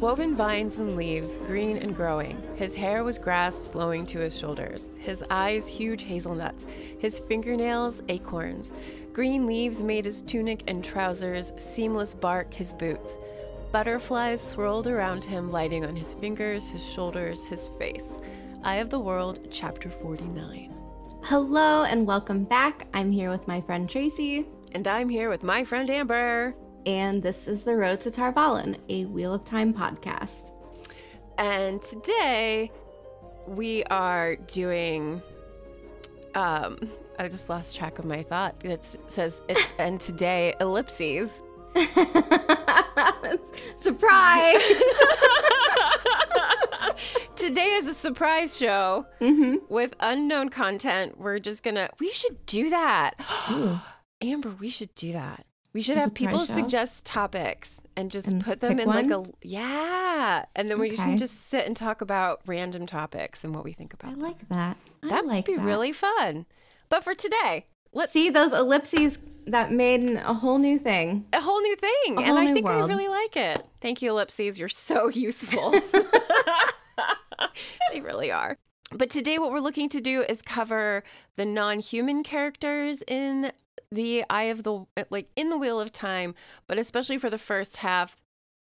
Woven 0.00 0.36
vines 0.36 0.78
and 0.78 0.94
leaves, 0.94 1.38
green 1.38 1.76
and 1.78 1.92
growing. 1.92 2.40
His 2.54 2.72
hair 2.72 3.02
was 3.02 3.18
grass 3.18 3.62
flowing 3.62 4.06
to 4.06 4.20
his 4.20 4.38
shoulders. 4.38 4.90
His 4.96 5.24
eyes, 5.28 5.66
huge 5.66 6.04
hazelnuts. 6.04 6.66
His 7.00 7.18
fingernails, 7.18 8.00
acorns. 8.08 8.70
Green 9.12 9.44
leaves 9.44 9.82
made 9.82 10.04
his 10.04 10.22
tunic 10.22 10.62
and 10.68 10.84
trousers, 10.84 11.52
seamless 11.58 12.14
bark, 12.14 12.54
his 12.54 12.72
boots. 12.72 13.18
Butterflies 13.72 14.40
swirled 14.40 14.86
around 14.86 15.24
him, 15.24 15.50
lighting 15.50 15.84
on 15.84 15.96
his 15.96 16.14
fingers, 16.14 16.68
his 16.68 16.88
shoulders, 16.88 17.44
his 17.44 17.68
face. 17.76 18.06
Eye 18.62 18.76
of 18.76 18.90
the 18.90 19.00
World, 19.00 19.48
Chapter 19.50 19.90
49. 19.90 20.72
Hello 21.24 21.82
and 21.82 22.06
welcome 22.06 22.44
back. 22.44 22.86
I'm 22.94 23.10
here 23.10 23.30
with 23.30 23.48
my 23.48 23.60
friend 23.60 23.90
Tracy, 23.90 24.46
And 24.70 24.86
I'm 24.86 25.08
here 25.08 25.28
with 25.28 25.42
my 25.42 25.64
friend 25.64 25.90
Amber. 25.90 26.54
And 26.88 27.22
this 27.22 27.46
is 27.48 27.64
The 27.64 27.76
Road 27.76 28.00
to 28.00 28.10
Tar 28.10 28.32
Valon, 28.32 28.78
a 28.88 29.04
Wheel 29.04 29.34
of 29.34 29.44
Time 29.44 29.74
podcast. 29.74 30.52
And 31.36 31.82
today 31.82 32.72
we 33.46 33.84
are 33.84 34.36
doing 34.36 35.20
um 36.34 36.78
I 37.18 37.28
just 37.28 37.50
lost 37.50 37.76
track 37.76 37.98
of 37.98 38.06
my 38.06 38.22
thought. 38.22 38.64
It 38.64 38.96
says 39.08 39.42
it's 39.50 39.70
and 39.78 40.00
today 40.00 40.54
ellipses. 40.62 41.30
Surprise! 43.76 44.62
Today 47.36 47.66
is 47.74 47.86
a 47.86 47.94
surprise 47.94 48.56
show 48.56 49.04
mm-hmm. 49.20 49.56
with 49.68 49.94
unknown 50.00 50.48
content. 50.48 51.18
We're 51.18 51.38
just 51.38 51.62
gonna 51.62 51.90
we 52.00 52.12
should 52.12 52.46
do 52.46 52.70
that. 52.70 53.12
Amber, 54.22 54.54
we 54.58 54.70
should 54.70 54.94
do 54.94 55.12
that. 55.12 55.44
We 55.72 55.82
should 55.82 55.96
have 55.98 56.14
people 56.14 56.44
show? 56.44 56.54
suggest 56.54 57.04
topics 57.04 57.80
and 57.96 58.10
just 58.10 58.26
And 58.28 58.42
put 58.44 58.60
them 58.60 58.78
in 58.80 58.88
like 58.88 59.10
a 59.10 59.24
yeah. 59.42 60.44
And 60.56 60.68
then 60.68 60.78
we 60.78 60.88
Okay. 60.92 60.96
can 60.96 61.18
just 61.18 61.48
sit 61.48 61.66
and 61.66 61.76
talk 61.76 62.00
about 62.00 62.40
random 62.46 62.86
topics 62.86 63.44
and 63.44 63.54
what 63.54 63.64
we 63.64 63.72
think 63.72 63.92
about. 63.94 64.12
I 64.12 64.14
like 64.14 64.48
that. 64.48 64.76
I 65.02 65.08
That 65.08 65.26
like 65.26 65.46
would 65.46 65.52
be 65.52 65.56
that. 65.58 65.64
really 65.66 65.92
fun. 65.92 66.46
But 66.88 67.04
for 67.04 67.14
today, 67.14 67.66
let's 67.92 68.12
See 68.12 68.30
those 68.30 68.52
ellipses 68.52 69.18
that 69.46 69.72
made 69.72 70.10
a 70.10 70.34
whole 70.34 70.58
new 70.58 70.78
thing. 70.78 71.26
a 71.32 71.40
whole 71.40 71.60
new 71.60 71.76
thing. 71.76 72.16
A 72.16 72.20
and 72.20 72.26
whole 72.26 72.38
I 72.38 72.52
think 72.52 72.66
world. 72.66 72.84
I 72.84 72.86
really 72.94 73.08
like 73.08 73.36
it. 73.36 73.62
Thank 73.80 74.02
you, 74.02 74.10
ellipses. 74.10 74.58
You're 74.58 74.68
so 74.68 75.08
useful. 75.10 75.70
they 77.92 78.00
really 78.00 78.30
are. 78.30 78.56
But 78.90 79.10
today, 79.10 79.38
what 79.38 79.52
we're 79.52 79.60
looking 79.60 79.88
to 79.90 80.00
do 80.00 80.24
is 80.28 80.40
cover 80.42 81.04
the 81.36 81.44
non 81.44 81.78
human 81.80 82.22
characters 82.22 83.02
in 83.06 83.52
the 83.90 84.24
Eye 84.30 84.44
of 84.44 84.62
the, 84.64 84.84
like 85.10 85.28
in 85.36 85.50
the 85.50 85.56
Wheel 85.58 85.80
of 85.80 85.92
Time, 85.92 86.34
but 86.66 86.78
especially 86.78 87.18
for 87.18 87.30
the 87.30 87.38
first 87.38 87.78
half. 87.78 88.16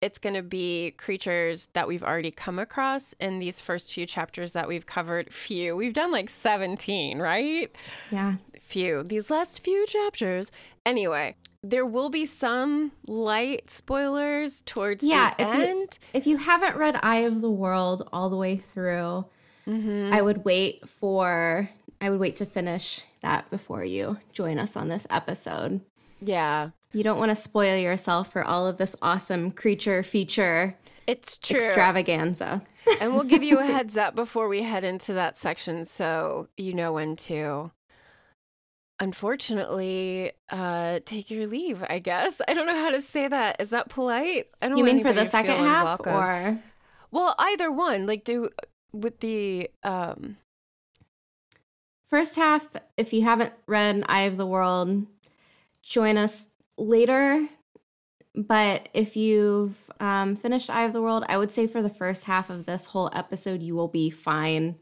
It's 0.03 0.17
going 0.19 0.35
to 0.35 0.43
be 0.43 0.93
creatures 0.93 1.69
that 1.75 1.87
we've 1.87 2.03
already 2.03 2.31
come 2.31 2.59
across 2.59 3.15
in 3.21 3.39
these 3.39 3.61
first 3.61 3.93
few 3.93 4.07
chapters 4.07 4.53
that 4.53 4.67
we've 4.67 4.87
covered. 4.87 5.31
Few. 5.31 5.77
We've 5.77 5.93
done 5.93 6.11
like 6.11 6.31
17, 6.31 7.19
right? 7.19 7.71
Yeah. 8.11 8.37
few 8.63 9.03
these 9.03 9.29
last 9.31 9.61
few 9.61 9.85
chapters 9.87 10.51
anyway 10.87 11.35
there 11.63 11.85
will 11.85 12.09
be 12.09 12.25
some 12.25 12.93
light 13.09 13.69
spoilers 13.69 14.63
towards 14.63 15.03
Yeah, 15.05 15.35
the 15.37 15.43
if 15.43 15.55
you- 15.59 15.65
end 15.65 15.99
If 16.15 16.27
you 16.27 16.37
haven't 16.39 16.77
read 16.77 16.99
Eye 17.03 17.19
of 17.27 17.43
the 17.43 17.51
World 17.51 18.09
all 18.13 18.31
the 18.31 18.37
way 18.39 18.57
through, 18.57 19.27
Mm-hmm. 19.69 20.13
I 20.15 20.23
would 20.23 20.45
wait 20.47 20.89
for 20.89 21.69
I 22.01 22.11
would 22.11 22.21
wait 22.21 22.37
to 22.37 22.47
finish 22.47 23.05
that 23.21 23.51
before 23.51 23.85
you 23.85 24.19
join 24.33 24.59
us 24.59 24.77
on 24.77 24.89
this 24.89 25.07
episode. 25.11 25.81
yeah. 26.21 26.71
You 26.93 27.05
don't 27.05 27.21
want 27.21 27.31
to 27.31 27.37
spoil 27.37 27.77
yourself 27.77 28.33
for 28.33 28.43
all 28.43 28.67
of 28.67 28.77
this 28.77 28.97
awesome 29.01 29.53
creature 29.53 30.03
feature 30.03 30.77
it's 31.07 31.39
true. 31.39 31.59
extravaganza. 31.59 32.63
and 33.01 33.15
we'll 33.15 33.25
give 33.25 33.43
you 33.45 33.59
a 33.59 33.65
heads 33.77 33.97
up 33.97 34.15
before 34.17 34.49
we 34.49 34.63
head 34.63 34.83
into 34.83 35.13
that 35.15 35.37
section 35.37 35.85
so 35.85 36.49
you 36.57 36.73
know 36.75 36.93
when 36.93 37.17
to. 37.17 37.71
Unfortunately 38.99 40.33
uh 40.51 41.01
take 41.05 41.31
your 41.31 41.47
leave 41.47 41.83
i 41.89 41.99
guess. 41.99 42.41
I 42.47 42.55
don't 42.55 42.67
know 42.67 42.79
how 42.79 42.91
to 42.91 43.01
say 43.01 43.29
that. 43.29 43.61
Is 43.61 43.71
that 43.71 43.89
polite? 43.89 44.47
I 44.61 44.69
don't 44.69 44.77
You 44.77 44.85
mean 44.85 45.01
for 45.01 45.13
the 45.13 45.27
second 45.27 45.57
half 45.57 46.01
or? 46.07 46.59
Well 47.11 47.35
either 47.39 47.71
one 47.71 48.07
like 48.07 48.25
do 48.25 48.51
with 48.93 49.21
the 49.21 49.71
um 49.83 50.37
first 52.11 52.37
half? 52.37 52.69
If 52.97 53.13
you 53.13 53.23
haven't 53.23 53.53
read 53.67 54.05
Eye 54.09 54.23
of 54.23 54.37
the 54.37 54.47
World, 54.47 55.07
join 55.83 56.17
us 56.19 56.49
later. 56.77 57.49
But 58.35 58.89
if 58.95 59.17
you've 59.17 59.91
um, 59.99 60.37
finished 60.37 60.71
Eye 60.71 60.85
of 60.85 60.93
the 60.93 61.03
World, 61.03 61.25
I 61.29 61.37
would 61.39 61.51
say 61.51 61.67
for 61.67 61.83
the 61.83 61.91
first 61.91 62.25
half 62.25 62.49
of 62.51 62.65
this 62.67 62.87
whole 62.87 63.11
episode, 63.13 63.63
you 63.63 63.75
will 63.75 63.89
be 63.89 64.09
fine. 64.11 64.77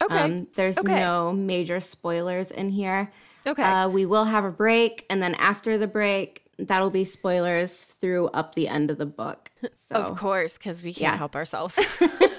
okay 0.00 0.24
Um, 0.24 0.46
there's 0.54 0.78
Okay. 0.78 0.94
no 1.00 1.32
major 1.32 1.80
spoilers 1.80 2.50
in 2.50 2.68
here. 2.70 3.12
okay 3.46 3.62
Uh, 3.62 3.88
we 3.88 4.06
will 4.06 4.24
have 4.26 4.44
a 4.44 4.50
break, 4.52 5.04
and 5.10 5.20
then 5.22 5.34
after 5.36 5.76
the 5.78 5.88
break, 5.88 6.46
that'll 6.58 6.90
be 6.90 7.04
spoilers 7.04 7.82
through 7.84 8.28
up 8.28 8.54
the 8.54 8.68
end 8.68 8.90
of 8.90 8.98
the 8.98 9.06
book. 9.06 9.50
So 9.74 9.96
Of 9.96 10.16
course, 10.16 10.54
because 10.56 10.82
we 10.84 10.92
can't 10.92 11.14
Yeah. 11.14 11.16
help 11.18 11.34
ourselves. 11.34 11.74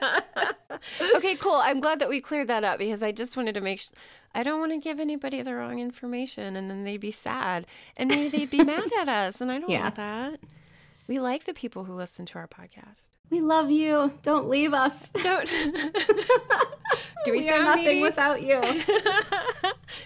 okay, 1.16 1.34
cool. 1.36 1.54
I'm 1.62 1.80
glad 1.80 1.98
that 2.00 2.08
we 2.08 2.20
cleared 2.20 2.48
that 2.48 2.64
up 2.64 2.78
because 2.78 3.02
I 3.02 3.12
just 3.12 3.36
wanted 3.36 3.54
to 3.54 3.60
make. 3.60 3.80
Sh- 3.80 3.90
I 4.34 4.42
don't 4.42 4.58
want 4.60 4.72
to 4.72 4.78
give 4.78 4.98
anybody 4.98 5.42
the 5.42 5.54
wrong 5.54 5.78
information, 5.78 6.56
and 6.56 6.70
then 6.70 6.84
they'd 6.84 6.96
be 6.96 7.10
sad, 7.10 7.66
and 7.96 8.08
maybe 8.08 8.28
they'd 8.28 8.50
be 8.50 8.64
mad 8.64 8.90
at 8.98 9.08
us, 9.26 9.40
and 9.40 9.52
I 9.52 9.58
don't 9.58 9.68
Yeah. 9.70 9.82
want 9.82 9.94
that. 9.96 10.40
We 11.06 11.18
like 11.20 11.44
the 11.44 11.52
people 11.54 11.84
who 11.84 11.92
listen 11.94 12.24
to 12.26 12.38
our 12.38 12.46
podcast. 12.48 13.02
we 13.28 13.40
love 13.40 13.70
you. 13.70 14.12
Don't 14.22 14.48
leave 14.48 14.72
us. 14.72 15.10
Don't. 15.10 15.48
Do 17.24 17.30
we, 17.30 17.38
we 17.38 17.42
sound 17.44 17.62
are 17.62 17.64
nothing 17.64 17.84
needy? 17.84 18.02
without 18.02 18.42
you. 18.42 18.60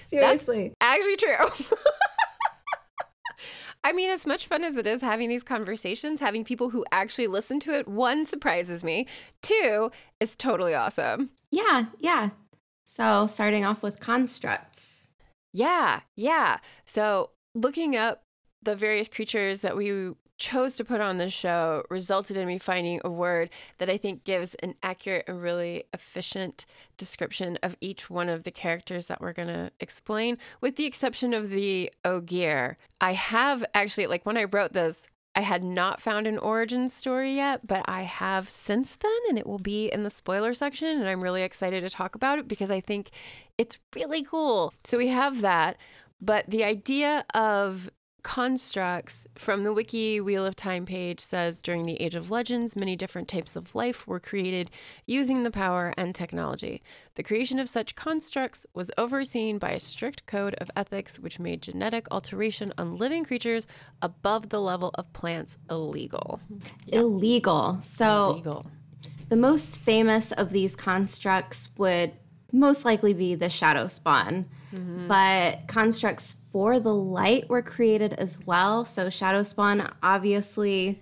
Seriously. 0.06 0.74
Actually, 0.80 1.16
true. 1.16 1.66
I 3.86 3.92
mean, 3.92 4.10
as 4.10 4.26
much 4.26 4.48
fun 4.48 4.64
as 4.64 4.76
it 4.76 4.84
is 4.84 5.00
having 5.00 5.28
these 5.28 5.44
conversations, 5.44 6.18
having 6.18 6.42
people 6.42 6.70
who 6.70 6.84
actually 6.90 7.28
listen 7.28 7.60
to 7.60 7.70
it, 7.70 7.86
one 7.86 8.26
surprises 8.26 8.82
me. 8.82 9.06
Two 9.42 9.92
is 10.18 10.34
totally 10.34 10.74
awesome. 10.74 11.30
Yeah, 11.52 11.84
yeah. 12.00 12.30
So 12.84 13.28
starting 13.28 13.64
off 13.64 13.84
with 13.84 14.00
constructs. 14.00 15.12
Yeah, 15.52 16.00
yeah. 16.16 16.58
So 16.84 17.30
looking 17.54 17.94
up 17.94 18.22
the 18.60 18.74
various 18.74 19.06
creatures 19.06 19.60
that 19.60 19.76
we 19.76 20.14
chose 20.38 20.74
to 20.74 20.84
put 20.84 21.00
on 21.00 21.16
this 21.16 21.32
show 21.32 21.84
resulted 21.90 22.36
in 22.36 22.46
me 22.46 22.58
finding 22.58 23.00
a 23.04 23.10
word 23.10 23.50
that 23.78 23.90
I 23.90 23.96
think 23.96 24.24
gives 24.24 24.54
an 24.56 24.74
accurate 24.82 25.24
and 25.28 25.42
really 25.42 25.84
efficient 25.92 26.66
description 26.96 27.58
of 27.62 27.76
each 27.80 28.10
one 28.10 28.28
of 28.28 28.42
the 28.44 28.50
characters 28.50 29.06
that 29.06 29.20
we're 29.20 29.32
going 29.32 29.48
to 29.48 29.70
explain, 29.80 30.38
with 30.60 30.76
the 30.76 30.86
exception 30.86 31.34
of 31.34 31.50
the 31.50 31.92
Ogier. 32.04 32.76
I 33.00 33.12
have 33.12 33.64
actually, 33.74 34.06
like 34.06 34.26
when 34.26 34.36
I 34.36 34.44
wrote 34.44 34.72
this, 34.72 35.06
I 35.34 35.40
had 35.40 35.62
not 35.62 36.00
found 36.00 36.26
an 36.26 36.38
origin 36.38 36.88
story 36.88 37.34
yet, 37.34 37.66
but 37.66 37.82
I 37.84 38.02
have 38.02 38.48
since 38.48 38.96
then, 38.96 39.18
and 39.28 39.38
it 39.38 39.46
will 39.46 39.58
be 39.58 39.88
in 39.88 40.02
the 40.02 40.10
spoiler 40.10 40.54
section. 40.54 40.88
And 40.88 41.06
I'm 41.06 41.22
really 41.22 41.42
excited 41.42 41.82
to 41.82 41.90
talk 41.90 42.14
about 42.14 42.38
it 42.38 42.48
because 42.48 42.70
I 42.70 42.80
think 42.80 43.10
it's 43.58 43.78
really 43.94 44.22
cool. 44.22 44.72
So 44.84 44.96
we 44.96 45.08
have 45.08 45.42
that. 45.42 45.76
But 46.22 46.48
the 46.48 46.64
idea 46.64 47.26
of 47.34 47.90
constructs 48.26 49.24
from 49.36 49.62
the 49.62 49.72
Wiki 49.72 50.20
Wheel 50.20 50.44
of 50.44 50.56
Time 50.56 50.84
page 50.84 51.20
says 51.20 51.62
during 51.62 51.84
the 51.84 51.94
Age 52.02 52.16
of 52.16 52.28
Legends, 52.28 52.74
many 52.74 52.96
different 52.96 53.28
types 53.28 53.54
of 53.54 53.72
life 53.76 54.04
were 54.04 54.18
created 54.18 54.68
using 55.06 55.44
the 55.44 55.50
power 55.52 55.94
and 55.96 56.12
technology. 56.12 56.82
The 57.14 57.22
creation 57.22 57.60
of 57.60 57.68
such 57.68 57.94
constructs 57.94 58.66
was 58.74 58.90
overseen 58.98 59.58
by 59.58 59.70
a 59.70 59.78
strict 59.78 60.26
code 60.26 60.56
of 60.56 60.72
ethics 60.74 61.20
which 61.20 61.38
made 61.38 61.62
genetic 61.62 62.08
alteration 62.10 62.72
on 62.76 62.98
living 62.98 63.24
creatures 63.24 63.64
above 64.02 64.48
the 64.48 64.60
level 64.60 64.90
of 64.94 65.12
plants 65.12 65.56
illegal. 65.70 66.40
Illegal. 66.88 67.78
So 67.82 68.30
Illegal. 68.30 68.66
the 69.28 69.36
most 69.36 69.78
famous 69.78 70.32
of 70.32 70.50
these 70.50 70.74
constructs 70.74 71.68
would 71.78 72.10
most 72.56 72.84
likely 72.84 73.12
be 73.12 73.34
the 73.34 73.48
shadow 73.48 73.86
spawn. 73.86 74.46
But 75.08 75.68
constructs 75.68 76.40
for 76.50 76.78
the 76.80 76.94
light 76.94 77.48
were 77.48 77.62
created 77.62 78.12
as 78.14 78.38
well. 78.44 78.84
So 78.84 79.08
shadow 79.08 79.42
spawn, 79.42 79.90
obviously, 80.02 81.00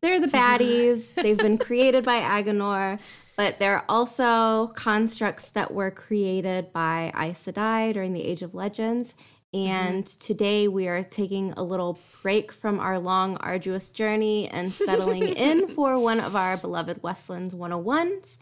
they're 0.00 0.20
the 0.20 0.26
baddies. 0.38 1.14
They've 1.14 1.36
been 1.36 1.58
created 1.58 2.04
by 2.04 2.20
Aginor, 2.20 2.98
but 3.36 3.58
they're 3.58 3.84
also 3.88 4.68
constructs 4.68 5.50
that 5.50 5.72
were 5.72 5.90
created 5.90 6.72
by 6.72 7.12
Aes 7.14 7.46
Sedai 7.46 7.92
during 7.92 8.12
the 8.12 8.24
Age 8.24 8.42
of 8.42 8.54
Legends. 8.54 9.14
And 9.54 10.06
mm-hmm. 10.06 10.18
today 10.18 10.66
we 10.66 10.88
are 10.88 11.02
taking 11.02 11.52
a 11.52 11.62
little 11.62 11.98
break 12.22 12.52
from 12.52 12.80
our 12.80 12.98
long, 12.98 13.36
arduous 13.36 13.90
journey 13.90 14.48
and 14.48 14.72
settling 14.72 15.28
in 15.28 15.68
for 15.68 15.98
one 15.98 16.20
of 16.20 16.34
our 16.34 16.56
beloved 16.56 17.02
Westlands 17.02 17.54
101s. 17.54 18.38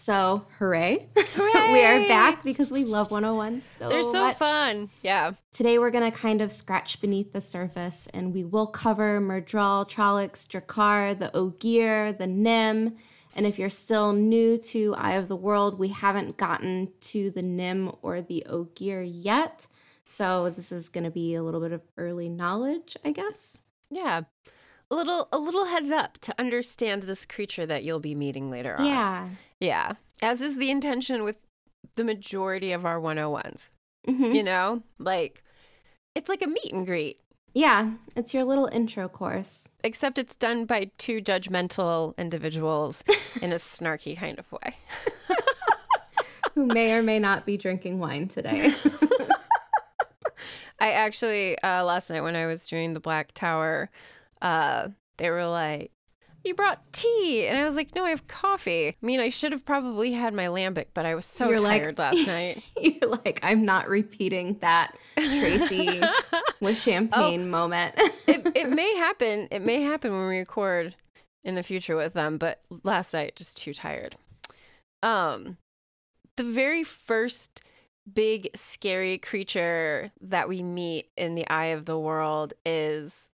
So, 0.00 0.46
hooray. 0.58 1.08
hooray! 1.14 1.72
we 1.72 1.84
are 1.84 2.08
back 2.08 2.42
because 2.42 2.72
we 2.72 2.84
love 2.84 3.10
101 3.10 3.60
so 3.60 3.86
They're 3.90 4.02
so 4.02 4.28
much. 4.28 4.38
fun. 4.38 4.88
Yeah. 5.02 5.32
Today 5.52 5.78
we're 5.78 5.90
going 5.90 6.10
to 6.10 6.18
kind 6.18 6.40
of 6.40 6.50
scratch 6.52 7.02
beneath 7.02 7.34
the 7.34 7.42
surface 7.42 8.08
and 8.14 8.32
we 8.32 8.42
will 8.42 8.66
cover 8.66 9.20
Myrddraal, 9.20 9.86
Trollocs, 9.86 10.48
Draghkar, 10.48 11.18
the 11.18 11.30
Ogier, 11.36 12.14
the 12.14 12.26
Nim. 12.26 12.96
And 13.36 13.46
if 13.46 13.58
you're 13.58 13.68
still 13.68 14.14
new 14.14 14.56
to 14.56 14.94
Eye 14.94 15.16
of 15.16 15.28
the 15.28 15.36
World, 15.36 15.78
we 15.78 15.88
haven't 15.88 16.38
gotten 16.38 16.92
to 17.02 17.30
the 17.30 17.42
Nim 17.42 17.92
or 18.00 18.22
the 18.22 18.42
Ogier 18.48 19.02
yet. 19.02 19.66
So 20.06 20.48
this 20.48 20.72
is 20.72 20.88
going 20.88 21.04
to 21.04 21.10
be 21.10 21.34
a 21.34 21.42
little 21.42 21.60
bit 21.60 21.72
of 21.72 21.82
early 21.98 22.30
knowledge, 22.30 22.96
I 23.04 23.12
guess. 23.12 23.58
Yeah 23.90 24.22
a 24.90 24.94
little 24.96 25.28
a 25.32 25.38
little 25.38 25.66
heads 25.66 25.90
up 25.90 26.18
to 26.18 26.34
understand 26.38 27.04
this 27.04 27.24
creature 27.24 27.64
that 27.64 27.84
you'll 27.84 28.00
be 28.00 28.14
meeting 28.14 28.50
later 28.50 28.76
on. 28.76 28.84
Yeah. 28.84 29.28
Yeah. 29.60 29.92
As 30.22 30.40
is 30.40 30.56
the 30.56 30.70
intention 30.70 31.22
with 31.22 31.36
the 31.96 32.04
majority 32.04 32.72
of 32.72 32.84
our 32.84 33.00
101s. 33.00 33.68
Mm-hmm. 34.06 34.32
You 34.32 34.42
know? 34.42 34.82
Like 34.98 35.42
it's 36.14 36.28
like 36.28 36.42
a 36.42 36.48
meet 36.48 36.72
and 36.72 36.86
greet. 36.86 37.20
Yeah, 37.52 37.94
it's 38.14 38.32
your 38.32 38.44
little 38.44 38.68
intro 38.70 39.08
course. 39.08 39.70
Except 39.82 40.18
it's 40.18 40.36
done 40.36 40.66
by 40.66 40.92
two 40.98 41.20
judgmental 41.20 42.16
individuals 42.16 43.02
in 43.42 43.52
a 43.52 43.56
snarky 43.56 44.16
kind 44.16 44.38
of 44.38 44.50
way. 44.52 44.76
Who 46.54 46.66
may 46.66 46.94
or 46.94 47.02
may 47.02 47.18
not 47.18 47.46
be 47.46 47.56
drinking 47.56 47.98
wine 47.98 48.28
today. 48.28 48.72
I 50.80 50.92
actually, 50.92 51.60
uh, 51.62 51.84
last 51.84 52.08
night 52.08 52.22
when 52.22 52.36
I 52.36 52.46
was 52.46 52.68
doing 52.68 52.92
the 52.92 53.00
Black 53.00 53.32
Tower, 53.32 53.90
uh, 54.40 54.88
they 55.18 55.30
were 55.30 55.46
like, 55.46 55.90
you 56.44 56.54
brought 56.54 56.80
tea. 56.92 57.46
And 57.46 57.58
I 57.58 57.64
was 57.64 57.74
like, 57.74 57.94
no, 57.94 58.04
I 58.04 58.10
have 58.10 58.26
coffee. 58.26 58.88
I 58.88 59.06
mean, 59.06 59.20
I 59.20 59.28
should 59.28 59.52
have 59.52 59.64
probably 59.64 60.12
had 60.12 60.34
my 60.34 60.46
lambic, 60.46 60.86
but 60.94 61.06
I 61.06 61.14
was 61.14 61.26
so 61.26 61.50
you're 61.50 61.60
tired 61.60 61.98
like, 61.98 62.14
last 62.14 62.26
night. 62.26 62.62
You're 62.80 63.10
like, 63.10 63.40
I'm 63.42 63.64
not 63.64 63.88
repeating 63.88 64.58
that 64.60 64.92
Tracy 65.16 66.00
with 66.60 66.78
champagne 66.78 67.42
oh, 67.42 67.46
moment. 67.46 67.94
it, 68.26 68.46
it 68.54 68.70
may 68.74 68.96
happen. 68.96 69.48
It 69.50 69.62
may 69.62 69.82
happen 69.82 70.12
when 70.12 70.28
we 70.28 70.38
record 70.38 70.94
in 71.44 71.54
the 71.54 71.62
future 71.62 71.96
with 71.96 72.14
them, 72.14 72.38
but 72.38 72.60
last 72.84 73.12
night, 73.12 73.36
just 73.36 73.56
too 73.56 73.74
tired. 73.74 74.16
Um, 75.02 75.56
the 76.36 76.44
very 76.44 76.84
first 76.84 77.62
big 78.12 78.50
scary 78.54 79.18
creature 79.18 80.10
that 80.20 80.48
we 80.48 80.62
meet 80.62 81.10
in 81.16 81.34
the 81.34 81.48
eye 81.48 81.66
of 81.66 81.84
the 81.84 81.98
world 81.98 82.54
is 82.64 83.28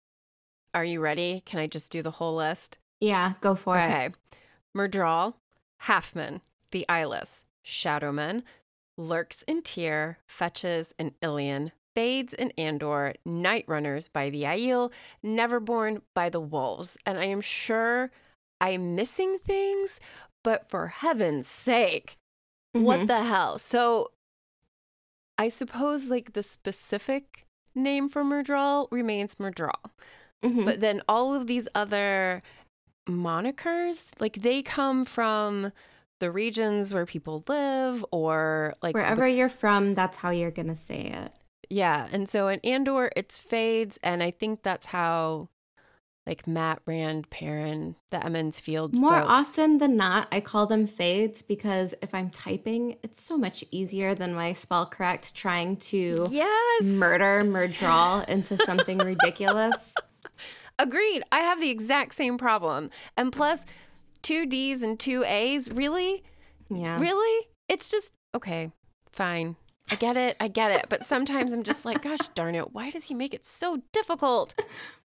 are 0.74 0.84
you 0.84 1.00
ready? 1.00 1.42
Can 1.46 1.58
I 1.58 1.66
just 1.66 1.90
do 1.90 2.02
the 2.02 2.10
whole 2.10 2.36
list? 2.36 2.78
Yeah, 3.00 3.34
go 3.40 3.54
for 3.54 3.76
okay. 3.76 3.84
it. 3.84 3.88
Okay. 3.88 4.14
Myrddraal, 4.76 5.34
Halfman, 5.82 6.40
the 6.70 6.86
Eyeless, 6.88 7.44
Shadowman, 7.64 8.42
Lurks 8.98 9.42
in 9.42 9.62
Tear, 9.62 10.18
Fetches 10.26 10.94
and 10.98 11.12
Illian, 11.20 11.72
Fades 11.94 12.34
and 12.34 12.52
Andor, 12.58 13.14
Night 13.24 13.64
Runners 13.66 14.08
by 14.08 14.30
the 14.30 14.42
Aiel, 14.42 14.92
Neverborn 15.24 16.02
by 16.14 16.28
the 16.28 16.40
Wolves. 16.40 16.96
And 17.06 17.18
I 17.18 17.24
am 17.24 17.40
sure 17.40 18.10
I'm 18.60 18.94
missing 18.94 19.38
things, 19.38 20.00
but 20.44 20.68
for 20.68 20.88
heaven's 20.88 21.46
sake, 21.46 22.16
mm-hmm. 22.74 22.84
what 22.84 23.06
the 23.06 23.24
hell? 23.24 23.58
So 23.58 24.12
I 25.38 25.48
suppose 25.48 26.06
like 26.06 26.32
the 26.32 26.42
specific 26.42 27.46
name 27.74 28.08
for 28.08 28.24
Myrddraal 28.24 28.88
remains 28.90 29.34
Myrddraal. 29.36 29.90
Mm-hmm. 30.44 30.64
But 30.64 30.80
then 30.80 31.02
all 31.08 31.34
of 31.34 31.46
these 31.46 31.68
other 31.74 32.42
monikers, 33.08 34.04
like 34.20 34.42
they 34.42 34.62
come 34.62 35.04
from 35.04 35.72
the 36.18 36.30
regions 36.30 36.94
where 36.94 37.06
people 37.06 37.44
live 37.48 38.04
or 38.10 38.74
like 38.82 38.94
wherever 38.94 39.26
the- 39.26 39.32
you're 39.32 39.48
from, 39.48 39.94
that's 39.94 40.18
how 40.18 40.30
you're 40.30 40.50
to 40.68 40.76
say 40.76 41.00
it. 41.02 41.32
Yeah. 41.68 42.08
And 42.12 42.28
so 42.28 42.48
in 42.48 42.60
Andor, 42.60 43.10
it's 43.16 43.38
fades. 43.38 43.98
And 44.02 44.22
I 44.22 44.30
think 44.30 44.62
that's 44.62 44.86
how 44.86 45.48
like 46.26 46.46
Mat 46.46 46.80
Rand, 46.86 47.30
Perrin, 47.30 47.94
the 48.10 48.24
Emond's 48.24 48.58
Field. 48.58 48.92
More 48.92 49.20
folks. 49.20 49.26
often 49.28 49.78
than 49.78 49.96
not, 49.96 50.26
I 50.32 50.40
call 50.40 50.66
them 50.66 50.86
fades 50.88 51.42
because 51.42 51.94
if 52.02 52.12
I'm 52.14 52.30
typing, 52.30 52.96
it's 53.04 53.22
so 53.22 53.38
much 53.38 53.64
easier 53.70 54.14
than 54.14 54.34
my 54.34 54.52
spell 54.52 54.86
correct 54.86 55.36
trying 55.36 55.76
to 55.76 56.26
yes! 56.30 56.82
murder 56.82 57.44
Myrddraal 57.44 58.28
into 58.28 58.56
something 58.56 58.98
ridiculous. 58.98 59.94
Agreed. 60.78 61.22
I 61.32 61.38
have 61.40 61.60
the 61.60 61.70
exact 61.70 62.14
same 62.14 62.38
problem. 62.38 62.90
And 63.16 63.32
plus, 63.32 63.64
two 64.22 64.46
D's 64.46 64.82
and 64.82 64.98
two 64.98 65.24
A's, 65.24 65.70
really? 65.70 66.22
Yeah. 66.68 67.00
Really? 67.00 67.48
It's 67.68 67.90
just, 67.90 68.12
okay, 68.34 68.70
fine. 69.12 69.56
I 69.90 69.94
get 69.94 70.16
it. 70.16 70.36
I 70.40 70.48
get 70.48 70.72
it. 70.72 70.86
But 70.88 71.04
sometimes 71.04 71.52
I'm 71.52 71.62
just 71.62 71.84
like, 71.84 72.02
gosh 72.02 72.18
darn 72.34 72.54
it, 72.54 72.72
why 72.74 72.90
does 72.90 73.04
he 73.04 73.14
make 73.14 73.32
it 73.34 73.44
so 73.44 73.82
difficult? 73.92 74.54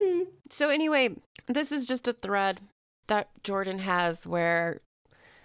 so, 0.51 0.69
anyway, 0.69 1.11
this 1.47 1.73
is 1.73 1.87
just 1.87 2.07
a 2.07 2.13
thread 2.13 2.61
that 3.09 3.31
Jordan 3.43 3.79
has 3.81 4.27
where 4.27 4.81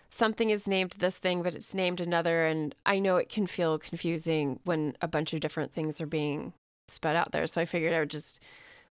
something 0.10 0.50
is 0.50 0.68
named 0.68 0.96
this 1.00 1.18
thing, 1.18 1.42
but 1.42 1.56
it's 1.56 1.74
named 1.74 2.00
another. 2.00 2.46
And 2.46 2.76
I 2.86 3.00
know 3.00 3.16
it 3.16 3.30
can 3.30 3.48
feel 3.48 3.80
confusing 3.80 4.60
when 4.64 4.96
a 5.02 5.08
bunch 5.08 5.34
of 5.34 5.40
different 5.40 5.74
things 5.74 6.00
are 6.00 6.06
being 6.06 6.54
spread 6.90 7.16
out 7.16 7.32
there. 7.32 7.48
So 7.48 7.62
I 7.62 7.66
figured 7.66 7.94
I 7.94 8.00
would 8.00 8.10
just 8.10 8.42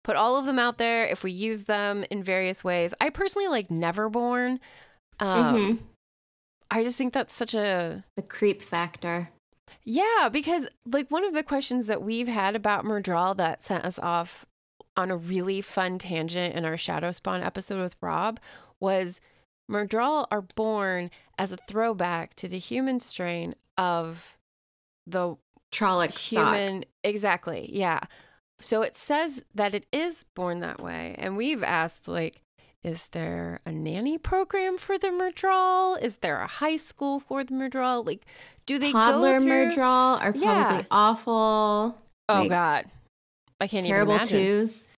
put 0.04 0.16
all 0.16 0.36
of 0.36 0.46
them 0.46 0.58
out 0.58 0.78
there 0.78 1.04
if 1.06 1.22
we 1.22 1.32
use 1.32 1.64
them 1.64 2.04
in 2.10 2.22
various 2.22 2.64
ways. 2.64 2.94
I 3.00 3.10
personally 3.10 3.48
like 3.48 3.68
Neverborn. 3.68 4.58
Um, 5.20 5.54
mm-hmm. 5.54 5.84
I 6.70 6.84
just 6.84 6.98
think 6.98 7.12
that's 7.12 7.32
such 7.32 7.54
a 7.54 8.04
the 8.16 8.22
creep 8.22 8.62
factor. 8.62 9.30
Yeah, 9.84 10.28
because 10.30 10.66
like 10.86 11.10
one 11.10 11.24
of 11.24 11.32
the 11.32 11.42
questions 11.42 11.86
that 11.86 12.02
we've 12.02 12.28
had 12.28 12.54
about 12.54 12.84
Myrddraal 12.84 13.36
that 13.38 13.62
sent 13.62 13.84
us 13.84 13.98
off 13.98 14.44
on 14.96 15.10
a 15.10 15.16
really 15.16 15.60
fun 15.62 15.98
tangent 15.98 16.54
in 16.54 16.64
our 16.64 16.76
Shadow 16.76 17.10
Spawn 17.12 17.42
episode 17.42 17.82
with 17.82 17.96
Rob 18.00 18.40
was 18.80 19.20
Myrddraal 19.70 20.26
are 20.30 20.42
born 20.42 21.10
as 21.38 21.52
a 21.52 21.56
throwback 21.56 22.34
to 22.36 22.48
the 22.48 22.58
human 22.58 23.00
strain 23.00 23.54
of 23.76 24.36
the 25.06 25.36
Trolloc 25.72 26.16
human 26.18 26.82
stock. 26.82 26.92
exactly 27.04 27.70
yeah 27.72 28.00
so 28.60 28.82
it 28.82 28.96
says 28.96 29.42
that 29.54 29.74
it 29.74 29.86
is 29.92 30.24
born 30.34 30.60
that 30.60 30.80
way. 30.80 31.14
And 31.18 31.36
we've 31.36 31.62
asked, 31.62 32.08
like, 32.08 32.42
is 32.82 33.06
there 33.12 33.60
a 33.66 33.72
nanny 33.72 34.18
program 34.18 34.78
for 34.78 34.98
the 34.98 35.08
Myrddraal? 35.08 36.00
Is 36.00 36.16
there 36.16 36.40
a 36.40 36.46
high 36.46 36.76
school 36.76 37.20
for 37.20 37.42
the 37.44 37.52
Myrddraal? 37.52 38.06
Like, 38.06 38.24
do 38.66 38.78
they 38.78 38.92
toddler 38.92 39.38
go 39.38 39.40
through... 39.40 39.50
Myrddraal 39.50 40.22
are 40.22 40.32
probably 40.32 40.42
yeah. 40.42 40.82
awful. 40.90 41.98
Oh 42.28 42.34
like, 42.34 42.48
God, 42.48 42.84
I 43.60 43.66
can't 43.66 43.84
terrible 43.84 44.14
even 44.14 44.26
Terrible 44.26 44.58
twos. 44.66 44.90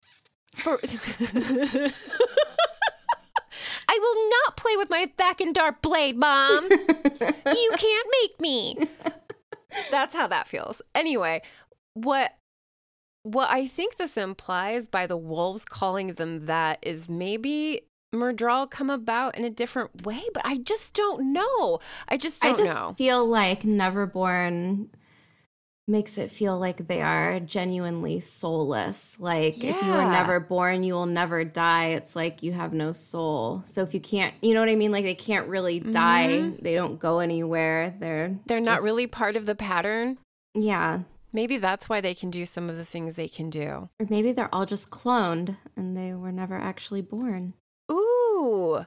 For... 0.54 0.78
I 3.88 3.98
will 3.98 4.30
not 4.30 4.56
play 4.56 4.76
with 4.76 4.90
my 4.90 5.10
Thakan'dar 5.18 5.78
blade, 5.82 6.16
Mom. 6.16 6.68
you 6.70 7.70
can't 7.76 8.08
make 8.22 8.40
me. 8.40 8.76
That's 9.90 10.14
how 10.14 10.26
that 10.28 10.48
feels. 10.48 10.80
Anyway, 10.94 11.42
what 11.94 12.32
what 13.22 13.50
I 13.50 13.66
think 13.66 13.96
this 13.96 14.16
implies 14.16 14.88
by 14.88 15.06
the 15.06 15.16
wolves 15.16 15.64
calling 15.64 16.08
them 16.14 16.46
that 16.46 16.78
is 16.82 17.08
maybe 17.08 17.82
Myrddraal 18.14 18.70
come 18.70 18.90
about 18.90 19.36
in 19.36 19.44
a 19.44 19.50
different 19.50 20.04
way, 20.04 20.22
but 20.34 20.44
I 20.44 20.56
just 20.56 20.94
don't 20.94 21.32
know. 21.32 21.78
I 22.08 22.16
just 22.16 22.40
don't 22.42 22.58
I 22.58 22.64
just 22.64 22.80
know. 22.80 22.94
feel 22.96 23.24
like 23.24 23.62
Neverborn 23.62 24.88
makes 25.86 26.18
it 26.18 26.30
feel 26.30 26.58
like 26.58 26.86
they 26.88 27.02
are 27.02 27.40
genuinely 27.40 28.20
soulless. 28.20 29.18
Like 29.20 29.62
yeah. 29.62 29.70
if 29.70 29.82
you 29.82 29.90
were 29.90 30.10
never 30.10 30.40
born, 30.40 30.82
you 30.82 30.94
will 30.94 31.06
never 31.06 31.44
die. 31.44 31.88
It's 31.88 32.16
like 32.16 32.42
you 32.42 32.52
have 32.52 32.72
no 32.72 32.92
soul. 32.92 33.62
So 33.66 33.82
if 33.82 33.92
you 33.92 34.00
can't, 34.00 34.34
you 34.40 34.54
know 34.54 34.60
what 34.60 34.70
I 34.70 34.76
mean? 34.76 34.92
Like 34.92 35.04
they 35.04 35.14
can't 35.14 35.48
really 35.48 35.80
die. 35.80 36.28
Mm-hmm. 36.28 36.62
They 36.62 36.74
don't 36.74 36.98
go 36.98 37.18
anywhere. 37.18 37.94
They're 37.98 38.36
they're 38.46 38.58
just, 38.58 38.66
not 38.66 38.82
really 38.82 39.06
part 39.06 39.36
of 39.36 39.46
the 39.46 39.54
pattern. 39.54 40.18
Yeah. 40.54 41.00
Maybe 41.32 41.58
that's 41.58 41.88
why 41.88 42.00
they 42.00 42.14
can 42.14 42.30
do 42.30 42.44
some 42.44 42.68
of 42.68 42.76
the 42.76 42.84
things 42.84 43.14
they 43.14 43.28
can 43.28 43.50
do. 43.50 43.88
Or 44.00 44.06
maybe 44.08 44.32
they're 44.32 44.54
all 44.54 44.66
just 44.66 44.90
cloned 44.90 45.56
and 45.76 45.96
they 45.96 46.12
were 46.12 46.32
never 46.32 46.56
actually 46.56 47.02
born. 47.02 47.54
Ooh. 47.90 48.86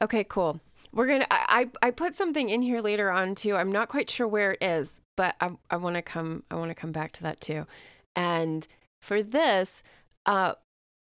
Okay, 0.00 0.24
cool. 0.24 0.60
We're 0.92 1.06
gonna. 1.06 1.26
I 1.30 1.68
I 1.82 1.90
put 1.90 2.14
something 2.14 2.48
in 2.48 2.62
here 2.62 2.80
later 2.80 3.10
on 3.10 3.34
too. 3.34 3.56
I'm 3.56 3.72
not 3.72 3.88
quite 3.88 4.08
sure 4.10 4.28
where 4.28 4.52
it 4.52 4.62
is, 4.62 4.90
but 5.16 5.34
I 5.40 5.50
I 5.70 5.76
want 5.76 5.96
to 5.96 6.02
come. 6.02 6.42
I 6.50 6.54
want 6.54 6.70
to 6.70 6.74
come 6.74 6.92
back 6.92 7.12
to 7.12 7.22
that 7.24 7.40
too. 7.40 7.66
And 8.14 8.66
for 9.02 9.22
this, 9.22 9.82
Uh, 10.26 10.54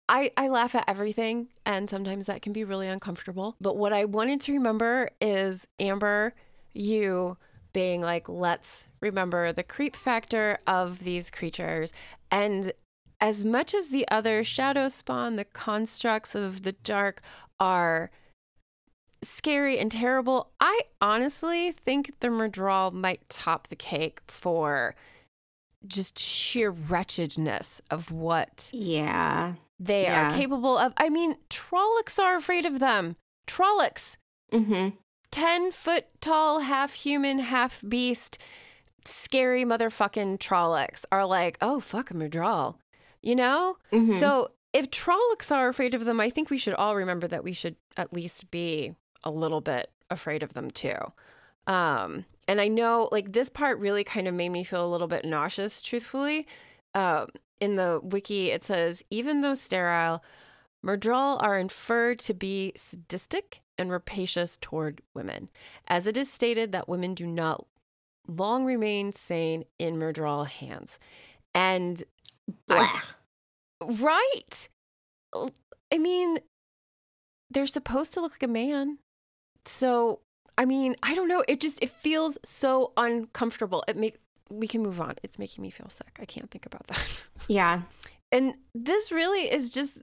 I, 0.06 0.30
I 0.36 0.48
laugh 0.48 0.74
at 0.74 0.84
everything, 0.86 1.48
and 1.64 1.88
sometimes 1.88 2.26
that 2.26 2.42
can 2.42 2.52
be 2.52 2.62
really 2.62 2.88
uncomfortable. 2.88 3.56
But 3.58 3.78
what 3.78 3.92
I 3.94 4.04
wanted 4.04 4.42
to 4.42 4.52
remember 4.52 5.08
is 5.20 5.66
Amber, 5.80 6.34
you 6.74 7.38
being 7.74 8.00
like, 8.00 8.26
let's 8.28 8.86
remember 9.02 9.52
the 9.52 9.62
creep 9.62 9.94
factor 9.94 10.58
of 10.66 11.00
these 11.04 11.30
creatures. 11.30 11.92
And 12.30 12.72
as 13.20 13.44
much 13.44 13.74
as 13.74 13.88
the 13.88 14.08
other 14.08 14.42
shadow 14.42 14.88
spawn, 14.88 15.36
the 15.36 15.44
constructs 15.44 16.34
of 16.34 16.62
the 16.62 16.72
dark 16.72 17.20
are 17.60 18.10
scary 19.22 19.78
and 19.78 19.90
terrible, 19.92 20.50
I 20.60 20.80
honestly 21.00 21.72
think 21.72 22.12
the 22.20 22.28
Myrddraal 22.28 22.92
might 22.92 23.28
top 23.28 23.68
the 23.68 23.76
cake 23.76 24.20
for 24.28 24.94
just 25.86 26.18
sheer 26.18 26.70
wretchedness 26.70 27.82
of 27.90 28.10
what 28.10 28.70
Yeah. 28.72 29.54
they 29.78 30.02
Yeah. 30.04 30.32
are 30.32 30.36
capable 30.36 30.78
of. 30.78 30.92
I 30.96 31.08
mean, 31.10 31.36
Trollocs 31.50 32.18
are 32.18 32.36
afraid 32.36 32.64
of 32.64 32.78
them. 32.78 33.16
Trollocs, 33.46 34.16
Mm-hmm. 34.52 34.96
10 35.34 35.72
foot 35.72 36.06
tall, 36.20 36.60
half 36.60 36.92
human, 36.94 37.40
half 37.40 37.82
beast, 37.88 38.38
scary 39.04 39.64
motherfucking 39.64 40.38
Trollocs 40.38 41.04
are 41.10 41.26
like, 41.26 41.58
oh, 41.60 41.80
fuck 41.80 42.12
I'm 42.12 42.22
a 42.22 42.28
Myrddraal. 42.28 42.76
You 43.20 43.34
know? 43.34 43.76
Mhm. 43.92 44.20
So 44.20 44.52
if 44.72 44.90
Trollocs 44.92 45.50
are 45.50 45.68
afraid 45.68 45.92
of 45.92 46.04
them, 46.04 46.20
I 46.20 46.30
think 46.30 46.50
we 46.50 46.58
should 46.58 46.74
all 46.74 46.94
remember 46.94 47.26
that 47.26 47.42
we 47.42 47.52
should 47.52 47.74
at 47.96 48.12
least 48.12 48.48
be 48.52 48.94
a 49.24 49.30
little 49.32 49.60
bit 49.60 49.90
afraid 50.08 50.44
of 50.44 50.54
them 50.54 50.70
too. 50.70 50.98
Um, 51.66 52.26
and 52.46 52.60
I 52.60 52.68
know 52.68 53.08
like 53.10 53.32
this 53.32 53.48
part 53.48 53.80
really 53.80 54.04
kind 54.04 54.28
of 54.28 54.34
made 54.34 54.50
me 54.50 54.62
feel 54.62 54.84
a 54.84 54.92
little 54.92 55.08
bit 55.08 55.24
nauseous, 55.24 55.82
truthfully. 55.82 56.46
Um, 56.94 57.26
in 57.58 57.74
the 57.74 58.00
wiki, 58.04 58.52
it 58.52 58.62
says 58.62 59.02
even 59.10 59.40
though 59.40 59.54
sterile, 59.54 60.22
Myrddraal 60.84 61.42
are 61.42 61.58
inferred 61.58 62.18
to 62.20 62.34
be 62.34 62.72
sadistic 62.76 63.62
and 63.78 63.90
rapacious 63.90 64.58
toward 64.60 65.00
women, 65.14 65.48
as 65.88 66.06
it 66.06 66.16
is 66.16 66.30
stated 66.32 66.72
that 66.72 66.88
women 66.88 67.14
do 67.14 67.26
not 67.26 67.64
long 68.28 68.64
remain 68.64 69.12
sane 69.12 69.64
in 69.78 69.96
Myrddraal 69.96 70.46
hands. 70.46 70.98
And 71.54 72.02
I- 72.68 73.02
Blah. 73.80 73.88
Right. 74.00 74.68
I 75.92 75.98
mean, 75.98 76.38
they're 77.50 77.66
supposed 77.66 78.12
to 78.14 78.20
look 78.20 78.32
like 78.32 78.42
a 78.42 78.48
man. 78.48 78.98
So, 79.64 80.20
I 80.58 80.64
mean, 80.64 80.96
I 81.02 81.14
don't 81.14 81.28
know. 81.28 81.44
It 81.48 81.60
just 81.60 81.82
it 81.82 81.90
feels 81.90 82.38
so 82.44 82.92
uncomfortable. 82.96 83.82
It 83.88 83.96
make 83.96 84.16
we 84.50 84.66
can 84.66 84.82
move 84.82 85.00
on. 85.00 85.14
It's 85.22 85.38
making 85.38 85.62
me 85.62 85.70
feel 85.70 85.88
sick. 85.88 86.18
I 86.20 86.26
can't 86.26 86.50
think 86.50 86.66
about 86.66 86.86
that. 86.88 87.26
yeah. 87.48 87.82
And 88.30 88.54
this 88.74 89.10
really 89.10 89.50
is 89.50 89.70
just 89.70 90.02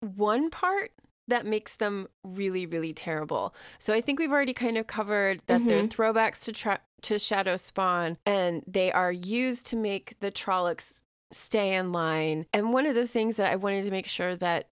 one 0.00 0.50
part 0.50 0.92
that 1.28 1.44
makes 1.44 1.76
them 1.76 2.08
really, 2.24 2.64
really 2.64 2.92
terrible. 2.92 3.54
So 3.78 3.92
I 3.92 4.00
think 4.00 4.18
we've 4.18 4.32
already 4.32 4.54
kind 4.54 4.78
of 4.78 4.86
covered 4.86 5.42
that 5.46 5.64
they're 5.66 5.82
mm-hmm. 5.84 6.02
throwbacks 6.02 6.40
to 6.44 6.52
tra- 6.52 6.80
to 7.02 7.18
Shadow 7.18 7.56
Spawn, 7.56 8.16
and 8.26 8.62
they 8.66 8.90
are 8.90 9.12
used 9.12 9.66
to 9.66 9.76
make 9.76 10.18
the 10.20 10.32
Trollocs 10.32 11.02
stay 11.30 11.74
in 11.74 11.92
line. 11.92 12.46
And 12.52 12.72
one 12.72 12.86
of 12.86 12.94
the 12.94 13.06
things 13.06 13.36
that 13.36 13.52
I 13.52 13.56
wanted 13.56 13.84
to 13.84 13.90
make 13.90 14.06
sure 14.06 14.34
that 14.36 14.68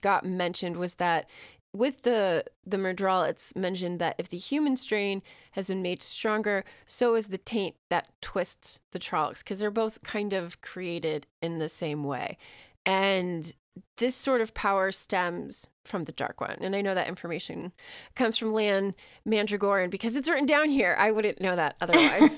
got 0.00 0.24
mentioned 0.24 0.76
was 0.76 0.96
that 0.96 1.30
with 1.72 2.02
the 2.02 2.44
the 2.66 2.78
Myrddraal, 2.78 3.28
it's 3.28 3.54
mentioned 3.54 4.00
that 4.00 4.16
if 4.18 4.28
the 4.28 4.38
human 4.38 4.76
strain 4.76 5.22
has 5.52 5.68
been 5.68 5.82
made 5.82 6.02
stronger, 6.02 6.64
so 6.84 7.14
is 7.14 7.28
the 7.28 7.38
taint 7.38 7.76
that 7.90 8.08
twists 8.20 8.80
the 8.92 8.98
Trollocs, 8.98 9.38
because 9.38 9.60
they're 9.60 9.70
both 9.70 10.02
kind 10.02 10.32
of 10.32 10.60
created 10.62 11.26
in 11.40 11.58
the 11.58 11.68
same 11.68 12.02
way. 12.02 12.38
And 12.84 13.54
this 13.98 14.14
sort 14.14 14.40
of 14.40 14.54
power 14.54 14.90
stems 14.92 15.66
from 15.84 16.04
the 16.04 16.12
Dark 16.12 16.40
One. 16.40 16.56
And 16.60 16.74
I 16.74 16.80
know 16.80 16.94
that 16.94 17.08
information 17.08 17.72
comes 18.14 18.36
from 18.36 18.52
Lan 18.52 18.94
Mandragoran 19.28 19.90
because 19.90 20.16
it's 20.16 20.28
written 20.28 20.46
down 20.46 20.70
here. 20.70 20.96
I 20.98 21.10
wouldn't 21.10 21.40
know 21.40 21.56
that 21.56 21.76
otherwise. 21.80 22.36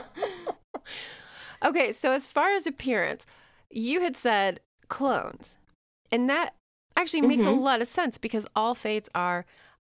okay, 1.64 1.92
so 1.92 2.12
as 2.12 2.26
far 2.26 2.52
as 2.52 2.66
appearance, 2.66 3.26
you 3.70 4.00
had 4.00 4.16
said 4.16 4.60
clones. 4.88 5.56
And 6.12 6.28
that 6.30 6.54
actually 6.96 7.22
makes 7.22 7.44
a 7.44 7.48
Mhm. 7.48 7.60
lot 7.60 7.80
of 7.80 7.88
sense 7.88 8.18
because 8.18 8.46
all 8.54 8.74
Fades 8.74 9.08
are 9.14 9.44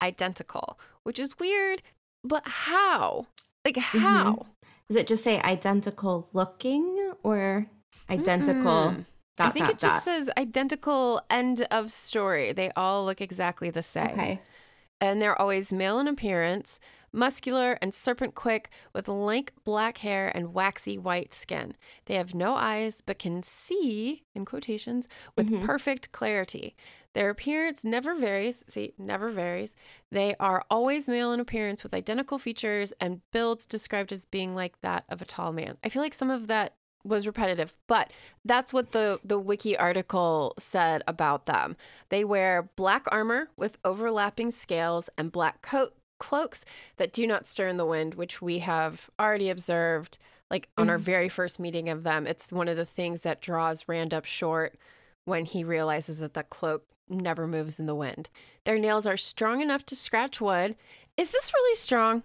identical, 0.02 0.78
which 1.02 1.18
is 1.18 1.38
weird. 1.38 1.82
But 2.22 2.46
how? 2.46 3.26
Like, 3.64 3.76
how? 3.76 4.46
Does 4.88 4.96
it 4.98 5.06
just 5.06 5.24
say 5.24 5.40
identical 5.40 6.28
looking 6.32 7.12
or 7.22 7.66
identical 8.10 8.90
Mm-mm. 8.92 9.04
Dot 9.36 9.48
I 9.48 9.50
think 9.50 9.66
dot 9.66 9.74
it 9.74 9.78
just 9.78 9.94
dot? 9.96 10.04
says 10.04 10.30
identical 10.38 11.20
end 11.30 11.66
of 11.70 11.90
story. 11.90 12.52
They 12.52 12.70
all 12.76 13.04
look 13.04 13.20
exactly 13.20 13.70
the 13.70 13.82
same. 13.82 14.06
Okay. 14.10 14.40
And 15.00 15.20
they're 15.20 15.38
always 15.40 15.72
male 15.72 15.98
in 15.98 16.06
appearance, 16.08 16.78
muscular 17.12 17.78
and 17.82 17.92
serpent 17.92 18.34
quick, 18.34 18.70
with 18.92 19.06
lank 19.08 19.52
black 19.64 19.98
hair 19.98 20.30
and 20.34 20.54
waxy 20.54 20.96
white 20.98 21.34
skin. 21.34 21.74
They 22.06 22.14
have 22.14 22.34
no 22.34 22.54
eyes, 22.54 23.02
but 23.04 23.18
can 23.18 23.42
see, 23.42 24.24
in 24.34 24.44
quotations, 24.44 25.08
with 25.36 25.50
Mhm. 25.50 25.64
perfect 25.64 26.10
clarity. 26.12 26.74
Their 27.12 27.30
appearance 27.30 27.84
never 27.84 28.14
varies. 28.14 28.62
See, 28.68 28.94
never 28.98 29.30
varies. 29.30 29.74
They 30.10 30.34
are 30.40 30.64
always 30.70 31.06
male 31.06 31.32
in 31.32 31.38
appearance 31.40 31.82
with 31.84 31.94
identical 31.94 32.38
features 32.38 32.92
and 33.00 33.20
builds 33.30 33.66
described 33.66 34.10
as 34.12 34.24
being 34.24 34.54
like 34.54 34.80
that 34.80 35.04
of 35.08 35.20
a 35.22 35.24
tall 35.24 35.52
man. 35.52 35.76
I 35.84 35.88
feel 35.90 36.02
like 36.02 36.14
some 36.14 36.30
of 36.30 36.46
that 36.48 36.74
was 37.04 37.26
repetitive, 37.26 37.74
but 37.86 38.12
that's 38.44 38.72
what 38.72 38.92
the 38.92 39.20
the 39.24 39.38
wiki 39.38 39.76
article 39.76 40.54
said 40.58 41.02
about 41.06 41.46
them. 41.46 41.76
They 42.08 42.24
wear 42.24 42.70
black 42.76 43.04
armor 43.12 43.48
with 43.56 43.78
overlapping 43.84 44.50
scales 44.50 45.08
and 45.18 45.30
black 45.30 45.62
coat 45.62 45.94
cloaks 46.18 46.64
that 46.96 47.12
do 47.12 47.26
not 47.26 47.46
stir 47.46 47.68
in 47.68 47.76
the 47.76 47.84
wind, 47.86 48.14
which 48.14 48.40
we 48.40 48.60
have 48.60 49.10
already 49.20 49.50
observed 49.50 50.16
like 50.50 50.68
on 50.78 50.88
our 50.90 50.98
Mhm. 50.98 51.02
very 51.02 51.28
first 51.28 51.58
meeting 51.58 51.88
of 51.88 52.02
them. 52.04 52.26
It's 52.26 52.52
one 52.52 52.68
of 52.68 52.76
the 52.76 52.84
things 52.84 53.22
that 53.22 53.40
draws 53.40 53.88
Rand 53.88 54.14
up 54.14 54.24
short 54.24 54.76
when 55.24 55.44
he 55.44 55.64
realizes 55.64 56.18
that 56.20 56.34
the 56.34 56.42
cloak 56.44 56.84
never 57.08 57.46
moves 57.46 57.80
in 57.80 57.86
the 57.86 57.94
wind. 57.94 58.28
Their 58.64 58.78
nails 58.78 59.06
are 59.06 59.16
strong 59.16 59.60
enough 59.60 59.84
to 59.86 59.96
scratch 59.96 60.40
wood. 60.40 60.76
Is 61.16 61.30
this 61.32 61.52
really 61.52 61.76
strong? 61.76 62.22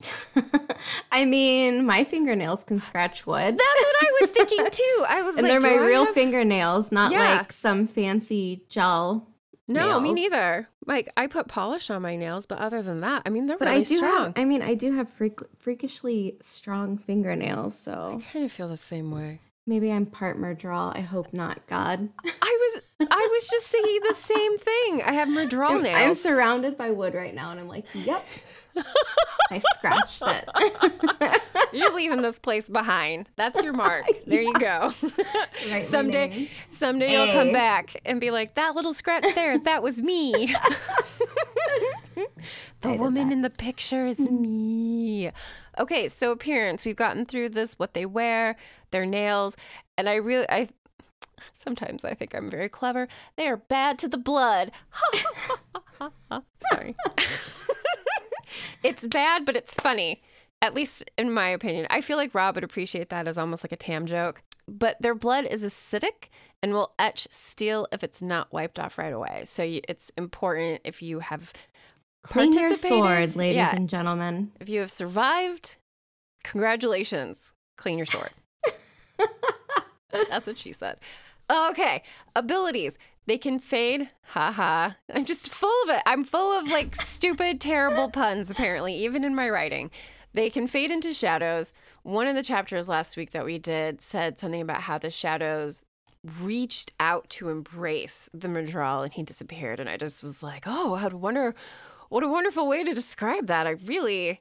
I 1.12 1.24
mean, 1.24 1.84
my 1.84 2.04
fingernails 2.04 2.64
can 2.64 2.80
scratch 2.80 3.26
wood. 3.26 3.58
That's 3.58 3.84
what 3.84 3.96
I 4.02 4.12
was 4.20 4.30
thinking 4.30 4.66
too. 4.70 5.04
I 5.08 5.22
was 5.22 5.36
and 5.36 5.42
like, 5.48 5.60
they're 5.60 5.76
my 5.76 5.82
I 5.82 5.86
real 5.86 6.04
have- 6.06 6.14
fingernails, 6.14 6.90
not 6.92 7.12
Yeah. 7.12 7.36
like 7.38 7.52
some 7.52 7.86
fancy 7.86 8.64
gel. 8.68 9.26
No, 9.68 10.00
me 10.00 10.12
neither. 10.12 10.68
Like 10.84 11.12
I 11.16 11.28
put 11.28 11.46
polish 11.46 11.90
on 11.90 12.02
my 12.02 12.16
nails, 12.16 12.44
but 12.44 12.58
other 12.58 12.82
than 12.82 13.00
that, 13.00 13.22
I 13.24 13.28
mean 13.30 13.46
they're 13.46 13.56
But 13.58 13.68
really 13.68 13.80
I 13.82 13.84
do 13.84 13.96
strong. 13.98 14.24
have, 14.24 14.32
I 14.36 14.44
mean, 14.44 14.62
I 14.62 14.74
do 14.74 14.92
have 14.96 15.08
freak, 15.08 15.38
freakishly 15.56 16.36
strong 16.42 16.98
fingernails, 16.98 17.78
so 17.78 18.18
I 18.20 18.32
kind 18.32 18.44
of 18.44 18.50
feel 18.50 18.66
the 18.66 18.76
same 18.76 19.12
way. 19.12 19.38
maybe 19.66 19.92
I'm 19.92 20.06
part 20.06 20.40
Myrddraal. 20.40 20.96
I 20.96 21.02
hope 21.02 21.32
not, 21.32 21.64
God. 21.68 22.08
I 22.24 22.72
was 22.74 22.82
I 23.10 23.28
was 23.32 23.48
just 23.48 23.66
thinking 23.68 24.00
the 24.08 24.14
same 24.14 24.58
thing. 24.58 25.02
I 25.02 25.12
have 25.12 25.28
I'm, 25.28 25.82
nails. 25.82 25.98
I'm 25.98 26.14
surrounded 26.14 26.76
by 26.76 26.90
wood 26.90 27.14
right 27.14 27.34
now, 27.34 27.50
and 27.50 27.60
I'm 27.60 27.68
like, 27.68 27.86
yep. 27.94 28.26
I 29.50 29.60
scratched 29.74 30.22
it. 30.26 31.42
You're 31.72 31.94
leaving 31.94 32.22
this 32.22 32.38
place 32.38 32.68
behind. 32.68 33.30
That's 33.36 33.62
your 33.62 33.72
mark. 33.72 34.06
There 34.26 34.42
you 34.42 34.54
go. 34.54 34.92
Someday, 35.82 36.48
someday 36.70 37.12
you'll 37.12 37.32
come 37.32 37.52
back 37.52 37.96
and 38.04 38.20
be 38.20 38.30
like, 38.30 38.54
"That 38.54 38.76
little 38.76 38.94
scratch 38.94 39.26
there, 39.34 39.58
that 39.58 39.82
was 39.82 40.00
me." 40.00 40.54
the 42.82 42.92
woman 42.92 43.32
in 43.32 43.40
the 43.40 43.50
picture 43.50 44.06
is 44.06 44.18
mm. 44.18 44.40
me. 44.40 45.30
Okay, 45.78 46.06
so 46.06 46.30
appearance. 46.30 46.84
We've 46.84 46.94
gotten 46.94 47.26
through 47.26 47.50
this. 47.50 47.74
What 47.74 47.94
they 47.94 48.06
wear, 48.06 48.54
their 48.92 49.04
nails, 49.04 49.56
and 49.98 50.08
I 50.08 50.16
really, 50.16 50.46
I 50.48 50.68
sometimes 51.52 52.04
I 52.04 52.14
think 52.14 52.34
I'm 52.34 52.50
very 52.50 52.68
clever. 52.68 53.08
They 53.36 53.48
are 53.48 53.56
bad 53.56 53.98
to 54.00 54.08
the 54.08 54.18
blood. 54.18 54.72
Sorry. 56.72 56.94
it's 58.82 59.06
bad, 59.06 59.44
but 59.44 59.56
it's 59.56 59.74
funny. 59.74 60.22
At 60.62 60.74
least 60.74 61.08
in 61.16 61.32
my 61.32 61.48
opinion. 61.48 61.86
I 61.90 62.00
feel 62.00 62.16
like 62.16 62.34
Rob 62.34 62.54
would 62.56 62.64
appreciate 62.64 63.08
that 63.10 63.26
as 63.26 63.38
almost 63.38 63.64
like 63.64 63.72
a 63.72 63.76
tam 63.76 64.06
joke. 64.06 64.42
But 64.68 64.96
their 65.00 65.14
blood 65.14 65.46
is 65.46 65.62
acidic 65.62 66.28
and 66.62 66.72
will 66.74 66.92
etch 66.98 67.26
steel 67.30 67.86
if 67.92 68.04
it's 68.04 68.20
not 68.22 68.52
wiped 68.52 68.78
off 68.78 68.98
right 68.98 69.12
away. 69.12 69.44
So 69.46 69.62
you, 69.62 69.80
it's 69.88 70.10
important 70.16 70.82
if 70.84 71.02
you 71.02 71.20
have 71.20 71.52
Clean 72.22 72.52
your 72.52 72.74
sword, 72.74 73.34
ladies 73.34 73.56
Yeah, 73.56 73.74
and 73.74 73.88
gentlemen. 73.88 74.52
if 74.60 74.68
you 74.68 74.80
have 74.80 74.90
survived, 74.90 75.78
congratulations. 76.44 77.52
Clean 77.76 77.96
your 77.96 78.06
sword. 78.06 78.30
That's 80.10 80.46
what 80.46 80.58
she 80.58 80.72
said. 80.72 80.98
Okay, 81.50 82.02
abilities. 82.36 82.96
They 83.26 83.38
can 83.38 83.58
fade. 83.58 84.10
Haha. 84.22 84.90
I'm 85.12 85.24
just 85.24 85.48
full 85.50 85.74
of 85.84 85.90
it. 85.90 86.02
I'm 86.06 86.24
full 86.24 86.58
of 86.58 86.68
like 86.68 86.94
stupid, 87.02 87.60
terrible 87.60 88.10
puns, 88.10 88.50
apparently, 88.50 88.94
even 88.94 89.24
in 89.24 89.34
my 89.34 89.48
writing. 89.48 89.90
They 90.32 90.48
can 90.50 90.66
fade 90.68 90.90
into 90.90 91.12
shadows. 91.12 91.72
One 92.02 92.26
of 92.28 92.34
the 92.36 92.42
chapters 92.42 92.88
last 92.88 93.16
week 93.16 93.32
that 93.32 93.44
we 93.44 93.58
did 93.58 94.00
said 94.00 94.38
something 94.38 94.60
about 94.60 94.82
how 94.82 94.98
the 94.98 95.10
shadows 95.10 95.84
reached 96.40 96.92
out 97.00 97.28
to 97.30 97.48
embrace 97.48 98.28
the 98.32 98.46
Myrddraal 98.48 99.02
and 99.04 99.12
he 99.12 99.22
disappeared. 99.22 99.80
And 99.80 99.88
I 99.88 99.96
just 99.96 100.22
was 100.22 100.42
like, 100.42 100.64
oh, 100.66 100.94
I 100.94 101.06
wonder 101.08 101.54
what 102.10 102.22
a 102.22 102.28
wonderful 102.28 102.68
way 102.68 102.84
to 102.84 102.92
describe 102.94 103.46
that. 103.48 103.66
I 103.66 103.70
really, 103.70 104.40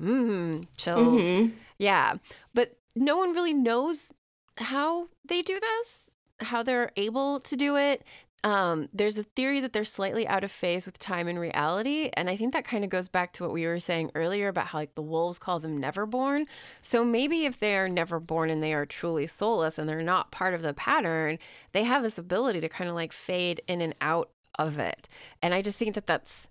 mmm, 0.00 0.64
chills. 0.76 1.22
Mhm. 1.22 1.52
Yeah. 1.78 2.14
But 2.54 2.78
no 2.96 3.16
one 3.16 3.32
really 3.32 3.54
knows 3.54 4.10
how 4.56 5.08
they 5.24 5.42
do 5.42 5.60
this, 5.60 6.07
how 6.40 6.62
they're 6.62 6.92
able 6.96 7.40
to 7.40 7.56
do 7.56 7.76
it. 7.76 8.04
Um, 8.44 8.88
there's 8.92 9.18
a 9.18 9.24
theory 9.24 9.60
that 9.60 9.72
they're 9.72 9.84
slightly 9.84 10.26
out 10.28 10.44
of 10.44 10.52
phase 10.52 10.86
with 10.86 10.98
time 10.98 11.26
and 11.26 11.40
reality. 11.40 12.10
And 12.14 12.30
I 12.30 12.36
think 12.36 12.52
that 12.52 12.64
kind 12.64 12.84
of 12.84 12.90
goes 12.90 13.08
back 13.08 13.32
to 13.34 13.42
what 13.42 13.52
we 13.52 13.66
were 13.66 13.80
saying 13.80 14.12
earlier 14.14 14.48
about 14.48 14.68
how 14.68 14.78
like 14.78 14.94
the 14.94 15.02
wolves 15.02 15.40
call 15.40 15.58
them 15.58 15.76
never 15.76 16.06
born. 16.06 16.46
So 16.80 17.04
maybe 17.04 17.46
if 17.46 17.58
they 17.58 17.76
are 17.76 17.88
never 17.88 18.20
born 18.20 18.48
and 18.48 18.62
they 18.62 18.74
are 18.74 18.86
truly 18.86 19.26
soulless 19.26 19.76
and 19.76 19.88
they're 19.88 20.02
not 20.02 20.30
part 20.30 20.54
of 20.54 20.62
the 20.62 20.72
pattern, 20.72 21.38
they 21.72 21.82
have 21.82 22.04
this 22.04 22.18
ability 22.18 22.60
to 22.60 22.68
kind 22.68 22.88
of 22.88 22.94
like 22.94 23.12
fade 23.12 23.60
in 23.66 23.80
and 23.80 23.94
out 24.00 24.30
of 24.56 24.78
it. 24.78 25.08
And 25.42 25.52
I 25.52 25.60
just 25.60 25.78
think 25.78 25.94
that 25.94 26.06
that's 26.06 26.48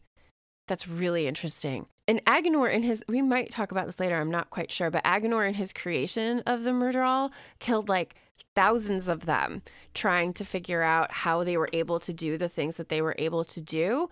that's 0.68 0.88
really 0.88 1.28
interesting. 1.28 1.86
And 2.10 2.24
Aginor 2.26 2.72
in 2.72 2.84
his 2.84 3.04
we 3.08 3.22
might 3.22 3.52
talk 3.52 3.72
about 3.72 3.86
this 3.86 4.00
later, 4.00 4.20
I'm 4.20 4.32
not 4.32 4.50
quite 4.50 4.72
sure, 4.72 4.90
but 4.92 5.06
Aginor 5.06 5.48
in 5.48 5.54
his 5.54 5.72
creation 5.72 6.42
of 6.46 6.64
the 6.64 6.72
Myrddraal 6.72 7.32
killed 7.60 7.88
like 7.88 8.16
thousands 8.56 9.08
of 9.08 9.26
them 9.26 9.62
trying 9.94 10.34
to 10.34 10.46
figure 10.46 10.82
out 10.82 11.12
how 11.12 11.44
they 11.44 11.58
were 11.58 11.70
able 11.74 12.00
to 12.00 12.14
do 12.14 12.38
the 12.38 12.50
things 12.50 12.78
that 12.78 12.90
they 12.90 13.02
were 13.02 13.16
able 13.18 13.44
to 13.44 13.62
do 13.62 14.10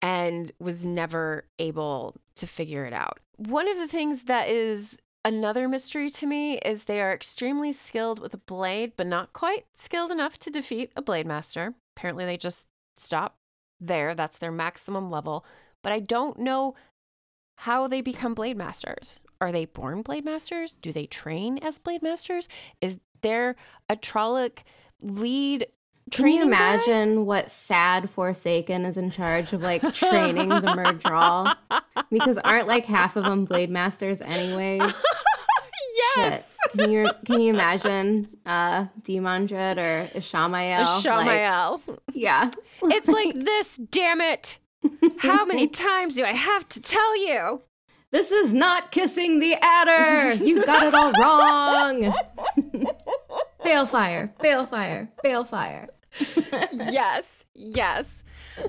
and 0.00 0.52
was 0.58 0.84
never 0.84 1.44
able 1.58 2.14
to 2.36 2.46
figure 2.46 2.84
it 2.84 2.92
out. 2.92 3.18
One 3.36 3.68
of 3.68 3.78
the 3.78 3.88
things 3.88 4.24
that 4.24 4.48
is 4.48 4.98
another 5.24 5.68
mystery 5.68 6.10
to 6.10 6.26
me 6.26 6.58
is 6.58 6.84
they 6.84 7.00
are 7.00 7.12
extremely 7.12 7.72
skilled 7.72 8.20
with 8.20 8.34
a 8.34 8.38
blade, 8.38 8.92
but 8.96 9.06
not 9.06 9.32
quite 9.32 9.66
skilled 9.76 10.10
enough 10.10 10.38
to 10.38 10.50
defeat 10.50 10.92
a 10.96 11.02
blade 11.02 11.26
master. 11.26 11.74
Apparently, 11.96 12.24
they 12.24 12.36
just 12.36 12.66
stop 12.96 13.36
there. 13.80 14.14
That's 14.14 14.38
their 14.38 14.52
maximum 14.52 15.10
level. 15.10 15.44
But 15.82 15.92
I 15.92 16.00
don't 16.00 16.38
know 16.38 16.74
how 17.58 17.88
they 17.88 18.00
become 18.00 18.34
blade 18.34 18.56
masters. 18.56 19.18
Are 19.40 19.52
they 19.52 19.66
born 19.66 20.02
blade 20.02 20.24
masters? 20.24 20.74
Do 20.74 20.92
they 20.92 21.06
train 21.06 21.58
as 21.58 21.78
blade 21.78 22.02
masters? 22.02 22.48
Is 22.80 22.98
there 23.22 23.56
a 23.88 23.96
Trolloc 23.96 24.58
lead 25.00 25.66
Can 26.10 26.26
you 26.26 26.38
training 26.38 26.50
guy? 26.50 26.74
imagine 26.74 27.26
what 27.26 27.50
sad 27.50 28.08
Forsaken 28.10 28.84
is 28.84 28.96
in 28.96 29.10
charge 29.10 29.52
of 29.52 29.62
like 29.62 29.82
training 29.94 30.48
the 30.48 30.60
Myrddraal? 30.60 31.54
Because 32.10 32.38
aren't 32.38 32.66
like 32.66 32.86
half 32.86 33.16
of 33.16 33.24
them 33.24 33.44
blade 33.44 33.68
masters 33.68 34.22
anyways? 34.22 34.80
yes. 36.16 36.16
Shit. 36.16 36.44
Can 36.78 36.90
you 36.90 37.06
can 37.26 37.40
you 37.40 37.52
imagine 37.52 38.28
uh 38.46 38.86
Demandred 39.02 39.76
or 39.78 40.08
Ishamael? 40.14 41.04
Like, 41.86 41.98
yeah. 42.14 42.50
it's 42.84 43.08
like 43.08 43.34
this, 43.34 43.76
damn 43.76 44.22
it. 44.22 44.58
How 45.18 45.44
many 45.44 45.66
times 45.68 46.14
do 46.14 46.24
I 46.24 46.32
have 46.32 46.66
to 46.70 46.80
tell 46.80 47.26
you? 47.26 47.60
This 48.10 48.30
is 48.30 48.54
not 48.54 48.90
kissing 48.90 49.38
the 49.40 49.54
adder. 49.60 50.32
You 50.42 50.64
got 50.64 50.82
it 50.86 50.94
all 50.94 51.12
wrong. 51.12 52.14
Balefire, 53.68 54.32
balefire, 54.38 55.08
balefire. 55.24 55.88
yes, 56.92 57.24
yes. 57.54 58.22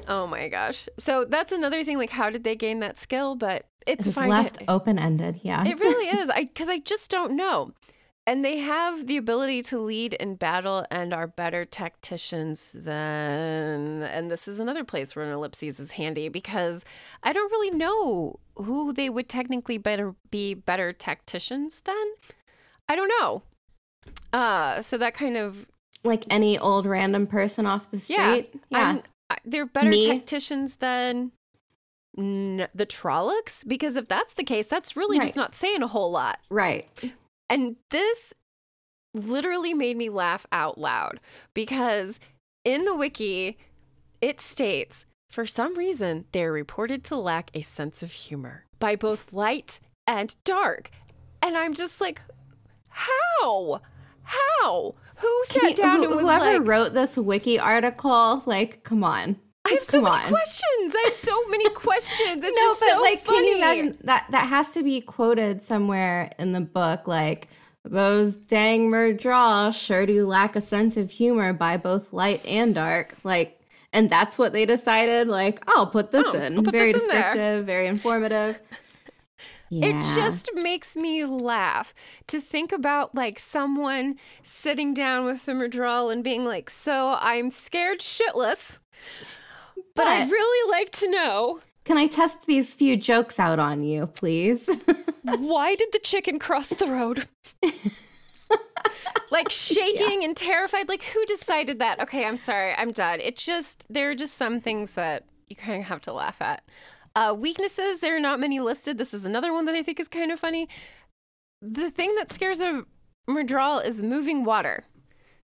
Oh 0.08 0.28
my 0.28 0.50
gosh. 0.50 0.88
So 0.98 1.26
that's 1.26 1.52
another 1.52 1.84
thing. 1.84 1.98
Like, 1.98 2.10
how 2.12 2.30
did 2.30 2.44
they 2.44 2.56
gain 2.56 2.80
that 2.82 2.98
skill? 3.00 3.36
But 3.36 3.66
it's 3.88 4.06
It's 4.08 4.16
fine. 4.16 4.30
left 4.30 4.62
open 4.68 5.00
ended. 5.00 5.40
Yeah. 5.42 5.66
It 5.66 5.80
really 5.80 6.06
is. 6.20 6.30
I 6.30 6.44
because 6.44 6.70
I 6.70 6.80
just 6.80 7.10
don't 7.10 7.36
know. 7.36 7.72
And 8.28 8.46
they 8.46 8.58
have 8.60 9.08
the 9.08 9.18
ability 9.18 9.64
to 9.64 9.80
lead 9.80 10.14
in 10.14 10.36
battle 10.36 10.86
and 10.92 11.14
are 11.16 11.26
better 11.26 11.66
tacticians 11.66 12.70
than 12.76 14.04
and 14.04 14.30
this 14.30 14.48
is 14.48 14.60
another 14.60 14.84
place 14.84 15.16
where 15.16 15.26
an 15.26 15.32
ellipses 15.32 15.80
is 15.80 15.92
handy 15.92 16.30
because 16.30 16.84
I 17.24 17.34
don't 17.34 17.52
really 17.52 17.72
know 17.76 18.40
who 18.56 18.94
they 18.94 19.10
would 19.10 19.30
technically 19.30 19.80
better 19.80 20.14
be 20.30 20.54
better 20.54 20.94
tacticians 20.94 21.82
than. 21.86 22.06
I 22.88 22.96
don't 22.96 23.12
know. 23.20 23.42
Uh 24.34 24.82
so 24.82 24.98
that 24.98 25.14
kind 25.14 25.38
of 25.38 25.66
like 26.04 26.24
any 26.30 26.58
old 26.58 26.86
random 26.86 27.28
person 27.28 27.66
off 27.66 27.92
the 27.92 28.00
street. 28.00 28.50
Yeah. 28.70 28.78
I'm- 28.78 29.04
I- 29.30 29.38
they're 29.46 29.66
better 29.66 29.90
Me? 29.90 30.08
tacticians 30.08 30.78
than 30.78 31.32
n- 32.18 32.68
the 32.74 32.86
Trollocs 32.86 33.68
because 33.68 33.96
if 33.96 34.08
that's 34.08 34.34
the 34.34 34.44
case, 34.44 34.68
that's 34.68 34.96
really 34.96 35.20
just 35.20 35.36
not 35.36 35.54
saying 35.54 35.84
a 35.84 35.88
whole 35.88 36.10
lot. 36.12 36.40
right. 36.50 36.88
And 37.50 37.76
this 37.92 38.34
literally 39.14 39.74
made 39.74 39.98
me 39.98 40.10
laugh 40.10 40.46
out 40.52 40.78
loud 40.78 41.20
because 41.54 42.20
in 42.64 42.86
the 42.86 42.96
wiki, 42.96 43.58
it 44.22 44.40
states 44.40 45.06
for 45.30 45.46
some 45.46 45.76
reason 45.76 46.26
they're 46.32 46.52
reported 46.52 47.04
to 47.06 47.16
lack 47.16 47.50
a 47.54 47.62
sense 47.62 48.02
of 48.04 48.12
humor 48.12 48.66
by 48.80 48.96
both 48.96 49.32
light 49.34 49.80
and 50.08 50.36
dark. 50.44 50.90
And 51.42 51.56
I'm 51.58 51.74
just 51.74 52.00
like, 52.02 52.22
how? 52.90 53.82
How? 54.30 54.96
Who 55.18 55.44
sat 55.50 55.62
Can 55.62 55.70
you- 55.70 55.76
down 55.76 55.98
who- 55.98 56.04
and 56.06 56.16
was 56.16 56.22
whoever 56.22 56.60
like, 56.60 56.68
wrote 56.68 56.94
this 56.94 57.18
wiki 57.18 57.60
article, 57.60 58.44
like, 58.46 58.84
come 58.84 59.04
on. 59.04 59.38
I 59.66 59.72
have 59.72 59.80
so 59.84 60.02
many 60.02 60.16
on. 60.16 60.22
questions. 60.30 60.94
I 60.96 61.02
have 61.06 61.14
so 61.14 61.48
many 61.48 61.70
questions. 61.86 62.44
It's 62.44 62.58
no, 62.58 62.64
just 62.68 62.80
but 62.80 62.90
so 62.94 63.02
like, 63.02 63.26
funny. 63.26 63.38
can 63.38 63.46
you 63.46 63.58
imagine 63.58 63.98
that 64.06 64.26
that 64.32 64.48
has 64.48 64.72
to 64.72 64.84
be 64.84 65.02
quoted 65.02 65.62
somewhere 65.62 66.32
in 66.40 66.54
the 66.54 66.62
book? 66.62 67.08
Like, 67.08 67.48
those 67.84 68.36
dang 68.36 68.90
Myrddraal 68.90 69.74
sure 69.74 70.06
do 70.06 70.26
lack 70.26 70.56
a 70.56 70.62
sense 70.62 70.96
of 70.98 71.12
humor 71.12 71.54
by 71.54 71.78
both 71.78 72.14
light 72.14 72.44
and 72.46 72.74
dark. 72.74 73.16
Like, 73.24 73.60
and 73.92 74.10
that's 74.10 74.38
what 74.40 74.54
they 74.54 74.66
decided. 74.66 75.28
Like, 75.28 75.64
I'll 75.68 75.88
put 75.88 76.12
this 76.12 76.26
Oh, 76.28 76.34
in. 76.40 76.64
Put 76.64 76.72
very 76.72 76.94
this 76.94 77.04
in 77.04 77.10
there. 77.10 77.22
descriptive, 77.34 77.66
very 77.66 77.88
informative. 77.88 78.60
Yeah. 79.70 79.88
It 79.88 80.16
just 80.16 80.50
makes 80.56 80.96
me 80.96 81.26
laugh 81.26 81.94
to 82.28 82.42
think 82.42 82.72
about 82.72 83.14
like 83.14 83.40
someone 83.40 84.16
sitting 84.44 84.94
down 84.94 85.26
with 85.26 85.46
the 85.46 85.52
Myrddraal 85.52 86.12
and 86.12 86.24
being 86.24 86.46
like, 86.46 86.70
"So 86.70 87.18
I'm 87.20 87.52
scared 87.52 88.00
shitless, 88.00 88.80
but, 89.96 90.08
I'd 90.08 90.32
really 90.32 90.72
like 90.72 90.92
to 90.94 91.12
know 91.12 91.62
Can 91.86 91.98
I 91.98 92.08
test 92.08 92.46
these 92.46 92.74
few 92.74 92.96
jokes 92.98 93.40
out 93.40 93.60
on 93.60 93.84
you, 93.84 94.08
please? 94.08 94.68
why 95.24 95.76
did 95.76 95.90
the 95.92 96.00
chicken 96.00 96.40
cross 96.40 96.70
the 96.70 96.88
road?" 96.88 97.28
like 99.32 99.52
shaking 99.52 100.24
and 100.24 100.36
terrified. 100.36 100.90
Like 100.90 101.04
who 101.04 101.24
decided 101.26 101.80
that? 101.80 102.00
Okay, 102.00 102.26
I'm 102.26 102.38
sorry, 102.38 102.74
I'm 102.74 102.92
done. 102.92 103.20
It 103.20 103.36
just 103.38 103.86
there 103.90 104.10
are 104.10 104.16
just 104.16 104.36
some 104.38 104.60
things 104.62 104.94
that 104.94 105.26
you 105.48 105.56
kind 105.56 105.80
of 105.82 105.88
have 105.88 106.02
to 106.02 106.14
laugh 106.14 106.42
at. 106.42 106.64
Uh, 107.20 107.34
weaknesses, 107.34 108.00
there 108.00 108.16
are 108.16 108.20
not 108.22 108.40
many 108.40 108.62
listed. 108.62 108.98
This 108.98 109.14
is 109.14 109.26
another 109.26 109.52
one 109.52 109.66
that 109.66 109.76
I 109.76 109.84
think 109.84 110.00
is 110.00 110.08
kind 110.08 110.32
of 110.32 110.40
funny. 110.40 110.70
The 111.62 111.92
thing 111.92 112.16
that 112.16 112.32
scares 112.32 112.62
a 112.62 112.86
Myrddraal 113.30 113.86
is 113.86 114.02
moving 114.02 114.46
water. 114.46 114.86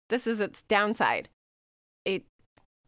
This 0.09 0.25
is 0.25 0.39
its 0.39 0.61
downside. 0.61 1.27
It 2.05 2.23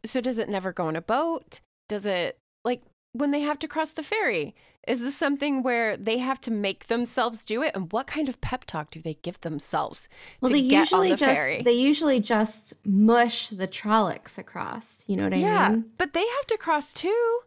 so 0.05 0.21
does 0.21 0.37
it 0.37 0.47
never 0.47 0.71
go 0.71 0.87
on 0.87 0.95
a 0.95 1.01
boat? 1.01 1.59
Does 1.89 2.05
it 2.05 2.37
like 2.63 2.81
when 3.11 3.31
they 3.31 3.41
have 3.41 3.59
to 3.59 3.67
cross 3.67 3.91
the 3.91 4.03
ferry? 4.03 4.55
Is 4.87 5.01
this 5.01 5.17
something 5.17 5.63
where 5.63 5.97
they 5.97 6.19
have 6.19 6.39
to 6.41 6.51
make 6.51 6.87
themselves 6.87 7.43
do 7.43 7.61
it? 7.61 7.73
And 7.75 7.91
what 7.91 8.07
kind 8.07 8.29
of 8.29 8.39
pep 8.39 8.63
talk 8.63 8.91
do 8.91 9.01
they 9.01 9.15
give 9.15 9.41
themselves 9.41 10.07
well, 10.39 10.49
to 10.49 10.55
they 10.55 10.65
get 10.65 10.79
usually 10.79 11.09
the 11.09 11.17
just 11.17 11.35
ferry? 11.35 11.61
they 11.61 11.73
usually 11.73 12.21
just 12.21 12.73
mush 12.85 13.49
the 13.49 13.67
Trollocs 13.67 14.37
across. 14.37 15.03
You 15.07 15.17
know 15.17 15.25
what 15.25 15.33
I 15.33 15.37
yeah, 15.37 15.69
mean? 15.71 15.91
but 15.97 16.13
they 16.13 16.25
have 16.25 16.47
to 16.47 16.57
cross 16.57 16.93
too. 16.93 17.41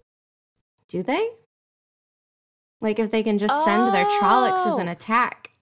Do 0.90 1.02
they? 1.02 1.30
Like 2.82 2.98
if 2.98 3.10
they 3.10 3.22
can 3.22 3.38
just 3.38 3.64
send 3.64 3.94
their 3.94 4.04
Trollocs 4.04 4.66
as 4.66 4.78
an 4.78 4.88
Oh. 4.88 4.92
attack, 4.92 5.52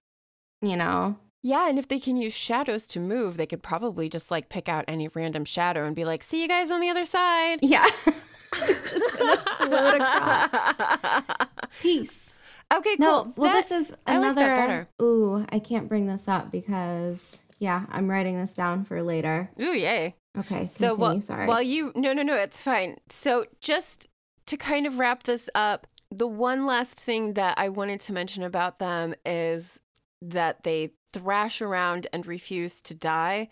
you 0.61 0.75
know? 0.75 1.17
Yeah, 1.41 1.69
and 1.69 1.79
if 1.79 1.87
they 1.87 1.99
can 1.99 2.17
use 2.17 2.33
shadows 2.33 2.85
to 2.89 2.99
move, 2.99 3.37
they 3.37 3.45
could 3.45 3.63
probably 3.63 4.09
just 4.09 4.29
like 4.31 4.49
pick 4.49 4.67
out 4.67 4.83
any 4.89 5.07
random 5.07 5.45
shadow 5.45 5.85
and 5.85 5.95
be 5.95 6.03
like, 6.03 6.21
"See 6.23 6.41
you 6.41 6.47
guys 6.49 6.69
on 6.71 6.81
the 6.81 6.89
other 6.89 7.05
side." 7.05 7.59
Yeah. 7.61 7.85
just 8.67 9.17
gonna 9.17 9.37
float 9.57 10.01
across. 10.01 11.25
Peace. 11.81 12.39
Okay, 12.73 12.97
cool. 12.97 13.05
No, 13.25 13.33
well, 13.37 13.53
That- 13.53 13.67
this 13.69 13.71
is 13.71 13.95
I 14.05 14.17
like 14.17 14.31
another. 14.37 14.89
Ooh, 15.01 15.45
I 15.49 15.59
can't 15.59 15.87
bring 15.87 16.07
this 16.07 16.27
up 16.27 16.51
because 16.51 17.43
yeah, 17.59 17.85
I'm 17.89 18.09
writing 18.09 18.37
this 18.37 18.53
down 18.53 18.83
for 18.85 19.01
later. 19.01 19.49
Ooh, 19.61 19.73
yay. 19.73 20.15
Okay, 20.37 20.65
So 20.65 20.89
continue. 20.89 20.97
while, 20.97 21.21
Sorry. 21.21 21.47
while 21.47 21.61
you 21.61 21.91
no 21.95 22.13
no 22.13 22.21
no 22.21 22.35
it's 22.35 22.61
fine. 22.61 22.97
So 23.09 23.45
just 23.61 24.07
to 24.49 24.57
kind 24.57 24.87
of 24.87 24.97
wrap 24.97 25.23
this 25.23 25.47
up, 25.53 25.85
the 26.11 26.25
one 26.27 26.65
last 26.65 26.99
thing 26.99 27.33
that 27.35 27.53
I 27.59 27.69
wanted 27.69 27.99
to 28.01 28.13
mention 28.13 28.41
about 28.41 28.79
them 28.79 29.13
is 29.23 29.79
that 30.23 30.63
they 30.63 30.89
thrash 31.13 31.61
around 31.61 32.07
and 32.11 32.25
refuse 32.25 32.81
to 32.81 32.95
die. 32.95 33.49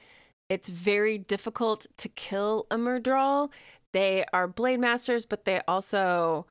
It's 0.49 0.69
very 0.69 1.19
difficult 1.19 1.85
to 1.97 2.09
kill 2.09 2.65
a 2.71 2.77
Myrddraal. 2.77 3.51
They 3.93 4.25
are 4.33 4.47
blade 4.47 4.79
masters, 4.79 5.27
but 5.27 5.45
they 5.45 5.61
also 5.67 6.47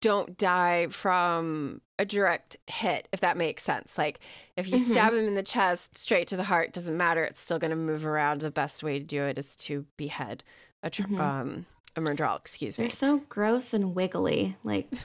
don't 0.00 0.38
die 0.38 0.86
from 0.88 1.82
a 1.98 2.06
direct 2.06 2.56
hit, 2.66 3.06
if 3.12 3.20
that 3.20 3.36
makes 3.36 3.64
sense. 3.64 3.98
Like 3.98 4.20
if 4.56 4.66
you 4.66 4.76
Mhm. 4.78 4.90
stab 4.90 5.12
him 5.12 5.26
in 5.26 5.34
the 5.34 5.42
chest 5.42 5.96
straight 5.96 6.28
to 6.28 6.36
the 6.38 6.44
heart, 6.44 6.72
doesn't 6.72 6.96
matter. 6.96 7.22
It's 7.24 7.40
still 7.40 7.58
going 7.58 7.70
to 7.70 7.76
move 7.76 8.06
around. 8.06 8.40
The 8.40 8.50
best 8.50 8.82
way 8.82 8.98
to 8.98 9.04
do 9.04 9.24
it 9.24 9.36
is 9.36 9.54
to 9.56 9.84
behead 9.98 10.42
a 10.82 10.88
tr- 10.90 11.02
Mhm. 11.02 11.20
um 11.20 11.66
a 11.98 12.00
Myrddraal, 12.06 12.38
excuse 12.38 12.78
me. 12.78 12.84
They're 12.84 12.90
so 12.90 13.18
gross 13.28 13.74
and 13.74 13.94
wiggly. 13.94 14.56
Like. 14.64 14.88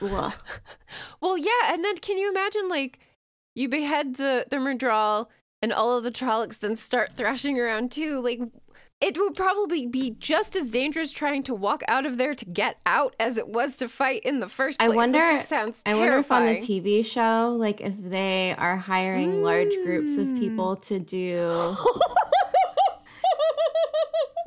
Well, 1.20 1.36
yeah, 1.38 1.72
and 1.72 1.82
then 1.84 1.96
can 1.98 2.18
you 2.18 2.30
imagine 2.30 2.68
like 2.68 2.98
you 3.54 3.68
behead 3.68 4.16
the 4.16 4.46
the 4.50 4.56
Myrddraal 4.56 5.26
and 5.62 5.72
all 5.72 5.96
of 5.96 6.04
the 6.04 6.10
Trollocs 6.10 6.58
then 6.58 6.76
start 6.76 7.10
thrashing 7.16 7.58
around 7.58 7.90
too? 7.92 8.20
Like 8.20 8.40
it 9.00 9.18
would 9.18 9.34
probably 9.34 9.86
be 9.86 10.10
just 10.18 10.54
as 10.56 10.70
dangerous 10.70 11.12
trying 11.12 11.42
to 11.42 11.54
walk 11.54 11.82
out 11.88 12.06
of 12.06 12.16
there 12.16 12.34
to 12.34 12.44
get 12.46 12.78
out 12.86 13.14
as 13.18 13.36
it 13.36 13.48
was 13.48 13.76
to 13.78 13.88
fight 13.88 14.22
in 14.24 14.40
the 14.40 14.48
first 14.48 14.80
I 14.80 14.86
place. 14.86 14.94
That 14.94 14.96
wonder- 14.96 15.42
sounds 15.42 15.82
I 15.84 15.94
wonder 15.94 16.18
if 16.18 16.30
on 16.30 16.46
the. 16.46 16.56
TV 16.56 17.04
show, 17.04 17.54
like 17.58 17.80
if 17.80 17.94
they 17.98 18.54
are 18.56 18.76
hiring 18.76 19.42
large 19.42 19.74
groups 19.84 20.16
of 20.16 20.26
Mm. 20.28 20.38
people 20.38 20.76
to 20.76 20.98
do 21.00 21.76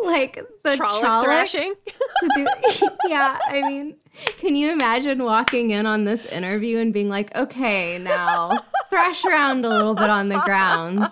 like 0.08 0.36
the 0.64 0.76
Trollocs 0.76 1.24
thrashing? 1.24 1.74
to 2.20 2.30
do 2.36 2.88
yeah 3.10 3.38
i 3.48 3.62
mean 3.62 3.96
can 4.38 4.56
you 4.56 4.72
imagine 4.72 5.24
walking 5.24 5.70
in 5.70 5.86
on 5.86 6.06
this 6.06 6.26
interview 6.26 6.80
and 6.80 6.94
being 6.94 7.10
like 7.10 7.34
okay 7.36 8.00
now 8.00 8.66
thrash 8.90 9.24
around 9.26 9.66
a 9.66 9.70
little 9.70 9.94
bit 9.94 10.10
on 10.10 10.30
the 10.30 10.40
ground 10.40 11.06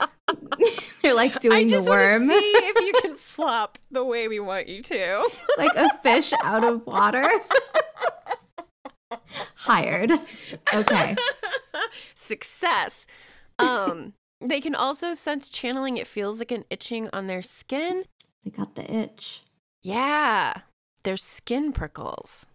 they're 1.02 1.14
like 1.14 1.38
doing 1.40 1.68
the 1.68 1.82
worm 1.88 2.28
see 2.28 2.34
if 2.34 2.84
you 2.84 2.92
can 3.02 3.16
flop 3.16 3.78
the 3.90 4.04
way 4.04 4.28
we 4.28 4.40
want 4.40 4.68
you 4.68 4.82
to. 4.82 5.26
like 5.56 5.74
a 5.76 5.88
fish 5.98 6.32
out 6.42 6.64
of 6.64 6.84
water 6.86 7.30
hired 9.54 10.10
okay 10.74 11.14
Success. 12.28 13.06
Um, 13.58 14.12
they 14.40 14.60
can 14.60 14.74
also 14.74 15.14
sense 15.14 15.48
channeling. 15.48 15.96
It 15.96 16.06
feels 16.06 16.38
like 16.38 16.52
an 16.52 16.64
itching 16.70 17.08
on 17.12 17.26
their 17.26 17.42
skin. 17.42 18.04
They 18.44 18.50
got 18.50 18.74
the 18.74 18.90
itch 18.92 19.42
Yeah, 19.82 20.54
their 21.04 21.16
skin 21.16 21.72
prickles. 21.72 22.46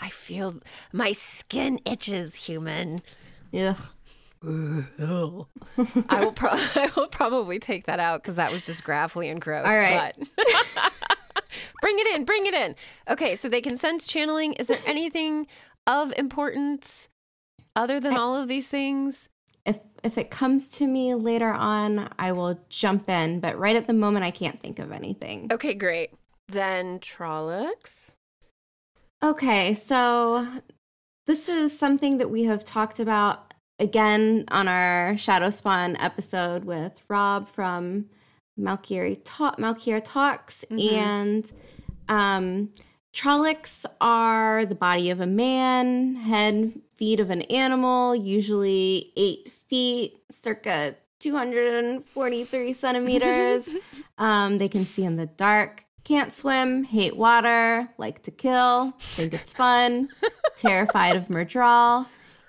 I 0.00 0.08
feel 0.10 0.60
my 0.92 1.12
skin 1.12 1.80
itches, 1.84 2.34
human. 2.36 3.00
Yeah. 3.50 3.74
I 4.44 4.84
will, 4.98 6.32
pro- 6.32 6.50
I 6.54 6.90
will 6.96 7.08
probably 7.08 7.58
take 7.58 7.86
that 7.86 8.00
out 8.00 8.22
because 8.22 8.36
that 8.36 8.50
was 8.52 8.66
just 8.66 8.82
gravelly 8.84 9.28
and 9.28 9.40
gross. 9.40 9.66
All 9.66 9.76
right. 9.78 10.14
but- 10.36 10.92
bring 11.80 11.98
it 11.98 12.06
in, 12.14 12.24
bring 12.24 12.46
it 12.46 12.54
in. 12.54 12.74
Okay, 13.08 13.36
so 13.36 13.48
they 13.48 13.60
can 13.60 13.76
sense 13.76 14.06
channeling. 14.06 14.52
Is 14.54 14.66
there 14.68 14.78
anything 14.86 15.46
of 15.86 16.12
importance 16.16 17.08
other 17.76 18.00
than 18.00 18.16
all 18.16 18.36
of 18.36 18.48
these 18.48 18.68
things? 18.68 19.28
If 19.66 19.78
if 20.02 20.18
it 20.18 20.30
comes 20.30 20.68
to 20.68 20.86
me 20.86 21.14
later 21.14 21.50
on 21.50 22.08
i 22.18 22.32
will 22.32 22.58
jump 22.68 23.08
in 23.08 23.38
but 23.40 23.56
right 23.58 23.76
at 23.76 23.86
the 23.86 23.92
moment 23.92 24.24
i 24.24 24.30
can't 24.30 24.60
think 24.60 24.78
of 24.78 24.90
anything 24.92 25.48
Okay, 25.52 25.74
great. 25.74 26.10
Then 26.48 26.98
Trollocs. 26.98 28.10
Okay, 29.22 29.72
so 29.74 30.46
this 31.26 31.48
is 31.48 31.78
something 31.78 32.18
that 32.18 32.28
we 32.30 32.44
have 32.44 32.64
talked 32.64 32.98
about 32.98 33.54
again 33.78 34.44
on 34.48 34.66
our 34.68 35.16
Shadow 35.16 35.50
Spawn 35.50 35.96
episode 35.96 36.64
with 36.64 37.00
Rob 37.08 37.48
from 37.48 38.06
Malkier 38.58 39.16
Talk, 39.24 39.58
Malkier 39.58 40.02
Talks, 40.04 40.64
Mhm. 40.70 40.92
and 40.92 41.52
um, 42.08 42.70
Trollocs 43.14 43.86
are 44.00 44.66
the 44.66 44.74
body 44.74 45.08
of 45.10 45.20
a 45.20 45.26
man, 45.26 46.16
head, 46.16 46.80
feet 47.02 47.18
of 47.18 47.30
an 47.30 47.42
animal, 47.42 48.14
usually 48.14 49.12
eight 49.16 49.50
feet, 49.50 50.22
circa 50.30 50.94
243 51.18 52.72
centimeters. 52.72 53.70
um, 54.18 54.58
they 54.58 54.68
can 54.68 54.86
see 54.86 55.02
in 55.02 55.16
the 55.16 55.26
dark, 55.26 55.84
can't 56.04 56.32
swim, 56.32 56.84
hate 56.84 57.16
water, 57.16 57.88
like 57.98 58.22
to 58.22 58.30
kill, 58.30 58.92
think 59.16 59.34
it's 59.34 59.52
fun, 59.52 60.10
terrified 60.56 61.16
of 61.16 61.26
Myrddraal. 61.26 62.06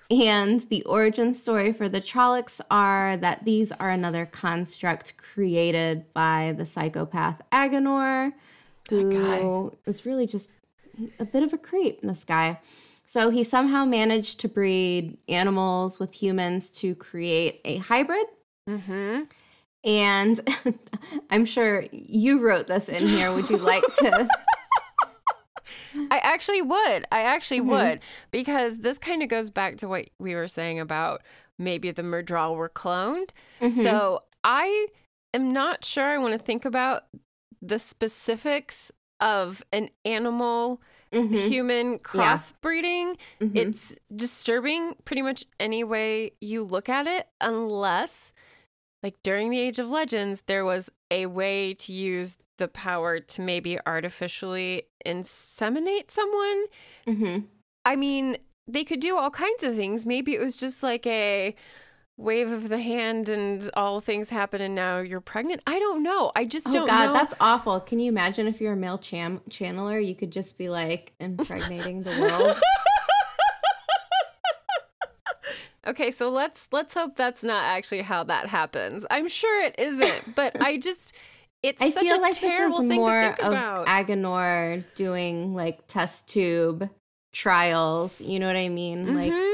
And 0.08 0.60
the 0.60 0.84
origin 0.84 1.34
story 1.34 1.72
for 1.72 1.88
the 1.88 2.00
Trollocs 2.00 2.60
are 2.70 3.16
that 3.16 3.44
these 3.44 3.72
are 3.72 3.90
another 3.90 4.24
construct 4.24 5.16
created 5.16 6.12
by 6.14 6.54
the 6.56 6.64
psychopath 6.64 7.42
Aginor, 7.50 8.34
who 8.88 9.72
is 9.84 10.06
really 10.06 10.28
just 10.28 10.52
a 11.18 11.24
bit 11.24 11.42
of 11.42 11.52
a 11.52 11.58
creep, 11.58 11.98
in 12.02 12.08
this 12.08 12.22
guy. 12.22 12.60
So 13.14 13.30
he 13.30 13.44
somehow 13.44 13.84
managed 13.84 14.40
to 14.40 14.48
breed 14.48 15.18
animals 15.28 16.00
with 16.00 16.14
humans 16.14 16.68
to 16.70 16.96
create 16.96 17.60
a 17.64 17.76
hybrid. 17.76 18.26
Mm-hmm. 18.68 19.22
And 19.84 20.40
I'm 21.30 21.44
sure 21.44 21.84
you 21.92 22.40
wrote 22.40 22.66
this 22.66 22.88
in 22.88 23.06
here. 23.06 23.32
Would 23.32 23.50
you 23.50 23.58
like 23.58 23.84
to? 23.98 24.28
I 26.10 26.18
actually 26.24 26.60
would. 26.62 27.06
I 27.12 27.20
actually 27.20 27.60
Mhm. 27.60 27.66
would 27.66 28.00
because 28.32 28.78
this 28.78 28.98
kind 28.98 29.22
of 29.22 29.28
goes 29.28 29.48
back 29.48 29.76
to 29.76 29.86
what 29.86 30.10
we 30.18 30.34
were 30.34 30.48
saying 30.48 30.80
about 30.80 31.22
maybe 31.56 31.92
the 31.92 32.02
Myrddraal 32.02 32.56
were 32.56 32.68
cloned. 32.68 33.30
Mhm. 33.60 33.80
So 33.84 34.24
I 34.42 34.88
am 35.32 35.52
not 35.52 35.84
sure 35.84 36.08
I 36.08 36.18
want 36.18 36.32
to 36.32 36.44
think 36.44 36.64
about 36.64 37.04
the 37.62 37.78
specifics 37.78 38.90
of 39.20 39.62
an 39.72 39.90
animal 40.04 40.82
Mhm. 41.14 41.48
human 41.48 41.98
crossbreeding. 42.00 43.16
Mhm. 43.40 43.56
It's 43.56 43.94
disturbing 44.14 44.96
pretty 45.04 45.22
much 45.22 45.44
any 45.60 45.84
way 45.84 46.32
you 46.40 46.62
look 46.64 46.88
at 46.88 47.06
it, 47.06 47.28
unless, 47.40 48.32
like 49.02 49.14
during 49.22 49.50
the 49.50 49.58
Age 49.60 49.78
of 49.78 49.88
Legends, 49.88 50.42
there 50.46 50.64
was 50.64 50.90
a 51.10 51.26
way 51.26 51.74
to 51.74 51.92
use 51.92 52.36
the 52.58 52.68
power 52.68 53.18
to 53.20 53.40
maybe 53.42 53.78
artificially 53.86 54.84
inseminate 55.06 56.10
someone. 56.10 56.64
Mhm. 57.06 57.44
I 57.84 57.96
mean, 57.96 58.38
they 58.66 58.84
could 58.84 59.00
do 59.00 59.16
all 59.16 59.30
kinds 59.30 59.62
of 59.62 59.74
things. 59.74 60.06
Maybe 60.06 60.34
it 60.34 60.40
was 60.40 60.56
just 60.56 60.82
like 60.82 61.06
a 61.06 61.54
wave 62.16 62.52
of 62.52 62.68
the 62.68 62.78
hand 62.78 63.28
and 63.28 63.68
all 63.74 64.00
things 64.00 64.30
happen 64.30 64.60
and 64.60 64.74
now 64.74 64.98
you're 65.00 65.20
pregnant. 65.20 65.60
I 65.66 65.78
don't 65.78 66.02
know. 66.02 66.30
I 66.36 66.44
just 66.44 66.68
Oh 66.68 66.72
don't 66.72 66.86
God, 66.86 67.06
know. 67.06 67.12
that's 67.12 67.34
awful. 67.40 67.80
Can 67.80 67.98
you 67.98 68.08
imagine 68.08 68.46
if 68.46 68.60
you're 68.60 68.74
a 68.74 68.76
male 68.76 68.98
cham- 68.98 69.40
channeler, 69.50 70.04
you 70.04 70.14
could 70.14 70.30
just 70.30 70.56
be 70.56 70.68
like 70.68 71.12
impregnating 71.20 72.02
the 72.02 72.10
world? 72.20 72.56
Okay, 75.86 76.10
so 76.10 76.30
let's 76.30 76.66
let's 76.72 76.94
hope 76.94 77.14
that's 77.14 77.42
not 77.44 77.62
actually 77.64 78.00
how 78.00 78.24
that 78.24 78.46
happens. 78.46 79.04
I'm 79.10 79.28
sure 79.28 79.62
it 79.66 79.74
isn't, 79.78 80.34
but 80.34 80.58
I 80.62 80.78
just 80.78 81.14
it's 81.62 81.82
I 81.82 81.90
such 81.90 82.04
feel 82.04 82.16
a 82.16 82.20
like 82.22 82.40
this 82.40 82.58
is 82.74 82.80
more 82.80 83.22
of 83.22 83.34
about. 83.38 83.86
Aginor 83.86 84.82
doing 84.94 85.52
like 85.54 85.86
test 85.86 86.26
tube 86.26 86.88
trials. 87.32 88.22
You 88.22 88.40
know 88.40 88.46
what 88.46 88.56
I 88.56 88.70
mean? 88.70 89.14
Like 89.14 89.30
Mhm. 89.30 89.53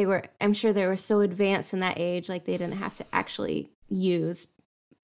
They 0.00 0.06
were. 0.06 0.22
I'm 0.40 0.54
sure 0.54 0.72
they 0.72 0.86
were 0.86 0.96
so 0.96 1.20
advanced 1.20 1.74
in 1.74 1.80
that 1.80 1.98
age, 1.98 2.30
like 2.30 2.46
they 2.46 2.56
didn't 2.56 2.78
have 2.78 2.94
to 2.94 3.04
actually 3.12 3.68
use 3.90 4.48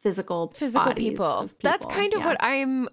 physical 0.00 0.54
physical 0.56 0.86
bodies 0.86 1.10
people. 1.10 1.50
That's 1.62 1.84
kind 1.84 2.14
of 2.14 2.20
Yeah. 2.20 2.26
what 2.28 2.36
I'm 2.40 2.88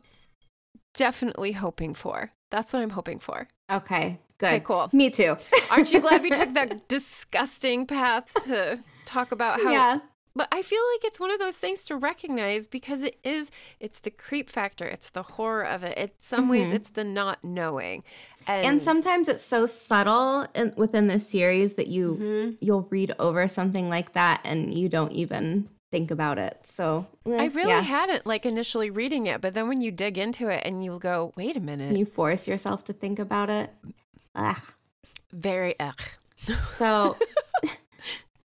definitely 0.96 1.54
hoping 1.54 1.94
for. 1.94 2.34
That's 2.52 2.74
what 2.74 2.82
I'm 2.82 2.89
hoping 2.89 3.20
for. 3.20 3.48
Okay, 3.72 4.20
good. 4.38 4.48
Okay, 4.48 4.60
cool. 4.60 4.89
Me 4.92 5.10
too. 5.12 5.38
Aren't 5.72 5.94
you 5.94 6.02
glad 6.02 6.22
we 6.24 6.30
took 6.30 6.54
that 6.56 6.89
disgusting 6.89 7.88
path 7.88 8.34
to 8.44 8.84
talk 9.06 9.32
about 9.32 9.62
how 9.62 9.72
yeah. 9.72 10.00
But 10.36 10.48
I 10.52 10.63
feel 10.63 10.82
like 10.96 11.06
it's 11.06 11.19
one 11.19 11.30
of 11.32 11.38
those 11.39 11.58
things 11.58 11.86
to 11.86 11.96
recognize 11.96 12.67
because 12.67 13.04
it 13.04 13.17
is 13.24 13.52
it's 13.80 14.00
the 14.00 14.10
creep 14.10 14.50
factor, 14.50 14.86
it's 14.88 15.12
the 15.12 15.22
horror 15.24 15.63
of 15.63 15.84
it. 15.84 15.98
In 15.98 16.10
some 16.19 16.50
ways 16.50 16.67
Mhm. 16.69 16.74
it's 16.74 16.89
the 16.89 17.04
not 17.04 17.43
knowing. 17.43 18.04
And, 18.48 18.65
And 18.65 18.82
sometimes 18.82 19.28
it's 19.28 19.43
so 19.43 19.65
subtle 19.67 20.48
in, 20.56 20.74
within 20.76 21.08
the 21.08 21.19
series 21.19 21.76
that 21.76 21.88
you 21.88 22.17
Mhm. 22.19 22.58
you'll 22.62 22.88
read 22.89 23.13
over 23.19 23.48
something 23.48 23.89
like 23.89 24.13
that 24.13 24.41
and 24.43 24.76
you 24.78 24.89
don't 24.89 25.12
even 25.12 25.69
think 25.91 26.10
about 26.10 26.39
it. 26.39 26.62
So 26.63 27.06
eh, 27.28 27.38
I 27.39 27.46
really 27.46 27.69
yeah. 27.69 27.82
hadn't 27.82 28.26
like 28.26 28.48
initially 28.48 28.89
reading 28.89 29.28
it, 29.28 29.39
but 29.39 29.54
then 29.54 29.67
when 29.67 29.82
you 29.82 29.91
dig 29.91 30.17
into 30.17 30.50
it 30.50 30.63
and 30.65 30.84
you'll 30.84 30.98
go, 30.98 31.32
wait 31.38 31.56
a 31.56 31.60
minute. 31.60 31.96
you 31.96 32.06
force 32.06 32.48
yourself 32.48 32.84
to 32.86 32.93
think 32.93 33.19
about 33.19 33.52
it. 33.52 33.69
Ugh. 34.34 34.58
Very 35.32 35.80
ugh. 35.80 36.02
So 36.65 37.17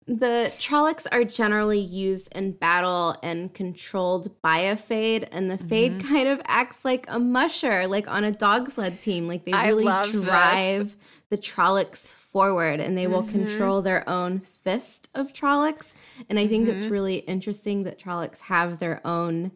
the 0.07 0.51
Trollocs 0.59 1.07
are 1.13 1.25
generally 1.25 1.79
used 1.79 2.35
in 2.37 2.53
battle 2.53 3.17
and 3.23 3.53
controlled 3.55 4.41
by 4.43 4.59
a 4.59 4.77
Fade, 4.77 5.29
and 5.31 5.51
the 5.51 5.59
Fade 5.59 5.99
Mm-hmm. 5.99 6.09
kind 6.15 6.29
of 6.29 6.41
acts 6.47 6.85
like 6.85 7.07
a 7.09 7.19
musher, 7.19 7.87
like 7.87 8.09
on 8.11 8.25
a 8.25 8.33
dog 8.33 8.71
sled 8.71 9.01
team. 9.01 9.29
Like 9.29 9.45
they 9.45 9.53
really 9.53 9.85
love 9.85 10.11
this. 10.11 10.21
drive 10.23 10.97
the 11.29 11.39
Trollocs 11.39 12.13
forward, 12.13 12.81
and 12.81 12.99
they 12.99 13.07
will 13.07 13.23
Mhm. 13.23 13.29
control 13.31 13.83
their 13.83 14.09
own 14.09 14.41
fist 14.41 15.09
of 15.15 15.33
Trollocs. 15.33 15.93
And 16.29 16.39
I 16.39 16.47
think 16.49 16.69
it's 16.69 16.87
Mhm. 16.87 16.91
really 16.91 17.17
interesting 17.19 17.85
that 17.85 17.99
Trollocs 17.99 18.41
have 18.43 18.79
their 18.81 19.01
own 19.07 19.53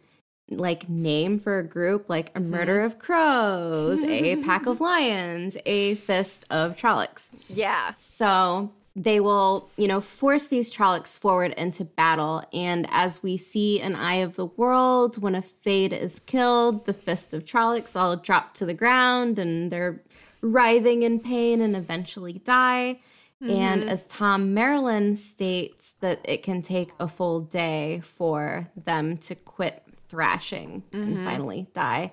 like 0.51 0.91
name 0.91 1.39
for 1.39 1.59
a 1.59 1.65
group 1.65 2.05
like 2.11 2.31
a 2.37 2.41
murder 2.41 2.81
of 2.83 2.99
crows, 2.99 4.05
a 4.05 4.37
pack 4.37 4.67
of 4.67 4.79
lions, 4.81 5.57
a 5.65 5.95
fist 5.95 6.45
of 6.51 6.77
Trollocs. 6.77 7.31
Yeah. 7.49 7.95
So 7.97 8.71
they 8.97 9.19
will, 9.19 9.71
you 9.77 9.89
know, 9.89 10.01
force 10.01 10.47
these 10.47 10.73
Trollocs 10.73 11.19
forward 11.19 11.53
into 11.55 11.85
battle. 11.85 12.45
And 12.53 12.87
as 12.91 13.23
we 13.23 13.37
see 13.37 13.81
in 13.81 13.97
Eye 13.97 14.17
of 14.17 14.37
the 14.37 14.47
World, 14.47 15.21
when 15.21 15.35
a 15.35 15.43
Fade 15.43 15.93
is 15.93 16.21
killed, 16.21 16.87
the 16.87 16.93
Fist 16.93 17.35
of 17.35 17.45
Trollocs 17.45 17.97
all 17.97 18.17
drop 18.17 18.55
to 18.55 18.67
the 18.67 18.75
ground 18.75 19.39
and 19.39 19.71
they're 19.73 20.01
writhing 20.41 21.03
in 21.03 21.19
pain 21.19 21.61
and 21.61 21.75
eventually 21.75 22.35
die. 22.35 23.01
And 23.41 23.83
mm-hmm. 23.83 23.91
as 23.91 24.07
Thom 24.07 24.55
Merrilin 24.55 25.19
states, 25.19 25.97
that 26.01 26.21
it 26.25 26.43
can 26.43 26.63
take 26.63 26.93
a 26.99 27.09
full 27.09 27.41
day 27.41 28.01
for 28.03 28.71
them 28.77 29.19
to 29.19 29.35
quit 29.35 29.83
thrashing 30.09 30.85
and 30.93 31.17
mm-hmm. 31.17 31.25
finally 31.25 31.67
die. 31.75 32.13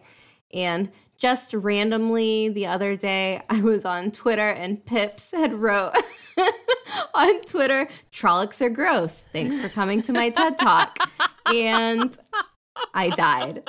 And 0.53 0.91
just 1.17 1.53
randomly 1.53 2.49
the 2.49 2.65
other 2.65 2.97
day, 2.97 3.43
I 3.49 3.61
was 3.61 3.85
on 3.85 4.11
Twitter 4.11 4.49
and 4.49 4.83
Pips 4.83 5.31
had 5.31 5.53
wrote 5.53 5.93
on 7.13 7.41
Twitter, 7.41 7.87
Trollocs 8.11 8.61
are 8.61 8.69
gross. 8.69 9.25
Thanks 9.31 9.59
for 9.59 9.69
coming 9.69 10.01
to 10.03 10.13
my 10.13 10.29
TED 10.29 10.57
Talk. 10.57 10.97
And 11.53 12.17
I 12.93 13.09
died. 13.09 13.63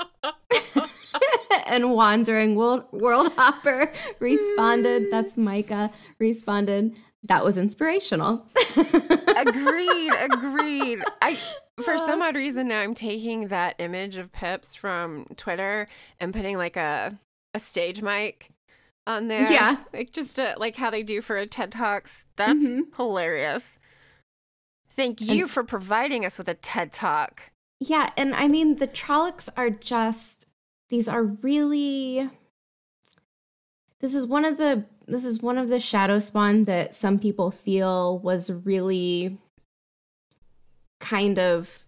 and 1.67 1.93
Wandering 1.93 2.55
World, 2.55 2.85
World 2.93 3.33
Hopper 3.37 3.93
responded, 4.21 5.11
that's 5.11 5.37
Micah, 5.37 5.91
responded, 6.19 6.97
that 7.25 7.45
was 7.45 7.57
inspirational. 7.57 8.47
agreed, 9.37 10.13
agreed. 10.21 11.03
I 11.21 11.39
for 11.83 11.97
some 11.97 12.21
uh. 12.21 12.27
odd 12.27 12.37
reason 12.37 12.69
now 12.69 12.81
I'm 12.81 12.95
taking 12.95 13.49
that 13.49 13.77
image 13.79 14.17
of 14.17 14.33
Pips 14.33 14.75
from 14.75 15.27
Twitter 15.37 15.89
and 16.21 16.35
putting 16.35 16.57
like 16.57 16.77
a 16.77 17.19
a 17.55 17.61
stage 17.61 18.03
mic 18.03 18.51
on 19.07 19.29
there. 19.29 19.51
Yeah. 19.51 19.79
Like 19.93 20.13
just 20.13 20.39
a, 20.39 20.55
like 20.59 20.77
how 20.77 20.91
they 20.91 21.03
do 21.03 21.21
for 21.21 21.37
a 21.37 21.47
TED 21.47 21.73
Talks. 21.73 22.25
That's 22.37 22.63
Mhm. 22.63 22.95
hilarious. 22.97 23.65
Thank 24.95 25.21
you 25.21 25.49
for 25.49 25.65
providing 25.65 26.25
us 26.27 26.39
with 26.39 26.49
a 26.49 26.55
TED 26.55 26.93
Talk. 26.93 27.51
Yeah, 27.81 28.11
and 28.17 28.35
I 28.35 28.47
mean 28.49 28.77
the 28.77 28.87
Trollocs 28.87 29.49
are 29.57 29.71
just 29.71 30.47
these 30.89 31.09
are 31.09 31.23
really 31.25 32.29
this 34.01 34.15
is 34.15 34.27
one 34.27 34.45
of 34.45 34.57
the 34.59 34.85
this 35.09 35.25
is 35.25 35.43
one 35.43 35.59
of 35.59 35.69
the 35.69 35.81
shadow 35.81 36.21
spawn 36.21 36.65
that 36.65 36.95
some 36.95 37.19
people 37.19 37.51
feel 37.51 38.19
was 38.21 38.51
really 38.51 39.39
kind 41.01 41.39
of 41.39 41.85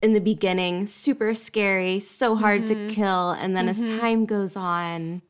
in 0.00 0.12
the 0.14 0.20
beginning 0.20 0.86
super 0.86 1.34
scary, 1.34 1.98
so 2.00 2.36
hard 2.36 2.62
Mhm. 2.62 2.66
to 2.88 2.94
kill, 2.94 3.30
and 3.32 3.54
then 3.56 3.66
Mhm. 3.66 3.70
as 3.84 3.90
time 4.00 4.24
goes 4.26 4.56
on, 4.56 5.22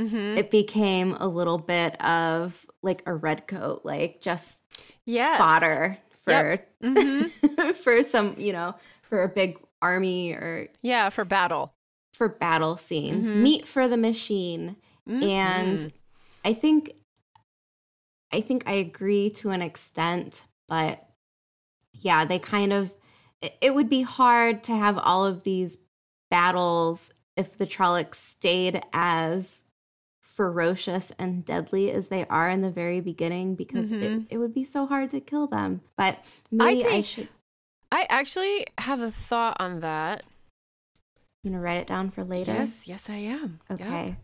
Mm-hmm. 0.00 0.38
it 0.38 0.50
became 0.50 1.14
a 1.20 1.28
little 1.28 1.58
bit 1.58 2.00
of 2.02 2.64
like 2.82 3.02
a 3.06 3.14
red 3.14 3.46
coat, 3.46 3.82
like 3.84 4.20
just 4.20 4.62
Yes. 5.04 5.38
fodder 5.38 5.98
for 6.24 6.64
hmm 6.82 7.22
for 7.74 8.02
some, 8.02 8.34
you 8.38 8.52
know, 8.52 8.74
for 9.02 9.22
a 9.22 9.28
big 9.28 9.58
army 9.82 10.32
or 10.32 10.68
Yeah, 10.82 11.10
for 11.10 11.24
battle. 11.24 11.74
for 12.14 12.28
battle 12.28 12.76
scenes, 12.76 13.30
Mhm. 13.30 13.42
meat 13.42 13.68
for 13.68 13.88
the 13.88 13.96
machine. 13.96 14.76
And 15.06 15.78
Mhm. 15.78 15.92
I 16.44 16.52
think 16.54 16.92
I 18.32 18.40
think 18.40 18.62
I 18.66 18.72
agree 18.74 19.28
to 19.30 19.50
an 19.50 19.60
extent, 19.62 20.44
but 20.68 21.08
yeah, 21.92 22.24
they 22.24 22.38
kind 22.38 22.72
of 22.72 22.94
it, 23.42 23.56
it 23.60 23.74
would 23.74 23.88
be 23.90 24.02
hard 24.02 24.62
to 24.64 24.72
have 24.76 24.98
all 24.98 25.24
of 25.26 25.42
these 25.44 25.78
battles 26.30 27.12
if 27.36 27.56
the 27.58 27.66
Trollocs 27.66 28.16
stayed 28.16 28.82
as 28.92 29.64
ferocious 30.40 31.12
and 31.18 31.44
deadly 31.44 31.90
as 31.92 32.08
they 32.08 32.26
are 32.28 32.48
in 32.48 32.62
the 32.62 32.70
very 32.70 32.98
beginning 32.98 33.54
because 33.54 33.92
it, 33.92 34.00
Mhm. 34.00 34.26
it 34.30 34.38
would 34.38 34.54
be 34.54 34.64
so 34.64 34.86
hard 34.86 35.10
to 35.10 35.20
kill 35.20 35.46
them. 35.46 35.82
But 35.98 36.24
maybe 36.50 36.80
I, 36.86 36.88
think- 36.88 37.04
should 37.04 37.28
I 37.92 38.06
actually 38.08 38.66
have 38.78 39.02
a 39.02 39.10
thought 39.10 39.58
on 39.60 39.80
that. 39.80 40.22
you 41.42 41.50
know 41.50 41.58
write 41.58 41.76
it 41.82 41.86
down 41.86 42.10
for 42.10 42.24
later. 42.24 42.52
Yes, 42.54 42.88
yes, 42.88 43.10
I 43.10 43.16
am. 43.16 43.60
Yeah. 43.68 43.74
Okay. 43.74 44.16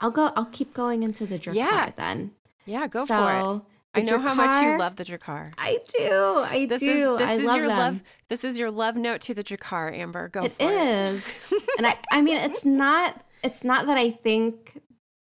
I'll 0.00 0.10
go. 0.10 0.32
I'll 0.34 0.46
keep 0.46 0.74
going 0.74 1.04
into 1.04 1.26
the 1.26 1.38
Draghkar 1.38 1.54
Yeah, 1.54 1.90
then. 1.90 2.32
Yeah, 2.66 2.88
go 2.88 3.06
so, 3.06 3.14
for 3.16 3.58
it. 3.94 4.00
I 4.00 4.02
know 4.02 4.18
how 4.18 4.34
much 4.34 4.64
you 4.64 4.78
love 4.78 4.96
the 4.96 5.04
Draghkar. 5.04 5.52
I 5.58 5.78
do. 5.96 6.38
I 6.44 6.66
This 6.66 6.80
do. 6.80 7.12
is 7.14 7.18
this 7.18 7.28
I 7.28 7.32
is 7.34 7.44
love 7.44 7.56
your 7.56 7.68
them. 7.68 7.78
love. 7.78 8.02
This 8.28 8.42
is 8.42 8.58
your 8.58 8.70
love 8.72 8.96
note 8.96 9.20
to 9.22 9.34
the 9.34 9.44
Draghkar, 9.44 9.96
Amber. 9.96 10.28
Go 10.28 10.42
It 10.44 10.52
for 10.58 10.64
it. 10.64 10.70
is, 10.72 11.28
and 11.78 11.86
I. 11.86 11.96
I 12.10 12.20
mean, 12.20 12.38
it's 12.38 12.64
not. 12.64 13.24
It's 13.42 13.64
not 13.64 13.86
that 13.86 13.96
I 13.98 14.10
think 14.10 14.80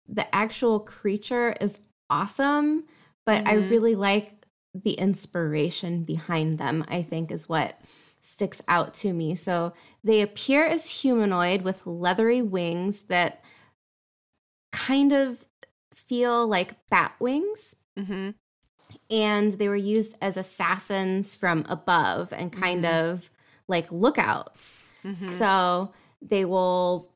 the 0.06 0.32
actual 0.34 0.80
creature 0.80 1.54
is 1.60 1.80
awesome, 2.10 2.84
but 3.26 3.46
I 3.46 3.54
Mhm. 3.56 3.70
really 3.70 3.94
like 3.94 4.46
the 4.74 4.92
inspiration 4.92 6.04
behind 6.04 6.58
them. 6.58 6.84
I 6.88 7.02
think 7.02 7.30
is 7.30 7.48
what 7.48 7.80
sticks 8.20 8.60
out 8.68 8.94
to 8.94 9.12
me. 9.12 9.34
So 9.34 9.72
they 10.04 10.20
appear 10.20 10.64
as 10.66 11.02
humanoid 11.02 11.62
with 11.62 11.86
leathery 11.86 12.42
wings 12.42 13.02
that 13.02 13.42
kind 14.72 15.12
of 15.12 15.46
feel 15.94 16.46
like 16.46 16.88
bat 16.90 17.14
wings 17.20 17.76
Mm-hmm. 17.98 18.30
and 19.10 19.52
they 19.54 19.68
were 19.68 19.76
used 19.76 20.16
as 20.22 20.36
assassins 20.36 21.34
from 21.34 21.64
above 21.68 22.32
and 22.32 22.52
kind 22.52 22.84
Mhm. 22.84 22.92
of 23.12 23.30
like 23.66 23.90
lookouts. 23.90 24.80
Mm-hmm. 25.04 25.28
So 25.38 25.92
they 26.22 26.44
will, 26.44 27.07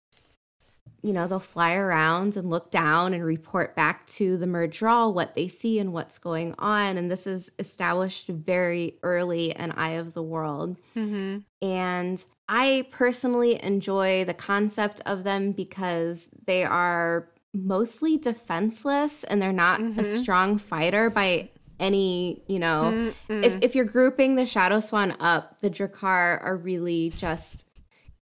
you 1.02 1.12
know, 1.12 1.26
they'll 1.26 1.40
fly 1.40 1.74
around 1.74 2.36
and 2.36 2.48
look 2.48 2.70
down 2.70 3.12
and 3.12 3.24
report 3.24 3.74
back 3.74 4.06
to 4.06 4.36
the 4.36 4.46
Myrddraal 4.46 5.12
what 5.12 5.34
they 5.34 5.48
see 5.48 5.78
and 5.78 5.92
what's 5.92 6.18
going 6.18 6.54
on. 6.58 6.96
And 6.96 7.10
this 7.10 7.26
is 7.26 7.50
established 7.58 8.28
very 8.28 8.96
early 9.02 9.50
in 9.50 9.72
Eye 9.72 9.92
of 9.92 10.14
the 10.14 10.22
World. 10.22 10.76
Mm-hmm. 10.96 11.38
And 11.66 12.24
I 12.48 12.86
personally 12.90 13.62
enjoy 13.62 14.24
the 14.24 14.34
concept 14.34 15.00
of 15.04 15.24
them 15.24 15.52
because 15.52 16.28
they 16.46 16.64
are 16.64 17.28
mostly 17.54 18.16
defenseless 18.16 19.24
and 19.24 19.40
they're 19.42 19.52
not 19.52 19.80
a 19.80 19.84
Mhm. 19.84 20.04
strong 20.22 20.58
fighter 20.58 21.10
by 21.10 21.50
any, 21.80 22.42
you 22.46 22.58
know, 22.60 22.92
Mm-hmm. 23.28 23.44
if 23.44 23.58
if 23.62 23.74
you're 23.74 23.84
grouping 23.84 24.36
the 24.36 24.46
Shadow 24.46 24.78
Spawn 24.80 25.16
up, 25.18 25.58
the 25.60 25.68
Draghkar 25.70 26.42
are 26.44 26.56
really 26.56 27.10
just 27.16 27.66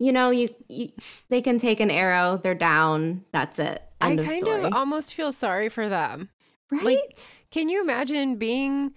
you 0.00 0.10
know, 0.12 0.30
you, 0.30 0.48
you 0.68 0.90
they 1.28 1.40
can 1.42 1.58
take 1.58 1.78
an 1.78 1.90
arrow, 1.90 2.36
they're 2.42 2.54
down, 2.54 3.24
that's 3.32 3.58
it. 3.60 3.82
I 4.00 4.10
End 4.10 4.20
of 4.20 4.26
kind 4.26 4.40
story. 4.40 4.64
of 4.64 4.72
almost 4.72 5.14
feel 5.14 5.30
sorry 5.30 5.68
for 5.68 5.88
them. 5.88 6.30
right? 6.72 7.30
Can 7.50 7.68
you 7.68 7.82
imagine 7.82 8.36
being 8.36 8.94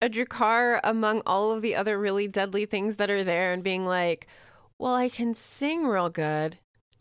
a 0.00 0.08
Draghkar 0.08 0.80
among 0.82 1.20
all 1.26 1.52
of 1.52 1.60
the 1.62 1.76
other 1.76 1.98
really 1.98 2.26
deadly 2.28 2.64
things 2.64 2.96
that 2.96 3.10
are 3.10 3.22
there 3.22 3.52
and 3.52 3.62
being 3.62 3.84
like, 3.84 4.26
well, 4.78 4.94
I 4.94 5.10
can 5.10 5.34
sing 5.34 5.86
real 5.86 6.08
good. 6.08 6.56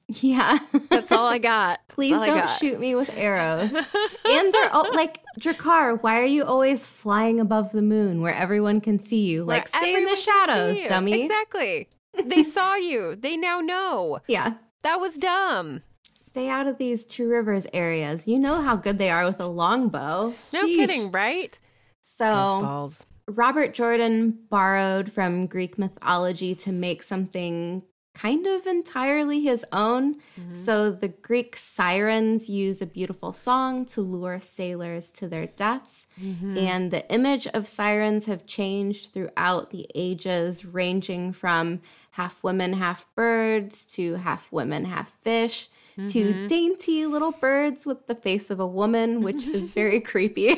yeah. 0.08 0.60
That's 0.89 1.12
all 1.12 1.26
I 1.28 1.38
got. 1.54 1.80
Please 1.88 2.20
don't 2.22 2.46
got." 2.46 2.60
shoot 2.60 2.80
me 2.82 2.96
with 2.96 3.10
arrows. 3.15 3.74
and 4.26 4.54
they're 4.54 4.70
all 4.74 4.94
like 4.94 5.20
Draghkar, 5.39 6.04
why 6.04 6.20
are 6.20 6.26
you 6.26 6.44
always 6.44 6.86
flying 6.86 7.39
above 7.39 7.72
the 7.72 7.82
moon 7.82 8.20
where 8.22 8.34
everyone 8.36 8.82
can 8.82 9.00
see 9.00 9.26
you? 9.26 9.46
Where 9.46 9.58
Like 9.58 9.70
stay 9.70 9.96
in 9.96 10.04
the 10.04 10.17
shadows, 10.17 10.80
dummy. 10.89 11.24
Exactly. 11.24 11.88
They 12.24 12.43
saw 12.43 12.76
you. 12.76 13.15
They 13.15 13.38
now 13.38 13.60
know. 13.62 14.19
Yeah. 14.28 14.56
That 14.84 15.00
was 15.00 15.15
dumb. 15.15 15.84
Stay 16.15 16.50
out 16.50 16.67
of 16.67 16.78
these 16.78 17.06
two 17.06 17.30
rivers 17.30 17.67
areas. 17.74 18.28
You 18.28 18.39
know 18.39 18.62
how 18.62 18.76
good 18.76 18.97
they 18.97 19.10
are 19.10 19.26
with 19.26 19.39
a 19.39 19.47
longbow. 19.47 20.34
No 20.54 20.65
Sheesh. 20.65 20.76
kidding, 20.76 21.12
right? 21.12 21.58
So 22.02 22.26
Balls. 22.26 23.00
Robert 23.28 23.74
Jordan 23.74 24.39
borrowed 24.50 25.12
from 25.12 25.45
Greek 25.45 25.78
mythology 25.78 26.56
to 26.56 26.71
make 26.71 27.04
something 27.04 27.84
kind 28.13 28.45
of 28.45 28.67
entirely 28.67 29.41
his 29.41 29.65
own. 29.71 30.15
Mm-hmm. 30.15 30.56
So 30.56 30.91
the 30.91 31.08
Greek 31.08 31.56
sirens 31.56 32.50
use 32.50 32.82
a 32.82 32.86
beautiful 32.86 33.34
song 33.34 33.86
to 33.86 34.02
lure 34.02 34.39
sailors 34.39 35.12
to 35.13 35.28
their 35.28 35.47
deaths. 35.47 36.08
Mm-hmm. 36.21 36.58
And 36.58 36.91
the 36.91 37.10
image 37.12 37.47
of 37.47 37.67
sirens 37.67 38.26
have 38.26 38.45
changed 38.45 39.13
throughout 39.13 39.71
the 39.71 39.88
ages, 39.95 40.65
ranging 40.65 41.32
from 41.32 41.82
half 42.12 42.43
women, 42.43 42.74
half 42.74 43.06
birds 43.15 43.86
to 43.93 44.15
half 44.15 44.52
women, 44.52 44.86
half 44.86 45.10
fish. 45.10 45.69
Mm-hmm. 45.97 46.06
To 46.06 46.47
dainty 46.47 47.06
little 47.06 47.34
birds 47.34 47.86
with 47.86 48.08
the 48.08 48.15
face 48.15 48.50
of 48.50 48.62
a 48.62 48.65
woman, 48.67 49.21
which 49.21 49.45
is 49.45 49.71
very 49.82 50.00
creepy. 50.00 50.56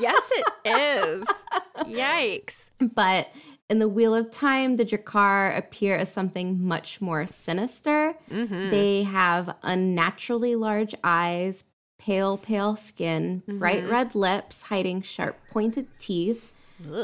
yes, 0.00 0.30
it 0.32 0.46
is. 0.64 1.24
Yikes. 1.86 2.70
But 2.80 3.28
in 3.70 3.78
the 3.78 3.88
Wheel 3.88 4.14
of 4.14 4.30
Time, 4.32 4.76
the 4.76 4.84
Draghkar 4.84 5.56
appear 5.56 5.94
as 5.96 6.12
something 6.12 6.62
much 6.62 7.00
more 7.00 7.26
sinister. 7.28 8.14
Mm-hmm. 8.30 8.70
They 8.70 9.04
have 9.04 9.54
unnaturally 9.62 10.56
large 10.56 10.94
eyes, 11.04 11.64
pale, 11.98 12.36
pale 12.36 12.74
skin, 12.74 13.44
bright 13.46 13.88
red 13.88 14.14
lips 14.16 14.62
hiding 14.64 15.02
sharp 15.02 15.38
pointed 15.50 15.86
teeth, 15.98 16.52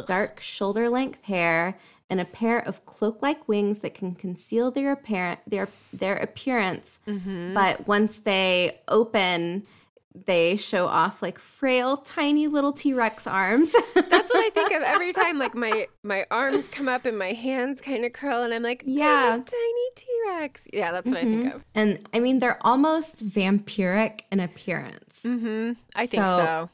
dark 0.06 0.40
shoulder 0.40 0.88
length 0.88 1.24
hair, 1.24 1.78
and 2.11 2.21
a 2.21 2.25
pair 2.25 2.59
of 2.59 2.85
cloak-like 2.87 3.47
wings 3.49 3.81
that 3.81 3.94
can 3.94 4.14
conceal 4.14 4.71
their 4.71 4.92
apparent 4.92 5.40
their 5.47 5.68
their 5.92 6.16
appearance. 6.16 7.01
But 7.07 7.87
once 7.87 8.18
they 8.21 8.81
open, 8.88 9.66
they 10.27 10.57
show 10.57 10.87
off 10.87 11.23
like 11.23 11.38
frail, 11.38 11.97
tiny 11.99 12.47
little 12.49 12.73
T-Rex 12.73 13.27
arms. 13.27 13.73
That's 13.94 14.33
what 14.35 14.44
I 14.44 14.51
think 14.53 14.73
of 14.73 14.83
every 14.83 15.12
time. 15.12 15.38
Like 15.38 15.55
my 15.55 15.87
my 16.03 16.25
arms 16.31 16.66
come 16.68 16.88
up 16.88 17.05
and 17.07 17.16
my 17.18 17.33
hands 17.33 17.81
kind 17.81 18.05
of 18.05 18.12
curl, 18.14 18.42
and 18.42 18.53
I'm 18.55 18.62
like, 18.62 18.83
Yeah. 18.87 19.37
"Oh, 19.38 19.42
tiny 19.42 19.88
T 19.94 20.07
Rex. 20.29 20.66
Yeah, 20.73 20.92
that's 20.92 21.09
what 21.09 21.18
I 21.18 21.23
think 21.25 21.55
of. 21.55 21.64
and 21.75 22.09
I 22.14 22.18
mean, 22.21 22.38
they're 22.38 22.59
almost 22.66 23.25
vampiric 23.25 24.21
in 24.33 24.40
appearance. 24.40 25.23
hmm 25.25 25.73
I 25.94 26.07
think 26.07 26.23
So- 26.23 26.37
so. 26.38 26.71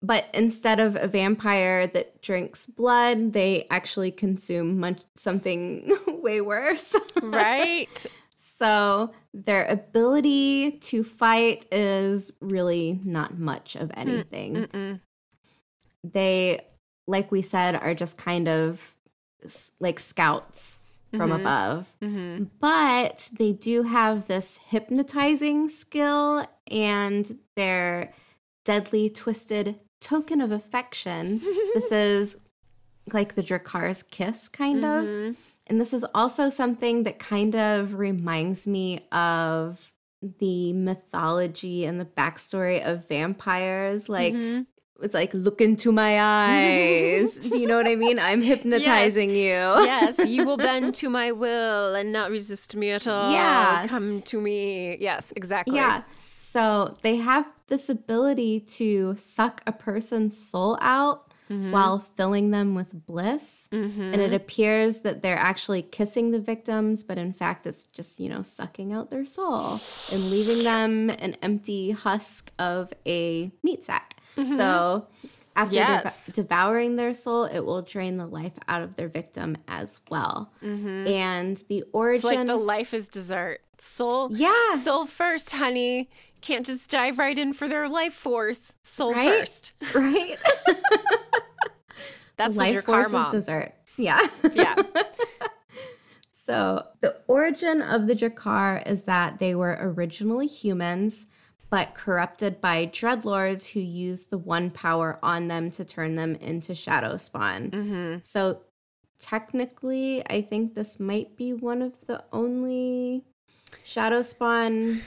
But 0.00 0.26
instead 0.32 0.78
of 0.78 0.94
a 0.94 1.08
vampire 1.08 1.86
that 1.88 2.22
drinks 2.22 2.66
blood, 2.66 3.32
they 3.32 3.66
actually 3.68 4.12
consume 4.12 4.78
much, 4.78 5.00
something 5.16 5.90
way 6.06 6.40
worse. 6.40 6.94
Right? 7.20 8.06
so 8.36 9.12
their 9.34 9.66
ability 9.66 10.72
to 10.82 11.02
fight 11.02 11.66
is 11.72 12.30
really 12.40 13.00
not 13.04 13.38
much 13.38 13.74
of 13.74 13.90
anything. 13.94 14.66
Mm-mm. 14.68 15.00
They, 16.04 16.60
like 17.06 17.32
we 17.32 17.42
said, 17.42 17.74
are 17.74 17.94
just 17.94 18.18
kind 18.18 18.48
of 18.48 18.94
like 19.80 19.98
scouts 19.98 20.78
from 21.16 21.30
Mhm. 21.30 21.40
above. 21.40 21.94
hmm 22.00 22.44
But 22.60 23.30
they 23.36 23.52
do 23.52 23.82
have 23.84 24.26
this 24.28 24.58
hypnotizing 24.68 25.68
skill 25.68 26.46
and 26.70 27.38
their 27.56 28.12
deadly 28.64 29.08
twisted 29.10 29.80
token 30.00 30.40
of 30.40 30.50
affection. 30.52 31.40
this 31.74 31.90
is 31.92 32.36
like 33.12 33.34
the 33.34 33.42
Draghkar's 33.42 34.02
kiss, 34.02 34.48
kind 34.48 34.84
of. 34.84 35.04
Mhm. 35.04 35.36
And 35.66 35.80
this 35.80 35.92
is 35.92 36.04
also 36.14 36.48
something 36.50 37.02
that 37.02 37.18
kind 37.18 37.54
of 37.54 37.94
reminds 37.94 38.66
me 38.66 39.00
of 39.12 39.92
the 40.38 40.72
mythology 40.72 41.84
and 41.84 42.00
the 42.00 42.04
backstory 42.04 42.82
of 42.84 43.06
vampires. 43.08 44.08
Like, 44.08 44.34
Mhm. 44.34 44.66
it's 45.02 45.14
like, 45.14 45.32
look 45.34 45.60
into 45.60 45.92
my 45.92 46.18
eyes. 46.20 47.38
Do 47.50 47.58
you 47.58 47.66
know 47.66 47.76
what 47.76 47.86
I 47.86 47.94
mean? 47.96 48.18
I'm 48.18 48.42
hypnotizing 48.42 49.30
you. 49.30 49.36
yes, 49.36 50.18
you 50.26 50.44
will 50.44 50.56
bend 50.56 50.94
to 51.02 51.08
my 51.08 51.32
will 51.32 51.94
and 51.94 52.12
not 52.12 52.30
resist 52.30 52.74
me 52.76 52.90
at 52.90 53.06
all. 53.06 53.30
Yeah. 53.30 53.86
Come 53.86 54.22
to 54.22 54.40
me. 54.40 54.96
Yes, 54.98 55.32
exactly. 55.36 55.76
Yeah. 55.76 56.02
So 56.50 56.96
they 57.02 57.16
have 57.16 57.46
this 57.66 57.90
ability 57.90 58.60
to 58.60 59.14
suck 59.16 59.60
a 59.66 59.72
person's 59.72 60.34
soul 60.34 60.78
out 60.80 61.30
mm-hmm. 61.50 61.72
while 61.72 61.98
filling 61.98 62.52
them 62.52 62.74
with 62.74 63.06
bliss. 63.06 63.68
Mm-hmm. 63.70 64.00
And 64.00 64.16
it 64.16 64.32
appears 64.32 65.02
that 65.02 65.22
they're 65.22 65.36
actually 65.36 65.82
kissing 65.82 66.30
the 66.30 66.40
victims, 66.40 67.02
but 67.02 67.18
in 67.18 67.34
fact, 67.34 67.66
it's 67.66 67.84
just, 67.84 68.18
you 68.18 68.30
know, 68.30 68.40
sucking 68.40 68.94
out 68.94 69.10
their 69.10 69.26
soul 69.26 69.78
and 70.10 70.30
leaving 70.30 70.64
them 70.64 71.10
an 71.10 71.36
empty 71.42 71.90
husk 71.90 72.50
of 72.58 72.94
a 73.06 73.52
meat 73.62 73.84
sack. 73.84 74.16
Mm-hmm. 74.38 74.56
So 74.56 75.06
after 75.54 75.74
Yes. 75.74 76.30
devouring 76.32 76.96
their 76.96 77.12
soul, 77.12 77.44
it 77.44 77.60
will 77.60 77.82
drain 77.82 78.16
the 78.16 78.26
life 78.26 78.54
out 78.68 78.80
of 78.80 78.96
their 78.96 79.08
victim 79.08 79.58
as 79.68 80.00
well. 80.08 80.50
Mm-hmm. 80.64 81.06
And 81.08 81.56
the 81.68 81.78
It's 81.78 81.90
origin. 81.92 82.30
like 82.30 82.46
the 82.46 82.56
life 82.56 82.94
is 82.94 83.10
dessert. 83.10 83.60
Soul. 83.80 84.30
Yeah. 84.32 84.76
Soul 84.76 85.06
first, 85.06 85.52
honey. 85.52 86.10
Can't 86.40 86.64
just 86.66 86.88
dive 86.88 87.18
right 87.18 87.36
in 87.38 87.52
for 87.52 87.68
their 87.68 87.88
life 87.88 88.14
force. 88.14 88.60
Soul 88.82 89.14
Right? 89.14 89.40
first. 89.40 89.72
right? 89.94 90.36
That's 92.36 92.56
life 92.56 92.76
Draghkar 92.76 92.84
force 92.84 93.06
is 93.08 93.12
mom. 93.12 93.32
dessert. 93.32 93.72
Yeah. 93.96 94.26
Yeah. 94.52 94.74
So 96.32 96.86
the 97.02 97.14
origin 97.26 97.82
of 97.82 98.06
the 98.06 98.14
Draghkar 98.14 98.88
is 98.88 99.02
that 99.02 99.38
they 99.38 99.54
were 99.54 99.76
originally 99.78 100.46
humans, 100.46 101.26
but 101.68 101.92
corrupted 101.94 102.58
by 102.58 102.86
dreadlords 102.86 103.72
who 103.72 103.80
used 103.80 104.30
the 104.30 104.38
one 104.38 104.70
power 104.70 105.18
on 105.22 105.48
them 105.48 105.70
to 105.72 105.84
turn 105.84 106.14
them 106.14 106.36
into 106.36 106.74
shadow 106.74 107.18
spawn. 107.18 107.68
hmm 107.70 108.16
So 108.22 108.62
technically, 109.18 110.22
I 110.30 110.40
think 110.40 110.72
this 110.72 110.98
might 110.98 111.36
be 111.36 111.52
one 111.52 111.82
of 111.82 112.06
the 112.06 112.24
only 112.32 113.24
shadow 113.82 114.22
spawn 114.22 115.02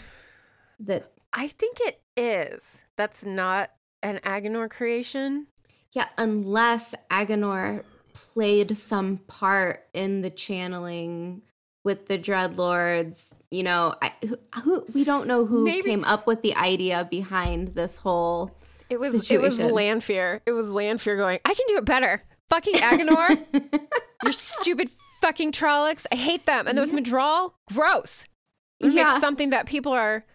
that 0.80 1.12
I 1.34 1.48
think 1.48 1.78
it 1.82 2.02
is. 2.18 2.78
That's 2.98 3.24
not 3.26 3.72
an 4.04 4.20
Aginor 4.24 4.70
creation. 4.70 5.48
yeah, 5.94 6.08
unless 6.18 6.94
Aginor 7.10 7.84
played 8.14 8.78
some 8.78 9.18
part 9.28 9.86
in 9.94 10.22
the 10.22 10.30
channeling 10.30 11.42
with 11.84 12.08
the 12.08 12.18
dreadlords, 12.18 13.34
you 13.50 13.64
know, 13.64 13.96
I, 14.02 14.12
who, 14.28 14.38
who 14.62 14.86
we 14.94 15.04
don't 15.04 15.28
know 15.28 15.46
who 15.46 15.64
Maybe- 15.64 15.90
came 15.90 16.04
up 16.04 16.28
with 16.28 16.42
the 16.42 16.56
idea 16.56 17.08
behind 17.10 17.70
this 17.70 18.00
whole 18.00 18.52
It 18.90 19.00
was 19.00 19.14
it 19.32 19.40
was 19.42 19.56
Situation. 19.56 19.74
Lanfear. 19.76 20.42
It 20.46 20.52
was 20.52 20.70
Lanfear 20.70 21.16
going, 21.18 21.40
I 21.46 21.54
can 21.54 21.66
do 21.70 21.78
it 21.78 21.86
better. 21.86 22.22
Fucking 22.50 22.74
Aginor. 22.76 23.40
Your 24.24 24.34
stupid 24.34 24.90
fucking 25.22 25.54
Trollocs. 25.54 26.06
I 26.12 26.16
hate 26.16 26.46
them. 26.46 26.68
And 26.68 26.78
those 26.78 26.92
Myrddraal, 26.92 27.54
gross. 27.74 28.26
Yeah. 28.82 29.20
something 29.20 29.52
that 29.52 29.66
people 29.68 29.94
are 29.94 30.26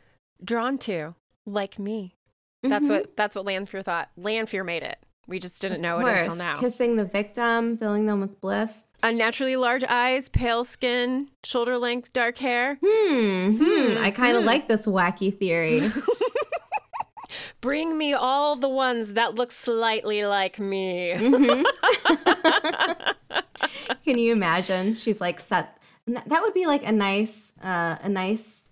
drawn 0.44 0.78
to, 0.78 1.14
like 1.44 1.78
me. 1.78 2.14
That's 2.62 2.86
Mhm. 2.86 2.90
what 2.90 3.16
that's 3.16 3.36
what 3.36 3.44
Lanfear 3.44 3.82
thought. 3.82 4.08
Lanfear 4.16 4.64
made 4.64 4.82
it. 4.82 4.98
We 5.28 5.40
just 5.40 5.60
didn't 5.60 5.78
Of 5.78 5.82
know 5.82 5.98
it 5.98 6.02
course, 6.04 6.22
until 6.22 6.36
now. 6.36 6.56
Kissing 6.60 6.94
the 6.96 7.04
victim, 7.04 7.76
filling 7.76 8.06
them 8.06 8.20
with 8.20 8.40
bliss. 8.40 8.86
Unnaturally 9.02 9.56
large 9.56 9.82
eyes, 9.84 10.28
pale 10.28 10.62
skin, 10.62 11.30
shoulder 11.42 11.78
length, 11.78 12.12
dark 12.12 12.38
hair. 12.38 12.78
Hmm, 12.84 13.56
hmm. 13.56 13.98
I 13.98 14.12
kind 14.12 14.36
of 14.36 14.42
hmm. 14.42 14.46
like 14.46 14.68
this 14.68 14.86
wacky 14.86 15.36
theory. 15.36 15.90
Bring 17.60 17.98
me 17.98 18.12
all 18.14 18.54
the 18.54 18.68
ones 18.68 19.14
that 19.14 19.34
look 19.34 19.50
slightly 19.50 20.24
like 20.24 20.60
me. 20.60 21.14
Mhm. 21.16 21.64
Can 24.04 24.18
you 24.18 24.32
imagine? 24.32 24.94
She's 24.94 25.20
like 25.20 25.40
set. 25.40 25.76
That 26.06 26.28
that 26.28 26.42
would 26.42 26.54
be 26.54 26.66
like 26.66 26.86
a 26.86 26.92
nice, 26.92 27.52
uh, 27.62 27.96
a 28.00 28.08
nice. 28.08 28.65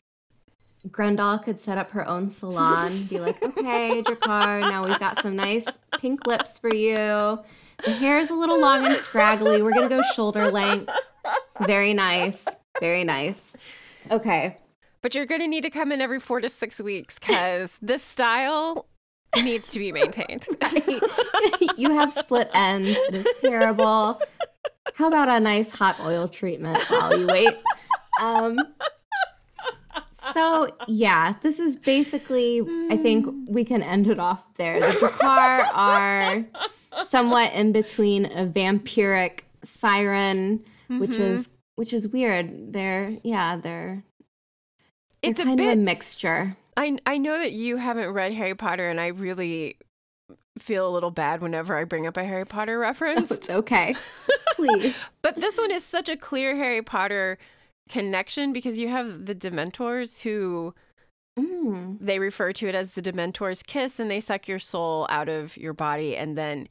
Graendal 0.88 1.42
could 1.42 1.60
set 1.60 1.78
up 1.78 1.90
her 1.92 2.06
own 2.06 2.30
salon. 2.30 3.04
Be 3.04 3.20
like, 3.20 3.42
okay, 3.42 4.02
Draghkar, 4.06 4.60
now 4.60 4.84
we've 4.84 4.98
got 5.00 5.22
some 5.22 5.36
nice 5.36 5.78
pink 5.98 6.26
lips 6.26 6.58
for 6.58 6.72
you. 6.72 7.40
The 7.84 7.90
hair 7.90 8.18
is 8.18 8.30
a 8.30 8.34
little 8.34 8.60
long 8.60 8.84
and 8.84 8.96
scraggly. 8.96 9.62
We're 9.62 9.72
gonna 9.72 9.88
go 9.88 10.02
shoulder 10.14 10.50
length. 10.50 10.92
Very 11.66 11.94
nice. 11.94 12.46
Very 12.80 13.04
nice. 13.04 13.56
Okay. 14.10 14.58
But 15.04 15.14
you're 15.14 15.26
going 15.26 15.42
to 15.42 15.48
need 15.48 15.64
to 15.64 15.70
come 15.70 15.92
in 15.92 16.00
every 16.00 16.18
four 16.18 16.40
to 16.40 16.48
six 16.48 16.80
weeks 16.80 17.18
because 17.18 17.78
this 17.82 18.02
style 18.02 18.86
needs 19.42 19.68
to 19.68 19.78
be 19.78 19.92
maintained. 19.92 20.46
you 21.76 21.90
have 21.90 22.10
split 22.10 22.48
ends. 22.54 22.88
It 22.88 23.14
is 23.14 23.26
terrible. 23.40 24.18
How 24.94 25.08
about 25.08 25.28
a 25.28 25.40
nice 25.40 25.70
hot 25.72 26.00
oil 26.00 26.26
treatment 26.26 26.82
while 26.88 27.18
you 27.18 27.26
wait? 27.26 27.54
Um, 28.20 28.58
so 30.32 30.68
yeah, 30.86 31.34
this 31.42 31.58
is 31.58 31.76
basically. 31.76 32.62
I 32.90 32.96
think 32.96 33.26
we 33.48 33.64
can 33.64 33.82
end 33.82 34.06
it 34.06 34.18
off 34.18 34.44
there. 34.54 34.80
The 34.80 34.86
Draghkar 34.86 35.68
are 35.72 36.44
somewhat 37.04 37.52
in 37.52 37.72
between 37.72 38.26
a 38.26 38.46
vampiric 38.46 39.40
siren, 39.62 40.64
which 40.88 41.12
mm-hmm. 41.12 41.22
is 41.22 41.50
which 41.76 41.92
is 41.92 42.08
weird. 42.08 42.72
They're 42.72 43.18
yeah, 43.22 43.56
they're. 43.56 44.04
they're 45.22 45.30
It's 45.30 45.40
a 45.40 45.44
kind 45.44 45.60
of 45.60 45.66
a 45.66 45.70
bit- 45.70 45.78
mixture. 45.78 46.56
I, 46.76 46.98
I 47.06 47.18
know 47.18 47.38
that 47.38 47.52
you 47.52 47.76
haven't 47.76 48.10
read 48.10 48.32
Harry 48.32 48.54
Potter, 48.54 48.90
and 48.90 49.00
I 49.00 49.08
really 49.08 49.76
feel 50.58 50.88
a 50.88 50.92
little 50.92 51.10
bad 51.10 51.40
whenever 51.40 51.76
I 51.76 51.84
bring 51.84 52.06
up 52.06 52.16
a 52.16 52.24
Harry 52.24 52.44
Potter 52.44 52.76
oh, 52.78 52.80
reference. 52.80 53.30
It's 53.30 53.50
okay, 53.50 53.94
please. 54.54 55.10
But 55.22 55.36
this 55.36 55.56
one 55.56 55.70
is 55.70 55.84
such 55.84 56.08
a 56.08 56.16
clear 56.16 56.56
Harry 56.56 56.82
Potter 56.82 57.38
connection 57.88 58.52
because 58.52 58.78
you 58.78 58.88
have 58.88 59.26
the 59.26 59.34
Dementors 59.34 60.22
who 60.22 60.74
Mm. 61.38 61.98
they 62.00 62.20
refer 62.20 62.52
to 62.52 62.68
it 62.68 62.76
as 62.76 62.92
the 62.92 63.02
Dementor's 63.02 63.62
kiss 63.64 63.98
and 63.98 64.08
they 64.08 64.20
suck 64.20 64.46
your 64.46 64.60
soul 64.60 65.06
out 65.10 65.28
of 65.28 65.56
your 65.56 65.72
body 65.72 66.16
and 66.16 66.38
then 66.38 66.68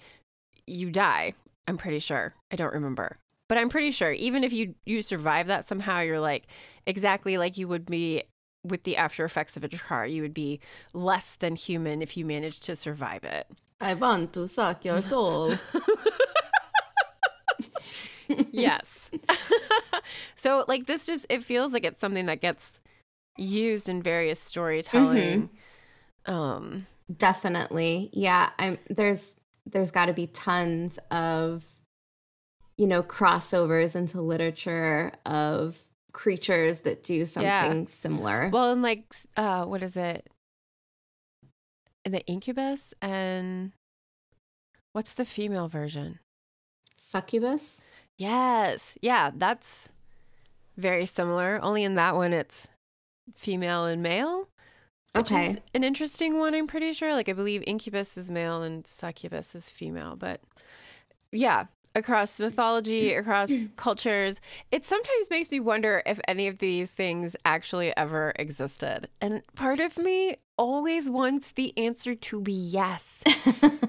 you 0.66 0.89
die. 0.89 1.34
I'm 1.68 1.78
pretty 1.78 1.99
sure. 1.99 2.34
I 2.49 2.55
don't 2.55 2.74
remember. 2.74 3.18
But 3.49 3.57
I'm 3.57 3.68
pretty 3.68 3.91
sure 3.91 4.14
even 4.14 4.43
if 4.45 4.53
you 4.53 4.74
you 4.86 5.01
survive 5.01 5.47
that 5.47 5.68
somehow 5.68 5.99
you're 5.99 6.22
like 6.22 6.47
exactly 6.86 7.38
like 7.38 7.57
you 7.57 7.68
would 7.68 7.86
be 7.86 8.24
with 8.66 8.84
the 8.84 8.95
after 8.95 9.26
effects 9.26 9.57
of 9.57 9.66
a 9.66 9.70
Draghkar. 9.70 10.09
You 10.09 10.22
would 10.22 10.34
be 10.34 10.61
less 10.93 11.36
than 11.36 11.57
human 11.57 12.01
if 12.01 12.16
you 12.16 12.24
managed 12.26 12.64
to 12.64 12.76
survive 12.78 13.26
it. 13.26 13.45
I 13.82 13.95
want 13.95 14.32
to 14.34 14.47
suck 14.47 14.86
your 14.86 15.01
soul. 15.01 15.55
yes. 18.51 19.09
so 20.36 20.65
like 20.67 20.86
this 20.86 21.05
just 21.05 21.26
it 21.30 21.43
feels 21.43 21.74
like 21.74 21.84
it's 21.84 21.99
something 21.99 22.26
that 22.28 22.41
gets 22.41 22.80
used 23.38 23.89
in 23.89 24.01
various 24.01 24.39
storytelling. 24.39 25.49
Um 26.26 26.88
Definitely. 27.15 28.09
Yeah, 28.13 28.49
I'm 28.57 28.78
there's 28.89 29.38
there's 29.65 29.91
got 29.91 30.05
to 30.07 30.13
be 30.13 30.28
tons 30.28 30.99
of 31.11 31.65
you 32.78 32.88
know, 32.88 33.03
crossovers 33.03 33.95
into 33.95 34.19
literature 34.19 35.11
of 35.26 35.78
creatures 36.11 36.82
that 36.82 37.03
do 37.03 37.26
something 37.26 37.49
Yeah. 37.82 37.86
similar. 37.86 38.49
Well, 38.51 38.71
and 38.71 38.82
like, 38.82 39.13
uh, 39.38 39.65
what 39.65 39.84
is 39.84 39.95
it? 39.95 40.28
In 42.03 42.11
the 42.11 42.26
incubus 42.26 42.93
and 43.01 43.74
what's 44.93 45.13
the 45.13 45.24
female 45.26 45.67
version? 45.67 46.19
Succubus? 46.97 47.82
Yes. 48.18 48.97
Yeah, 49.01 49.32
that's 49.36 49.89
very 50.78 51.05
similar. 51.05 51.59
Only 51.61 51.84
in 51.84 51.95
that 51.95 52.16
one, 52.16 52.34
it's 52.34 52.68
female 53.36 53.86
and 53.86 54.01
male. 54.01 54.47
Which 55.14 55.32
Okay. 55.32 55.49
is 55.49 55.57
an 55.76 55.84
interesting 55.84 56.39
one, 56.39 56.55
I'm 56.55 56.66
pretty 56.68 56.93
sure. 56.93 57.14
Like, 57.14 57.30
I 57.30 57.34
believe 57.34 57.64
incubus 57.68 58.18
is 58.18 58.32
male 58.32 58.64
and 58.64 58.86
succubus 58.88 59.53
is 59.53 59.70
female. 59.70 60.16
But 60.16 60.41
yeah, 61.32 61.66
across 61.93 62.39
mythology, 62.39 63.11
mm. 63.11 63.20
across 63.20 63.51
cultures, 63.76 64.41
it 64.72 64.86
sometimes 64.86 65.30
makes 65.30 65.51
me 65.51 65.59
wonder 65.59 66.01
if 66.07 66.20
any 66.28 66.47
of 66.47 66.57
these 66.57 66.89
things 66.89 67.36
actually 67.45 67.95
ever 67.95 68.34
existed. 68.38 69.07
And 69.22 69.43
part 69.55 69.80
of 69.80 69.97
me 69.97 70.38
always 70.57 71.09
wants 71.09 71.51
the 71.51 71.78
answer 71.78 72.16
to 72.16 72.41
be 72.41 72.53
yes. 72.53 73.24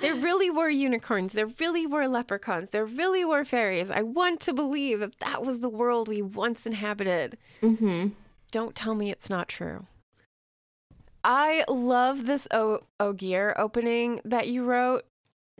There 0.00 0.14
really 0.14 0.50
were 0.50 0.70
unicorns. 0.70 1.34
There 1.34 1.46
really 1.46 1.86
were 1.86 2.08
leprechauns. 2.08 2.70
There 2.70 2.86
really 2.86 3.24
were 3.24 3.44
fairies. 3.44 3.90
I 3.90 4.02
want 4.02 4.40
to 4.40 4.54
believe 4.54 5.00
that 5.00 5.18
that 5.20 5.44
was 5.44 5.60
the 5.60 5.68
world 5.68 6.08
we 6.08 6.22
once 6.22 6.64
inhabited. 6.64 7.36
Mm-hmm. 7.62 8.08
Don't 8.50 8.74
tell 8.74 8.94
me 8.94 9.10
it's 9.10 9.28
not 9.28 9.48
true. 9.48 9.86
I 11.22 11.64
love 11.68 12.24
this 12.24 12.48
o- 12.50 12.80
Ogier 12.98 13.54
opening 13.58 14.22
that 14.24 14.48
you 14.48 14.64
wrote. 14.64 15.04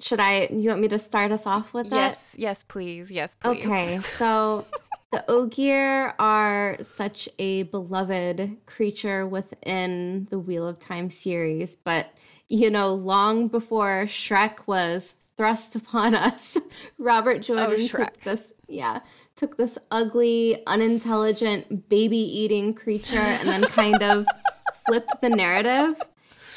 Should 0.01 0.21
I, 0.21 0.47
you 0.47 0.71
want 0.71 0.81
me 0.81 0.89
to 0.89 0.99
start 0.99 1.33
us 1.33 1.47
off 1.47 1.75
with 1.75 1.91
that? 1.91 1.97
Yes, 1.97 2.35
yes, 2.39 2.65
please. 2.65 3.11
Yes, 3.11 3.37
please. 3.37 3.67
Okay, 3.67 4.01
so 4.17 4.65
the 5.13 5.23
Ogier 5.31 6.15
are 6.19 6.79
such 6.81 7.29
a 7.39 7.65
beloved 7.65 8.57
creature 8.65 9.27
within 9.27 10.29
the 10.31 10.39
Wheel 10.39 10.67
of 10.67 10.79
Time 10.79 11.11
series, 11.11 11.77
but 11.77 12.15
you 12.51 12.69
know, 12.69 12.93
long 12.93 13.49
before 13.49 14.05
Shrek 14.05 14.67
was 14.67 15.15
thrust 15.37 15.75
upon 15.77 16.15
us, 16.29 16.59
Robert 16.99 17.39
oh, 17.39 17.41
Jordan 17.41 17.89
took 17.89 18.21
this, 18.23 18.53
yeah, 18.69 19.01
took 19.37 19.57
this 19.57 19.79
ugly, 19.91 20.63
unintelligent, 20.67 21.89
baby-eating 21.89 22.75
creature 22.75 23.17
and 23.17 23.49
then 23.49 23.63
kind 23.63 24.03
of 24.03 24.27
flipped 24.87 25.21
the 25.23 25.31
narrative, 25.31 26.03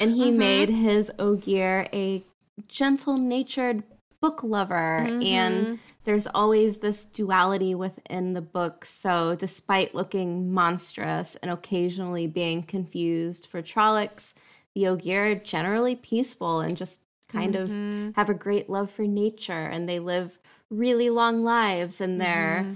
and 0.00 0.12
he 0.12 0.28
mm-hmm. 0.28 0.38
made 0.38 0.68
his 0.68 1.10
Ogier 1.18 1.86
a 1.92 2.22
gentle-natured 2.66 3.84
book 4.20 4.42
lover. 4.42 4.98
And 4.98 5.20
mm-hmm. 5.20 5.74
there's 6.04 6.26
always 6.26 6.78
this 6.78 7.04
duality 7.04 7.74
within 7.74 8.32
the 8.32 8.40
book. 8.40 8.84
So 8.84 9.36
despite 9.36 9.94
looking 9.94 10.52
monstrous 10.52 11.36
and 11.36 11.50
occasionally 11.50 12.26
being 12.26 12.62
confused 12.62 13.46
for 13.46 13.60
trollocs 13.60 14.32
the 14.74 14.86
ogier 14.86 15.30
are 15.32 15.34
generally 15.34 15.94
peaceful 15.96 16.60
and 16.60 16.76
just 16.76 17.00
kind 17.28 17.56
of 17.56 17.70
have 18.16 18.28
a 18.28 18.34
great 18.34 18.68
love 18.70 18.90
for 18.90 19.06
nature 19.06 19.52
and 19.72 19.88
they 19.88 19.98
live 19.98 20.38
really 20.70 21.10
long 21.10 21.42
lives 21.42 22.00
and 22.00 22.20
they're 22.20 22.66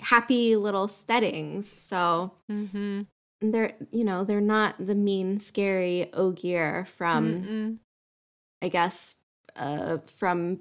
happy 0.00 0.56
little 0.56 0.86
steddings 0.88 1.74
so 1.80 2.32
Mm-hmm. 2.50 3.02
they're 3.40 3.74
you 3.90 4.04
know 4.04 4.24
they're 4.24 4.40
not 4.40 4.74
the 4.78 4.94
mean 4.94 5.38
scary 5.40 6.12
ogier 6.12 6.84
from 6.86 7.24
Mm-mm. 7.34 7.78
I 8.62 8.68
guess, 8.68 9.16
uh, 9.56 9.98
from 10.06 10.60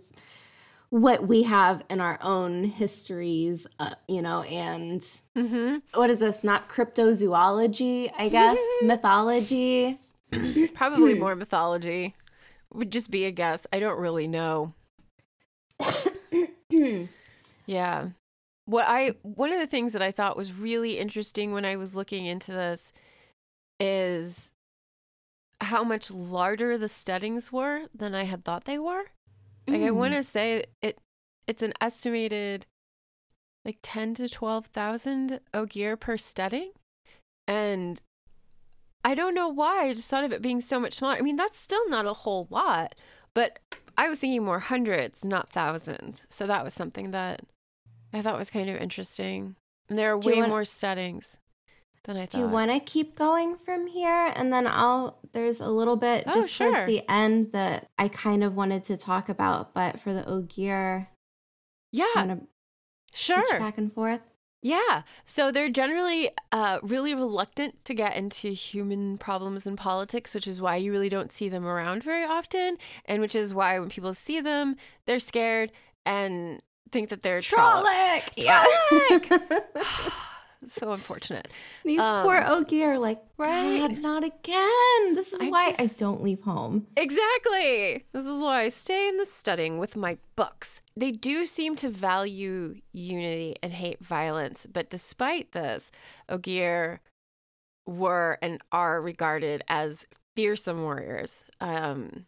what 0.89 1.25
we 1.27 1.43
have 1.43 1.83
in 1.89 2.01
our 2.01 2.19
own 2.21 2.65
histories, 2.65 3.65
uh, 3.79 3.95
you 4.07 4.21
know, 4.21 4.41
and 4.43 5.01
Mm-hmm. 5.37 5.77
what 5.93 6.09
is 6.09 6.19
this? 6.19 6.43
Not 6.43 6.67
cryptozoology, 6.69 8.11
I 8.17 8.29
guess, 8.29 8.59
mythology. 8.83 9.99
Probably 10.73 11.13
more 11.13 11.35
mythology. 11.35 12.15
Would 12.73 12.91
just 12.91 13.11
be 13.11 13.25
a 13.25 13.31
guess. 13.31 13.67
I 13.71 13.79
don't 13.79 13.99
really 13.99 14.27
know. 14.27 14.73
Yeah. 17.65 18.09
What 18.65 18.85
I 18.87 19.11
one 19.21 19.51
of 19.51 19.59
the 19.59 19.67
things 19.67 19.93
that 19.93 20.01
I 20.01 20.11
thought 20.11 20.37
was 20.37 20.53
really 20.53 20.97
interesting 20.99 21.53
when 21.53 21.65
I 21.65 21.75
was 21.75 21.95
looking 21.95 22.25
into 22.25 22.51
this 22.51 22.91
is 23.79 24.51
how 25.61 25.83
much 25.83 26.09
larger 26.11 26.77
the 26.77 26.87
steddings 26.89 27.51
were 27.51 27.83
than 27.93 28.15
I 28.15 28.23
had 28.23 28.43
thought 28.43 28.65
they 28.65 28.79
were. 28.79 29.03
Like 29.67 29.81
I 29.81 29.89
Mm. 29.89 29.95
want 29.95 30.13
to 30.13 30.23
say 30.23 30.65
it 30.81 30.97
it's 31.47 31.61
an 31.61 31.73
estimated 31.81 32.65
like 33.65 33.77
10 33.81 34.15
to 34.15 34.27
12,000 34.29 35.39
ogier 35.53 35.95
per 35.95 36.17
stedding. 36.17 36.71
And 37.47 38.01
I 39.03 39.13
don't 39.15 39.35
know 39.35 39.49
why. 39.49 39.87
I 39.87 39.93
just 39.93 40.09
thought 40.09 40.23
of 40.23 40.31
it 40.31 40.41
being 40.41 40.61
so 40.61 40.79
much 40.79 40.93
smaller. 40.95 41.15
I 41.17 41.21
mean, 41.21 41.35
that's 41.35 41.57
still 41.57 41.87
not 41.89 42.05
a 42.05 42.13
whole 42.13 42.47
lot, 42.49 42.95
but 43.33 43.59
I 43.97 44.07
was 44.09 44.19
thinking 44.19 44.43
more 44.43 44.59
hundreds, 44.59 45.23
not 45.25 45.49
thousands. 45.49 46.25
So 46.29 46.47
that 46.47 46.63
was 46.63 46.73
something 46.73 47.11
that 47.11 47.41
I 48.13 48.21
thought 48.21 48.39
was 48.39 48.49
kind 48.49 48.69
of 48.69 48.77
interesting. 48.77 49.55
And 49.89 49.99
there 49.99 50.15
are 50.15 50.19
Do 50.19 50.29
way 50.29 50.37
want- 50.37 50.49
more 50.49 50.61
steddings 50.61 51.35
than 52.05 52.15
I 52.17 52.21
thought. 52.21 52.31
Do 52.31 52.39
you 52.39 52.47
want 52.47 52.71
to 52.71 52.79
keep 52.79 53.15
going 53.17 53.55
from 53.57 53.87
here? 53.87 54.31
And 54.35 54.51
then 54.53 54.67
I'll, 54.67 55.19
there's 55.33 55.59
a 55.59 55.69
little 55.69 55.95
bit 55.97 56.23
Oh, 56.27 56.33
just 56.33 56.49
sure. 56.49 56.69
towards 56.73 56.85
the 56.85 57.03
end 57.09 57.51
that 57.51 57.87
I 57.97 58.07
kind 58.07 58.43
of 58.43 58.55
wanted 58.55 58.83
to 58.85 58.97
talk 58.97 59.27
about, 59.29 59.73
but 59.73 59.99
for 59.99 60.13
the 60.13 60.25
Ogier, 60.27 61.09
yeah, 61.91 62.05
to 62.15 62.39
sure. 63.13 63.45
switch 63.47 63.59
back 63.59 63.77
and 63.77 63.91
forth. 63.91 64.21
Yeah. 64.63 65.03
So 65.25 65.51
they're 65.51 65.69
generally 65.69 66.31
uh, 66.51 66.79
really 66.81 67.13
reluctant 67.13 67.83
to 67.85 67.93
get 67.93 68.15
into 68.15 68.49
human 68.49 69.17
problems 69.17 69.67
and 69.67 69.77
politics, 69.77 70.33
which 70.33 70.47
is 70.47 70.61
why 70.61 70.77
you 70.77 70.91
really 70.91 71.09
don't 71.09 71.31
see 71.31 71.49
them 71.49 71.65
around 71.65 72.01
very 72.01 72.23
often. 72.23 72.77
And 73.05 73.21
which 73.21 73.35
is 73.35 73.53
why 73.53 73.77
when 73.77 73.89
people 73.89 74.13
see 74.13 74.39
them, 74.39 74.77
they're 75.05 75.19
scared 75.19 75.71
and 76.05 76.61
think 76.91 77.09
that 77.09 77.21
they're 77.21 77.41
trollocs. 77.41 77.83
Trollic! 77.83 78.31
Yeah. 78.37 78.65
so 80.71 80.91
unfortunate. 80.91 81.47
These 81.83 81.99
Um, 81.99 82.23
poor 82.23 82.43
Ogier 82.45 82.93
are 82.93 82.99
like, 82.99 83.21
right? 83.37 83.79
God, 83.79 83.97
not 83.99 84.23
again. 84.23 85.13
This 85.13 85.33
is 85.33 85.41
I 85.41 85.49
why 85.49 85.75
I 85.77 85.87
don't 85.87 86.23
leave 86.23 86.41
home. 86.41 86.87
Exactly. 86.97 88.05
This 88.13 88.25
is 88.25 88.41
why 88.41 88.61
I 88.61 88.69
stay 88.69 89.07
in 89.09 89.17
the 89.17 89.25
stedding 89.25 89.77
with 89.77 89.95
my 89.95 90.17
books. 90.35 90.81
They 90.95 91.11
do 91.11 91.45
seem 91.45 91.75
to 91.77 91.89
value 91.89 92.75
unity 92.91 93.55
and 93.63 93.73
hate 93.73 94.03
violence, 94.03 94.67
but 94.71 94.89
despite 94.89 95.51
this, 95.53 95.91
Ogier 96.29 97.01
were 97.85 98.37
and 98.41 98.61
are 98.71 99.01
regarded 99.01 99.63
as 99.67 100.05
fearsome 100.35 100.83
warriors. 100.83 101.43
Um, 101.59 102.25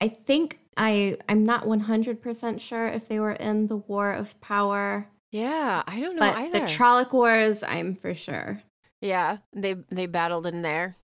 I 0.00 0.08
think 0.08 0.60
I 0.76 1.16
I'm 1.28 1.44
not 1.44 1.64
100% 1.64 2.60
sure 2.60 2.86
if 2.86 3.08
they 3.08 3.18
were 3.18 3.32
in 3.32 3.66
the 3.66 3.76
War 3.76 4.12
of 4.12 4.40
Power, 4.40 5.08
yeah, 5.30 5.82
I 5.86 6.00
don't 6.00 6.16
know 6.16 6.20
but 6.20 6.36
either. 6.36 6.60
the 6.60 6.66
Trolloc 6.66 7.12
Wars, 7.12 7.62
I'm 7.62 7.94
for 7.94 8.14
sure. 8.14 8.62
yeah, 9.00 9.38
they 9.52 9.74
they 9.90 10.06
battled 10.06 10.46
in 10.46 10.62
there. 10.62 10.96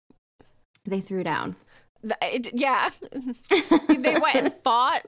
They 0.87 1.01
threw 1.01 1.23
down. 1.25 1.57
The- 2.03 2.17
it- 2.23 2.51
yeah, 2.55 2.91
they 3.89 4.17
went 4.19 4.37
and 4.37 4.55
fought. 4.63 5.03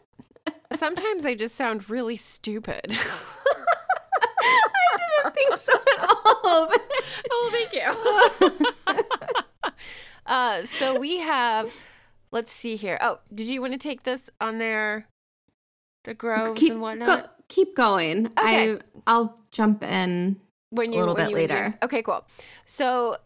Sometimes 0.75 1.25
I 1.27 1.35
just 1.35 1.55
sound 1.55 1.89
really 1.91 2.17
stupid. 2.17 2.87
I 4.43 4.97
didn't 5.23 5.35
think 5.35 5.59
so 5.59 5.73
at 5.75 6.09
all. 6.09 6.71
oh, 7.31 7.51
thank 7.53 7.73
you. 8.87 8.97
uh, 10.27 10.63
so 10.65 10.99
we 10.99 11.19
have, 11.19 11.73
let's 12.33 12.53
see 12.53 12.77
here. 12.77 12.99
Oh, 13.01 13.19
did 13.35 13.47
you 13.47 13.61
want 13.61 13.73
to 13.73 13.79
take 13.79 14.03
this 14.05 14.29
on 14.41 14.59
there? 14.59 15.07
The 16.05 16.15
groves 16.15 16.59
keep, 16.61 16.73
and 16.73 16.81
whatnot? 16.81 17.07
go, 17.25 17.29
keep 17.49 17.75
going. 17.77 18.27
Okay. 18.39 18.73
I 18.75 18.79
I'll 19.07 19.39
jump 19.51 19.83
in. 19.83 20.37
when 20.71 20.93
you, 20.93 20.99
a 20.99 21.01
little 21.01 21.15
when 21.15 21.25
bit 21.27 21.31
you 21.31 21.37
would 21.37 21.49
do- 21.49 21.55
later. 21.55 21.79
Okay, 21.83 22.03
cool. 22.03 22.25
So 22.65 23.17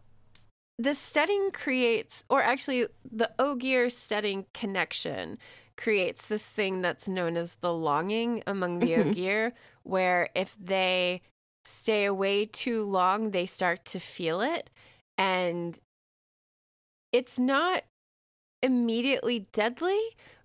the 0.78 0.94
stedding 0.94 1.50
creates, 1.52 2.24
or 2.30 2.42
actually, 2.42 2.86
the 3.10 3.30
Ogier 3.38 3.90
stedding 3.90 4.46
connection 4.54 5.38
creates 5.76 6.26
this 6.26 6.44
thing 6.44 6.82
that's 6.82 7.08
known 7.08 7.36
as 7.36 7.56
the 7.56 7.72
longing 7.72 8.42
among 8.46 8.78
the 8.80 8.92
Mhm. 8.92 9.10
Ogier, 9.10 9.52
where 9.82 10.28
if 10.34 10.54
they 10.60 11.22
stay 11.64 12.04
away 12.04 12.46
too 12.46 12.82
long, 12.84 13.30
they 13.30 13.46
start 13.46 13.84
to 13.86 14.00
feel 14.00 14.40
it, 14.40 14.70
and 15.18 15.78
it's 17.12 17.38
not 17.38 17.84
immediately 18.62 19.40
deadly. 19.52 20.00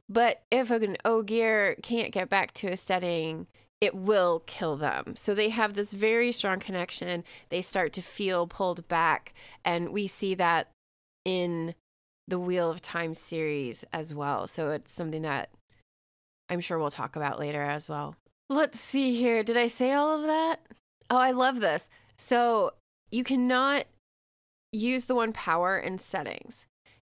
But 0.07 0.43
if 0.51 0.69
an 0.69 0.97
Ogier 1.03 1.75
can't 1.81 2.11
get 2.13 2.29
back 2.29 2.53
to 2.55 2.67
a 2.67 2.77
setting, 2.77 3.47
it 3.81 3.93
will 3.93 4.43
kill 4.45 4.77
them. 4.77 5.15
So 5.15 5.35
they 5.35 5.49
have 5.49 5.73
this 5.73 5.93
very 5.93 6.31
strong 6.31 6.59
connection. 6.59 7.23
They 7.49 7.61
start 7.61 7.93
to 7.93 8.01
feel 8.01 8.47
pulled 8.47 8.87
back. 8.87 9.33
And 9.63 9.89
we 9.89 10.07
see 10.07 10.33
that 10.35 10.69
in 11.23 11.75
the 12.27 12.39
Wheel 12.39 12.71
of 12.71 12.81
Time 12.81 13.13
series 13.13 13.83
as 13.93 14.13
well. 14.13 14.47
So 14.47 14.71
it's 14.71 14.91
something 14.91 15.21
that 15.23 15.49
I'm 16.49 16.61
sure 16.61 16.79
we'll 16.79 16.91
talk 16.91 17.15
about 17.15 17.39
later 17.39 17.61
as 17.61 17.89
well. 17.89 18.15
Let's 18.49 18.79
see 18.79 19.15
here. 19.15 19.43
Did 19.43 19.57
I 19.57 19.67
say 19.67 19.91
all 19.91 20.15
of 20.15 20.23
that? 20.23 20.61
Oh, 21.09 21.17
I 21.17 21.31
love 21.31 21.59
this. 21.59 21.87
So 22.17 22.73
you 23.11 23.23
cannot 23.23 23.85
use 24.71 25.05
the 25.05 25.15
one 25.15 25.33
power 25.33 25.77
in 25.77 25.97
steddings. 25.97 26.65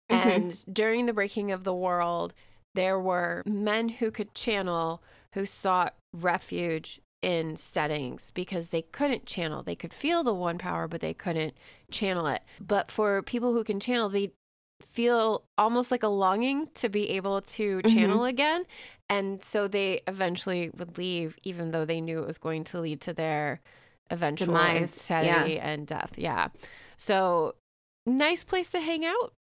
Mhm. 0.09 0.25
And 0.25 0.65
during 0.73 1.05
the 1.05 1.13
breaking 1.13 1.51
of 1.51 1.63
the 1.63 1.73
world, 1.73 2.33
there 2.75 2.99
were 2.99 3.43
men 3.45 3.89
who 3.89 4.11
could 4.11 4.33
channel 4.33 5.01
who 5.33 5.45
sought 5.45 5.95
refuge 6.13 6.99
in 7.21 7.55
steddings 7.55 8.31
because 8.33 8.69
they 8.69 8.81
couldn't 8.81 9.25
channel. 9.25 9.63
They 9.63 9.75
could 9.75 9.93
feel 9.93 10.23
the 10.23 10.33
one 10.33 10.57
power, 10.57 10.87
but 10.87 11.01
they 11.01 11.13
couldn't 11.13 11.53
channel 11.91 12.27
it. 12.27 12.43
But 12.59 12.91
for 12.91 13.21
people 13.21 13.53
who 13.53 13.63
can 13.63 13.79
channel, 13.79 14.09
they 14.09 14.31
feel 14.81 15.43
almost 15.57 15.89
like 15.89 16.03
a 16.03 16.07
longing 16.07 16.69
to 16.75 16.89
be 16.89 17.09
able 17.09 17.41
to 17.41 17.79
Mhm. 17.79 17.93
channel 17.93 18.25
again. 18.25 18.65
And 19.09 19.43
so 19.43 19.67
they 19.67 20.01
eventually 20.07 20.69
would 20.77 20.97
leave, 20.97 21.37
even 21.43 21.71
though 21.71 21.85
they 21.85 22.01
knew 22.01 22.19
it 22.19 22.27
was 22.27 22.37
going 22.37 22.63
to 22.65 22.79
lead 22.79 23.01
to 23.01 23.13
their 23.13 23.61
eventual 24.09 24.47
Demise, 24.47 24.81
insanity 24.81 25.59
and 25.59 25.87
death. 25.87 26.13
Yeah. 26.17 26.49
So 26.97 27.55
nice 28.05 28.43
place 28.43 28.71
to 28.71 28.79
hang 28.79 29.05
out 29.05 29.33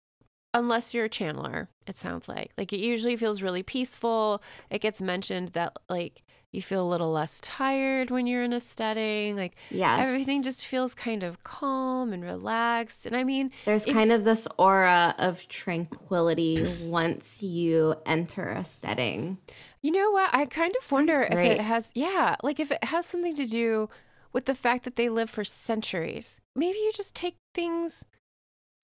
unless 0.56 0.94
you're 0.94 1.06
a 1.06 1.10
channeler 1.10 1.68
it 1.86 1.96
sounds 1.98 2.28
like 2.28 2.52
like 2.58 2.72
it 2.74 2.80
usually 2.80 3.16
feels 3.16 3.42
really 3.44 3.62
peaceful 3.64 4.42
it 4.70 4.80
gets 4.82 5.02
mentioned 5.02 5.50
that 5.50 5.74
like 5.90 6.24
you 6.52 6.62
feel 6.62 6.88
a 6.88 6.90
little 6.90 7.12
less 7.12 7.40
tired 7.42 8.10
when 8.10 8.26
you're 8.26 8.42
in 8.44 8.54
a 8.54 8.60
stedding 8.62 9.36
like 9.36 9.56
Yes. 9.70 10.00
everything 10.08 10.42
just 10.42 10.66
feels 10.66 10.94
kind 10.96 11.22
of 11.24 11.44
calm 11.44 12.14
and 12.14 12.24
relaxed 12.24 13.06
and 13.06 13.16
i 13.16 13.24
mean 13.26 13.52
There's 13.66 13.86
if- 13.86 13.94
kind 13.94 14.12
of 14.12 14.24
this 14.24 14.48
aura 14.58 15.14
of 15.18 15.46
tranquility 15.50 16.64
once 16.82 17.44
you 17.44 17.96
enter 18.06 18.50
a 18.52 18.64
stedding. 18.64 19.38
You 19.82 19.92
know 19.92 20.10
what? 20.12 20.34
I 20.34 20.48
kind 20.48 20.74
of 20.82 20.92
wonder 20.92 21.22
if 21.22 21.32
great. 21.32 21.52
it 21.52 21.60
has, 21.60 21.92
yeah, 21.94 22.38
like 22.42 22.60
if 22.60 22.72
it 22.72 22.84
has 22.86 23.06
something 23.06 23.36
to 23.36 23.46
do 23.46 23.88
with 24.34 24.46
the 24.46 24.56
fact 24.56 24.84
that 24.86 24.96
they 24.96 25.10
live 25.10 25.30
for 25.30 25.44
centuries. 25.44 26.40
Maybe 26.56 26.80
you 26.80 26.92
just 26.92 27.14
take 27.16 27.36
things 27.54 28.04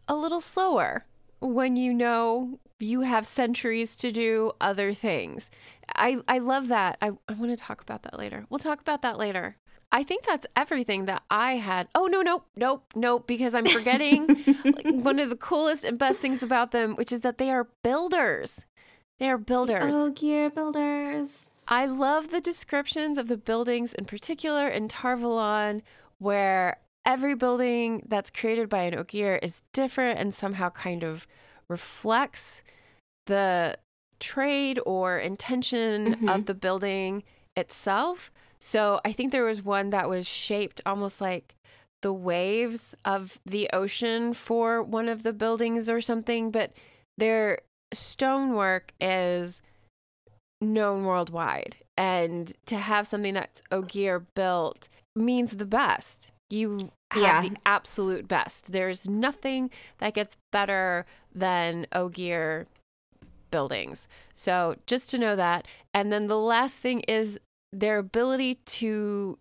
a 0.08 0.16
little 0.16 0.42
slower 0.42 1.06
when 1.42 1.76
you 1.76 1.94
know 1.94 2.60
you 2.80 3.02
have 3.02 3.26
centuries 3.26 3.96
to 3.98 4.12
do 4.12 4.52
other 4.60 4.94
things. 4.94 5.50
I, 5.96 6.18
I 6.28 6.40
love 6.40 6.68
that. 6.70 6.98
I, 7.02 7.12
I 7.28 7.34
want 7.34 7.52
to 7.52 7.58
talk 7.58 7.82
about 7.82 8.04
that 8.04 8.18
later. 8.18 8.46
We'll 8.50 8.60
talk 8.60 8.82
about 8.82 9.02
that 9.02 9.18
later. 9.18 9.58
I 9.92 10.04
think 10.04 10.26
that's 10.26 10.46
everything 10.56 11.06
that 11.06 11.24
I 11.30 11.54
had. 11.54 11.90
Oh, 11.94 12.06
no, 12.06 12.22
nope, 12.22 12.46
nope, 12.56 12.86
nope, 12.96 13.28
because 13.28 13.54
I'm 13.54 13.66
forgetting 13.66 14.28
like, 14.64 14.86
one 14.86 15.20
of 15.20 15.30
the 15.30 15.36
coolest 15.36 15.84
and 15.84 16.00
best 16.00 16.20
things 16.20 16.42
about 16.42 16.72
them, 16.72 16.96
which 16.96 17.12
is 17.12 17.22
that 17.22 17.38
they 17.38 17.52
are 17.52 17.68
builders. 17.84 18.62
They 19.20 19.30
are 19.30 19.38
builders. 19.38 19.94
Oh, 19.94 20.10
gear 20.10 20.50
builders. 20.50 21.50
I 21.68 21.86
love 21.86 22.32
the 22.32 22.42
descriptions 22.42 23.18
of 23.18 23.28
the 23.28 23.38
buildings 23.38 23.94
in 23.94 24.06
particular 24.06 24.68
in 24.68 24.88
Tar 24.88 25.18
Valon, 25.18 25.82
where 26.20 26.78
every 27.06 27.36
building 27.36 28.04
that's 28.08 28.30
created 28.30 28.70
by 28.70 28.84
an 28.84 28.96
Ogier 28.98 29.36
is 29.42 29.64
different 29.74 30.20
and 30.20 30.34
somehow 30.34 30.70
kind 30.70 31.04
of 31.04 31.28
reflects 31.70 32.64
the 33.28 33.78
trade 34.20 34.80
or 34.86 35.18
intention 35.18 36.16
Mhm. 36.16 36.36
of 36.36 36.46
the 36.46 36.54
building 36.54 37.24
itself. 37.56 38.32
So 38.60 39.02
I 39.04 39.12
think 39.14 39.32
there 39.32 39.44
was 39.44 39.64
one 39.64 39.90
that 39.90 40.08
was 40.10 40.28
shaped 40.28 40.82
almost 40.86 41.20
like 41.22 41.56
the 42.02 42.14
waves 42.14 42.94
of 43.06 43.40
the 43.46 43.70
ocean 43.74 44.34
for 44.34 44.82
one 44.84 45.08
of 45.08 45.24
the 45.24 45.34
buildings 45.34 45.90
or 45.90 46.02
something, 46.02 46.52
but 46.52 46.72
their 47.18 47.60
stonework 47.94 48.94
is 49.00 49.62
known 50.62 51.04
worldwide. 51.06 51.78
And 51.98 52.54
to 52.68 52.78
have 52.78 53.08
something 53.08 53.34
that's 53.34 53.62
Ogier 53.72 54.20
built 54.20 54.88
means 55.16 55.52
the 55.58 55.66
best. 55.66 56.31
You 56.52 56.92
have 57.12 57.22
Yeah. 57.22 57.42
the 57.42 57.58
absolute 57.66 58.28
best. 58.28 58.72
There's 58.72 59.08
nothing 59.08 59.70
that 60.00 60.14
gets 60.14 60.38
better 60.52 61.06
than 61.34 61.88
Ogier 61.94 62.68
buildings. 63.52 64.08
So 64.34 64.76
just 64.88 65.10
to 65.12 65.18
know 65.18 65.36
that. 65.36 65.68
And 65.94 66.12
then 66.12 66.28
the 66.28 66.38
last 66.38 66.80
thing 66.80 67.02
is 67.02 67.38
their 67.72 67.98
ability 67.98 68.56
to 68.66 69.38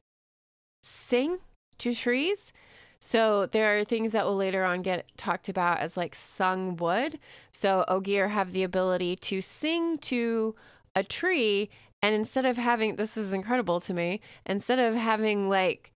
sing 0.83 1.39
to 1.79 1.95
trees. 1.95 2.53
So 3.01 3.47
there 3.47 3.79
are 3.79 3.85
things 3.85 4.13
that 4.13 4.27
will 4.27 4.37
later 4.37 4.65
on 4.65 4.83
get 4.83 5.11
talked 5.17 5.49
about 5.49 5.79
as 5.79 5.97
like 5.97 6.15
sung 6.15 6.77
wood. 6.77 7.19
So 7.53 7.85
Ogier 7.89 8.29
have 8.29 8.53
the 8.53 8.63
ability 8.63 9.17
to 9.17 9.41
sing 9.41 9.99
to 9.99 10.55
a 10.95 11.03
tree 11.03 11.71
and 12.03 12.15
instead 12.15 12.47
of 12.47 12.57
having 12.57 12.97
this 12.97 13.17
is 13.17 13.33
incredible 13.33 13.79
to 13.81 13.93
me, 13.93 14.21
instead 14.47 14.79
of 14.79 14.95
having 14.95 15.49
like 15.49 15.90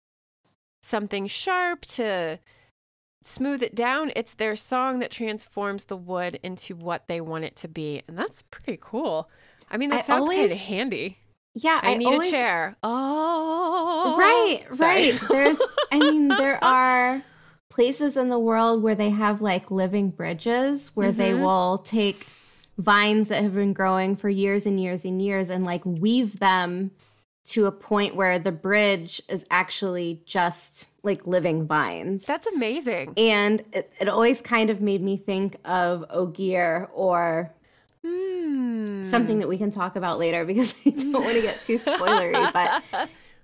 something 0.84 1.28
sharp 1.28 1.86
to 1.86 2.40
smooth 3.24 3.62
it 3.64 3.76
down, 3.76 4.12
it's 4.16 4.34
their 4.34 4.56
song 4.56 5.00
that 5.00 5.12
transforms 5.12 5.86
the 5.86 5.98
wood 5.98 6.40
into 6.44 6.76
what 6.76 7.08
they 7.08 7.22
want 7.22 7.44
it 7.44 7.56
to 7.58 7.68
be. 7.68 8.02
And 8.08 8.18
that's 8.18 8.44
pretty 8.52 8.80
cool. 8.82 9.30
I 9.70 9.78
mean, 9.78 9.90
that 9.92 10.04
I 10.04 10.08
sounds 10.08 10.30
kind 10.30 10.52
of 10.52 10.58
handy. 10.58 11.18
Yeah, 11.54 11.80
I, 11.84 11.92
I, 11.92 11.98
need 11.98 12.06
always, 12.06 12.28
a 12.30 12.32
chair. 12.32 12.78
Oh, 12.84 14.16
Right, 14.18 14.62
Sorry. 14.74 15.12
right. 15.12 15.22
There's, 15.30 15.62
I 15.92 16.00
mean, 16.00 16.30
there 16.30 16.64
are 16.64 17.22
places 17.70 18.18
in 18.18 18.30
the 18.30 18.40
world 18.40 18.82
where 18.84 18.96
they 18.96 19.10
have 19.10 19.42
like 19.42 19.72
living 19.72 20.10
bridges 20.10 20.92
where 20.94 21.12
they 21.12 21.32
Mhm. 21.32 21.42
will 21.42 21.78
take 21.78 22.28
vines 22.78 23.28
that 23.30 23.44
have 23.44 23.54
been 23.54 23.74
growing 23.74 24.16
for 24.16 24.30
years 24.30 24.66
and 24.66 24.80
years 24.80 25.06
and 25.06 25.22
years 25.22 25.50
and 25.50 25.64
like 25.64 25.86
weave 25.86 26.40
them 26.40 26.92
to 27.46 27.66
a 27.66 27.72
point 27.72 28.16
where 28.16 28.38
the 28.40 28.52
bridge 28.52 29.22
is 29.28 29.46
actually 29.50 30.22
just 30.26 30.90
like 31.04 31.26
living 31.26 31.66
vines. 31.66 32.26
That's 32.26 32.48
amazing. 32.48 33.14
and 33.18 33.64
it, 33.74 33.92
it 34.00 34.08
always 34.08 34.42
kind 34.42 34.70
of 34.70 34.80
made 34.82 35.02
me 35.02 35.18
think 35.18 35.58
of 35.66 36.06
Ogier 36.10 36.90
or 36.94 37.52
Hmm. 38.04 39.04
something 39.04 39.40
that 39.40 39.48
we 39.48 39.58
can 39.58 39.70
talk 39.72 39.96
about 39.96 40.18
later 40.18 40.44
because 40.46 40.76
I 40.86 40.90
don't 40.92 41.14
want 41.24 41.36
to 41.36 41.42
get 41.42 41.62
too 41.62 41.76
spoilery, 41.76 42.52
but 42.54 42.84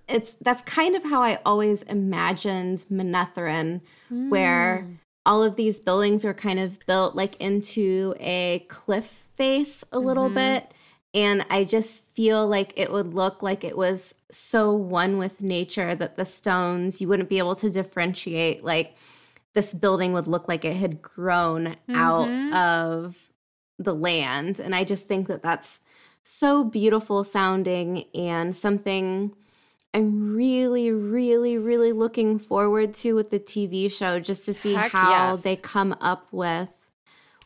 it's 0.07 0.33
that's 0.35 0.61
kind 0.63 0.95
of 0.95 1.03
how 1.03 1.21
I 1.21 1.39
always 1.45 1.83
imagined 1.83 2.85
Manetheren, 2.91 3.81
where 4.09 4.81
Hmm. 4.81 4.93
all 5.25 5.43
of 5.43 5.55
these 5.57 5.79
buildings 5.79 6.23
are 6.25 6.33
kind 6.33 6.59
of 6.59 6.79
built 6.87 7.15
like 7.15 7.35
into 7.39 8.15
a 8.19 8.65
cliff 8.67 9.27
face 9.35 9.83
a 9.91 9.99
little 9.99 10.29
Mhm. 10.29 10.35
bit. 10.35 10.71
And 11.13 11.45
I 11.49 11.63
just 11.63 12.03
feel 12.03 12.47
like 12.47 12.73
it 12.75 12.91
would 12.91 13.13
look 13.13 13.41
like 13.41 13.63
it 13.63 13.77
was 13.77 14.15
so 14.29 14.73
one 14.73 15.17
with 15.17 15.41
nature 15.41 15.95
that 15.95 16.17
the 16.17 16.25
stones, 16.25 17.01
you 17.01 17.07
wouldn't 17.07 17.29
be 17.29 17.37
able 17.39 17.55
to 17.55 17.69
differentiate. 17.69 18.63
Like 18.63 18.95
this 19.53 19.73
building 19.73 20.13
would 20.13 20.27
look 20.27 20.47
like 20.47 20.63
it 20.65 20.75
had 20.75 21.01
grown 21.01 21.75
out 21.89 22.27
Mhm. 22.27 22.53
of 22.53 23.31
the 23.79 23.95
land. 23.95 24.59
And 24.59 24.75
I 24.75 24.83
just 24.83 25.07
think 25.07 25.27
that 25.27 25.41
that's 25.41 25.81
so 26.23 26.63
beautiful 26.63 27.23
sounding 27.23 28.03
and 28.13 28.55
something 28.55 29.33
I'm 29.93 30.35
really, 30.35 30.91
really, 30.91 31.57
really 31.57 31.91
looking 31.93 32.37
forward 32.37 32.93
to 32.95 33.13
with 33.15 33.29
the 33.31 33.39
TV 33.39 33.89
show 33.89 34.19
just 34.19 34.45
to 34.45 34.53
see 34.53 34.73
Heck 34.73 34.91
how 34.91 35.31
yes. 35.33 35.41
they 35.41 35.55
come 35.55 35.95
up 36.01 36.27
with 36.31 36.76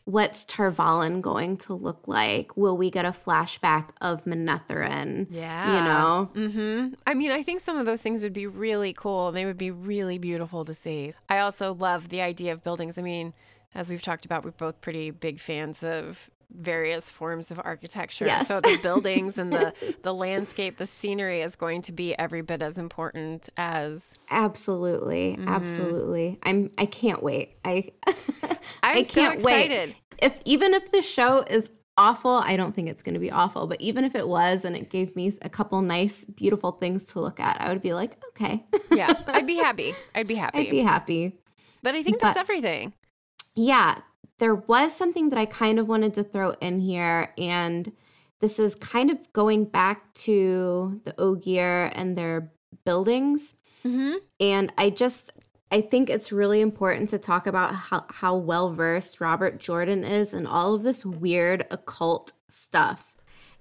what's 0.04 0.44
Tar 0.44 0.70
Valon 0.70 1.20
going 1.20 1.56
to 1.58 1.74
look 1.74 2.06
like. 2.06 2.56
Will 2.56 2.76
we 2.76 2.90
get 2.90 3.04
a 3.04 3.10
flashback 3.10 3.90
of 4.00 4.24
Manetheren? 4.24 5.28
Yeah. 5.30 5.76
You 5.76 5.84
know? 5.84 6.30
Mm-hmm. 6.34 6.94
I 7.06 7.14
mean, 7.14 7.30
I 7.30 7.42
think 7.42 7.60
some 7.60 7.76
of 7.76 7.86
those 7.86 8.00
things 8.00 8.22
would 8.22 8.32
be 8.32 8.46
really 8.46 8.92
cool 8.92 9.28
and 9.28 9.36
they 9.36 9.44
would 9.44 9.58
be 9.58 9.70
really 9.70 10.18
beautiful 10.18 10.64
to 10.64 10.74
see. 10.74 11.12
I 11.28 11.38
also 11.38 11.72
love 11.72 12.08
the 12.08 12.20
idea 12.20 12.52
of 12.52 12.64
buildings. 12.64 12.98
I 12.98 13.02
mean, 13.02 13.32
as 13.74 13.90
we've 13.90 14.02
talked 14.02 14.24
about, 14.24 14.44
we're 14.44 14.50
both 14.50 14.80
pretty 14.80 15.10
big 15.10 15.40
fans 15.40 15.84
of 15.84 16.30
various 16.54 17.10
forms 17.10 17.50
of 17.50 17.60
architecture. 17.62 18.26
Yes. 18.26 18.48
So 18.48 18.60
the 18.60 18.78
buildings 18.82 19.38
and 19.38 19.52
the, 19.52 19.72
the 20.02 20.12
landscape, 20.14 20.76
the 20.76 20.86
scenery 20.86 21.40
is 21.42 21.56
going 21.56 21.82
to 21.82 21.92
be 21.92 22.16
every 22.18 22.42
bit 22.42 22.62
as 22.62 22.78
important 22.78 23.48
as 23.56 24.08
Absolutely. 24.30 25.32
Mm-hmm. 25.36 25.48
Absolutely. 25.48 26.38
I'm 26.42 26.70
I 26.78 26.86
can't 26.86 27.22
wait. 27.22 27.56
I 27.64 27.90
I'm 28.82 28.96
I 28.98 29.02
can't 29.04 29.42
wait. 29.42 29.64
excited. 29.70 29.96
if 30.20 30.40
even 30.44 30.74
if 30.74 30.90
the 30.90 31.02
show 31.02 31.42
is 31.48 31.70
awful, 31.98 32.30
I 32.44 32.56
don't 32.56 32.72
think 32.74 32.88
it's 32.88 33.02
going 33.02 33.14
to 33.14 33.20
be 33.20 33.30
awful, 33.30 33.66
but 33.66 33.80
even 33.80 34.04
if 34.04 34.14
it 34.14 34.26
was 34.28 34.64
and 34.64 34.74
it 34.76 34.88
gave 34.90 35.14
me 35.14 35.30
a 35.42 35.48
couple 35.50 35.80
nice 35.82 36.24
beautiful 36.24 36.72
things 36.72 37.04
to 37.06 37.20
look 37.20 37.38
at, 37.38 37.60
I 37.60 37.68
would 37.68 37.82
be 37.82 37.92
like, 37.92 38.16
okay. 38.28 38.64
Yeah. 38.92 39.12
I'd 39.26 39.46
be 39.46 39.56
happy. 39.56 39.94
I'd 40.14 40.26
be 40.26 40.34
happy. 40.34 40.58
I'd 40.58 40.70
be 40.70 40.80
happy. 40.80 41.38
but 41.82 41.94
I 41.94 42.02
think 42.02 42.20
that's 42.20 42.36
but- 42.36 42.40
everything. 42.40 42.92
Yeah, 43.54 43.98
there 44.42 44.56
was 44.56 44.92
something 44.92 45.30
that 45.30 45.38
I 45.38 45.46
kind 45.46 45.78
of 45.78 45.86
wanted 45.86 46.14
to 46.14 46.24
throw 46.24 46.56
in 46.60 46.80
here, 46.80 47.32
and 47.38 47.92
this 48.40 48.58
is 48.58 48.74
kind 48.74 49.08
of 49.08 49.32
going 49.32 49.66
back 49.66 50.12
to 50.14 51.00
the 51.04 51.14
Ogier 51.16 51.92
and 51.94 52.18
their 52.18 52.50
buildings. 52.84 53.54
Mm-hmm. 53.86 54.14
And 54.40 54.72
I 54.76 54.90
just, 54.90 55.30
I 55.70 55.80
think 55.80 56.10
it's 56.10 56.32
really 56.32 56.60
important 56.60 57.08
to 57.10 57.20
talk 57.20 57.46
about 57.46 57.72
how, 57.72 58.04
how 58.10 58.34
well 58.34 58.72
versed 58.72 59.20
Robert 59.20 59.60
Jordan 59.60 60.02
is 60.02 60.34
in 60.34 60.44
all 60.44 60.74
of 60.74 60.82
this 60.82 61.06
weird 61.06 61.64
occult 61.70 62.32
stuff. 62.48 63.14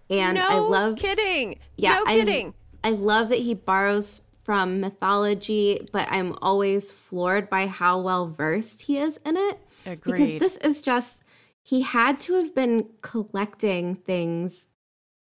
And 0.10 0.34
no 0.34 0.48
I 0.50 0.58
love 0.58 0.98
kidding. 0.98 1.60
Yeah, 1.78 1.94
no 1.94 2.06
I- 2.08 2.16
kidding. 2.16 2.56
I 2.84 2.90
love 2.90 3.30
that 3.30 3.38
he 3.38 3.54
borrows 3.54 4.22
from 4.44 4.80
mythology, 4.80 5.88
but 5.92 6.08
I'm 6.10 6.38
always 6.42 6.92
floored 6.92 7.50
by 7.50 7.68
how 7.68 8.00
well 8.00 8.28
versed 8.28 8.84
he 8.84 8.98
is 8.98 9.18
in 9.26 9.38
it. 9.38 9.60
Agreed. 9.86 10.14
Because 10.14 10.40
this 10.40 10.58
is 10.58 10.82
just, 10.82 11.24
he 11.62 11.82
had 11.82 12.20
to 12.22 12.34
have 12.36 12.56
been 12.56 12.90
collecting 13.02 13.96
things 13.96 14.68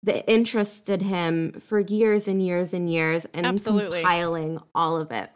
that 0.03 0.29
interested 0.31 1.01
him 1.01 1.53
for 1.59 1.79
years 1.79 2.27
and 2.27 2.41
years 2.41 2.73
and 2.73 2.91
years 2.91 3.25
and 3.33 3.45
Absolutely. 3.45 4.01
compiling 4.01 4.59
all 4.73 4.95
of 4.95 5.11
it. 5.11 5.29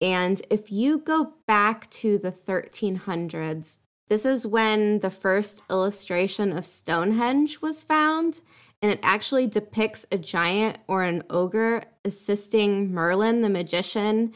And 0.00 0.42
if 0.50 0.70
you 0.70 0.98
go 0.98 1.34
back 1.46 1.88
to 1.90 2.18
the 2.18 2.32
1300s, 2.32 3.78
this 4.08 4.26
is 4.26 4.46
when 4.46 5.00
the 5.00 5.10
first 5.10 5.62
illustration 5.70 6.52
of 6.56 6.66
Stonehenge 6.66 7.62
was 7.62 7.82
found. 7.82 8.40
And 8.84 8.92
it 8.92 9.00
actually 9.02 9.46
depicts 9.46 10.04
a 10.12 10.18
giant 10.18 10.76
or 10.86 11.04
an 11.04 11.22
ogre 11.30 11.84
assisting 12.04 12.92
Merlin, 12.92 13.40
the 13.40 13.48
magician. 13.48 14.34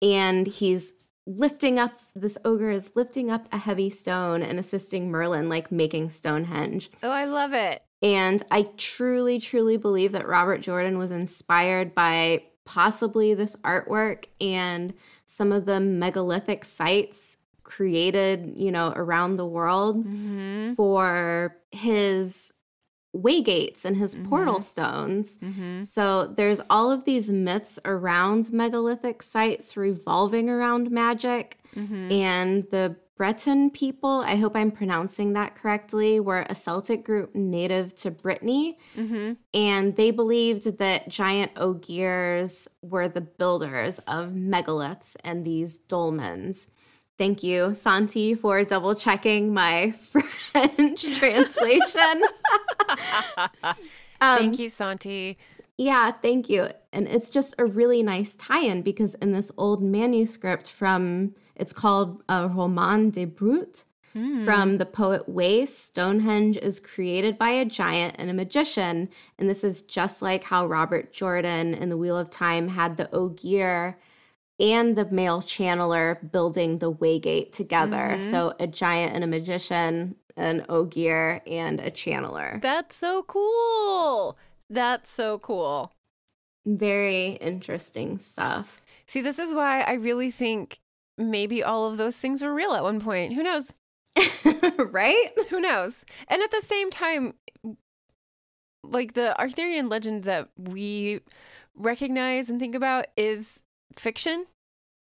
And 0.00 0.46
he's 0.46 0.94
lifting 1.26 1.78
up, 1.78 1.92
this 2.16 2.38
ogre 2.42 2.70
is 2.70 2.92
lifting 2.96 3.30
up 3.30 3.46
a 3.52 3.58
heavy 3.58 3.90
stone 3.90 4.40
and 4.42 4.58
assisting 4.58 5.10
Merlin, 5.10 5.50
like 5.50 5.70
making 5.70 6.08
Stonehenge. 6.08 6.90
oh, 7.02 7.10
I 7.10 7.26
love 7.26 7.52
it. 7.52 7.82
And 8.00 8.42
I 8.50 8.70
truly, 8.78 9.38
truly 9.38 9.76
believe 9.76 10.12
that 10.12 10.26
Robert 10.26 10.62
Jordan 10.62 10.96
was 10.96 11.10
inspired 11.10 11.94
by 11.94 12.44
possibly 12.64 13.34
this 13.34 13.56
artwork 13.56 14.24
and 14.40 14.94
some 15.26 15.52
of 15.52 15.66
the 15.66 15.80
megalithic 15.80 16.64
sites 16.64 17.36
created, 17.62 18.54
you 18.56 18.72
know, 18.72 18.94
around 18.96 19.36
the 19.36 19.44
world 19.44 20.06
Mm-hmm. 20.06 20.72
for 20.76 21.58
his 21.72 22.54
waygates 23.14 23.84
and 23.84 23.96
his 23.96 24.14
portal 24.28 24.56
Mhm. 24.58 24.62
stones. 24.62 25.38
Mm-hmm. 25.38 25.82
So 25.84 26.26
there's 26.26 26.60
all 26.70 26.90
of 26.90 27.04
these 27.04 27.30
myths 27.30 27.78
around 27.84 28.52
megalithic 28.52 29.22
sites 29.22 29.76
revolving 29.76 30.48
around 30.48 30.90
magic. 30.90 31.58
Mm-hmm. 31.76 32.12
And 32.12 32.64
the 32.70 32.96
Breton 33.18 33.70
people, 33.70 34.22
I 34.26 34.34
hope 34.36 34.56
I'm 34.56 34.72
pronouncing 34.72 35.34
that 35.34 35.54
correctly, 35.54 36.18
were 36.18 36.44
a 36.48 36.54
Celtic 36.56 37.04
group 37.04 37.34
native 37.36 37.94
to 37.96 38.10
Brittany. 38.10 38.78
Mm-hmm. 38.96 39.34
And 39.54 39.94
they 39.96 40.10
believed 40.10 40.78
that 40.78 41.08
giant 41.08 41.52
ogiers 41.56 42.68
were 42.80 43.08
the 43.08 43.20
builders 43.20 43.98
of 44.00 44.30
megaliths 44.30 45.16
and 45.22 45.44
these 45.44 45.78
dolmens. 45.78 46.68
Thank 47.18 47.42
you, 47.42 47.74
Santi, 47.74 48.34
for 48.34 48.64
double 48.64 48.94
checking 48.94 49.52
my 49.52 49.90
French 50.52 51.04
translation. 51.18 52.22
Um, 52.88 53.76
Thank 54.20 54.58
you, 54.58 54.68
Santi. 54.68 55.36
yeah, 55.76 56.10
thank 56.10 56.48
you. 56.48 56.68
And 56.92 57.06
it's 57.08 57.28
just 57.30 57.54
a 57.58 57.64
really 57.66 58.02
nice 58.02 58.34
tie-in 58.34 58.82
because 58.82 59.14
in 59.16 59.32
this 59.32 59.50
old 59.56 59.82
manuscript 59.82 60.70
from 60.70 61.34
it's 61.56 61.72
called 61.72 62.22
a 62.28 62.48
Roman 62.48 63.10
de 63.10 63.24
Brut 63.24 63.84
Hmm. 64.14 64.44
from 64.44 64.76
the 64.76 64.84
poet 64.84 65.26
Wace, 65.26 65.74
Stonehenge 65.74 66.58
is 66.58 66.78
created 66.78 67.38
by 67.38 67.48
a 67.48 67.64
giant 67.64 68.14
and 68.18 68.28
a 68.28 68.34
magician, 68.34 69.08
and 69.38 69.48
this 69.48 69.64
is 69.64 69.80
just 69.80 70.20
like 70.20 70.44
how 70.44 70.66
Robert 70.66 71.14
Jordan 71.14 71.72
in 71.72 71.88
the 71.88 71.96
Wheel 71.96 72.18
of 72.18 72.28
Time 72.28 72.68
had 72.68 72.98
the 72.98 73.08
Ogier 73.10 73.98
and 74.60 74.96
the 74.96 75.06
male 75.10 75.40
channeler 75.40 76.30
building 76.30 76.78
the 76.78 76.92
Waygate 76.92 77.52
together. 77.52 78.16
Mhm. 78.18 78.30
So 78.30 78.54
a 78.60 78.66
giant 78.66 79.14
and 79.14 79.24
a 79.24 79.26
magician, 79.26 80.16
an 80.36 80.64
Ogier 80.68 81.42
and 81.46 81.80
a 81.80 81.90
channeler. 81.90 82.60
That's 82.60 82.94
so 82.96 83.22
cool. 83.24 84.36
That's 84.70 85.10
so 85.10 85.38
cool. 85.38 85.92
Very 86.64 87.32
interesting 87.40 88.18
stuff. 88.18 88.82
See, 89.06 89.20
this 89.20 89.38
is 89.38 89.52
why 89.52 89.80
I 89.80 89.94
really 89.94 90.30
think 90.30 90.78
maybe 91.18 91.62
all 91.62 91.90
of 91.90 91.98
those 91.98 92.16
things 92.16 92.40
were 92.42 92.54
real 92.54 92.72
at 92.72 92.82
one 92.82 93.00
point. 93.00 93.34
Who 93.34 93.42
knows? 93.42 93.72
right? 94.78 95.30
Who 95.50 95.60
knows? 95.60 96.04
And 96.28 96.40
at 96.42 96.50
the 96.50 96.62
same 96.62 96.90
time, 96.90 97.34
like 98.84 99.14
the 99.14 99.38
Arthurian 99.40 99.88
legend 99.88 100.24
that 100.24 100.48
we 100.56 101.20
recognize 101.74 102.50
and 102.50 102.60
think 102.60 102.74
about 102.74 103.06
is 103.16 103.61
fiction. 103.98 104.46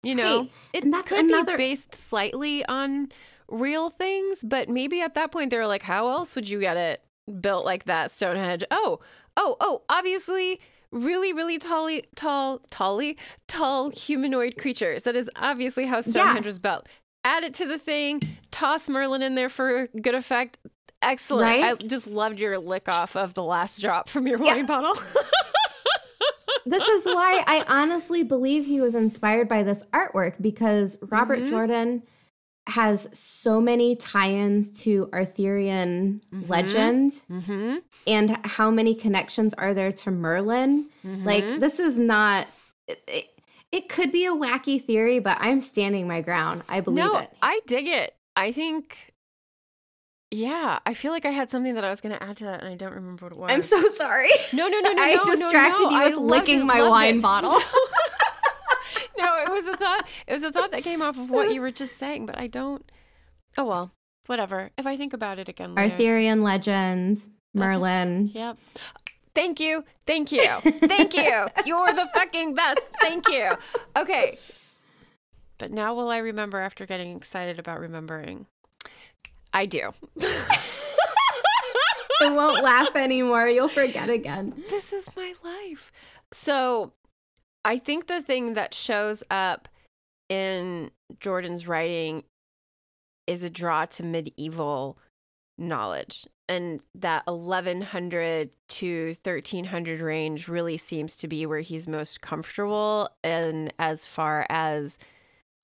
You 0.03 0.15
know, 0.15 0.39
Right. 0.41 0.51
it 0.73 0.91
that's 0.91 1.09
could 1.09 1.25
another- 1.25 1.53
be 1.57 1.57
based 1.75 1.95
slightly 1.95 2.63
on 2.65 3.09
real 3.49 3.89
things, 3.89 4.39
but 4.43 4.69
maybe 4.69 5.01
at 5.01 5.15
that 5.15 5.31
point 5.31 5.49
they 5.49 5.57
were 5.57 5.65
like, 5.67 5.83
how 5.83 6.07
else 6.09 6.35
would 6.35 6.47
you 6.47 6.59
get 6.59 6.77
it 6.77 7.03
built 7.41 7.65
like 7.65 7.85
that, 7.85 8.11
Stonehenge? 8.11 8.63
Oh, 8.71 8.99
oh, 9.37 9.57
oh, 9.59 9.81
obviously 9.89 10.59
really, 10.91 11.33
really 11.33 11.57
tall, 11.57 11.89
tall, 12.15 12.59
tally, 12.69 13.17
tall 13.47 13.89
humanoid 13.89 14.57
creatures. 14.57 15.03
That 15.03 15.15
is 15.15 15.29
obviously 15.35 15.85
how 15.87 16.01
Stonehenge 16.01 16.45
was 16.45 16.59
built. 16.59 16.87
Add 17.23 17.43
it 17.43 17.53
to 17.55 17.65
the 17.65 17.79
thing, 17.79 18.21
toss 18.51 18.87
Merlin 18.87 19.23
in 19.23 19.33
there 19.35 19.49
for 19.49 19.87
good 20.01 20.13
effect. 20.15 20.59
Excellent. 21.01 21.43
Right? 21.49 21.63
I 21.63 21.75
just 21.75 22.07
loved 22.07 22.39
your 22.39 22.57
lick 22.59 22.87
off 22.87 23.15
of 23.15 23.33
the 23.33 23.43
last 23.43 23.81
drop 23.81 24.07
from 24.07 24.27
your 24.27 24.37
Yeah. 24.39 24.55
wine 24.55 24.65
bottle. 24.67 24.95
this 26.65 26.87
is 26.87 27.05
why 27.05 27.43
I 27.47 27.65
honestly 27.67 28.23
believe 28.23 28.65
he 28.65 28.81
was 28.81 28.95
inspired 28.95 29.47
by 29.47 29.63
this 29.63 29.83
artwork 29.93 30.41
because 30.41 30.97
Robert 31.01 31.39
Mhm. 31.39 31.49
Jordan 31.49 32.03
has 32.67 33.07
so 33.17 33.61
many 33.61 33.95
tie-ins 33.95 34.71
to 34.81 35.07
Arthurian 35.13 36.21
Mhm. 36.33 36.49
legend 36.49 37.11
mm-hmm. 37.31 37.75
and 38.07 38.37
how 38.43 38.71
many 38.71 38.95
connections 38.95 39.53
are 39.53 39.73
there 39.73 39.91
to 39.91 40.09
Merlin. 40.11 40.87
Like 41.03 41.59
this 41.59 41.79
is 41.79 41.99
not 41.99 42.47
it, 42.87 43.03
it, 43.07 43.25
it 43.71 43.89
could 43.89 44.11
be 44.11 44.25
a 44.25 44.31
wacky 44.31 44.83
theory, 44.83 45.19
but 45.19 45.37
I'm 45.39 45.59
standing 45.61 46.07
my 46.07 46.21
ground. 46.21 46.63
I 46.69 46.81
believe 46.81 47.03
no, 47.05 47.17
it. 47.17 47.29
I 47.41 47.61
dig 47.67 47.87
it. 47.87 48.15
I 48.35 48.51
think, 48.51 49.13
yeah, 50.35 50.79
I 50.85 50.93
feel 50.93 51.11
like 51.11 51.25
I 51.25 51.29
had 51.29 51.49
something 51.49 51.75
that 51.75 51.83
I 51.83 51.89
was 51.89 52.01
going 52.01 52.13
to 52.13 52.21
add 52.21 52.37
to 52.37 52.45
that, 52.45 52.61
and 52.61 52.71
I 52.71 52.75
don't 52.75 52.93
remember 52.93 53.25
what 53.25 53.31
it 53.31 53.37
was. 53.37 53.51
I'm 53.51 53.63
so 53.63 53.87
sorry. 53.87 54.29
no, 54.53 54.67
no, 54.67 54.79
no, 54.79 54.91
no. 54.91 55.01
I 55.01 55.15
no, 55.15 55.23
no, 55.23 55.31
distracted 55.31 55.83
no. 55.83 55.89
you 55.89 56.09
with 56.09 56.19
licking 56.19 56.61
it, 56.61 56.65
my 56.65 56.87
wine 56.87 57.17
it. 57.17 57.21
bottle. 57.21 57.51
no, 59.17 59.43
it 59.43 59.51
was 59.51 59.65
a 59.65 59.77
thought. 59.77 60.07
It 60.27 60.33
was 60.33 60.43
a 60.43 60.51
thought 60.51 60.71
that 60.71 60.83
came 60.83 61.01
off 61.01 61.17
of 61.17 61.29
what 61.29 61.53
you 61.53 61.61
were 61.61 61.71
just 61.71 61.97
saying, 61.97 62.25
but 62.25 62.37
I 62.37 62.47
don't. 62.47 62.89
Oh 63.57 63.65
well, 63.65 63.91
whatever. 64.25 64.71
If 64.77 64.85
I 64.85 64.97
think 64.97 65.13
about 65.13 65.39
it 65.39 65.47
again 65.47 65.75
later. 65.75 65.93
Arthurian 65.93 66.43
legends, 66.43 67.29
Merlin. 67.53 68.31
Yep. 68.33 68.57
Thank 69.33 69.59
you. 69.59 69.83
Thank 70.05 70.31
you. 70.31 70.45
Thank 70.61 71.13
you. 71.13 71.47
You're 71.65 71.93
the 71.93 72.07
fucking 72.13 72.55
best. 72.55 72.81
Thank 73.01 73.27
you. 73.29 73.51
Okay. 73.95 74.37
But 75.57 75.71
now 75.71 75.93
will 75.93 76.09
I 76.09 76.17
remember 76.17 76.59
after 76.59 76.85
getting 76.85 77.15
excited 77.15 77.59
about 77.59 77.79
remembering? 77.79 78.47
I 79.55 79.65
do. 79.65 79.93
I 82.21 82.29
won't 82.29 82.61
laugh 82.61 82.93
anymore. 82.95 83.47
You'll 83.47 83.69
forget 83.69 84.09
again. 84.09 84.53
this 84.69 84.91
is 84.91 85.07
my 85.15 85.33
life. 85.45 85.93
So 86.33 86.91
I 87.63 87.77
think 87.77 88.07
the 88.07 88.21
thing 88.21 88.53
that 88.53 88.73
shows 88.73 89.23
up 89.31 89.69
in 90.27 90.91
Jordan's 91.21 91.69
writing 91.69 92.23
is 93.27 93.43
a 93.43 93.49
draw 93.49 93.85
to 93.85 94.03
medieval 94.03 94.97
knowledge. 95.57 96.27
And 96.49 96.81
that 96.93 97.25
1100 97.25 98.55
to 98.67 99.15
1300 99.23 100.01
range 100.01 100.49
really 100.49 100.75
seems 100.75 101.15
to 101.17 101.29
be 101.29 101.45
where 101.45 101.61
he's 101.61 101.87
most 101.87 102.19
comfortable. 102.19 103.09
And 103.23 103.71
as 103.79 104.05
far 104.05 104.45
as 104.49 104.97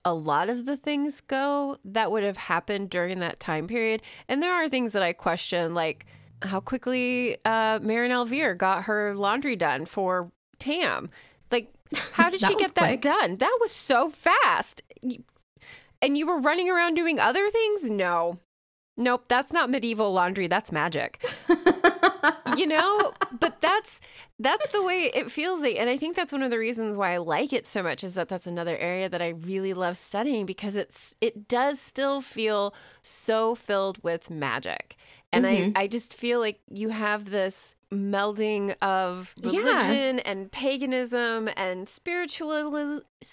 a 0.04 0.14
lot 0.14 0.48
of 0.48 0.64
the 0.66 0.76
things 0.76 1.20
go 1.20 1.78
that 1.84 2.10
would 2.10 2.24
have 2.24 2.36
happened 2.36 2.90
during 2.90 3.20
that 3.20 3.40
time 3.40 3.66
period. 3.66 4.02
And 4.28 4.42
there 4.42 4.52
are 4.52 4.68
things 4.68 4.92
that 4.92 5.02
I 5.02 5.12
question, 5.12 5.74
like 5.74 6.06
how 6.42 6.60
quickly 6.60 7.36
uh, 7.44 7.78
Marin 7.82 8.10
al'Vere 8.10 8.54
got 8.54 8.84
her 8.84 9.14
laundry 9.14 9.56
done 9.56 9.84
for 9.84 10.30
Tam. 10.58 11.10
Like, 11.50 11.72
how 12.12 12.30
did 12.30 12.40
she 12.46 12.56
get 12.56 12.74
that 12.74 12.88
quick. 12.88 13.00
done? 13.00 13.36
That 13.36 13.56
was 13.60 13.70
so 13.70 14.10
fast. 14.10 14.82
And 16.00 16.18
you 16.18 16.26
were 16.26 16.38
running 16.40 16.68
around 16.68 16.94
doing 16.94 17.20
other 17.20 17.48
things? 17.50 17.84
No. 17.84 18.38
Nope, 18.96 19.26
that's 19.28 19.52
not 19.52 19.70
medieval 19.70 20.12
laundry. 20.12 20.48
That's 20.48 20.72
magic. 20.72 21.24
you 22.56 22.66
know 22.66 23.12
but 23.40 23.60
that's 23.60 24.00
that's 24.38 24.70
the 24.70 24.82
way 24.82 25.10
it 25.14 25.30
feels 25.30 25.60
like 25.60 25.76
and 25.76 25.88
i 25.90 25.96
think 25.96 26.16
that's 26.16 26.32
one 26.32 26.42
of 26.42 26.50
the 26.50 26.58
reasons 26.58 26.96
why 26.96 27.14
i 27.14 27.16
like 27.18 27.52
it 27.52 27.66
so 27.66 27.82
much 27.82 28.02
is 28.04 28.14
that 28.14 28.28
that's 28.28 28.46
another 28.46 28.76
area 28.78 29.08
that 29.08 29.22
i 29.22 29.28
really 29.28 29.74
love 29.74 29.96
studying 29.96 30.46
because 30.46 30.76
it's 30.76 31.14
it 31.20 31.48
does 31.48 31.80
still 31.80 32.20
feel 32.20 32.74
so 33.02 33.54
filled 33.54 34.02
with 34.02 34.30
magic 34.30 34.96
and 35.32 35.44
Mhm. 35.44 35.72
i 35.76 35.82
i 35.82 35.86
just 35.86 36.14
feel 36.14 36.40
like 36.40 36.60
you 36.70 36.88
have 36.90 37.30
this 37.30 37.74
melding 37.92 38.74
of 38.80 39.34
Yeah. 39.42 39.50
religion 39.60 40.18
and 40.20 40.50
paganism 40.50 41.48
and 41.56 41.88
spiritual 41.88 42.80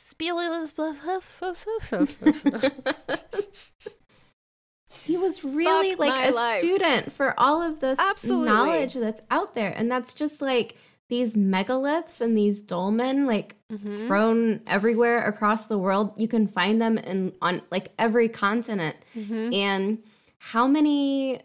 he 5.09 5.17
was 5.17 5.43
really 5.43 5.91
Fuck 5.91 5.99
like 5.99 6.29
a 6.29 6.35
life. 6.35 6.59
student 6.59 7.11
for 7.11 7.33
all 7.39 7.61
of 7.61 7.79
this 7.79 7.97
Absolutely. 7.99 8.45
knowledge 8.47 8.93
that's 8.93 9.21
out 9.31 9.55
there. 9.55 9.73
And 9.75 9.91
that's 9.91 10.13
just 10.13 10.41
like 10.41 10.75
these 11.09 11.35
megaliths 11.35 12.21
and 12.21 12.37
these 12.37 12.61
dolmen 12.61 13.25
like 13.25 13.55
Mhm. 13.73 14.07
thrown 14.07 14.61
everywhere 14.67 15.25
across 15.25 15.65
the 15.65 15.77
world. 15.77 16.11
You 16.17 16.27
can 16.27 16.47
find 16.47 16.79
them 16.81 16.97
in 16.99 17.33
on 17.41 17.61
like 17.71 17.91
every 17.97 18.29
continent. 18.29 18.95
Mhm. 19.17 19.53
And 19.55 19.97
how 20.37 20.67
many 20.67 21.41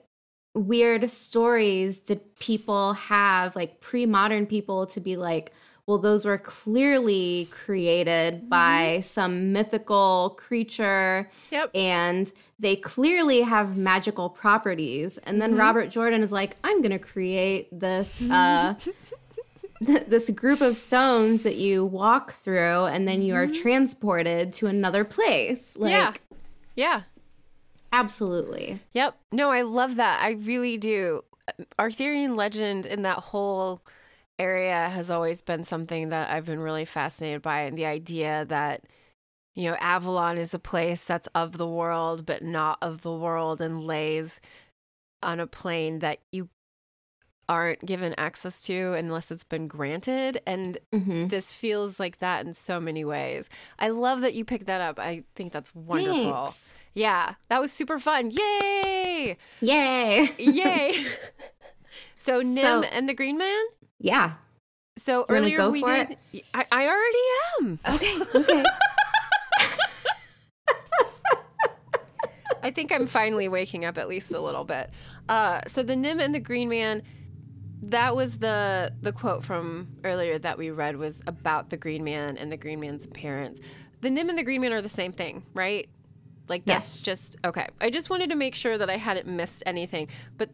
weird 0.54 1.10
stories 1.10 2.00
did 2.00 2.20
people 2.38 2.92
have, 2.92 3.56
like 3.56 3.80
pre 3.80 4.06
modern 4.06 4.46
people, 4.46 4.86
to 4.86 5.00
be 5.00 5.16
like, 5.16 5.52
well, 5.86 5.98
those 5.98 6.24
were 6.24 6.38
clearly 6.38 7.48
created 7.50 8.34
mm-hmm. 8.34 8.48
by 8.48 9.00
some 9.02 9.52
mythical 9.52 10.36
creature 10.38 11.28
Yep. 11.50 11.70
and 11.74 12.32
they 12.58 12.76
clearly 12.76 13.42
have 13.42 13.76
magical 13.76 14.30
properties. 14.30 15.18
And 15.18 15.42
then 15.42 15.50
mm-hmm. 15.50 15.60
Robert 15.60 15.90
Jordan 15.90 16.22
is 16.22 16.32
like, 16.32 16.56
I'm 16.64 16.80
going 16.80 16.92
to 16.92 16.98
create 16.98 17.68
this. 17.78 18.22
Uh, 18.34 18.74
this 19.80 20.30
group 20.30 20.60
of 20.60 20.76
stones 20.76 21.42
that 21.42 21.56
you 21.56 21.84
walk 21.84 22.32
through 22.32 22.86
and 22.86 23.06
then 23.06 23.22
you 23.22 23.34
are 23.34 23.46
mm-hmm. 23.46 23.60
transported 23.62 24.52
to 24.52 24.66
another 24.66 25.04
place 25.04 25.76
like 25.76 25.90
yeah. 25.90 26.12
Yeah. 26.74 27.02
absolutely 27.92 28.80
Yep. 28.94 29.16
No, 29.32 29.50
I 29.50 29.62
love 29.62 29.96
that. 29.96 30.22
I 30.22 30.32
really 30.32 30.78
do. 30.78 31.22
Arthurian 31.78 32.34
legend 32.34 32.86
in 32.86 33.02
that 33.02 33.18
whole 33.18 33.82
area 34.38 34.88
has 34.88 35.10
always 35.10 35.42
been 35.42 35.64
something 35.64 36.08
that 36.08 36.30
I've 36.30 36.46
been 36.46 36.60
really 36.60 36.84
fascinated 36.84 37.42
by. 37.42 37.60
And 37.60 37.76
the 37.78 37.86
idea 37.86 38.44
that, 38.48 38.82
you 39.54 39.70
know, 39.70 39.76
Avalon 39.80 40.38
is 40.38 40.54
a 40.54 40.58
place 40.58 41.04
that's 41.04 41.28
of 41.34 41.58
the 41.58 41.68
world, 41.68 42.26
but 42.26 42.42
not 42.42 42.78
of 42.82 43.02
the 43.02 43.12
world 43.12 43.60
and 43.60 43.84
lays 43.84 44.40
on 45.22 45.40
a 45.40 45.46
plane 45.46 46.00
that 46.00 46.18
you 46.32 46.48
aren't 47.48 47.84
given 47.84 48.14
access 48.16 48.62
to 48.62 48.94
unless 48.94 49.30
it's 49.30 49.44
been 49.44 49.68
granted. 49.68 50.40
And 50.46 50.78
mm-hmm. 50.92 51.28
this 51.28 51.54
feels 51.54 52.00
like 52.00 52.18
that 52.18 52.46
in 52.46 52.54
so 52.54 52.80
many 52.80 53.04
ways. 53.04 53.48
I 53.78 53.90
love 53.90 54.22
that 54.22 54.34
you 54.34 54.44
picked 54.44 54.66
that 54.66 54.80
up. 54.80 54.98
I 54.98 55.24
think 55.34 55.52
that's 55.52 55.74
wonderful. 55.74 56.32
Thanks. 56.32 56.74
Yeah, 56.94 57.34
that 57.48 57.60
was 57.60 57.72
super 57.72 57.98
fun. 57.98 58.30
Yay! 58.30 59.36
yay 59.60 60.28
Yay! 60.38 61.06
so 62.16 62.38
Nim 62.40 62.56
So- 62.56 62.82
and 62.82 63.08
the 63.08 63.14
Green 63.14 63.38
Man. 63.38 63.64
Yeah 64.04 64.34
So 64.96 65.24
wanna 65.28 65.40
earlier 65.40 65.70
we 65.70 65.82
did. 65.82 66.16
I, 66.54 66.66
I 66.70 66.86
already 66.86 67.24
am. 67.60 67.78
okay 67.94 68.14
okay 68.38 68.64
I 72.62 72.70
think 72.70 72.92
I'm 72.92 73.06
finally 73.06 73.48
waking 73.48 73.84
up 73.84 73.98
at 73.98 74.08
least 74.08 74.32
a 74.32 74.40
little 74.40 74.64
bit. 74.64 74.90
Uh, 75.28 75.60
so 75.68 75.82
the 75.82 75.96
Nim 75.96 76.18
and 76.20 76.34
the 76.34 76.40
Green 76.40 76.68
Man. 76.68 77.02
That 77.82 78.16
was 78.16 78.38
the 78.38 78.92
the 79.02 79.12
quote 79.12 79.44
from 79.44 79.88
earlier 80.04 80.38
that 80.38 80.56
we 80.56 80.70
read 80.70 80.96
was 80.96 81.20
about 81.26 81.68
the 81.68 81.76
Green 81.76 82.02
Man 82.02 82.38
and 82.38 82.50
the 82.50 82.56
Green 82.56 82.80
Man's 82.80 83.04
appearance. 83.04 83.60
The 84.00 84.08
Nim 84.08 84.30
and 84.30 84.38
the 84.38 84.42
Green 84.42 84.62
Man 84.62 84.72
are 84.72 84.80
the 84.80 84.88
same 84.88 85.12
thing, 85.12 85.44
right? 85.52 85.86
Like 86.48 86.64
that's 86.64 86.96
Yes. 86.96 87.02
just 87.02 87.36
okay. 87.44 87.68
I 87.82 87.90
just 87.90 88.08
wanted 88.08 88.30
to 88.30 88.36
make 88.36 88.54
sure 88.54 88.78
that 88.78 88.88
I 88.88 88.96
hadn't 88.96 89.26
missed 89.26 89.62
anything. 89.66 90.08
But 90.38 90.48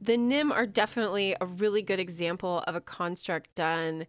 the 0.00 0.16
Nim 0.16 0.52
are 0.52 0.66
definitely 0.66 1.34
a 1.40 1.46
really 1.46 1.82
good 1.82 1.98
example 2.00 2.62
of 2.66 2.74
a 2.74 2.80
construct 2.80 3.54
done 3.54 4.06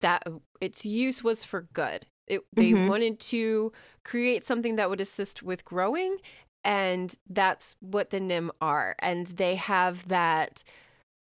that 0.00 0.22
its 0.60 0.84
use 0.84 1.22
was 1.24 1.44
for 1.44 1.62
good. 1.72 2.06
It, 2.26 2.42
they 2.54 2.72
Mhm. 2.72 2.88
wanted 2.88 3.20
to 3.20 3.72
create 4.04 4.44
something 4.44 4.76
that 4.76 4.90
would 4.90 5.00
assist 5.00 5.42
with 5.42 5.64
growing, 5.64 6.18
and 6.62 7.14
that's 7.28 7.74
what 7.80 8.10
the 8.10 8.20
Nim 8.20 8.52
are. 8.60 8.94
And 8.98 9.26
they 9.28 9.54
have 9.56 10.06
that. 10.08 10.62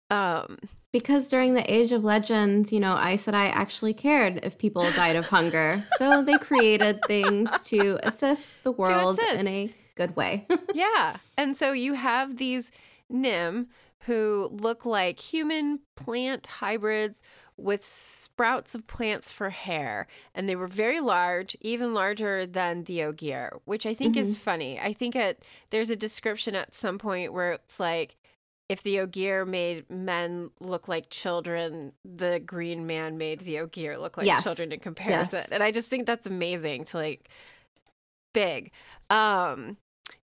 Um, 0.09 0.57
because 0.91 1.27
during 1.27 1.55
the 1.55 1.73
age 1.73 1.91
of 1.91 2.03
legends 2.03 2.71
you 2.71 2.79
know 2.79 2.95
Aes 2.95 3.25
Sedai 3.25 3.49
actually 3.51 3.95
cared 3.95 4.39
if 4.43 4.59
people 4.59 4.91
died 4.91 5.15
of 5.15 5.25
hunger 5.29 5.83
so 5.97 6.21
they 6.21 6.37
created 6.37 7.01
things 7.07 7.49
to 7.69 7.97
assist 8.03 8.61
the 8.63 8.71
world 8.71 9.17
assist. 9.17 9.39
in 9.39 9.47
a 9.47 9.73
good 9.95 10.15
way 10.15 10.45
yeah. 10.73 11.17
And 11.35 11.57
so 11.57 11.71
you 11.71 11.93
have 11.93 12.37
these 12.37 12.69
Nim 13.13 13.67
who 14.05 14.49
look 14.51 14.85
like 14.85 15.19
human 15.19 15.79
plant 15.95 16.45
hybrids 16.45 17.21
with 17.55 17.85
sprouts 17.85 18.75
of 18.75 18.85
plants 18.87 19.31
for 19.31 19.49
hair. 19.51 20.07
And 20.35 20.49
they 20.49 20.55
were 20.55 20.67
very 20.67 20.99
large, 20.99 21.55
even 21.61 21.93
larger 21.93 22.45
than 22.45 22.83
the 22.83 23.03
Ogier, 23.03 23.59
which 23.63 23.85
I 23.85 23.93
think 23.93 24.17
is 24.17 24.37
funny. 24.37 24.79
I 24.79 24.91
think 24.91 25.15
it, 25.15 25.45
there's 25.69 25.89
a 25.89 25.95
description 25.95 26.55
at 26.55 26.73
some 26.73 26.97
point 26.97 27.31
where 27.31 27.51
it's 27.51 27.79
like, 27.79 28.17
if 28.69 28.81
the 28.81 28.99
Ogier 29.01 29.45
made 29.45 29.89
men 29.89 30.49
look 30.59 30.87
like 30.87 31.09
children, 31.09 31.91
the 32.03 32.41
green 32.43 32.87
man 32.87 33.17
made 33.17 33.41
the 33.41 33.59
Ogier 33.59 33.97
look 33.97 34.17
like 34.17 34.25
Yes. 34.25 34.43
children 34.43 34.71
in 34.71 34.79
comparison. 34.79 35.39
Yes. 35.39 35.49
And 35.49 35.61
I 35.61 35.71
just 35.71 35.89
think 35.89 36.07
that's 36.07 36.25
amazing 36.25 36.85
to 36.85 36.97
like 36.97 37.29
big. 38.33 38.71
Um 39.09 39.77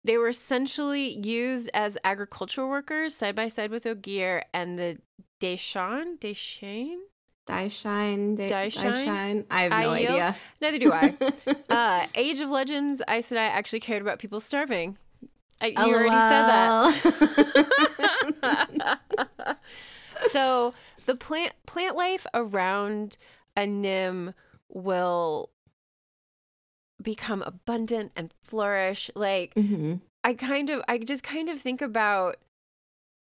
they 0.04 0.18
were 0.18 0.30
essentially 0.30 1.20
used 1.20 1.70
as 1.74 1.98
agricultural 2.04 2.70
workers 2.70 3.16
side 3.16 3.36
by 3.36 3.48
side 3.48 3.72
with 3.72 3.86
Ogier 3.86 4.44
and 4.54 4.78
the 4.80 4.98
Deshan, 5.42 6.18
Deshain? 6.20 6.98
die 7.46 7.68
shine 7.68 8.36
die, 8.36 8.48
Die 8.48 8.70
shine? 8.70 9.06
shine? 9.06 9.46
i 9.50 9.64
have 9.64 9.72
no 9.72 9.78
I 9.78 9.96
idea 9.96 10.36
Neither 10.62 10.78
do 10.80 10.94
I. 10.94 11.16
uh 11.70 12.06
Age 12.14 12.42
of 12.42 12.50
Legends, 12.50 13.02
I 13.08 13.22
said 13.22 13.38
I 13.40 13.46
actually 13.46 13.80
cared 13.80 14.02
about 14.04 14.20
people 14.20 14.40
starving. 14.40 14.98
I, 15.62 15.68
you 15.68 15.78
already 15.78 16.10
said 16.10 16.46
that. 18.42 19.58
So 20.32 20.74
the 21.06 21.16
plant 21.16 21.54
plant 21.66 21.96
life 21.96 22.28
around 22.34 23.18
a 23.56 23.66
nim 23.66 24.34
will 24.68 25.50
become 27.02 27.42
abundant 27.44 28.12
and 28.16 28.34
flourish 28.44 29.10
like 29.16 29.54
Mhm. 29.56 30.02
i 30.24 30.34
kind 30.34 30.70
of 30.70 30.82
i 30.88 30.98
just 30.98 31.24
kind 31.24 31.50
of 31.50 31.60
think 31.62 31.82
about 31.82 32.38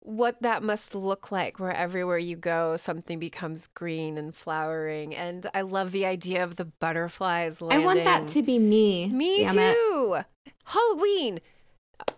what 0.02 0.42
that 0.42 0.64
must 0.64 0.96
look 0.96 1.32
like 1.32 1.60
where 1.60 1.74
everywhere 1.74 2.18
you 2.18 2.36
go 2.36 2.78
something 2.78 3.20
becomes 3.20 3.68
green 3.68 4.18
and 4.18 4.34
flowering 4.36 5.16
and 5.16 5.48
i 5.54 5.62
love 5.62 5.92
the 5.92 6.06
idea 6.06 6.44
of 6.44 6.56
the 6.56 6.66
butterflies 6.66 7.62
I 7.62 7.78
want 7.80 8.04
that 8.06 8.28
to 8.30 8.42
be 8.42 8.60
me. 8.60 9.10
me 9.10 9.44
Damn 9.44 9.60
it. 9.60 9.74
too 9.76 10.18
halloween 10.66 11.40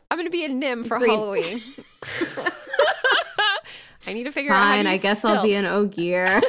i'm 0.09 0.17
gonna 0.17 0.29
be 0.29 0.45
a 0.45 0.49
nim 0.49 0.83
for 0.83 0.97
Green. 0.99 1.09
halloween 1.11 1.61
i 4.07 4.13
need 4.13 4.23
to 4.23 4.31
figure 4.31 4.51
out 4.51 4.55
how 4.63 4.75
Fine, 4.77 4.87
I 4.87 4.97
guess 4.97 5.23
I'll 5.25 5.43
be 5.43 5.53
an 5.55 5.65
stilts. 5.65 5.97
ogier. 5.97 6.41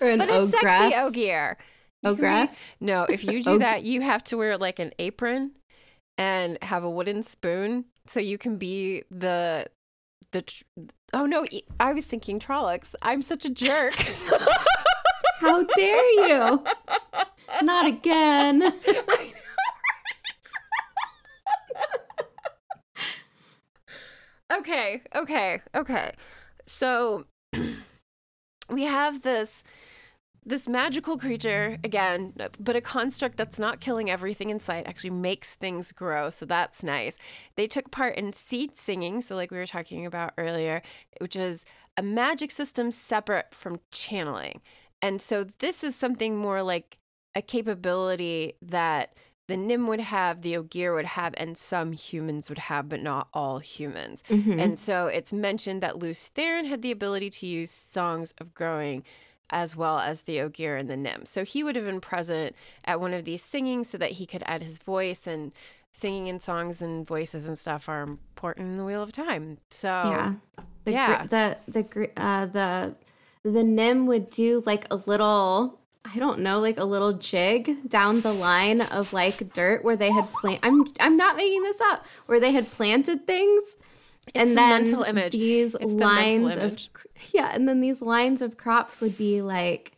or 0.00 0.08
an 0.08 0.18
but 0.18 0.30
a 0.30 0.46
sexy 0.46 0.66
ogress. 0.66 0.94
ogier 1.06 1.58
Be- 2.02 2.08
Ogress? 2.08 2.72
no 2.80 3.04
if 3.04 3.24
you 3.24 3.42
do 3.50 3.58
that 3.58 3.82
you 3.84 4.00
have 4.00 4.22
to 4.24 4.36
wear 4.36 4.56
like 4.56 4.78
an 4.78 4.92
apron 4.98 5.52
and 6.18 6.58
have 6.62 6.84
a 6.84 6.90
wooden 6.90 7.22
spoon 7.22 7.84
so 8.06 8.20
you 8.20 8.38
can 8.38 8.56
be 8.56 9.02
the 9.10 9.66
the 10.32 10.42
tr- 10.42 10.64
oh 11.12 11.26
no 11.26 11.44
i 11.78 11.92
was 11.92 12.06
thinking 12.06 12.38
trollocs 12.38 12.94
i'm 13.02 13.20
such 13.22 13.44
a 13.44 13.50
jerk 13.50 13.94
How 15.40 15.62
dare 15.74 16.28
you? 16.28 16.62
Not 17.62 17.86
again. 17.86 18.62
okay 24.52 25.00
okay 25.14 25.60
okay 25.74 26.12
so 26.66 27.24
we 28.70 28.82
have 28.82 29.22
this 29.22 29.62
this 30.46 30.66
magical 30.68 31.18
creature 31.18 31.76
again 31.84 32.32
but 32.58 32.74
a 32.76 32.80
construct 32.80 33.36
that's 33.36 33.58
not 33.58 33.80
killing 33.80 34.10
everything 34.10 34.48
in 34.50 34.58
sight 34.58 34.86
actually 34.86 35.10
makes 35.10 35.54
things 35.54 35.92
grow 35.92 36.30
so 36.30 36.46
that's 36.46 36.82
nice. 36.82 37.16
They 37.56 37.66
took 37.66 37.90
part 37.90 38.16
in 38.16 38.32
seed 38.32 38.76
singing 38.76 39.20
so 39.22 39.36
like 39.36 39.50
we 39.50 39.58
were 39.58 39.66
talking 39.66 40.06
about 40.06 40.32
earlier 40.38 40.82
which 41.20 41.36
is 41.36 41.64
a 41.96 42.02
magic 42.02 42.50
system 42.50 42.90
separate 42.90 43.54
from 43.54 43.80
channeling. 43.90 44.60
And 45.02 45.20
so 45.20 45.46
this 45.58 45.82
is 45.84 45.94
something 45.96 46.36
more 46.36 46.62
like 46.62 46.98
a 47.34 47.42
capability 47.42 48.54
that 48.62 49.14
the 49.48 49.56
nim 49.56 49.86
would 49.88 50.00
have 50.00 50.42
the 50.42 50.56
ogier 50.56 50.94
would 50.94 51.04
have 51.04 51.34
and 51.36 51.58
some 51.58 51.92
humans 51.92 52.48
would 52.48 52.58
have 52.58 52.88
but 52.88 53.02
not 53.02 53.28
all 53.34 53.58
humans. 53.58 54.22
Mhm. 54.28 54.60
and 54.62 54.78
so 54.78 55.06
it's 55.06 55.32
mentioned 55.32 55.82
that 55.82 55.98
Lews 55.98 56.30
Therin 56.34 56.66
had 56.66 56.82
the 56.82 56.90
ability 56.92 57.30
to 57.30 57.46
use 57.46 57.70
songs 57.70 58.32
of 58.38 58.54
growing 58.54 59.02
as 59.50 59.76
well 59.76 59.98
as 59.98 60.22
the 60.22 60.40
Ogier 60.40 60.76
and 60.76 60.88
the 60.88 60.96
Nim. 60.96 61.24
So 61.24 61.44
he 61.44 61.62
would 61.62 61.76
have 61.76 61.84
been 61.84 62.00
present 62.00 62.54
at 62.84 63.00
one 63.00 63.12
of 63.12 63.24
these 63.24 63.42
singing 63.42 63.84
so 63.84 63.98
that 63.98 64.12
he 64.12 64.26
could 64.26 64.42
add 64.46 64.62
his 64.62 64.78
voice 64.78 65.26
and 65.26 65.52
singing 65.92 66.28
and 66.28 66.40
songs 66.40 66.80
and 66.80 67.06
voices 67.06 67.46
and 67.46 67.58
stuff 67.58 67.88
are 67.88 68.02
important 68.02 68.68
in 68.68 68.76
the 68.78 68.84
Wheel 68.84 69.02
of 69.02 69.12
Time. 69.12 69.58
So 69.70 69.88
yeah. 69.88 70.34
The, 70.84 70.90
gr- 70.92 70.96
yeah. 70.96 71.26
the 71.26 71.56
the 71.68 71.82
gr- 71.82 72.04
uh, 72.16 72.46
the 72.46 72.94
the 73.42 73.64
nim 73.64 74.06
would 74.06 74.30
do 74.30 74.62
like 74.64 74.86
a 74.90 74.96
little 74.96 75.80
I 76.04 76.18
don't 76.18 76.40
know, 76.40 76.60
like 76.60 76.78
a 76.78 76.84
little 76.84 77.12
jig 77.12 77.88
down 77.88 78.22
the 78.22 78.32
line 78.32 78.80
of 78.80 79.12
like 79.12 79.52
dirt 79.52 79.84
where 79.84 79.96
they 79.96 80.10
had 80.10 80.26
plant. 80.32 80.60
I'm 80.62 80.86
I'm 80.98 81.16
not 81.16 81.36
making 81.36 81.62
this 81.62 81.80
up. 81.80 82.06
Where 82.26 82.40
they 82.40 82.52
had 82.52 82.70
planted 82.70 83.26
things, 83.26 83.76
and 84.34 84.56
then 84.56 84.84
mental 84.84 85.02
image. 85.02 85.32
these 85.32 85.74
It's 85.74 85.92
the 85.92 85.98
mental 85.98 86.48
lines 86.48 86.56
of 86.56 86.88
yeah, 87.32 87.52
and 87.54 87.68
then 87.68 87.80
these 87.80 88.02
lines 88.02 88.42
of 88.42 88.56
crops 88.56 89.00
would 89.00 89.16
be 89.16 89.42
like 89.42 89.92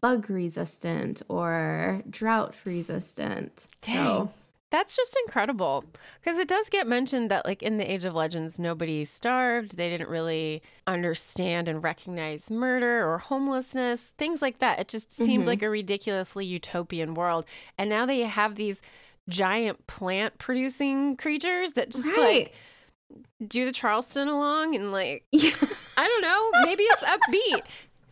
bug 0.00 0.30
resistant 0.30 1.22
or 1.28 2.02
drought 2.08 2.54
resistant. 2.64 3.66
Dang. 3.82 3.94
So 3.96 4.30
That's 4.70 4.96
just 4.96 5.16
incredible. 5.26 5.84
Because 6.20 6.38
it 6.38 6.46
does 6.46 6.68
get 6.68 6.86
mentioned 6.86 7.30
that, 7.30 7.44
like, 7.44 7.62
in 7.62 7.76
the 7.76 7.92
Age 7.92 8.04
of 8.04 8.14
Legends, 8.14 8.58
nobody 8.58 9.04
starved. 9.04 9.76
They 9.76 9.90
didn't 9.90 10.08
really 10.08 10.62
understand 10.86 11.68
and 11.68 11.82
recognize 11.82 12.50
murder 12.50 13.06
or 13.06 13.18
homelessness, 13.18 14.12
things 14.16 14.40
like 14.40 14.60
that. 14.60 14.78
It 14.78 14.88
just 14.88 15.12
seemed 15.12 15.42
mm-hmm. 15.42 15.48
like 15.48 15.62
a 15.62 15.70
ridiculously 15.70 16.46
utopian 16.46 17.14
world. 17.14 17.46
And 17.78 17.90
now 17.90 18.06
they 18.06 18.20
have 18.22 18.54
these 18.54 18.80
giant 19.28 19.88
plant 19.88 20.38
producing 20.38 21.16
creatures 21.16 21.72
that 21.72 21.90
just, 21.90 22.06
right. 22.06 22.18
like, 22.18 22.54
do 23.46 23.64
the 23.64 23.72
Charleston 23.72 24.28
along 24.28 24.74
and, 24.76 24.92
like, 24.92 25.24
yeah. 25.32 25.50
I 25.96 26.06
don't 26.06 26.22
know, 26.22 26.50
maybe 26.66 26.84
it's 26.84 27.02
upbeat. 27.04 27.62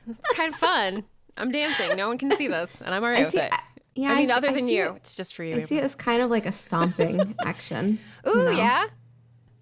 It's 0.09 0.37
kind 0.37 0.53
of 0.53 0.59
fun. 0.59 1.05
I'm 1.37 1.51
dancing. 1.53 1.97
No 1.97 2.09
one 2.09 2.19
can 2.19 2.31
see 2.33 2.49
this, 2.49 2.81
and 2.85 2.95
I'm 2.95 3.03
all 3.05 3.11
right 3.11 3.21
I 3.21 3.23
with 3.23 3.33
see 3.33 3.39
it. 3.41 3.53
I, 3.53 3.61
yeah, 3.95 4.13
I 4.13 4.17
mean, 4.17 4.31
other 4.31 4.49
I 4.49 4.53
than 4.53 4.69
you, 4.69 4.87
it- 4.91 4.97
it's 4.97 5.15
just 5.15 5.35
for 5.35 5.45
you. 5.45 5.57
I 5.57 5.61
see 5.61 5.79
it 5.79 5.85
as 5.85 5.95
kind 5.95 6.23
of 6.23 6.31
like 6.31 6.47
a 6.47 6.53
stomping 6.53 7.35
action. 7.45 7.99
Ooh, 8.27 8.31
you 8.39 8.45
know? 8.45 8.51
yeah. 8.53 8.85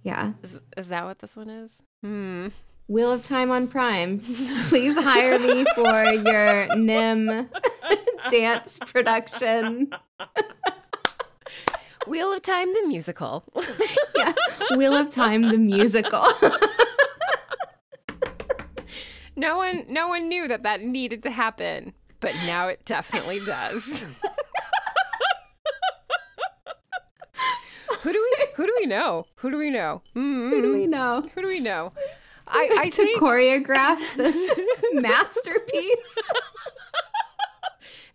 Yeah. 0.02 0.32
Is, 0.42 0.60
is 0.76 0.88
that 0.88 1.04
what 1.04 1.18
this 1.18 1.36
one 1.36 1.50
is? 1.50 1.82
Hmm. 2.02 2.48
Wheel 2.88 3.12
of 3.12 3.24
Time 3.24 3.50
on 3.50 3.66
Prime. 3.66 4.20
Please 4.68 4.96
hire 4.96 5.38
me 5.40 5.64
for 5.74 6.04
your 6.04 6.76
NIM 6.76 7.48
dance 8.30 8.78
production. 8.78 9.90
Wheel 12.06 12.32
of 12.32 12.42
Time, 12.42 12.72
the 12.72 12.86
musical. 12.86 13.44
Yeah. 14.16 14.32
Wheel 14.76 14.94
of 14.94 15.10
Time 15.10 15.42
the 15.42 15.58
musical. 15.58 16.24
no 19.36 19.58
one, 19.58 19.84
no 19.90 20.08
one 20.08 20.26
knew 20.26 20.48
that 20.48 20.62
that 20.62 20.80
needed 20.80 21.22
to 21.24 21.30
happen, 21.30 21.92
but 22.20 22.34
now 22.46 22.68
it 22.68 22.82
definitely 22.86 23.40
does. 23.40 24.06
who 28.00 28.10
do 28.12 28.30
we? 28.38 28.46
Who 28.54 28.66
do 28.66 28.74
we 28.80 28.86
know? 28.86 29.26
Who 29.36 29.50
do 29.50 29.58
we 29.58 29.70
know? 29.70 30.00
Hmm. 30.14 30.48
Who 30.48 30.62
do 30.62 30.72
we 30.72 30.86
know? 30.86 31.28
Who 31.34 31.42
do 31.42 31.46
we 31.48 31.60
know? 31.60 31.92
I, 32.48 32.76
I 32.78 32.88
to 32.88 32.96
think 32.96 33.20
choreograph 33.20 33.98
this 34.16 34.58
masterpiece. 34.94 36.18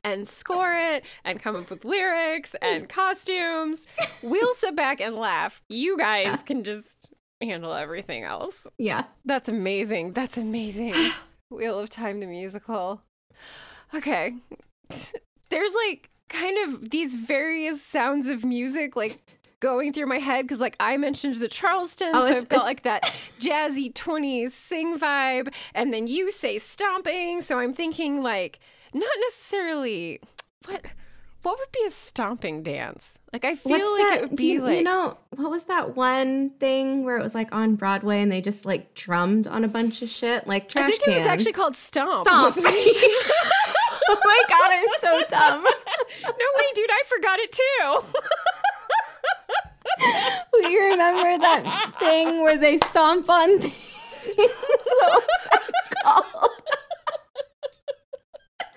And 0.03 0.27
score 0.27 0.73
it 0.73 1.05
and 1.23 1.39
come 1.41 1.55
up 1.55 1.69
with 1.69 1.85
lyrics 1.85 2.55
and 2.61 2.89
costumes. 2.89 3.79
We'll 4.23 4.53
sit 4.55 4.75
back 4.75 4.99
and 5.01 5.15
laugh. 5.15 5.61
You 5.69 5.97
guys 5.97 6.41
can 6.43 6.63
just 6.63 7.11
handle 7.41 7.73
everything 7.73 8.23
else. 8.23 8.65
Yeah. 8.77 9.05
That's 9.25 9.49
amazing. 9.49 10.13
That's 10.13 10.37
amazing. 10.37 10.95
Wheel 11.49 11.79
of 11.79 11.89
Time 11.89 12.19
the 12.19 12.25
musical. 12.27 13.01
Okay. 13.93 14.33
There's 15.49 15.73
like 15.87 16.09
kind 16.29 16.57
of 16.73 16.89
these 16.91 17.15
various 17.15 17.81
sounds 17.81 18.27
of 18.27 18.45
music 18.45 18.95
like 18.95 19.17
going 19.59 19.91
through 19.93 20.07
my 20.07 20.17
head 20.17 20.43
because 20.43 20.59
like 20.59 20.75
I 20.79 20.97
mentioned 20.97 21.35
the 21.35 21.47
Charleston, 21.47 22.11
Oh, 22.13 22.27
so 22.27 22.35
I've 22.35 22.49
got 22.49 22.55
it's- 22.57 22.65
like 22.65 22.83
that 22.83 23.03
jazzy 23.39 23.93
20s 23.93 24.51
sing 24.51 24.97
vibe, 24.97 25.53
and 25.75 25.93
then 25.93 26.07
you 26.07 26.31
say 26.31 26.57
stomping, 26.57 27.41
so 27.41 27.59
I'm 27.59 27.73
thinking 27.73 28.21
like 28.23 28.59
not 28.93 29.09
necessarily 29.27 30.19
what 30.65 30.85
what 31.43 31.57
would 31.57 31.71
be 31.71 31.83
a 31.87 31.89
stomping 31.89 32.61
dance? 32.61 33.13
Like 33.33 33.45
I 33.45 33.55
feel 33.55 33.71
What's 33.71 33.99
like 33.99 34.09
that? 34.09 34.17
it 34.17 34.29
would 34.29 34.37
be 34.37 34.45
you, 34.53 34.61
like 34.61 34.77
you 34.77 34.83
know, 34.83 35.17
what 35.31 35.49
was 35.49 35.65
that 35.65 35.95
one 35.95 36.51
thing 36.59 37.03
where 37.03 37.17
it 37.17 37.23
was 37.23 37.33
like 37.33 37.53
on 37.53 37.75
Broadway 37.75 38.21
and 38.21 38.31
they 38.31 38.41
just 38.41 38.65
like 38.65 38.93
drummed 38.93 39.47
on 39.47 39.63
a 39.63 39.67
bunch 39.67 40.01
of 40.01 40.09
shit? 40.09 40.45
Like 40.47 40.69
trash 40.69 40.85
I 40.85 40.89
think 40.91 41.03
cans. 41.03 41.15
it 41.15 41.19
was 41.19 41.27
actually 41.27 41.53
called 41.53 41.75
Stomp. 41.75 42.27
Stomp. 42.27 42.57
oh 42.59 44.19
my 44.23 44.43
god, 44.49 44.71
I'm 44.71 44.87
so 44.99 45.21
dumb. 45.29 45.63
no 45.63 46.45
way, 46.57 46.65
dude, 46.75 46.89
I 46.91 47.03
forgot 47.07 47.39
it 47.39 47.51
too. 47.51 48.03
Do 50.61 50.67
you 50.69 50.91
remember 50.91 51.37
that 51.39 51.93
thing 51.99 52.43
where 52.43 52.57
they 52.57 52.77
stomp 52.79 53.29
on 53.29 53.59
things? 53.59 53.75
what 54.37 55.23
was 55.23 55.41
that 55.51 55.71
called? 56.03 56.60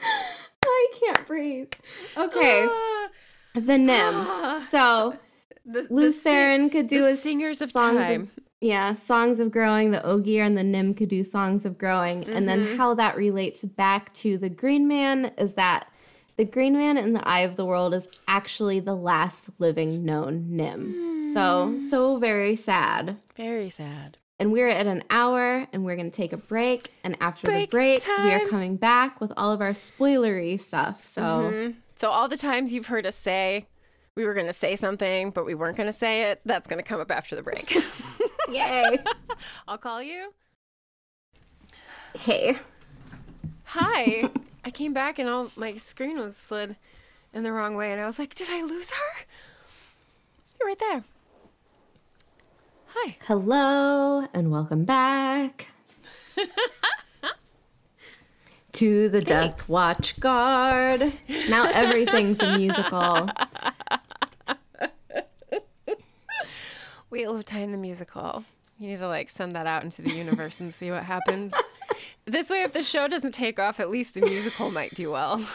I 0.65 0.87
can't 1.01 1.27
breathe. 1.27 1.73
Okay, 2.17 2.67
ah. 2.69 3.09
the 3.55 3.79
Nim. 3.79 4.15
Ah. 4.15 4.67
So 4.71 5.19
The, 5.65 5.83
the 5.83 5.95
Lews 5.95 6.23
Therin 6.23 6.71
could 6.71 6.87
do 6.89 7.03
the 7.03 7.11
his 7.11 7.23
Singers 7.23 7.61
of 7.61 7.71
songs 7.71 7.99
Time. 7.99 8.31
yeah, 8.61 8.95
songs 8.95 9.41
of 9.41 9.51
growing. 9.51 9.91
The 9.91 10.05
Ogier 10.05 10.43
and 10.43 10.57
the 10.57 10.65
Nim 10.65 10.95
could 10.95 11.09
do 11.09 11.23
songs 11.25 11.65
of 11.65 11.79
growing, 11.79 12.25
and 12.25 12.47
Mm-hmm. 12.47 12.65
then 12.65 12.77
how 12.79 12.95
that 12.95 13.17
relates 13.17 13.65
back 13.65 14.13
to 14.15 14.37
the 14.39 14.49
Green 14.51 14.87
Man 14.89 15.33
is 15.39 15.55
that 15.55 15.89
the 16.37 16.45
Green 16.45 16.75
Man 16.75 16.97
in 16.99 17.13
the 17.13 17.27
Eye 17.29 17.41
of 17.41 17.57
the 17.57 17.65
World 17.65 17.95
is 17.95 18.09
actually 18.27 18.81
the 18.81 18.97
last 18.97 19.51
living 19.59 20.05
known 20.05 20.47
Nim. 20.51 21.31
So 21.33 21.69
hmm. 21.69 21.79
so 21.79 22.19
very 22.19 22.57
sad. 22.57 23.17
Very 23.37 23.69
sad. 23.71 24.19
And 24.39 24.51
we're 24.53 24.69
at 24.69 24.87
an 24.87 25.05
hour, 25.11 25.69
and 25.73 25.85
we're 25.85 25.95
gonna 25.97 26.11
take 26.11 26.33
a 26.33 26.37
break. 26.37 26.93
And 27.05 27.17
after 27.21 27.47
Break 27.47 27.71
the 27.71 27.77
break, 27.77 28.07
we 28.07 28.33
are 28.33 28.41
coming 28.47 28.77
back 28.77 29.21
with 29.21 29.33
all 29.37 29.53
of 29.53 29.61
our 29.61 29.71
spoilery 29.73 30.59
stuff. 30.59 31.07
So 31.07 31.23
Mhm. 31.23 31.75
So 31.97 32.11
all 32.11 32.27
the 32.29 32.37
times 32.37 32.73
you've 32.73 32.87
heard 32.87 33.07
us 33.07 33.15
say 33.17 33.67
we 34.17 34.25
were 34.25 34.35
going 34.35 34.47
to 34.47 34.53
say 34.53 34.77
something, 34.77 35.31
but 35.31 35.45
we 35.45 35.55
weren't 35.55 35.77
going 35.77 35.87
to 35.89 35.93
say 35.93 36.31
it, 36.31 36.41
that's 36.45 36.67
going 36.69 36.79
to 36.83 36.89
come 36.89 37.01
up 37.01 37.11
after 37.11 37.35
the 37.35 37.43
break. 37.43 37.75
yay! 38.49 38.99
I'll 39.69 39.79
call 39.79 40.01
you. 40.03 40.33
hey, 42.19 42.59
Hi. 43.67 44.31
I 44.65 44.71
came 44.71 44.93
back 44.93 45.19
and 45.19 45.29
all 45.29 45.51
my 45.57 45.75
screen 45.75 46.19
was 46.19 46.37
slid 46.37 46.77
in 47.33 47.43
the 47.43 47.53
wrong 47.53 47.75
way, 47.77 47.93
and 47.93 48.01
I 48.01 48.07
was 48.07 48.19
like, 48.19 48.35
"Did 48.35 48.49
I 48.51 48.63
lose 48.63 48.91
her?" 48.91 49.25
You're 50.59 50.69
right 50.69 50.79
there. 50.79 51.05
Hi. 52.97 53.17
Hello 53.27 54.27
and 54.33 54.51
welcome 54.51 54.85
back 54.85 55.69
to 58.73 59.09
the 59.09 59.21
Death 59.21 59.69
Watch 59.69 60.19
Guard. 60.21 61.13
Now 61.49 61.69
everything's 61.73 62.41
a 62.41 62.57
musical. 62.57 63.29
Wheel 67.11 67.37
of 67.37 67.45
Time 67.45 67.73
the 67.73 67.79
musical. 67.79 68.45
You 68.79 68.89
need 68.91 68.99
to 68.99 69.09
like 69.09 69.29
send 69.31 69.53
that 69.53 69.67
out 69.67 69.85
into 69.85 70.03
the 70.03 70.11
universe 70.13 70.61
and 70.61 70.73
see 70.73 70.91
what 70.91 71.03
happens. 71.05 71.53
This 72.27 72.49
way, 72.51 72.63
if 72.63 72.73
the 72.73 72.83
show 72.83 73.07
doesn't 73.09 73.33
take 73.33 73.59
off, 73.59 73.81
at 73.81 73.91
least 73.91 74.15
the 74.15 74.21
musical 74.21 74.71
might 74.71 74.91
do 74.91 75.11
well. 75.13 75.45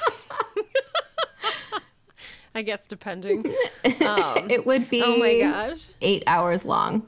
I 2.56 2.62
guess 2.64 2.86
depending. 2.88 3.46
Um, 3.46 3.54
It 4.50 4.66
would 4.66 4.90
be 4.90 5.02
oh 5.04 5.18
my 5.18 5.40
gosh. 5.40 5.88
eight 6.02 6.24
hours 6.28 6.66
long. 6.66 7.06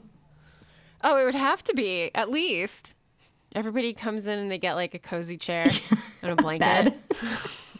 Oh, 1.02 1.16
it 1.16 1.24
would 1.24 1.34
have 1.34 1.62
to 1.64 1.74
be 1.74 2.10
at 2.14 2.30
least. 2.30 2.94
Everybody 3.54 3.92
comes 3.92 4.26
in 4.26 4.38
and 4.38 4.50
they 4.50 4.58
get 4.58 4.74
like 4.74 4.94
a 4.94 4.98
cozy 4.98 5.36
chair 5.36 5.66
and 6.22 6.32
a 6.32 6.36
blanket. 6.42 6.94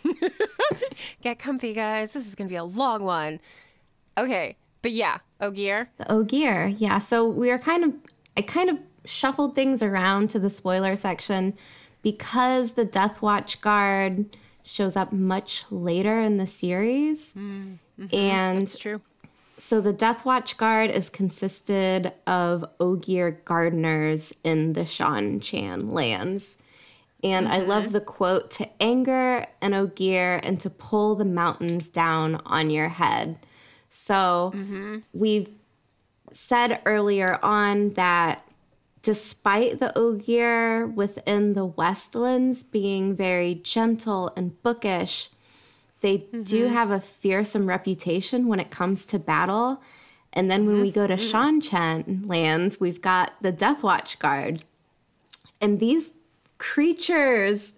Get 1.22 1.38
comfy, 1.38 1.72
guys. 1.72 2.12
This 2.12 2.26
is 2.26 2.34
gonna 2.34 2.50
be 2.50 2.56
a 2.56 2.64
long 2.64 3.04
one. 3.04 3.40
Okay, 4.18 4.56
but 4.82 4.90
yeah, 4.92 5.18
Ogier. 5.40 5.88
The 5.96 6.10
Ogier, 6.12 6.66
yeah. 6.66 6.98
So 6.98 7.26
we 7.28 7.50
are 7.50 7.58
kind 7.58 7.84
of, 7.84 7.94
I 8.36 8.42
kind 8.42 8.68
of 8.68 8.78
shuffled 9.04 9.54
things 9.54 9.82
around 9.82 10.30
to 10.30 10.38
the 10.38 10.50
spoiler 10.50 10.96
section 10.96 11.54
because 12.02 12.74
the 12.74 12.84
Death 12.84 13.22
Watch 13.22 13.60
Guard 13.60 14.36
shows 14.62 14.96
up 14.96 15.12
much 15.12 15.64
later 15.70 16.20
in 16.20 16.36
the 16.36 16.46
series. 16.46 17.32
Mm-hmm. 17.34 18.06
And 18.12 18.62
It's 18.62 18.76
true. 18.76 19.00
So 19.62 19.80
the 19.80 19.92
Death 19.92 20.24
Watch 20.24 20.56
Guard 20.56 20.90
is 20.90 21.08
consisted 21.08 22.12
of 22.26 22.64
Ogier 22.80 23.30
gardeners 23.44 24.34
in 24.42 24.72
the 24.72 24.80
Seanchan 24.80 25.92
lands. 25.92 26.58
And 27.22 27.46
I 27.46 27.58
love 27.58 27.92
the 27.92 28.00
quote 28.00 28.50
to 28.50 28.68
anger 28.80 29.46
an 29.60 29.72
Ogier 29.72 30.40
and 30.42 30.60
to 30.62 30.68
pull 30.68 31.14
the 31.14 31.24
mountains 31.24 31.88
down 31.88 32.42
on 32.44 32.70
your 32.70 32.88
head. 32.88 33.38
So 33.88 34.50
mm-hmm. 34.52 34.98
we've 35.12 35.50
said 36.32 36.80
earlier 36.84 37.38
on 37.40 37.90
that 37.90 38.44
despite 39.00 39.78
the 39.78 39.96
Ogier 39.96 40.88
within 40.88 41.52
the 41.52 41.66
Westlands 41.66 42.64
being 42.64 43.14
very 43.14 43.54
gentle 43.54 44.32
and 44.36 44.60
bookish, 44.64 45.30
they 46.02 46.18
do 46.42 46.66
have 46.68 46.90
a 46.90 47.00
fearsome 47.00 47.66
reputation 47.66 48.46
when 48.48 48.60
it 48.60 48.70
comes 48.70 49.06
to 49.06 49.18
battle. 49.18 49.80
And 50.34 50.50
then 50.50 50.66
when 50.66 50.80
we 50.80 50.90
go 50.90 51.06
to 51.06 51.14
Seanchan 51.16 52.26
lands, 52.28 52.80
we've 52.80 53.00
got 53.00 53.32
the 53.42 53.52
Death 53.52 53.82
Watch 53.82 54.18
Guard. 54.18 54.62
And 55.60 55.78
these 55.80 56.14
creatures 56.58 57.74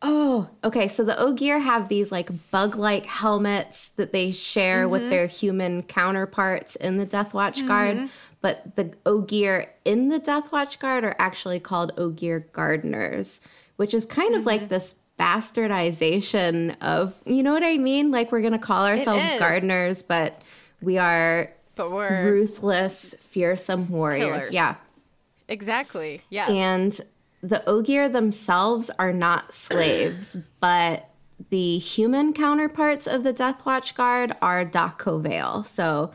Oh, 0.00 0.48
okay. 0.62 0.86
So 0.86 1.02
the 1.02 1.18
Ogier 1.18 1.58
have 1.58 1.88
these 1.88 2.12
like 2.12 2.30
bug 2.52 2.76
like 2.76 3.06
helmets 3.06 3.88
that 3.88 4.12
they 4.12 4.30
share 4.30 4.82
Mm-hmm. 4.84 4.90
with 4.92 5.10
their 5.10 5.26
human 5.26 5.82
counterparts 5.82 6.76
in 6.76 6.98
the 6.98 7.04
Death 7.04 7.34
Watch 7.34 7.66
Guard. 7.66 8.08
But 8.40 8.76
the 8.76 8.94
Ogier 9.04 9.70
in 9.84 10.08
the 10.08 10.20
Death 10.20 10.52
Watch 10.52 10.78
Guard 10.78 11.02
are 11.02 11.16
actually 11.18 11.58
called 11.58 11.90
Ogier 11.98 12.46
Gardeners, 12.52 13.40
which 13.74 13.92
is 13.92 14.06
kind 14.06 14.34
of 14.36 14.42
Mm-hmm. 14.42 14.46
like 14.48 14.68
this 14.68 14.94
bastardization 15.18 16.76
of, 16.80 17.14
you 17.24 17.42
know 17.42 17.52
what 17.52 17.64
I 17.64 17.78
mean? 17.78 18.10
Like 18.10 18.32
we're 18.32 18.40
going 18.40 18.52
to 18.52 18.58
call 18.58 18.86
ourselves 18.86 19.28
gardeners, 19.38 20.02
but 20.02 20.40
we 20.80 20.98
are 20.98 21.52
But 21.76 21.90
we're 21.92 22.30
ruthless, 22.30 23.14
fearsome 23.20 23.88
warriors. 23.88 24.26
Killers. 24.26 24.52
Yeah. 24.52 24.74
exactly. 25.48 26.22
Yeah. 26.30 26.48
And 26.50 26.98
the 27.42 27.62
Ogier 27.68 28.08
themselves 28.08 28.90
are 28.98 29.12
not 29.12 29.52
slaves, 29.54 30.36
but 30.60 31.08
the 31.50 31.78
human 31.78 32.32
counterparts 32.32 33.06
of 33.06 33.22
the 33.22 33.32
Death 33.32 33.64
Watch 33.64 33.94
Guard 33.94 34.34
are 34.42 34.64
da'covale. 34.64 35.64
So 35.66 36.10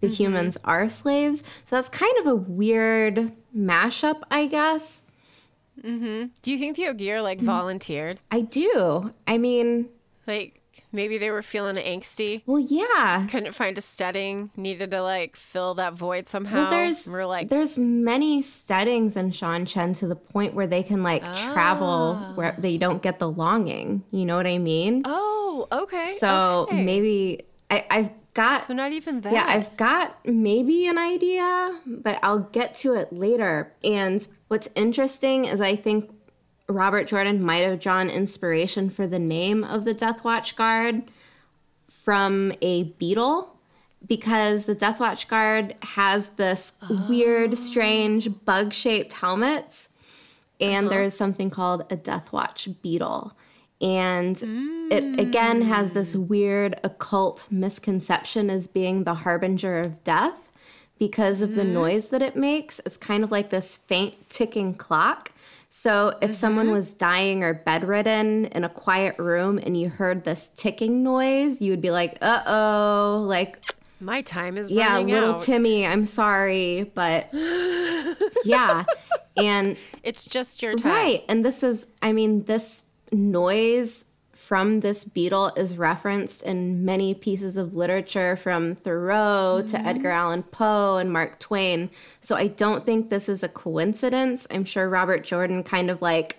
the 0.00 0.06
Mm-hmm. 0.06 0.14
humans 0.14 0.56
are 0.64 0.88
slaves. 0.88 1.42
So 1.64 1.74
that's 1.74 1.88
kind 1.88 2.16
of 2.18 2.26
a 2.28 2.34
weird 2.36 3.32
mashup, 3.56 4.22
I 4.30 4.46
guess. 4.46 5.02
Mm-hmm. 5.84 6.26
Do 6.42 6.50
you 6.50 6.58
think 6.58 6.76
the 6.76 6.88
Ogier 6.88 7.22
like 7.22 7.38
mm-hmm. 7.38 7.46
volunteered? 7.46 8.20
I 8.30 8.42
do. 8.42 9.12
I 9.26 9.38
mean, 9.38 9.88
Like 10.26 10.60
maybe 10.92 11.18
they 11.18 11.30
were 11.30 11.42
feeling 11.42 11.76
angsty, 11.76 12.42
well, 12.46 12.58
yeah. 12.58 13.26
couldn't 13.30 13.54
find 13.54 13.76
a 13.78 13.80
stedding, 13.80 14.50
needed 14.56 14.90
to 14.92 15.02
like 15.02 15.36
fill 15.36 15.74
that 15.74 15.94
void 15.94 16.28
somehow. 16.28 16.62
Well, 16.62 16.70
there's 16.70 17.06
we're 17.06 17.26
like 17.26 17.48
there's 17.48 17.78
many 17.78 18.42
steddings 18.42 19.16
in 19.16 19.30
Seanchan 19.30 19.96
to 19.98 20.06
the 20.06 20.16
point 20.16 20.54
where 20.54 20.66
they 20.66 20.82
can 20.82 21.02
like 21.02 21.22
travel 21.34 22.18
ah. 22.20 22.32
where 22.34 22.54
they 22.58 22.76
don't 22.76 23.02
get 23.02 23.18
the 23.18 23.30
longing. 23.30 24.04
You 24.10 24.26
know 24.26 24.36
what 24.36 24.46
I 24.46 24.58
mean? 24.58 25.02
oh, 25.04 25.66
okay. 25.72 26.14
so 26.18 26.66
okay. 26.68 26.84
maybe 26.84 27.42
I, 27.70 27.84
I've 27.90 28.10
got 28.38 28.66
so 28.68 28.72
not 28.72 28.92
even 28.92 29.20
that. 29.22 29.32
Yeah, 29.32 29.44
I've 29.46 29.76
got 29.76 30.24
maybe 30.24 30.86
an 30.86 30.96
idea, 30.96 31.80
but 31.86 32.20
I'll 32.22 32.38
get 32.38 32.74
to 32.76 32.94
it 32.94 33.12
later. 33.12 33.72
And 33.82 34.26
what's 34.46 34.68
interesting 34.76 35.44
is 35.44 35.60
I 35.60 35.74
think 35.74 36.10
Robert 36.68 37.08
Jordan 37.08 37.42
might 37.42 37.64
have 37.64 37.80
drawn 37.80 38.08
inspiration 38.08 38.90
for 38.90 39.06
the 39.06 39.18
name 39.18 39.64
of 39.64 39.84
the 39.84 39.94
Death 39.94 40.22
Watch 40.22 40.54
Guard 40.54 41.10
from 41.88 42.52
a 42.62 42.84
beetle 42.84 43.56
because 44.06 44.66
the 44.66 44.74
Death 44.74 45.00
Watch 45.00 45.28
Guard 45.28 45.74
has 45.82 46.30
this 46.30 46.74
weird, 47.08 47.52
oh. 47.52 47.56
strange 47.56 48.44
bug 48.44 48.72
shaped 48.72 49.14
helmets. 49.14 49.88
And 50.60 50.86
uh-huh. 50.86 50.96
there's 50.96 51.14
something 51.16 51.50
called 51.50 51.86
a 51.90 51.96
Death 51.96 52.32
Watch 52.32 52.68
beetle. 52.82 53.36
And 53.80 54.36
it 54.90 55.20
again 55.20 55.62
has 55.62 55.92
this 55.92 56.16
weird 56.16 56.80
occult 56.82 57.46
misconception 57.50 58.50
as 58.50 58.66
being 58.66 59.04
the 59.04 59.14
harbinger 59.14 59.78
of 59.78 60.02
death 60.02 60.50
because 60.98 61.42
of 61.42 61.54
the 61.54 61.64
noise 61.64 62.08
that 62.08 62.22
it 62.22 62.36
makes. 62.36 62.80
It's 62.80 62.96
kind 62.96 63.22
of 63.22 63.30
like 63.30 63.50
this 63.50 63.76
faint 63.76 64.28
ticking 64.28 64.74
clock. 64.74 65.32
So 65.70 66.16
if 66.22 66.34
someone 66.34 66.70
was 66.70 66.94
dying 66.94 67.44
or 67.44 67.54
bedridden 67.54 68.46
in 68.46 68.64
a 68.64 68.68
quiet 68.68 69.18
room 69.18 69.58
and 69.58 69.78
you 69.78 69.90
heard 69.90 70.24
this 70.24 70.48
ticking 70.56 71.02
noise, 71.02 71.60
you 71.60 71.72
would 71.72 71.82
be 71.82 71.90
like, 71.90 72.18
uh 72.20 72.42
oh, 72.46 73.24
like 73.28 73.62
My 74.00 74.22
time 74.22 74.56
is 74.56 74.70
yeah, 74.70 74.98
little 74.98 75.34
out. 75.34 75.42
Timmy, 75.42 75.86
I'm 75.86 76.06
sorry, 76.06 76.90
but 76.94 77.28
yeah. 78.44 78.84
And 79.36 79.76
it's 80.02 80.26
just 80.26 80.62
your 80.62 80.74
time. 80.74 80.92
right, 80.92 81.24
and 81.28 81.44
this 81.44 81.62
is 81.62 81.86
I 82.02 82.12
mean 82.12 82.44
this 82.44 82.87
noise 83.12 84.06
from 84.38 84.80
this 84.80 85.04
beetle 85.04 85.52
is 85.56 85.76
referenced 85.76 86.44
in 86.44 86.84
many 86.84 87.12
pieces 87.12 87.56
of 87.56 87.74
literature 87.74 88.36
from 88.36 88.72
Thoreau 88.72 89.64
to 89.66 89.76
mm-hmm. 89.76 89.86
Edgar 89.86 90.10
Allan 90.10 90.44
Poe 90.44 90.96
and 90.96 91.12
Mark 91.12 91.40
Twain. 91.40 91.90
So 92.20 92.36
I 92.36 92.46
don't 92.46 92.84
think 92.84 93.08
this 93.08 93.28
is 93.28 93.42
a 93.42 93.48
coincidence. 93.48 94.46
I'm 94.48 94.64
sure 94.64 94.88
Robert 94.88 95.24
Jordan 95.24 95.64
kind 95.64 95.90
of 95.90 96.00
like 96.00 96.38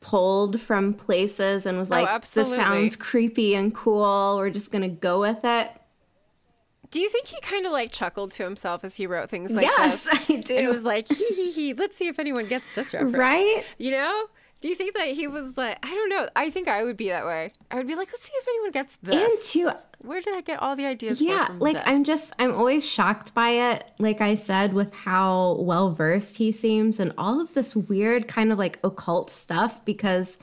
pulled 0.00 0.60
from 0.60 0.94
places 0.94 1.66
and 1.66 1.78
was 1.78 1.90
oh, 1.90 2.02
like, 2.02 2.30
this 2.30 2.54
sounds 2.54 2.94
creepy 2.94 3.56
and 3.56 3.74
cool. 3.74 4.36
We're 4.38 4.50
just 4.50 4.70
going 4.70 4.82
to 4.82 4.88
go 4.88 5.18
with 5.20 5.44
it. 5.44 5.70
Do 6.92 7.00
you 7.00 7.08
think 7.08 7.26
he 7.26 7.40
kind 7.40 7.66
of 7.66 7.72
like 7.72 7.90
chuckled 7.90 8.30
to 8.32 8.44
himself 8.44 8.84
as 8.84 8.94
he 8.94 9.06
wrote 9.08 9.30
things 9.30 9.50
like 9.50 9.64
yes, 9.64 10.04
this? 10.04 10.14
Yes, 10.14 10.30
I 10.30 10.36
do. 10.42 10.54
It 10.54 10.68
was 10.68 10.84
like 10.84 11.08
hee 11.08 11.34
hee 11.34 11.50
hee. 11.50 11.74
Let's 11.74 11.96
see 11.96 12.06
if 12.06 12.18
anyone 12.20 12.46
gets 12.46 12.70
this 12.74 12.94
reference. 12.94 13.16
right? 13.16 13.64
You 13.78 13.92
know? 13.92 14.26
Do 14.62 14.68
you 14.68 14.74
think 14.76 14.94
that 14.94 15.08
he 15.08 15.26
was 15.26 15.56
like? 15.56 15.78
I 15.82 15.90
don't 15.90 16.08
know. 16.08 16.28
I 16.36 16.48
think 16.48 16.68
I 16.68 16.84
would 16.84 16.96
be 16.96 17.08
that 17.08 17.26
way. 17.26 17.50
I 17.70 17.76
would 17.76 17.88
be 17.88 17.96
like, 17.96 18.08
let's 18.12 18.22
see 18.24 18.32
if 18.32 18.48
anyone 18.48 18.70
gets 18.70 18.96
this. 19.02 19.14
And 19.14 19.42
two, 19.42 19.70
Where 19.98 20.20
did 20.20 20.34
I 20.34 20.40
get 20.40 20.62
all 20.62 20.76
the 20.76 20.86
ideas? 20.86 21.20
yeah 21.20 21.48
like 21.58 21.76
this? 21.76 21.82
i'm 21.86 22.04
just 22.04 22.32
i'm 22.38 22.54
always 22.54 22.86
shocked 22.88 23.34
by 23.34 23.50
it 23.50 23.84
like 23.98 24.20
i 24.20 24.34
said 24.34 24.72
with 24.72 24.94
how 24.94 25.56
well 25.60 25.90
versed 25.90 26.38
he 26.38 26.50
seems 26.50 26.98
and 26.98 27.12
all 27.16 27.40
of 27.40 27.54
this 27.54 27.76
weird 27.76 28.26
kind 28.26 28.50
of 28.52 28.58
like 28.58 28.78
occult 28.82 29.30
stuff 29.30 29.84
because 29.84 30.38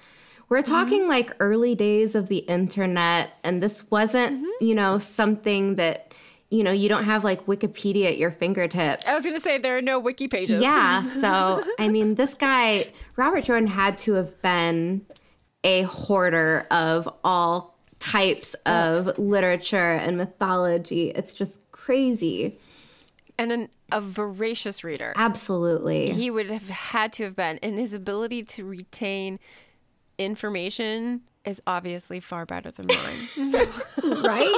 we're 0.48 0.62
mm-hmm. 0.62 0.72
talking 0.72 1.08
like 1.08 1.36
early 1.40 1.76
days 1.76 2.16
of 2.16 2.30
the 2.30 2.40
internet 2.40 3.32
and 3.44 3.62
this 3.62 3.90
wasn't 3.92 4.38
mm-hmm. 4.38 4.66
you 4.66 4.76
know 4.76 4.98
something 4.98 5.76
that 5.76 6.14
you 6.50 6.64
know 6.64 6.72
you 6.72 6.90
don't 6.90 7.06
have 7.06 7.24
like 7.24 7.46
wikipedia 7.46 8.08
at 8.08 8.18
your 8.18 8.32
fingertips 8.32 9.08
I 9.08 9.16
was 9.16 9.24
gonna 9.24 9.40
say 9.40 9.58
there 9.58 9.78
are 9.78 9.82
no 9.82 10.00
wiki 10.00 10.28
pages. 10.28 10.62
yeah 10.62 11.02
so 11.02 11.64
i 11.80 11.88
mean 11.88 12.16
this 12.16 12.34
guy 12.34 12.88
robert 13.20 13.44
jordan 13.44 13.68
had 13.68 13.98
to 13.98 14.14
have 14.14 14.42
been 14.42 15.06
a 15.64 15.84
hoarder 15.84 16.66
of 16.72 17.08
all 17.24 17.80
types 18.00 18.54
of 18.66 19.18
literature 19.18 19.94
and 19.94 20.18
mythology. 20.18 21.10
It's 21.12 21.34
just 21.34 21.70
crazy. 21.72 22.58
And 23.38 23.52
an, 23.52 23.70
a 23.92 24.02
voracious 24.02 24.84
reader. 24.84 25.14
absolutely. 25.16 26.12
He 26.12 26.30
would 26.30 26.50
have 26.50 26.68
had 26.68 27.14
to 27.14 27.24
have 27.24 27.36
been, 27.36 27.58
and 27.64 27.80
his 27.80 27.94
ability 27.94 28.44
to 28.44 28.66
retain 28.66 29.40
information 30.18 31.22
is 31.46 31.62
obviously 31.66 32.20
far 32.20 32.46
better 32.46 32.70
than 32.72 32.88
mine. 32.88 33.68
right 34.24 34.56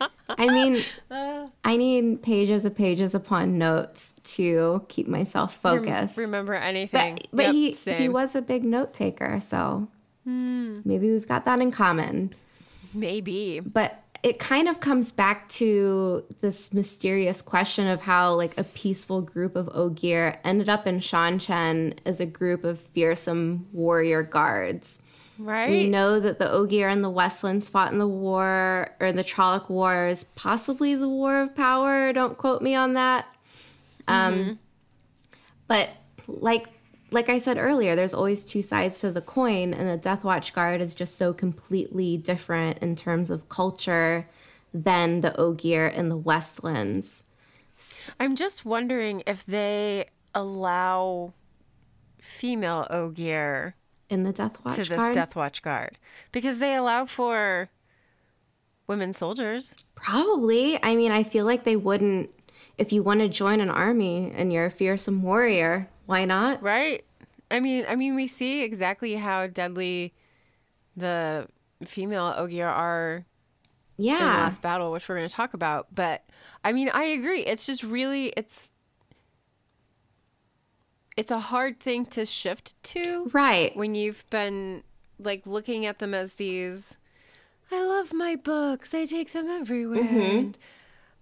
i 0.38 0.46
mean 0.48 0.82
uh. 1.10 1.46
i 1.64 1.76
need 1.76 2.22
pages 2.22 2.64
of 2.64 2.74
pages 2.74 3.14
upon 3.14 3.58
notes 3.58 4.14
to 4.24 4.84
keep 4.88 5.06
myself 5.06 5.56
focused 5.56 6.16
Remember 6.16 6.54
anything? 6.54 7.16
but, 7.16 7.28
but 7.32 7.42
Yep, 7.46 7.54
he 7.54 7.72
he 7.72 8.08
was 8.08 8.34
a 8.34 8.42
big 8.42 8.64
note 8.64 8.94
taker 8.94 9.40
so 9.40 9.88
hmm. 10.24 10.80
maybe 10.84 11.10
we've 11.10 11.28
got 11.28 11.44
that 11.44 11.60
in 11.60 11.70
common 11.70 12.34
maybe. 12.94 13.60
but 13.60 14.02
it 14.22 14.38
kind 14.38 14.68
of 14.68 14.80
comes 14.80 15.12
back 15.12 15.48
to 15.48 16.24
this 16.40 16.74
mysterious 16.74 17.40
question 17.40 17.86
of 17.86 18.02
how 18.02 18.34
like 18.34 18.58
a 18.58 18.64
peaceful 18.64 19.22
group 19.22 19.54
of 19.54 19.68
Ogier 19.72 20.38
ended 20.44 20.68
up 20.68 20.86
in 20.86 20.98
Seanchan 20.98 21.96
as 22.04 22.18
a 22.18 22.26
group 22.26 22.64
of 22.64 22.80
fearsome 22.80 23.68
warrior 23.72 24.22
guards. 24.22 25.00
Right. 25.38 25.70
We 25.70 25.88
know 25.88 26.18
that 26.18 26.38
the 26.38 26.50
Ogier 26.50 26.88
and 26.88 27.04
the 27.04 27.10
Westlands 27.10 27.68
fought 27.68 27.92
in 27.92 27.98
the 27.98 28.08
war 28.08 28.90
or 29.00 29.06
in 29.06 29.16
the 29.16 29.24
Trolloc 29.24 29.68
Wars, 29.68 30.24
possibly 30.24 30.94
the 30.94 31.08
War 31.08 31.42
of 31.42 31.54
Power. 31.54 32.12
Don't 32.12 32.36
quote 32.36 32.60
me 32.60 32.74
on 32.74 32.94
that. 32.94 33.26
Um, 34.08 34.58
but 35.68 35.90
like 36.26 36.66
like 37.10 37.28
I 37.28 37.38
said 37.38 37.56
earlier, 37.56 37.96
there's 37.96 38.12
always 38.12 38.44
two 38.44 38.62
sides 38.62 39.00
to 39.00 39.10
the 39.10 39.22
coin, 39.22 39.72
and 39.72 39.88
the 39.88 39.96
Death 39.96 40.24
Watch 40.24 40.52
Guard 40.52 40.80
is 40.80 40.94
just 40.94 41.16
so 41.16 41.32
completely 41.32 42.16
different 42.16 42.78
in 42.78 42.96
terms 42.96 43.30
of 43.30 43.48
culture 43.48 44.28
than 44.74 45.22
the 45.22 45.38
Ogier 45.40 45.86
and 45.86 46.10
the 46.10 46.16
Westlands. 46.16 47.24
I'm 48.18 48.36
just 48.36 48.64
wondering 48.64 49.22
if 49.26 49.46
they 49.46 50.06
allow 50.34 51.32
female 52.20 52.86
Ogier 52.90 53.74
In 54.08 54.22
the 54.22 54.32
Death 54.32 54.64
Watch 54.64 54.76
to 54.76 54.80
this 54.80 54.88
Guard, 54.88 55.14
Death 55.14 55.36
Watch 55.36 55.60
Guard 55.62 55.98
because 56.32 56.58
they 56.58 56.74
allow 56.74 57.04
for 57.06 57.68
women 58.86 59.12
soldiers. 59.12 59.74
probably. 59.94 60.82
I 60.82 60.96
mean, 60.96 61.12
I 61.12 61.22
feel 61.22 61.44
like 61.44 61.64
they 61.64 61.76
wouldn't. 61.76 62.30
If 62.78 62.92
you 62.92 63.02
want 63.02 63.20
to 63.20 63.28
join 63.28 63.60
an 63.60 63.70
army 63.70 64.32
and 64.34 64.52
you're 64.52 64.66
a 64.66 64.70
fearsome 64.70 65.22
warrior, 65.22 65.88
why 66.06 66.24
not? 66.24 66.62
Right. 66.62 67.04
I 67.50 67.60
mean, 67.60 67.84
I 67.88 67.96
mean, 67.96 68.14
we 68.14 68.26
see 68.26 68.62
exactly 68.62 69.14
how 69.16 69.46
deadly 69.46 70.14
the 70.96 71.48
female 71.84 72.32
Ogier 72.36 72.68
are 72.68 73.16
in 73.16 73.24
the 74.04 74.04
Yeah, 74.04 74.18
last 74.18 74.62
battle, 74.62 74.92
which 74.92 75.08
we're 75.08 75.16
going 75.16 75.28
to 75.28 75.34
talk 75.34 75.54
about. 75.54 75.88
But 75.94 76.24
I 76.64 76.72
mean, 76.72 76.88
I 76.92 77.04
agree. 77.04 77.40
It's 77.40 77.66
just 77.66 77.82
really, 77.82 78.32
it's, 78.36 78.70
it's 81.18 81.30
a 81.30 81.38
hard 81.38 81.80
thing 81.80 82.06
to 82.06 82.24
shift 82.24 82.80
to 82.84 83.28
right. 83.32 83.74
when 83.76 83.94
you've 83.94 84.24
been 84.30 84.82
like 85.18 85.46
looking 85.46 85.84
at 85.84 85.98
them 85.98 86.14
as 86.14 86.34
these. 86.34 86.96
I 87.70 87.82
love 87.84 88.12
my 88.12 88.36
books. 88.36 88.94
I 88.94 89.04
take 89.04 89.32
them 89.32 89.48
everywhere. 89.48 90.02
Mm-hmm. 90.04 90.20
And 90.38 90.58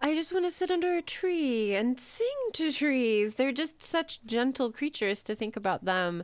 I 0.01 0.15
just 0.15 0.33
want 0.33 0.45
to 0.45 0.51
sit 0.51 0.71
under 0.71 0.93
a 0.95 1.03
tree 1.03 1.75
and 1.75 1.99
sing 1.99 2.27
to 2.53 2.71
trees. 2.71 3.35
They're 3.35 3.51
just 3.53 3.83
such 3.83 4.25
gentle 4.25 4.71
creatures 4.71 5.23
to 5.25 5.35
think 5.35 5.57
about 5.57 5.85
them 5.85 6.23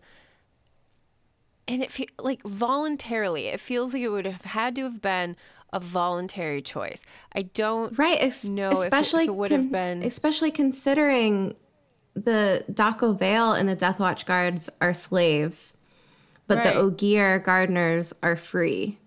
and 1.66 1.82
it 1.82 1.90
fe- 1.90 2.08
like 2.20 2.42
voluntarily. 2.42 3.46
It 3.46 3.60
feels 3.60 3.94
like 3.94 4.02
it 4.02 4.08
would 4.10 4.26
have 4.26 4.42
had 4.42 4.76
to 4.76 4.82
have 4.82 5.00
been 5.00 5.36
a 5.72 5.80
voluntary 5.80 6.60
choice. 6.60 7.02
I 7.34 7.42
don't 7.42 7.98
right 7.98 8.18
ex- 8.20 8.44
know 8.46 8.68
if 8.68 8.74
it- 8.74 8.78
if 8.80 8.84
especially 8.84 9.24
it 9.24 9.34
would 9.34 9.50
have 9.50 9.72
been- 9.72 10.02
especially 10.02 10.50
considering 10.50 11.54
the 12.14 12.64
da'covale 12.70 13.58
and 13.58 13.68
the 13.68 13.74
Death 13.76 13.98
Watch 14.00 14.26
guards 14.26 14.68
are 14.80 14.92
slaves, 14.94 15.76
but 16.46 16.58
Right. 16.58 16.74
the 16.74 16.80
Ogier 16.80 17.38
gardeners 17.38 18.12
are 18.22 18.36
free. 18.36 18.98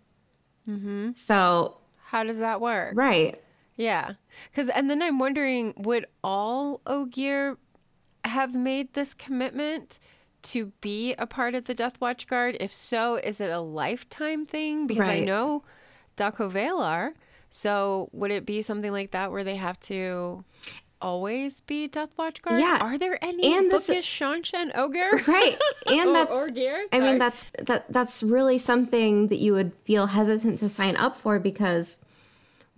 Mm-hmm. 0.68 1.12
So 1.14 1.78
how 2.06 2.24
does 2.24 2.38
that 2.38 2.62
work? 2.62 2.94
right, 2.96 3.40
Yeah. 3.76 4.14
Cuz 4.54 4.70
and 4.70 4.90
then 4.90 5.02
I'm 5.02 5.20
wondering 5.20 5.74
would 5.78 6.06
all 6.24 6.82
Ogier 6.88 7.58
have 8.24 8.56
made 8.56 8.94
this 8.94 9.14
commitment 9.14 10.00
to 10.44 10.72
be 10.82 11.14
a 11.16 11.28
part 11.28 11.54
of 11.56 11.66
the 11.66 11.74
Death 11.76 12.00
Watch 12.02 12.26
Guard? 12.28 12.58
If 12.60 12.72
so, 12.72 13.16
is 13.16 13.40
it 13.40 13.50
a 13.52 13.60
lifetime 13.60 14.46
thing? 14.46 14.88
Because 14.88 15.08
I 15.10 15.20
know 15.20 15.64
da'covale 16.18 16.80
are. 16.80 17.14
So 17.50 18.10
would 18.12 18.32
it 18.32 18.46
be 18.46 18.62
something 18.62 18.92
like 18.92 19.12
that 19.12 19.32
where 19.32 19.44
they 19.44 19.56
have 19.58 19.80
to 19.82 20.44
always 21.06 21.62
be 21.62 21.88
Death 21.88 22.10
Watch 22.18 22.42
Guard? 22.42 22.60
Yeah. 22.60 22.80
Are 22.82 22.98
there 22.98 23.18
any 23.24 23.44
And 23.56 23.72
this- 23.72 23.88
bookish 23.88 24.20
Seanchan 24.20 24.72
Ogre? 24.76 25.22
right, 25.28 25.58
and 25.88 26.10
Or- 26.10 26.14
that's 26.14 26.36
or 26.36 26.50
gear, 26.50 26.86
I 26.92 27.00
mean 27.00 27.18
that's 27.18 27.46
that 27.70 27.86
that's 27.92 28.24
really 28.24 28.58
something 28.58 29.28
that 29.28 29.38
you 29.38 29.54
would 29.54 29.72
feel 29.88 30.08
hesitant 30.08 30.60
to 30.60 30.70
sign 30.70 30.96
up 30.96 31.16
for 31.16 31.40
because 31.40 32.00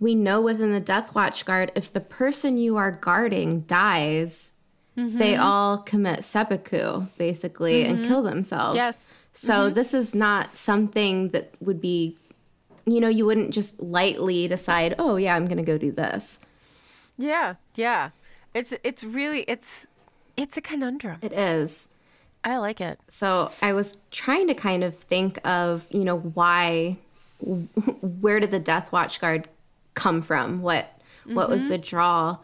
we 0.00 0.14
know 0.14 0.40
within 0.40 0.72
the 0.72 0.80
Death 0.92 1.14
Watch 1.14 1.44
guard 1.44 1.72
if 1.74 1.92
the 1.92 2.00
person 2.20 2.58
you 2.58 2.76
are 2.76 2.92
guarding 2.92 3.62
dies, 3.62 4.52
they 4.94 5.02
Mm-hmm. 5.34 5.42
all 5.42 5.78
commit 5.78 6.24
seppuku 6.24 7.06
basically 7.16 7.84
and 7.84 8.04
kill 8.04 8.22
themselves. 8.22 8.76
Yes. 8.76 9.04
So 9.32 9.70
this 9.70 9.94
is 9.94 10.12
not 10.14 10.56
something 10.56 11.28
that 11.30 11.50
would 11.60 11.80
be 11.80 12.16
you 12.84 13.00
know, 13.00 13.08
you 13.18 13.26
wouldn't 13.26 13.52
just 13.52 13.82
lightly 13.82 14.48
decide, 14.48 14.94
"Oh, 14.98 15.16
yeah, 15.16 15.36
I'm 15.36 15.46
going 15.46 15.58
to 15.64 15.70
go 15.72 15.76
do 15.78 15.92
this." 15.92 16.40
Yeah, 17.18 17.56
yeah. 17.74 18.10
It's 18.54 18.72
it's 18.82 19.04
really 19.04 19.42
it's 19.42 19.86
it's 20.36 20.56
a 20.56 20.60
conundrum. 20.60 21.18
It 21.20 21.32
is. 21.32 21.88
I 22.44 22.58
like 22.58 22.80
it. 22.80 23.00
So 23.08 23.50
I 23.60 23.72
was 23.72 23.98
trying 24.10 24.46
to 24.48 24.54
kind 24.54 24.84
of 24.84 24.94
think 24.94 25.38
of, 25.44 25.86
you 25.90 26.04
know, 26.04 26.18
why, 26.18 26.98
where 27.40 28.40
did 28.40 28.50
the 28.50 28.60
Death 28.60 28.92
Watch 28.92 29.20
Guard 29.20 29.48
come 29.94 30.22
from? 30.22 30.62
What, 30.62 31.00
what 31.26 31.50
was 31.50 31.62
mm-hmm. 31.62 31.70
the 31.70 31.78
draw? 31.78 32.38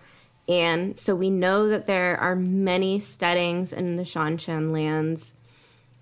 And 0.48 0.98
so 0.98 1.14
we 1.14 1.30
know 1.30 1.68
that 1.68 1.86
there 1.86 2.18
are 2.18 2.36
many 2.36 2.98
steddings 2.98 3.72
in 3.72 3.96
the 3.96 4.02
Seanchan 4.02 4.72
lands, 4.72 5.34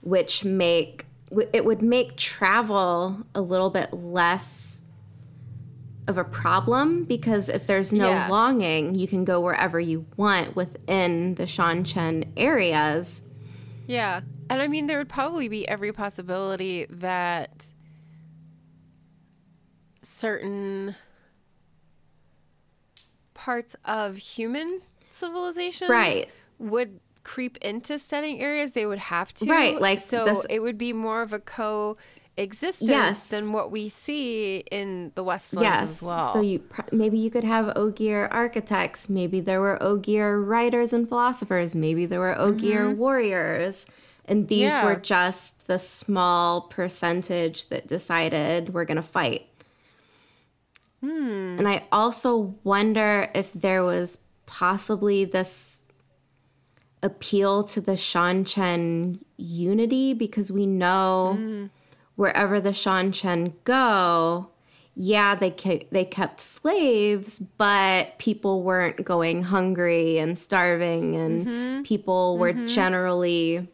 which 0.02 0.44
make 0.44 1.06
it 1.30 1.64
would 1.64 1.80
make 1.80 2.16
travel 2.16 3.18
a 3.34 3.40
little 3.40 3.70
bit 3.70 3.92
less 3.94 4.81
of 6.08 6.18
a 6.18 6.24
problem 6.24 7.04
because 7.04 7.48
if 7.48 7.66
there's 7.66 7.92
no 7.92 8.08
Yeah. 8.10 8.28
longing, 8.28 8.94
you 8.94 9.06
can 9.06 9.24
go 9.24 9.40
wherever 9.40 9.78
you 9.78 10.06
want 10.16 10.56
within 10.56 11.36
the 11.36 11.44
Seanchan 11.44 12.28
areas. 12.36 13.22
Yeah. 13.86 14.22
And 14.50 14.60
I 14.60 14.66
mean 14.68 14.86
there 14.88 14.98
would 14.98 15.08
probably 15.08 15.48
be 15.48 15.66
every 15.68 15.92
possibility 15.92 16.86
that 16.90 17.66
certain 20.02 20.96
parts 23.34 23.76
of 23.84 24.16
human 24.16 24.82
civilization 25.10 25.88
Right. 25.88 26.28
would 26.58 27.00
creep 27.24 27.56
into 27.58 27.98
stedding 27.98 28.40
areas 28.40 28.72
they 28.72 28.84
would 28.86 28.98
have 28.98 29.32
to 29.34 29.46
Right, 29.46 29.80
like 29.80 30.00
so 30.00 30.24
this- 30.24 30.46
it 30.50 30.58
would 30.58 30.76
be 30.76 30.92
more 30.92 31.22
of 31.22 31.32
a 31.32 31.38
coexistence 32.36 32.88
Yes. 32.88 33.28
than 33.28 33.52
what 33.52 33.70
we 33.70 33.88
see 33.88 34.58
in 34.70 35.12
the 35.14 35.22
westlands 35.22 35.64
Yes. 35.66 35.82
as 35.82 36.02
well 36.02 36.32
So 36.32 36.40
you 36.40 36.58
pr- 36.60 36.82
maybe 36.92 37.18
you 37.18 37.30
could 37.30 37.44
have 37.44 37.72
Ogier 37.76 38.28
architects. 38.30 39.08
Maybe 39.08 39.40
there 39.40 39.60
were 39.60 39.82
Ogier 39.82 40.40
writers 40.40 40.92
and 40.92 41.08
philosophers. 41.08 41.74
Maybe 41.74 42.06
there 42.06 42.20
were 42.20 42.38
Ogier 42.38 42.90
warriors. 42.90 43.86
And 44.24 44.48
these 44.48 44.72
Mm-hmm. 44.72 44.86
Yeah. 44.86 44.94
were 44.94 45.00
just 45.00 45.66
the 45.66 45.78
small 45.78 46.62
percentage 46.62 47.68
that 47.68 47.86
decided 47.88 48.72
we're 48.72 48.84
going 48.84 48.96
to 48.96 49.02
fight. 49.02 49.46
Hmm. 51.00 51.56
And 51.58 51.66
I 51.68 51.84
also 51.90 52.54
wonder 52.62 53.28
if 53.34 53.52
there 53.52 53.82
was 53.82 54.18
possibly 54.46 55.24
this 55.24 55.82
appeal 57.02 57.64
to 57.64 57.80
the 57.80 57.92
Seanchan 57.92 59.20
unity 59.36 60.14
because 60.14 60.52
we 60.52 60.66
know 60.66 61.34
Hmm. 61.36 61.66
Wherever 62.16 62.60
the 62.60 62.70
Seanchan 62.70 63.54
go, 63.64 64.48
yeah, 64.94 65.34
they 65.34 65.50
ke- 65.50 65.88
they 65.90 66.04
kept 66.04 66.40
slaves, 66.40 67.38
but 67.38 68.18
people 68.18 68.62
weren't 68.62 69.04
going 69.04 69.44
hungry 69.44 70.18
and 70.18 70.38
starving, 70.38 71.16
and 71.16 71.46
Mm-hmm. 71.46 71.82
people 71.82 72.36
were 72.38 72.52
generally 72.52 73.68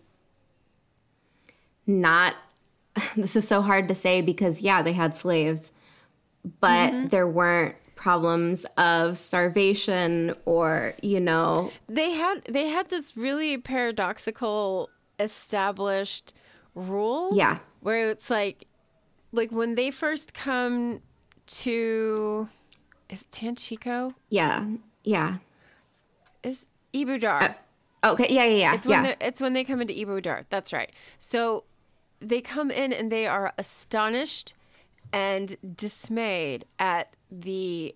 not. 1.86 2.34
This 3.16 3.36
is 3.36 3.46
so 3.46 3.62
hard 3.62 3.86
to 3.88 3.94
say 3.94 4.20
because 4.22 4.60
yeah, 4.62 4.82
they 4.82 4.92
had 4.92 5.14
slaves, 5.16 5.72
but 6.60 6.92
Mm-hmm. 6.92 7.08
there 7.08 7.26
weren't 7.26 7.76
problems 7.94 8.64
of 8.76 9.18
starvation 9.18 10.32
or 10.44 10.94
you 11.02 11.18
know 11.18 11.72
they 11.88 12.12
had 12.12 12.44
they 12.48 12.68
had 12.68 12.88
this 12.90 13.16
really 13.16 13.58
paradoxical 13.58 14.88
established 15.18 16.32
rule 16.78 17.30
Yeah. 17.32 17.58
where 17.80 18.10
it's 18.10 18.30
like 18.30 18.66
like 19.32 19.50
when 19.52 19.74
they 19.74 19.90
first 19.90 20.32
come 20.34 21.00
to 21.46 22.48
is 23.10 23.26
Tanchico 23.32 24.14
yeah 24.30 24.66
yeah 25.04 25.36
is 26.42 26.64
Ebou 26.94 27.20
Dar 27.20 27.56
okay 28.04 28.26
yeah 28.32 28.44
yeah 28.44 28.56
yeah 28.56 28.74
it's 28.74 28.86
when 28.86 29.04
yeah 29.04 29.14
they 29.18 29.26
it's 29.26 29.40
when 29.40 29.52
they 29.54 29.64
come 29.64 29.80
into 29.80 29.94
Ebou 29.94 30.22
Dar 30.22 30.44
that's 30.50 30.72
right 30.72 30.92
so 31.18 31.64
they 32.20 32.40
come 32.40 32.70
in 32.70 32.92
and 32.92 33.10
they 33.12 33.26
are 33.26 33.52
astonished 33.58 34.54
and 35.12 35.56
dismayed 35.76 36.64
at 36.78 37.14
the 37.30 37.94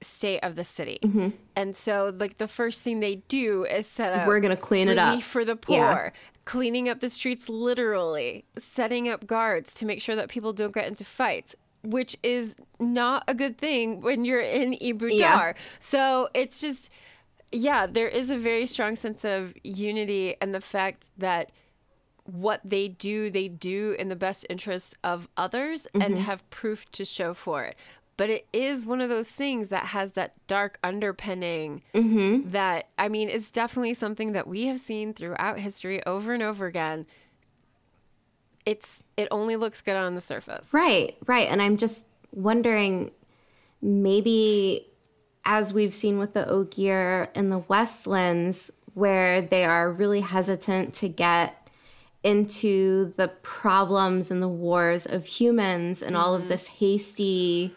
state 0.00 0.40
of 0.42 0.56
the 0.56 0.64
city 0.64 0.98
Mm-hmm. 1.02 1.28
and 1.56 1.76
so 1.76 2.12
like 2.18 2.38
the 2.38 2.48
first 2.48 2.80
thing 2.80 3.00
they 3.00 3.16
do 3.28 3.64
is 3.64 3.86
set 3.86 4.12
up 4.12 4.26
We're 4.26 4.40
gonna 4.40 4.56
clean 4.56 4.88
it 4.88 4.98
up. 4.98 5.22
for 5.22 5.44
the 5.44 5.56
poor 5.56 5.76
Yeah. 5.76 6.10
Cleaning 6.44 6.88
up 6.88 7.00
the 7.00 7.08
streets 7.08 7.48
literally 7.48 8.44
setting 8.58 9.08
up 9.08 9.26
guards 9.26 9.72
to 9.74 9.86
make 9.86 10.02
sure 10.02 10.16
that 10.16 10.28
people 10.28 10.52
don't 10.52 10.74
get 10.74 10.86
into 10.88 11.04
fights 11.04 11.54
which 11.84 12.16
is 12.22 12.54
not 12.78 13.24
a 13.26 13.34
good 13.34 13.58
thing 13.58 14.00
when 14.00 14.24
you're 14.24 14.40
in 14.40 14.72
Ebou 14.74 15.08
Dar. 15.18 15.54
Yeah. 15.56 15.62
So 15.78 16.28
it's 16.32 16.60
just 16.60 16.90
yeah, 17.50 17.86
there 17.86 18.08
is 18.08 18.30
a 18.30 18.36
very 18.36 18.66
strong 18.66 18.96
sense 18.96 19.24
of 19.24 19.52
unity 19.62 20.36
and 20.40 20.54
the 20.54 20.60
fact 20.60 21.10
that 21.18 21.52
what 22.24 22.60
they 22.64 22.88
do, 22.88 23.30
they 23.30 23.48
do 23.48 23.94
in 23.98 24.08
the 24.08 24.16
best 24.16 24.46
interest 24.48 24.96
of 25.04 25.28
others 25.36 25.86
Mm-hmm. 25.92 26.02
and 26.02 26.18
have 26.18 26.48
proof 26.50 26.90
to 26.92 27.04
show 27.04 27.34
for 27.34 27.64
it. 27.64 27.76
But 28.22 28.30
it 28.30 28.46
is 28.52 28.86
one 28.86 29.00
of 29.00 29.08
those 29.08 29.28
things 29.28 29.70
that 29.70 29.86
has 29.86 30.12
that 30.12 30.36
dark 30.46 30.78
underpinning 30.84 31.82
Mm-hmm. 31.92 32.50
that, 32.50 32.86
I 32.96 33.08
mean, 33.08 33.28
it's 33.28 33.50
definitely 33.50 33.94
something 33.94 34.30
that 34.30 34.46
we 34.46 34.66
have 34.68 34.78
seen 34.78 35.12
throughout 35.12 35.58
history 35.58 36.06
over 36.06 36.32
and 36.32 36.40
over 36.40 36.66
again. 36.66 37.04
It's 38.64 39.02
it 39.16 39.26
only 39.32 39.56
looks 39.56 39.80
good 39.80 39.96
on 39.96 40.14
the 40.14 40.20
surface. 40.20 40.68
Right, 40.70 41.16
right. 41.26 41.48
And 41.48 41.60
I'm 41.60 41.76
just 41.76 42.06
wondering 42.30 43.10
maybe 43.80 44.86
as 45.44 45.74
we've 45.74 45.92
seen 45.92 46.20
with 46.20 46.32
the 46.32 46.48
Ogier 46.48 47.28
and 47.34 47.50
the 47.50 47.58
Westlands, 47.58 48.70
where 48.94 49.40
they 49.40 49.64
are 49.64 49.90
really 49.90 50.20
hesitant 50.20 50.94
to 50.94 51.08
get 51.08 51.68
into 52.22 53.14
the 53.16 53.26
problems 53.26 54.30
and 54.30 54.40
the 54.40 54.46
wars 54.46 55.06
of 55.06 55.26
humans 55.26 56.00
and 56.02 56.16
all 56.16 56.36
of 56.36 56.46
this 56.46 56.68
hasty 56.68 57.74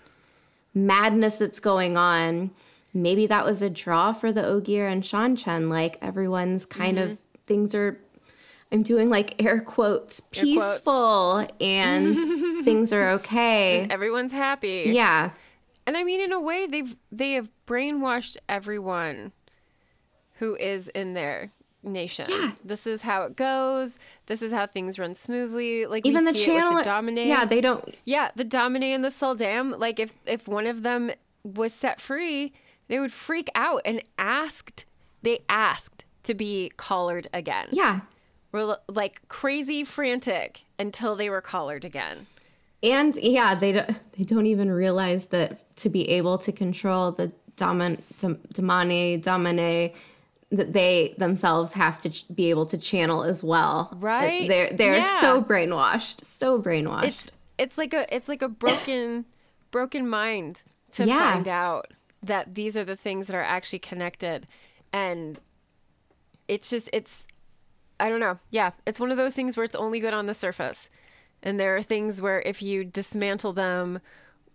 madness 0.76 1.38
that's 1.38 1.60
going 1.60 1.97
on. 1.97 2.52
Maybe 2.93 3.26
that 3.27 3.43
was 3.43 3.61
a 3.61 3.69
draw 3.69 4.14
for 4.14 4.31
the 4.31 4.45
Ogier 4.45 4.88
and 4.88 5.02
Seanchan. 5.02 5.69
Like 5.69 5.97
everyone's 6.02 6.65
kind 6.65 6.99
of 6.99 7.11
mm-hmm. 7.11 7.45
things 7.45 7.73
are 7.73 7.99
I'm 8.72 8.84
doing 8.84 9.10
like 9.10 9.41
air 9.43 9.61
quotes, 9.61 10.19
quotes. 10.19 10.39
peaceful 10.39 11.47
and 11.60 12.15
things 12.65 12.91
are 12.93 13.10
okay. 13.11 13.88
Everyone's 13.89 14.34
happy. 14.34 14.84
Yeah. 14.88 15.31
And 15.88 15.95
I 15.95 16.03
mean, 16.03 16.19
in 16.19 16.31
a 16.31 16.41
way, 16.41 16.68
they've 16.68 16.95
they 17.11 17.34
have 17.34 17.49
brainwashed 17.68 18.38
everyone 18.49 19.31
who 20.39 20.56
is 20.56 20.89
in 20.89 21.14
their 21.14 21.52
nation. 21.86 22.26
Yeah. 22.30 22.52
This 22.64 22.88
is 22.88 23.02
how 23.02 23.24
it 23.24 23.36
goes. 23.36 23.98
This 24.26 24.41
is 24.41 24.52
how 24.52 24.68
things 24.68 24.98
run 24.99 25.16
smoothly. 25.16 25.86
Like 25.86 26.06
Even 26.06 26.26
the 26.26 26.34
channel 26.34 26.78
the 26.78 26.90
damane. 26.90 27.26
Yeah, 27.26 27.45
they 27.45 27.62
don't 27.62 27.95
yeah, 28.06 28.32
the 28.36 28.45
damane 28.45 28.84
and 28.84 29.03
the 29.03 29.10
sul'dam. 29.10 29.78
Like 29.78 29.99
if 29.99 30.18
if 30.26 30.48
one 30.48 30.68
of 30.68 30.84
them 30.84 31.12
was 31.44 31.74
set 31.74 32.02
free, 32.02 32.53
they 32.88 32.99
would 32.99 33.14
freak 33.14 33.49
out 33.56 33.82
and 33.86 34.02
asked. 34.18 34.86
They 35.22 35.40
asked 35.49 36.06
to 36.24 36.34
be 36.34 36.72
collared 36.78 37.28
again. 37.34 37.68
Yeah. 37.72 38.02
were 38.52 38.78
like 38.88 39.28
crazy 39.28 39.84
frantic 39.84 40.64
until 40.78 41.16
they 41.16 41.30
were 41.30 41.41
collared 41.41 41.86
again. 41.86 42.28
And 42.84 43.16
yeah, 43.16 43.56
they 43.56 43.72
don't, 43.72 43.99
they 44.18 44.24
don't 44.24 44.45
even 44.45 44.72
realize 44.72 45.28
that 45.28 45.76
to 45.78 45.90
be 45.90 46.10
able 46.10 46.38
to 46.40 46.52
control 46.52 47.12
the 47.12 47.32
daman, 47.56 48.02
dam, 48.20 48.36
damane, 48.53 49.24
damane, 49.24 49.95
that 50.52 50.74
they 50.74 51.16
themselves 51.18 51.74
have 51.74 52.00
to 52.02 52.10
ch- 52.10 52.26
be 52.34 52.50
able 52.50 52.66
to 52.68 52.78
channel 52.78 53.24
as 53.24 53.44
well. 53.44 53.92
Right? 53.98 54.48
They're 54.48 54.70
they're 54.72 54.98
Yeah. 54.98 55.20
so 55.22 55.42
brainwashed, 55.42 56.26
so 56.26 56.62
brainwashed. 56.62 57.04
It's 57.06 57.32
it's 57.58 57.78
like 57.78 57.94
a 57.94 58.14
it's 58.16 58.28
like 58.28 58.42
a 58.42 58.48
broken 58.50 59.26
broken 59.72 60.08
mind 60.08 60.62
to 60.92 61.06
Yeah. 61.06 61.34
find 61.34 61.48
out 61.48 61.88
that 62.24 62.56
these 62.56 62.76
are 62.78 62.84
the 62.86 62.96
things 62.96 63.28
that 63.28 63.36
are 63.36 63.44
actually 63.44 63.80
connected 63.80 64.48
and 64.94 65.40
it's 66.48 66.70
just 66.70 66.90
it's 66.94 67.26
I 68.00 68.10
don't 68.10 68.20
know. 68.20 68.40
Yeah, 68.50 68.72
it's 68.86 69.00
one 69.00 69.10
of 69.12 69.18
those 69.18 69.34
things 69.34 69.56
where 69.58 69.64
it's 69.64 69.76
only 69.76 70.00
good 70.00 70.14
on 70.14 70.26
the 70.26 70.34
surface. 70.34 70.90
And 71.42 71.60
there 71.60 71.76
are 71.76 71.82
things 71.84 72.22
where 72.22 72.42
if 72.42 72.62
you 72.62 72.84
dismantle 72.84 73.54
them 73.54 74.00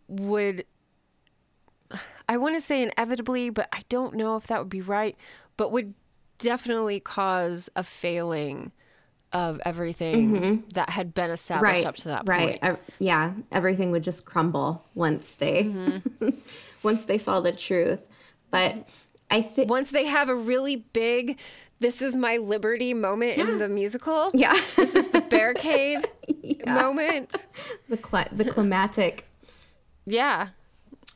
would 0.09 0.65
I 2.29 2.37
want 2.37 2.55
to 2.55 2.61
say 2.61 2.83
inevitably, 2.83 3.51
but 3.51 3.69
I 3.73 3.81
don't 3.89 4.15
know 4.15 4.37
if 4.37 4.47
that 4.47 4.59
would 4.61 4.69
be 4.69 4.81
right, 4.81 5.17
but 5.61 5.70
would 5.73 5.93
definitely 6.39 6.99
cause 7.01 7.69
a 7.77 7.85
failing 7.85 8.73
of 9.31 9.61
everything 9.66 10.65
that 10.74 10.89
had 10.89 11.12
been 11.12 11.31
established 11.31 11.73
right 11.74 11.85
up 11.87 11.97
to 11.97 12.09
that 12.09 12.23
right. 12.27 12.49
point. 12.49 12.59
Ev- 12.62 12.78
yeah, 12.99 13.35
everything 13.53 13.91
would 13.91 14.03
just 14.03 14.24
crumble 14.24 14.87
once 14.95 15.35
they 15.35 15.65
Mm-hmm. 15.65 16.28
once 16.82 17.05
they 17.05 17.19
saw 17.19 17.41
the 17.41 17.53
truth. 17.53 18.09
But 18.51 18.89
I 19.31 19.43
think 19.43 19.69
Once 19.70 19.91
they 19.91 20.07
have 20.07 20.28
a 20.31 20.35
really 20.35 20.77
big 20.77 21.39
this 21.78 22.01
is 22.03 22.15
my 22.16 22.39
liberty 22.39 22.93
moment 22.95 23.37
in 23.39 23.59
the 23.59 23.69
musical. 23.69 24.31
yeah, 24.35 24.53
this 24.77 24.95
is 24.95 25.09
The 25.09 25.20
barricade 25.37 26.01
moment. 26.66 27.35
the 27.89 27.97
cli- 27.99 28.28
the 28.32 28.45
climatic 28.47 29.27
Yeah. 30.07 30.49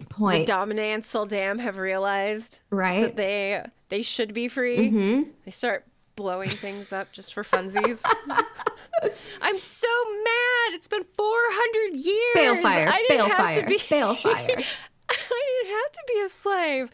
Point, 0.09 0.49
damane 0.49 0.95
and 0.95 1.03
sul'dam 1.03 1.61
have 1.61 1.79
realized 1.79 2.61
right? 2.71 3.03
that 3.03 3.17
they 3.17 3.65
they 3.89 4.03
should 4.03 4.35
be 4.35 4.49
free. 4.49 4.91
Mm-hmm. 4.91 5.31
They 5.45 5.51
start 5.51 5.87
blowing 6.17 6.49
things 6.49 6.93
up 6.93 7.13
just 7.13 7.35
for 7.35 7.45
funsies. 7.45 8.01
I'm 9.43 9.59
so 9.59 9.89
mad. 10.25 10.75
It's 10.75 10.89
been 10.89 11.05
400 11.17 11.97
years. 11.99 12.37
Balefire, 12.37 12.89
I 12.89 13.05
didn't 13.09 13.31
have 13.31 13.39
balefire, 13.39 13.63
to 13.63 13.67
be 13.67 13.79
balefire. 13.79 14.65
I 15.09 15.61
didn't 15.63 15.77
have 15.77 15.93
to 15.93 16.03
be 16.09 16.21
a 16.21 16.29
slave. 16.29 16.91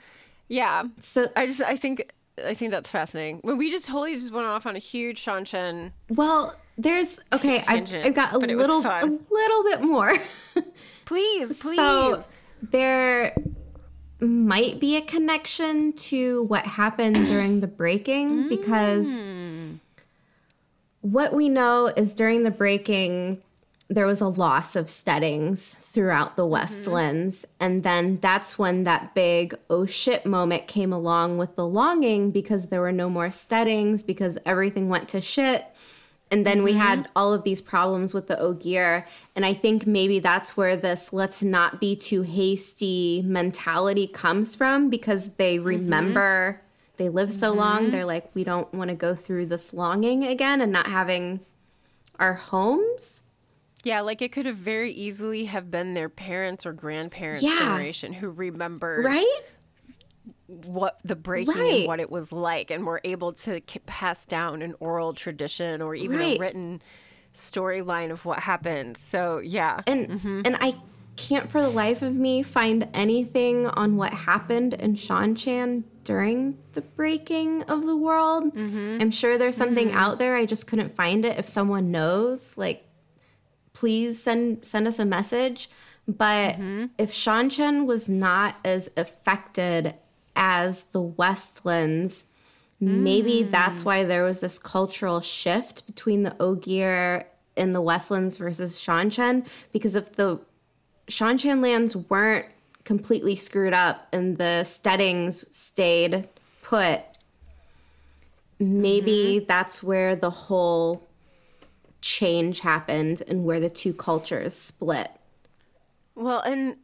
Yeah. 0.48 0.84
So 1.00 1.30
I 1.36 1.46
just 1.46 1.62
I 1.62 1.76
think 1.76 2.12
I 2.44 2.54
think 2.54 2.70
that's 2.70 2.90
fascinating. 2.90 3.40
When 3.42 3.56
we 3.56 3.70
just 3.70 3.86
totally 3.86 4.14
just 4.14 4.32
went 4.32 4.46
off 4.46 4.66
on 4.66 4.76
a 4.76 4.78
huge 4.78 5.24
Seanchan. 5.24 5.92
Well, 6.08 6.56
there's 6.76 7.20
okay. 7.32 7.62
I've, 7.66 7.92
I've 7.94 8.14
got 8.14 8.34
a 8.34 8.38
but 8.38 8.48
little, 8.48 8.84
a 8.84 9.18
little 9.30 9.64
bit 9.64 9.82
more. 9.82 10.16
Please, 11.04 11.60
please. 11.62 11.76
so 11.76 12.24
there 12.62 13.34
might 14.20 14.80
be 14.80 14.96
a 14.96 15.00
connection 15.00 15.92
to 15.94 16.42
what 16.44 16.64
happened 16.64 17.26
during 17.26 17.60
the 17.60 17.66
breaking 17.66 18.48
because 18.48 19.18
mm. 19.18 19.76
what 21.00 21.32
we 21.32 21.48
know 21.48 21.86
is 21.86 22.12
during 22.12 22.42
the 22.42 22.50
breaking 22.50 23.42
there 23.90 24.06
was 24.06 24.20
a 24.20 24.28
loss 24.28 24.76
of 24.76 24.86
steddings 24.86 25.74
throughout 25.74 26.36
the 26.36 26.46
Westlands. 26.46 27.38
Mm-hmm. 27.40 27.64
And 27.64 27.82
then 27.82 28.18
that's 28.20 28.56
when 28.56 28.84
that 28.84 29.14
big 29.16 29.52
oh 29.68 29.84
shit 29.84 30.24
moment 30.24 30.68
came 30.68 30.92
along 30.92 31.38
with 31.38 31.56
the 31.56 31.66
longing 31.66 32.30
because 32.30 32.68
there 32.68 32.80
were 32.80 32.92
no 32.92 33.10
more 33.10 33.28
steddings, 33.28 34.06
because 34.06 34.38
everything 34.46 34.88
went 34.88 35.08
to 35.08 35.20
shit. 35.20 35.66
And 36.30 36.46
then 36.46 36.62
we 36.62 36.74
had 36.74 37.00
mm-hmm. 37.00 37.12
all 37.16 37.32
of 37.32 37.42
these 37.42 37.60
problems 37.60 38.14
with 38.14 38.28
the 38.28 38.38
Ogier. 38.38 39.06
And 39.34 39.44
I 39.44 39.52
think 39.52 39.86
maybe 39.86 40.20
that's 40.20 40.56
where 40.56 40.76
this 40.76 41.12
let's 41.12 41.42
not 41.42 41.80
be 41.80 41.96
too 41.96 42.22
hasty 42.22 43.22
mentality 43.26 44.06
comes 44.06 44.54
from 44.54 44.88
because 44.90 45.34
they 45.34 45.56
mm-hmm. 45.56 45.66
remember 45.66 46.62
they 46.98 47.08
live 47.08 47.32
so 47.32 47.52
long. 47.52 47.84
Mm-hmm. 47.84 47.90
They're 47.92 48.04
like, 48.04 48.30
we 48.34 48.44
don't 48.44 48.72
want 48.74 48.90
to 48.90 48.94
go 48.94 49.14
through 49.14 49.46
this 49.46 49.72
longing 49.72 50.22
again 50.24 50.60
and 50.60 50.70
not 50.70 50.86
having 50.86 51.40
our 52.18 52.34
homes. 52.34 53.22
yeah, 53.82 54.02
like 54.02 54.20
it 54.20 54.30
could 54.30 54.44
have 54.44 54.56
very 54.56 54.92
easily 54.92 55.46
have 55.46 55.70
been 55.70 55.94
their 55.94 56.10
parents 56.10 56.66
or 56.66 56.74
grandparents' 56.74 57.42
Yeah. 57.42 57.58
generation 57.58 58.12
who 58.12 58.28
remembered 58.30 59.06
Right? 59.06 59.40
What 60.50 60.98
the 61.04 61.14
breaking 61.14 61.54
Right. 61.54 61.78
and 61.80 61.86
what 61.86 62.00
it 62.00 62.10
was 62.10 62.32
like, 62.32 62.70
and 62.70 62.84
were 62.84 63.00
able 63.04 63.32
to 63.34 63.60
pass 63.86 64.26
down 64.26 64.62
an 64.62 64.74
oral 64.80 65.14
tradition 65.14 65.80
or 65.80 65.94
even 65.94 66.18
Right. 66.18 66.36
a 66.36 66.40
written 66.40 66.82
storyline 67.32 68.10
of 68.10 68.24
what 68.24 68.40
happened. 68.40 68.96
So 68.96 69.38
yeah, 69.38 69.82
and 69.86 70.08
mm-hmm. 70.08 70.42
and 70.44 70.56
I 70.60 70.74
can't 71.16 71.48
for 71.48 71.60
the 71.60 71.68
life 71.68 72.02
of 72.02 72.14
me 72.14 72.42
find 72.42 72.88
anything 72.94 73.66
on 73.66 73.96
what 73.96 74.12
happened 74.12 74.74
in 74.74 74.94
Seanchan 74.94 75.84
during 76.02 76.58
the 76.72 76.80
breaking 76.80 77.62
of 77.64 77.86
the 77.86 77.96
world. 77.96 78.54
Mm-hmm. 78.54 78.98
I'm 79.00 79.10
sure 79.10 79.38
there's 79.38 79.56
something 79.56 79.88
mm-hmm. 79.88 79.98
out 79.98 80.18
there. 80.18 80.34
I 80.34 80.46
just 80.46 80.66
couldn't 80.66 80.96
find 80.96 81.24
it. 81.24 81.38
If 81.38 81.46
someone 81.46 81.90
knows, 81.90 82.56
like, 82.56 82.88
please 83.72 84.20
send 84.22 84.64
send 84.64 84.88
us 84.88 84.98
a 84.98 85.04
message. 85.04 85.70
But 86.08 86.56
if 86.98 87.12
Seanchan 87.12 87.86
was 87.86 88.08
not 88.08 88.56
as 88.64 88.90
affected 88.96 89.94
as 90.36 90.84
the 90.84 91.00
Westlands, 91.00 92.26
maybe 92.80 93.42
that's 93.42 93.84
why 93.84 94.04
there 94.04 94.24
was 94.24 94.40
this 94.40 94.58
cultural 94.58 95.20
shift 95.20 95.86
between 95.86 96.22
the 96.22 96.34
Ogier 96.40 97.26
in 97.56 97.72
the 97.72 97.80
Westlands 97.80 98.36
versus 98.36 98.74
Seanchan. 98.80 99.46
Because 99.72 99.94
if 99.94 100.16
the 100.16 100.40
Seanchan 101.08 101.62
lands 101.62 101.94
weren't 101.94 102.46
completely 102.84 103.36
screwed 103.36 103.74
up 103.74 104.08
and 104.12 104.38
the 104.38 104.62
steddings 104.64 105.44
stayed 105.54 106.28
put, 106.62 107.02
maybe 108.58 109.36
mm-hmm. 109.38 109.46
that's 109.46 109.82
where 109.82 110.16
the 110.16 110.30
whole 110.30 111.06
change 112.00 112.60
happened 112.60 113.22
and 113.28 113.44
where 113.44 113.60
the 113.60 113.68
two 113.68 113.92
cultures 113.92 114.54
split. 114.54 115.10
Well, 116.14 116.40
and 116.40 116.76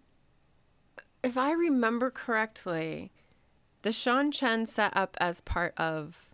if 1.22 1.36
I 1.36 1.52
remember 1.52 2.10
correctly, 2.10 3.10
the 3.86 3.92
Seanchan 3.92 4.66
set 4.66 4.92
up 4.96 5.16
as 5.20 5.40
part 5.40 5.72
of 5.78 6.26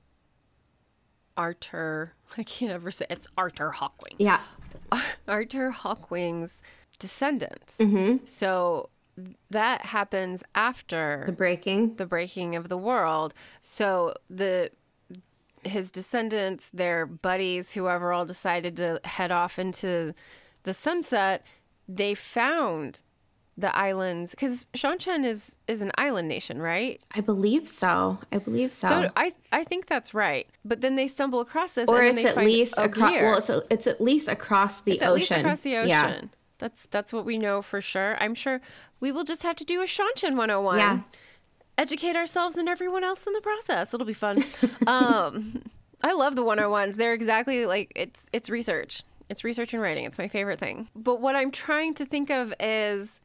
Arthur. 1.36 2.14
I 2.38 2.42
can't 2.44 2.72
ever 2.72 2.90
say 2.90 3.04
it's 3.10 3.26
Arthur 3.36 3.74
Hawkwing. 3.76 4.16
Yeah. 4.18 4.40
Arthur 5.28 5.70
Hawkwing's 5.70 6.60
descendants. 6.98 7.76
Mm-hmm. 7.78 8.24
So 8.24 8.88
that 9.50 9.82
happens 9.86 10.42
after 10.54 11.24
The 11.26 11.32
breaking. 11.32 11.96
the 11.96 12.06
breaking 12.06 12.56
of 12.56 12.70
the 12.70 12.78
world. 12.78 13.34
So 13.60 14.14
the 14.30 14.70
his 15.64 15.90
descendants, 15.92 16.70
their 16.72 17.04
buddies, 17.06 17.72
whoever 17.72 18.12
all 18.12 18.24
decided 18.24 18.76
to 18.78 18.98
head 19.04 19.30
off 19.30 19.58
into 19.58 20.12
the 20.64 20.72
sunset, 20.74 21.44
they 21.86 22.14
found 22.14 23.00
the 23.56 23.74
islands 23.76 24.30
because 24.30 24.66
Seanchan 24.72 25.24
is 25.24 25.54
is 25.68 25.82
an 25.82 25.92
island 25.98 26.28
nation, 26.28 26.60
right? 26.60 27.00
I 27.14 27.20
believe 27.20 27.68
so. 27.68 28.18
I 28.32 28.38
believe 28.38 28.72
so. 28.72 28.88
So 28.88 29.10
I 29.16 29.32
I 29.52 29.64
think 29.64 29.86
that's 29.86 30.14
right. 30.14 30.46
But 30.64 30.80
then 30.80 30.96
they 30.96 31.06
stumble 31.08 31.40
across 31.40 31.74
this, 31.74 31.88
or 31.88 32.02
it's 32.02 32.22
they 32.22 32.28
at 32.28 32.36
least 32.38 32.78
across. 32.78 33.12
Well, 33.12 33.38
it's, 33.38 33.50
a, 33.50 33.62
it's 33.70 33.86
at 33.86 34.00
least 34.00 34.28
across 34.28 34.80
the 34.80 34.92
It's 34.92 35.02
ocean. 35.02 35.10
at 35.10 35.14
least 35.14 35.30
across 35.32 35.60
the 35.60 35.76
ocean. 35.76 35.88
Yeah. 35.88 36.20
That's 36.58 36.86
that's 36.86 37.12
what 37.12 37.24
we 37.24 37.38
know 37.38 37.60
for 37.60 37.80
sure. 37.80 38.16
I'm 38.20 38.34
sure 38.34 38.60
we 39.00 39.12
will 39.12 39.24
just 39.24 39.42
have 39.42 39.56
to 39.56 39.64
do 39.64 39.82
a 39.82 39.84
Seanchan 39.84 40.36
101. 40.36 40.78
Yeah. 40.78 41.00
Educate 41.76 42.16
ourselves 42.16 42.56
and 42.56 42.68
everyone 42.68 43.04
else 43.04 43.26
in 43.26 43.32
the 43.32 43.40
process. 43.40 43.92
It'll 43.92 44.06
be 44.06 44.12
fun. 44.12 44.44
um, 44.86 45.62
I 46.02 46.12
love 46.12 46.36
the 46.36 46.42
101s. 46.42 46.96
They're 46.96 47.14
exactly 47.14 47.66
like 47.66 47.92
it's 47.94 48.26
it's 48.32 48.48
research. 48.48 49.02
It's 49.28 49.44
research 49.44 49.72
and 49.74 49.82
writing. 49.82 50.04
It's 50.04 50.18
my 50.18 50.28
favorite 50.28 50.58
thing. 50.58 50.88
But 50.94 51.20
what 51.20 51.36
I'm 51.36 51.50
trying 51.50 51.94
to 51.94 52.04
think 52.04 52.30
of 52.30 52.52
is 52.60 53.18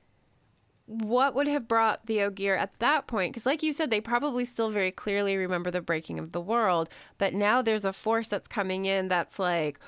what 0.88 1.36
would 1.36 1.48
have 1.48 1.68
brought 1.68 2.06
the 2.06 2.22
Ogier 2.22 2.56
at 2.56 2.80
that 2.80 3.08
point? 3.08 3.34
Because, 3.34 3.46
like 3.46 3.62
you 3.62 3.74
said, 3.74 3.90
they 3.90 4.02
probably 4.02 4.46
still 4.46 4.72
very 4.72 4.92
clearly 4.92 5.36
remember 5.36 5.70
the 5.70 5.82
breaking 5.82 6.18
of 6.18 6.32
the 6.32 6.42
world. 6.42 6.90
But 7.18 7.34
now 7.34 7.62
there's 7.62 7.86
a 7.86 7.94
force 7.94 8.30
that's 8.30 8.48
coming 8.48 8.86
in 8.86 9.10
that's 9.10 9.38
like, 9.38 9.80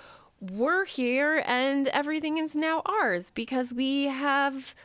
we're 0.42 0.86
here 0.86 1.44
and 1.46 1.88
everything 1.90 2.38
is 2.38 2.56
now 2.56 2.82
ours 2.86 3.32
because 3.32 3.74
we 3.74 4.06
have 4.06 4.76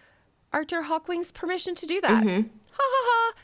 Arthur 0.53 0.83
Hawkwing's 0.83 1.33
permission 1.33 1.75
to 1.75 1.87
do 1.87 2.01
that. 2.01 2.25
Mm-hmm. 2.25 2.49
Ha 2.73 2.79
ha 2.79 3.03
ha. 3.07 3.35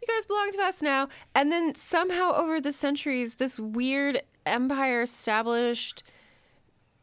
You 0.00 0.14
guys 0.14 0.26
belong 0.26 0.50
to 0.52 0.62
us 0.62 0.82
now. 0.82 1.08
And 1.34 1.50
then 1.50 1.74
somehow 1.74 2.32
over 2.34 2.60
the 2.60 2.72
centuries, 2.72 3.34
this 3.36 3.58
weird 3.58 4.22
empire 4.46 5.02
established 5.02 6.02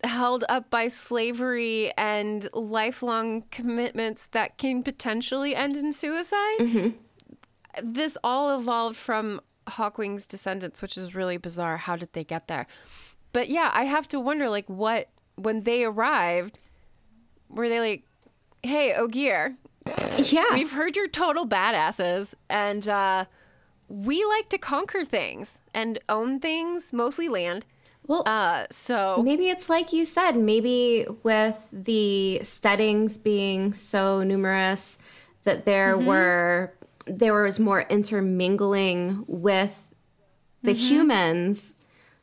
held 0.05 0.43
up 0.49 0.69
by 0.69 0.87
slavery 0.87 1.91
and 1.97 2.47
lifelong 2.53 3.43
commitments 3.51 4.27
that 4.31 4.57
can 4.57 4.83
potentially 4.83 5.55
end 5.55 5.75
in 5.77 5.91
suicide. 5.93 6.93
This 7.83 8.17
all 8.23 8.57
evolved 8.57 8.95
from 8.95 9.41
Hawkwing's 9.67 10.25
descendants, 10.27 10.81
which 10.81 10.97
is 10.97 11.13
really 11.15 11.37
bizarre. 11.37 11.77
How 11.77 11.95
did 11.95 12.13
they 12.13 12.23
get 12.23 12.47
there? 12.47 12.67
but 13.33 13.49
yeah, 13.49 13.69
I 13.73 13.83
have 13.83 14.07
to 14.09 14.19
wonder 14.19 14.47
like 14.49 14.67
what 14.69 15.09
when 15.35 15.63
they 15.63 15.83
arrived, 15.83 16.57
were 17.49 17.67
they 17.67 17.81
like, 17.81 18.03
"Hey, 18.63 18.93
Ogier, 18.93 19.55
Yeah. 20.17 20.53
we've 20.53 20.71
heard 20.71 20.95
you're 20.95 21.09
total 21.09 21.45
badasses, 21.45 22.33
and 22.49 22.87
uh, 22.87 23.25
we 23.89 24.23
like 24.23 24.47
to 24.49 24.57
conquer 24.57 25.03
things 25.03 25.59
and 25.73 25.99
own 26.07 26.39
things, 26.39 26.93
mostly 26.93 27.27
land. 27.27 27.65
Well, 28.07 28.23
Uh, 28.27 28.65
so 28.71 29.21
Maybe 29.23 29.49
it's 29.49 29.69
like 29.69 29.91
you 29.93 30.05
said, 30.05 30.33
maybe 30.37 31.05
with 31.23 31.57
the 31.71 32.39
steddings 32.43 33.17
being 33.21 33.73
so 33.73 34.23
numerous 34.23 34.97
that 35.43 35.65
there 35.65 35.95
Mm-hmm. 35.95 36.05
were 36.07 36.73
there 37.07 37.43
was 37.43 37.59
more 37.59 37.81
intermingling 37.89 39.23
with 39.27 39.93
the 40.63 40.73
humans 40.73 41.73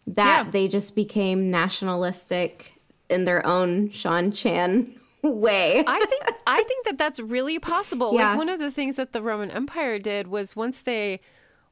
that 0.07 0.41
Mm-hmm. 0.41 0.47
Yeah. 0.49 0.51
they 0.53 0.69
just 0.69 0.97
became 0.97 1.51
nationalistic 1.51 2.75
in 3.09 3.25
their 3.25 3.45
own 3.47 3.89
Seanchan 3.91 4.99
way. 5.23 5.85
I 5.87 6.05
think 6.07 6.23
I 6.47 6.63
think 6.65 6.85
that 6.87 6.99
that's 6.99 7.21
really 7.21 7.59
possible. 7.59 8.15
Yeah. 8.15 8.31
Like 8.31 8.39
one 8.39 8.49
of 8.49 8.59
the 8.59 8.71
things 8.71 8.97
that 8.97 9.13
the 9.13 9.23
Roman 9.23 9.51
Empire 9.51 9.99
did 10.01 10.27
was 10.27 10.57
once 10.57 10.81
they 10.81 11.21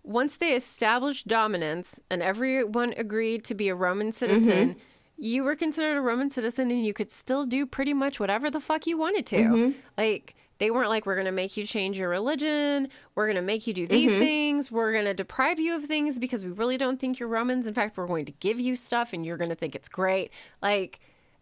once 0.03 0.37
they 0.37 0.53
established 0.53 1.29
dominance 1.29 1.99
and 2.11 2.23
everyone 2.23 2.95
agreed 2.97 3.45
to 3.45 3.55
be 3.55 3.69
a 3.69 3.75
Roman 3.75 4.09
mm-hmm. 4.09 4.17
citizen, 4.17 4.77
you 5.17 5.45
were 5.45 5.55
considered 5.55 5.99
a 5.99 6.01
Roman 6.01 6.31
citizen 6.31 6.71
and 6.71 6.85
you 6.85 6.95
could 6.95 7.11
still 7.11 7.45
do 7.45 7.67
pretty 7.67 7.93
much 7.93 8.19
whatever 8.19 8.51
the 8.51 8.61
fuck 8.61 8.87
you 8.87 8.97
wanted 8.97 9.27
to. 9.27 9.37
Mm-hmm. 9.37 9.79
Like 9.99 10.35
they 10.59 10.71
weren't 10.71 10.89
like 10.89 11.05
we're 11.05 11.15
going 11.15 11.27
to 11.27 11.33
make 11.33 11.57
you 11.57 11.67
change 11.67 11.99
your 11.99 12.09
religion, 12.09 12.89
we're 13.15 13.27
going 13.27 13.37
to 13.37 13.43
make 13.43 13.67
you 13.67 13.75
do 13.75 13.87
these 13.87 14.11
mm-hmm. 14.11 14.21
things, 14.21 14.71
we're 14.71 14.93
going 14.93 15.05
to 15.05 15.15
deprive 15.15 15.61
you 15.61 15.77
of 15.77 15.85
things 15.85 16.19
because 16.19 16.43
we 16.43 16.51
really 16.51 16.79
don't 16.79 16.99
think 16.99 17.19
you're 17.19 17.29
Romans. 17.29 17.67
In 17.67 17.75
fact, 17.75 17.97
we're 17.97 18.07
going 18.07 18.25
to 18.27 18.33
give 18.33 18.59
you 18.59 18.77
stuff 18.77 19.13
and 19.13 19.25
you're 19.25 19.37
going 19.37 19.51
to 19.51 19.57
think 19.57 19.75
it's 19.75 19.89
great. 19.89 20.33
Like 20.63 21.01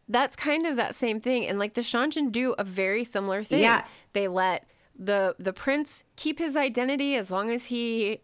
that's 0.09 0.35
kind 0.35 0.66
of 0.66 0.76
that 0.76 0.94
same 0.94 1.20
thing. 1.20 1.47
And 1.47 1.59
like 1.59 1.74
the 1.74 1.82
Seanchan 1.82 2.32
do 2.32 2.55
a 2.59 2.64
very 2.64 3.05
similar 3.05 3.44
thing. 3.44 3.60
Yeah. 3.60 3.85
They 4.12 4.26
let 4.26 4.64
the 4.98 5.36
the 5.39 5.52
prince 5.52 6.02
keep 6.16 6.40
his 6.40 6.56
identity 6.56 7.14
as 7.14 7.30
long 7.30 7.51
as 7.51 7.66
he 7.66 8.20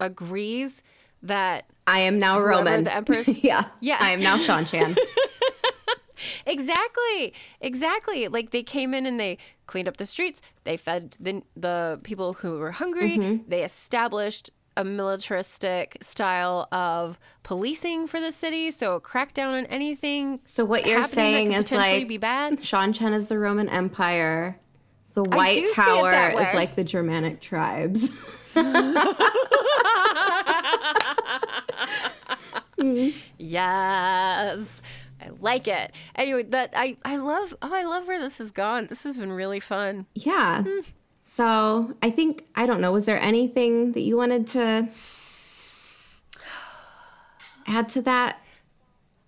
agrees 0.00 0.82
that 1.22 1.64
I 1.86 2.00
am 2.00 2.18
now 2.18 2.40
Roman. 2.40 2.84
the 2.84 2.94
empress- 2.94 3.28
yeah. 3.44 3.66
Yeah. 3.80 3.98
I 4.00 4.10
am 4.10 4.20
now 4.20 4.38
Seanchan. 4.38 4.96
exactly 6.46 7.34
exactly 7.60 8.28
like 8.28 8.50
they 8.50 8.62
came 8.62 8.94
in 8.94 9.06
and 9.06 9.18
they 9.18 9.36
cleaned 9.66 9.88
up 9.88 9.96
the 9.96 10.06
streets 10.06 10.40
they 10.62 10.76
fed 10.76 11.16
the 11.18 11.42
the 11.56 11.98
people 12.04 12.34
who 12.34 12.58
were 12.58 12.70
hungry 12.70 13.18
Mm-hmm. 13.18 13.48
they 13.50 13.64
established 13.64 14.50
a 14.76 14.84
militaristic 14.84 15.98
style 16.00 16.68
of 16.70 17.18
policing 17.42 18.06
for 18.06 18.20
the 18.20 18.30
city 18.30 18.70
so 18.70 18.94
a 18.94 19.00
crackdown 19.00 19.58
on 19.58 19.66
anything 19.66 20.38
So 20.44 20.64
what 20.64 20.86
you're 20.86 21.04
saying 21.04 21.52
is 21.52 21.72
like 21.72 22.06
be 22.06 22.18
bad 22.18 22.58
Seanchan 22.58 23.12
is 23.14 23.26
the 23.28 23.38
Roman 23.38 23.68
Empire. 23.68 24.58
The 25.14 25.24
White 25.24 25.66
Tower 25.74 26.12
is 26.40 26.54
like 26.54 26.74
the 26.74 26.84
Germanic 26.84 27.40
tribes. 27.40 28.10
Yes. 33.38 34.82
I 35.20 35.30
like 35.40 35.68
it. 35.68 35.92
Anyway, 36.14 36.42
that 36.44 36.72
I 36.74 36.96
I 37.04 37.16
love 37.16 37.54
oh 37.62 37.72
I 37.72 37.84
love 37.84 38.08
where 38.08 38.20
this 38.20 38.38
has 38.38 38.50
gone. 38.50 38.86
This 38.86 39.04
has 39.04 39.18
been 39.18 39.32
really 39.32 39.60
fun. 39.60 40.06
Yeah. 40.14 40.62
Hmm. 40.62 40.80
So 41.24 41.94
I 42.02 42.10
think 42.10 42.44
I 42.54 42.66
don't 42.66 42.80
know. 42.80 42.92
Was 42.92 43.06
there 43.06 43.20
anything 43.20 43.92
that 43.92 44.00
you 44.00 44.16
wanted 44.16 44.46
to 44.48 44.88
add 47.66 47.88
to 47.90 48.02
that? 48.02 48.40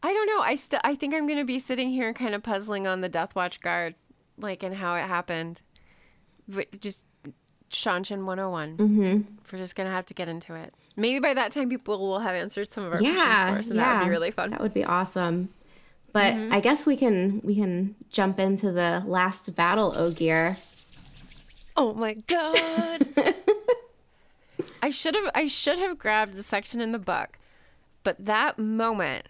I 0.02 0.12
don't 0.12 0.26
know. 0.26 0.40
I 0.40 0.56
still 0.56 0.80
I 0.82 0.94
think 0.94 1.14
I'm 1.14 1.26
going 1.26 1.38
to 1.38 1.44
be 1.44 1.59
sitting 1.59 1.90
here 1.90 2.12
kind 2.12 2.34
of 2.34 2.42
puzzling 2.42 2.86
on 2.86 3.01
the 3.01 3.09
Death 3.09 3.34
Watch 3.34 3.60
guard 3.60 3.94
like 4.36 4.62
and 4.62 4.74
how 4.74 4.96
it 4.96 5.02
happened. 5.02 5.60
But 6.48 6.80
just 6.80 7.05
Seanchan 7.74 8.24
101. 8.24 8.76
Mm-hmm. 8.76 9.20
We're 9.52 9.59
just 9.59 9.74
going 9.74 9.86
to 9.88 9.92
have 9.92 10.06
to 10.06 10.14
get 10.14 10.28
into 10.28 10.55
it. 10.55 10.74
Maybe 10.96 11.18
by 11.18 11.34
that 11.34 11.52
time 11.52 11.68
people 11.68 11.98
will 11.98 12.20
have 12.20 12.34
answered 12.34 12.70
some 12.70 12.84
of 12.84 12.92
our 12.92 12.98
questions 12.98 13.16
Yeah, 13.16 13.52
for 13.52 13.59
us 13.59 13.66
and 13.66 13.76
yeah, 13.76 13.82
that 13.84 13.98
would 13.98 14.05
be 14.05 14.10
really 14.10 14.30
fun. 14.30 14.51
That 14.51 14.60
would 14.60 14.74
be 14.74 14.84
awesome. 14.84 15.51
But 16.12 16.34
I 16.52 16.60
guess 16.60 16.86
we 16.86 16.96
can 16.96 17.40
we 17.42 17.56
can 17.56 17.96
jump 18.09 18.38
into 18.38 18.70
the 18.70 19.02
last 19.05 19.56
battle, 19.56 19.92
Ogier. 19.96 20.56
Oh 21.76 21.92
my 21.92 22.14
god. 22.14 23.09
I 24.82 24.90
should 24.90 25.16
have 25.16 25.28
I 25.34 25.48
should 25.48 25.80
have 25.80 25.98
grabbed 25.98 26.34
the 26.34 26.44
section 26.44 26.80
in 26.80 26.92
the 26.92 27.01
book. 27.01 27.38
But 28.05 28.24
that 28.24 28.60
moment 28.60 29.26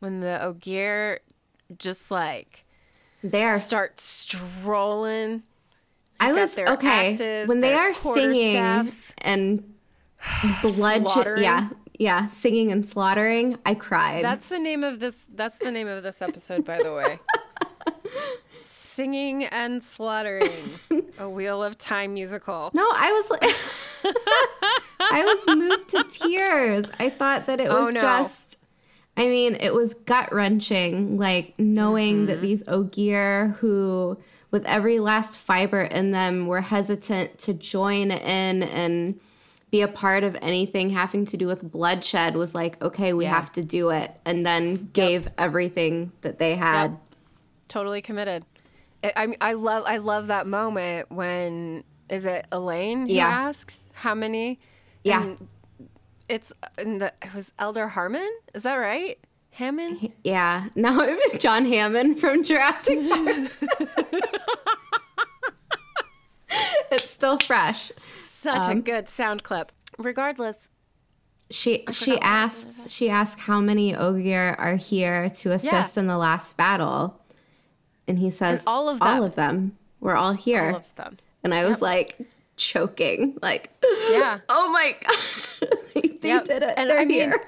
when 0.00 0.20
the 0.20 0.42
Ogier 0.42 1.20
just 1.78 2.10
like 2.10 2.66
There, 3.22 3.58
start 3.58 3.98
strolling 3.98 5.42
I 6.20 6.32
was 6.32 6.58
okay 6.58 7.12
axes, 7.12 7.48
when 7.48 7.60
they 7.60 7.74
are 7.74 7.92
singing 7.94 8.56
quarterstaffs. 8.56 8.94
and 9.18 9.74
blood. 10.62 11.08
Slaughtering. 11.08 11.42
Yeah, 11.42 11.68
yeah, 11.98 12.26
singing 12.28 12.70
and 12.72 12.88
slaughtering. 12.88 13.58
I 13.66 13.74
cried. 13.74 14.24
That's 14.24 14.46
the 14.48 14.58
name 14.58 14.82
of 14.84 14.98
this 15.00 15.16
that's 15.34 15.58
the 15.58 15.70
name 15.70 15.88
of 15.88 16.02
this 16.02 16.20
episode 16.22 16.64
by 16.64 16.82
the 16.82 16.92
way. 16.94 17.18
Singing 18.54 19.44
and 19.44 19.82
slaughtering. 19.82 20.48
A 21.18 21.28
Wheel 21.28 21.62
of 21.62 21.76
Time 21.76 22.14
musical. 22.14 22.70
No, 22.72 22.82
I 22.94 23.12
was 23.12 23.38
I 25.00 25.22
was 25.24 25.56
moved 25.56 25.88
to 25.90 26.04
tears. 26.04 26.90
I 26.98 27.10
thought 27.10 27.44
that 27.46 27.60
it 27.60 27.68
Oh, 27.68 27.84
was 27.84 27.94
no. 27.94 28.00
just, 28.00 28.58
I 29.16 29.24
mean, 29.26 29.54
it 29.56 29.74
was 29.74 29.92
gut 29.92 30.32
wrenching, 30.32 31.18
like 31.18 31.52
knowing 31.58 32.16
Mm-hmm. 32.20 32.26
that 32.26 32.40
these 32.40 32.62
Ogier 32.66 33.48
who, 33.58 34.16
with 34.56 34.64
every 34.64 34.98
last 34.98 35.38
fiber 35.38 35.82
in 35.82 36.12
them, 36.12 36.46
were 36.46 36.62
hesitant 36.62 37.36
to 37.40 37.52
join 37.52 38.10
in 38.10 38.62
and 38.62 39.20
be 39.70 39.82
a 39.82 39.88
part 39.88 40.24
of 40.24 40.34
anything 40.40 40.90
having 40.90 41.26
to 41.26 41.36
do 41.36 41.46
with 41.46 41.70
bloodshed 41.70 42.34
was 42.36 42.54
like, 42.54 42.80
okay, 42.80 43.12
we 43.12 43.24
Yeah. 43.24 43.34
have 43.34 43.52
to 43.52 43.62
do 43.62 43.90
it. 43.90 44.12
And 44.24 44.46
then 44.46 44.88
gave 44.94 45.28
everything 45.36 46.12
that 46.22 46.38
they 46.38 46.54
had. 46.54 46.92
Yep. 46.92 47.00
Totally 47.68 48.00
committed. 48.00 48.44
I, 49.04 49.12
I 49.40 49.50
I 49.50 49.52
love 49.52 49.84
I 49.86 49.98
love 49.98 50.28
that 50.28 50.46
moment 50.46 51.10
when 51.12 51.84
is 52.08 52.24
it 52.24 52.46
Elayne 52.50 53.06
who 53.08 53.12
Yeah. 53.12 53.26
asks 53.28 53.80
how 53.92 54.14
many? 54.14 54.58
Yeah. 55.04 55.22
And 55.22 55.48
it's 56.30 56.50
in 56.78 56.96
the 56.98 57.12
it 57.20 57.34
was 57.34 57.52
Elder 57.58 57.88
Harmon. 57.88 58.30
Is 58.54 58.62
that 58.62 58.76
right? 58.76 59.18
Hammond. 59.56 60.12
Yeah. 60.22 60.68
No, 60.76 61.00
it 61.00 61.16
was 61.32 61.40
John 61.42 61.64
Hammond 61.66 62.18
from 62.20 62.44
Jurassic 62.44 62.98
Park. 63.08 63.50
it's 66.90 67.10
still 67.10 67.38
fresh. 67.38 67.90
Such 68.28 68.68
Um, 68.68 68.78
a 68.78 68.80
good 68.80 69.08
sound 69.08 69.42
clip. 69.42 69.72
Regardless, 69.98 70.68
She 71.50 71.84
she 71.92 72.18
asks 72.20 72.90
she 72.90 73.08
asks 73.08 73.42
how 73.42 73.60
many 73.60 73.94
Ogier 73.94 74.56
are 74.58 74.76
here 74.76 75.30
to 75.30 75.52
assist 75.52 75.96
Yeah. 75.96 76.00
in 76.00 76.06
the 76.06 76.18
last 76.18 76.56
battle, 76.56 77.20
and 78.08 78.18
he 78.18 78.30
says 78.30 78.60
And 78.60 78.68
all 78.68 78.88
of 78.88 79.00
All 79.00 79.14
them. 79.14 79.22
of 79.24 79.34
them. 79.36 79.78
We're 80.00 80.16
all 80.16 80.32
here. 80.34 80.70
all 80.70 80.76
of 80.76 80.94
them. 80.96 81.18
and 81.42 81.54
I 81.54 81.64
was 81.64 81.80
like 81.80 82.18
choking, 82.56 83.38
like 83.42 83.70
Yeah. 84.10 84.40
oh 84.48 84.70
my 84.72 84.94
god, 85.00 85.68
they 86.20 86.28
Yep. 86.28 86.44
did 86.44 86.62
it. 86.62 86.74
And 86.76 86.90
They're 86.90 86.98
I 87.00 87.04
mean, 87.04 87.30
here. 87.30 87.40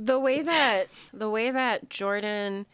The 0.00 0.18
way 0.20 0.42
that 0.42 0.84
the 1.12 1.28
way 1.28 1.50
that 1.50 1.90
Jordan 1.90 2.64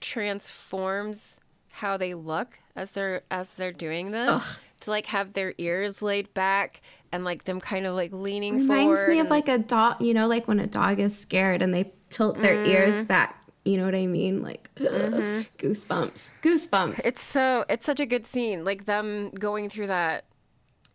transforms 0.00 1.36
how 1.70 1.96
they 1.96 2.14
look 2.14 2.58
as 2.76 2.92
they're 2.92 3.22
as 3.30 3.48
they're 3.50 3.72
doing 3.72 4.12
this 4.12 4.58
to 4.80 4.90
like 4.90 5.06
have 5.06 5.32
their 5.34 5.52
ears 5.58 6.00
laid 6.00 6.32
back 6.32 6.80
and 7.12 7.24
like 7.24 7.44
them 7.44 7.60
kind 7.60 7.86
of 7.86 7.94
like 7.94 8.12
leaning 8.12 8.60
forward. 8.66 8.70
Reminds 8.80 9.00
forward 9.00 9.08
me 9.12 9.18
of 9.18 9.26
and- 9.26 9.30
like 9.30 9.48
a 9.48 9.58
dog, 9.58 10.00
you 10.00 10.14
know, 10.14 10.26
like 10.28 10.46
when 10.48 10.60
a 10.60 10.66
dog 10.66 11.00
is 11.00 11.18
scared 11.18 11.60
and 11.62 11.74
they 11.74 11.92
tilt 12.08 12.40
their 12.40 12.56
Mm-hmm. 12.56 12.70
ears 12.70 13.04
back. 13.04 13.36
You 13.64 13.76
know 13.76 13.84
what 13.84 13.94
I 13.94 14.06
mean? 14.06 14.42
Like 14.42 14.70
goosebumps, 14.76 16.30
goosebumps. 16.42 17.00
it's 17.04 17.20
so 17.22 17.64
it's 17.68 17.84
such 17.84 18.00
a 18.00 18.06
good 18.06 18.24
scene 18.26 18.64
like 18.64 18.86
them 18.86 19.30
going 19.32 19.68
through 19.68 19.88
that 19.88 20.24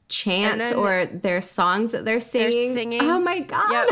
chant 0.09 0.73
or 0.75 1.05
their 1.05 1.41
songs 1.41 1.91
that 1.91 2.05
they're 2.05 2.19
singing. 2.21 2.73
singing. 2.73 3.01
Oh 3.03 3.19
my 3.19 3.39
god! 3.41 3.87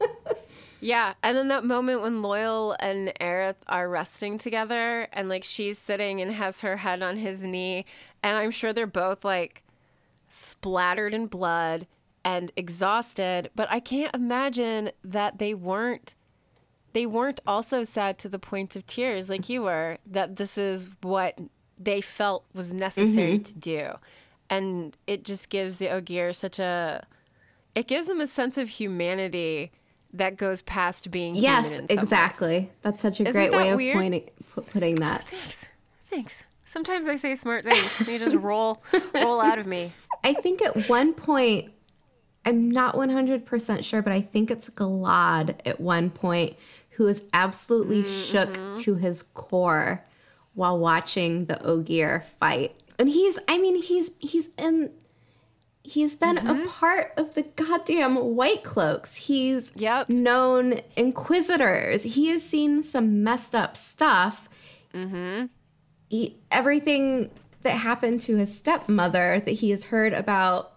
Yep. 0.00 0.10
Yeah, 0.80 1.14
and 1.22 1.36
then 1.36 1.48
that 1.48 1.64
moment 1.64 2.02
when 2.02 2.22
Loial 2.22 2.76
and 2.78 3.12
Erith 3.20 3.62
are 3.66 3.88
resting 3.88 4.38
together, 4.38 5.08
and 5.12 5.28
like 5.28 5.44
she's 5.44 5.78
sitting 5.78 6.20
and 6.20 6.32
has 6.32 6.60
her 6.60 6.76
head 6.76 7.02
on 7.02 7.16
his 7.16 7.42
knee, 7.42 7.84
and 8.22 8.36
I'm 8.36 8.50
sure 8.50 8.72
they're 8.72 8.86
both 8.86 9.24
like 9.24 9.62
splattered 10.28 11.14
in 11.14 11.26
blood 11.26 11.86
and 12.24 12.52
exhausted, 12.56 13.50
but 13.56 13.68
I 13.70 13.80
can't 13.80 14.14
imagine 14.14 14.90
that 15.04 15.38
they 15.38 15.54
weren't 15.54 16.14
they 16.92 17.06
weren't 17.06 17.40
also 17.46 17.84
sad 17.84 18.18
to 18.18 18.28
the 18.28 18.38
point 18.38 18.74
of 18.74 18.86
tears 18.86 19.28
like 19.28 19.48
you 19.48 19.62
were 19.62 19.98
that 20.06 20.36
this 20.36 20.56
is 20.56 20.88
what 21.02 21.38
they 21.78 22.00
felt 22.00 22.44
was 22.54 22.72
necessary 22.72 23.34
mm-hmm. 23.34 23.42
to 23.42 23.54
do. 23.54 23.90
And 24.50 24.96
it 25.06 25.22
just 25.22 25.48
gives 25.50 25.76
the 25.76 25.90
Ogier 25.90 26.32
such 26.32 26.58
a 26.58 27.06
it 27.74 27.86
gives 27.86 28.06
them 28.06 28.20
a 28.20 28.26
sense 28.26 28.58
of 28.58 28.68
humanity 28.68 29.70
that 30.12 30.36
goes 30.36 30.62
past 30.62 31.10
being 31.10 31.34
Yes, 31.34 31.76
some 31.76 31.86
ways. 31.86 31.98
exactly. 31.98 32.70
That's 32.82 33.00
such 33.00 33.20
a 33.20 33.24
Isn't 33.24 33.32
great 33.32 33.52
way 33.52 33.70
of 33.70 33.94
pointing 33.94 34.30
pu- 34.54 34.62
putting 34.62 34.96
that. 34.96 35.26
Thanks. 35.28 35.66
Thanks. 36.10 36.44
Sometimes 36.64 37.06
I 37.06 37.16
say 37.16 37.34
smart 37.34 37.64
things. 37.64 38.00
and 38.00 38.08
You 38.08 38.18
just 38.18 38.36
roll 38.42 38.82
roll 39.14 39.40
out 39.40 39.58
of 39.58 39.66
me. 39.66 39.92
I 40.24 40.34
think 40.34 40.62
at 40.62 40.88
one 40.88 41.14
point, 41.14 41.72
I'm 42.44 42.70
not 42.70 42.94
100% 42.94 43.84
sure, 43.84 44.02
but 44.02 44.12
I 44.12 44.20
think 44.20 44.50
it's 44.50 44.68
Galad 44.70 45.56
at 45.64 45.80
one 45.80 46.10
point 46.10 46.56
who 46.90 47.06
is 47.06 47.24
absolutely 47.32 48.02
mm, 48.02 48.30
shook 48.30 48.54
mm-hmm. 48.54 48.74
to 48.76 48.94
his 48.96 49.22
core 49.22 50.04
while 50.54 50.78
watching 50.78 51.44
the 51.44 51.62
Ogier 51.64 52.20
fight. 52.38 52.74
And 52.98 53.08
he's, 53.08 53.38
I 53.46 53.58
mean, 53.58 53.80
he's, 53.80 54.10
he's 54.18 54.48
in, 54.58 54.90
he's 55.88 56.14
been 56.16 56.38
a 56.38 56.42
mm-hmm. 56.42 56.68
part 56.68 57.12
of 57.16 57.34
the 57.34 57.42
goddamn 57.42 58.16
White 58.16 58.62
Cloaks. 58.62 59.14
He's 59.16 59.72
Yep. 59.76 60.08
known 60.08 60.80
Inquisitors. 60.96 62.02
He 62.02 62.28
has 62.28 62.44
seen 62.44 62.82
some 62.82 63.22
messed 63.24 63.54
up 63.54 63.76
stuff. 63.76 64.48
Mm-hmm. 64.94 65.46
He, 66.08 66.36
everything 66.50 67.30
that 67.62 67.72
happened 67.78 68.20
to 68.22 68.36
his 68.36 68.54
stepmother 68.54 69.40
that 69.40 69.50
he 69.50 69.70
has 69.70 69.86
heard 69.86 70.12
about 70.12 70.74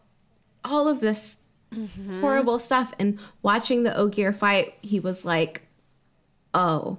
all 0.64 0.88
of 0.88 1.00
this 1.00 1.38
mm-hmm. 1.74 2.22
horrible 2.22 2.60
stuff 2.60 2.94
and 3.00 3.20
watching 3.42 3.84
the 3.84 3.96
Ogier 3.96 4.34
fight 4.34 4.76
he 4.82 5.00
was 5.00 5.24
like 5.26 5.68
oh 6.54 6.98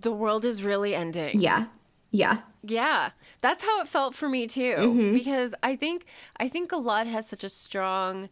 The 0.00 0.12
world 0.12 0.44
is 0.44 0.62
really 0.62 0.94
ending. 0.94 1.40
yeah 1.40 1.66
yeah 2.10 2.40
Yeah, 2.66 3.10
that's 3.40 3.62
how 3.62 3.80
it 3.80 3.88
felt 3.88 4.14
for 4.14 4.28
me 4.28 4.46
too. 4.46 4.76
Mm-hmm. 4.78 5.14
Because 5.14 5.54
I 5.62 5.76
think 5.76 6.06
I 6.38 6.48
think 6.48 6.70
Galad 6.70 7.06
has 7.06 7.28
such 7.28 7.44
a 7.44 7.48
strong 7.48 8.28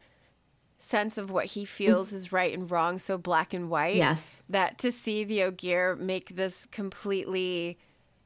sense 0.79 1.17
of 1.17 1.31
what 1.31 1.47
he 1.47 1.65
feels 1.65 2.13
is 2.13 2.33
right 2.33 2.53
and 2.53 2.71
wrong, 2.71 2.99
so 2.99 3.17
black 3.17 3.55
and 3.55 3.71
white. 3.71 3.97
Yes. 3.97 4.43
That 4.49 4.79
to 4.79 4.91
see 4.91 5.25
the 5.25 5.45
Ogier 5.45 5.97
make 5.97 6.35
this 6.35 6.67
completely 6.73 7.79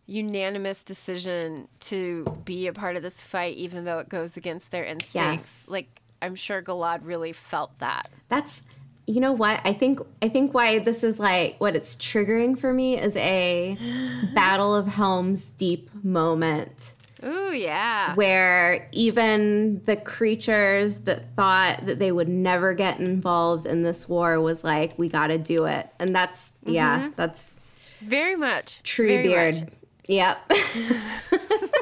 unanimous 0.07 0.85
decision 0.85 1.69
to 1.81 2.24
be 2.45 2.66
a 2.66 2.73
part 2.73 2.97
of 2.97 3.03
this 3.03 3.23
fight, 3.23 3.57
even 3.57 3.85
though 3.85 3.99
it 3.99 4.09
goes 4.09 4.37
against 4.37 4.70
their 4.70 4.85
instincts. 4.85 5.15
Yes. 5.15 5.69
Like 5.69 6.01
I'm 6.23 6.35
sure 6.35 6.62
Galad 6.62 7.01
really 7.03 7.33
felt 7.33 7.78
that. 7.81 8.09
that's 8.28 8.62
you 9.07 9.20
know 9.20 9.33
what 9.33 9.61
i 9.65 9.73
think 9.73 10.01
i 10.23 10.28
think 10.28 10.53
why 10.53 10.78
this 10.78 11.05
is 11.05 11.19
like 11.20 11.57
what 11.61 11.77
it's 11.77 11.95
triggering 11.97 12.59
for 12.59 12.73
me 12.73 12.99
is 12.99 13.16
a 13.16 13.77
battle 14.35 14.74
of 14.74 14.87
helms 14.89 15.51
deep 15.51 15.89
moment 16.05 16.93
Ooh 17.24 17.53
yeah. 17.53 18.15
where 18.15 18.89
even 18.93 19.83
the 19.85 19.97
creatures 19.97 21.01
that 21.03 21.35
thought 21.35 21.87
that 21.87 21.99
they 21.99 22.12
would 22.12 22.28
never 22.28 22.74
get 22.74 23.01
involved 23.01 23.65
in 23.65 23.83
this 23.83 24.09
war 24.09 24.41
was 24.41 24.62
like 24.62 24.99
we 24.99 25.09
got 25.09 25.28
to 25.28 25.39
do 25.39 25.65
it 25.65 25.89
and 25.99 26.15
that's 26.15 26.53
yeah 26.65 27.11
that's 27.16 27.59
Very 28.01 28.37
much. 28.37 28.83
tree 28.83 29.16
Mm-hmm. 29.16 29.28
Very 29.28 29.53
much. 29.53 29.61
beard 29.61 29.73
yep 30.09 30.53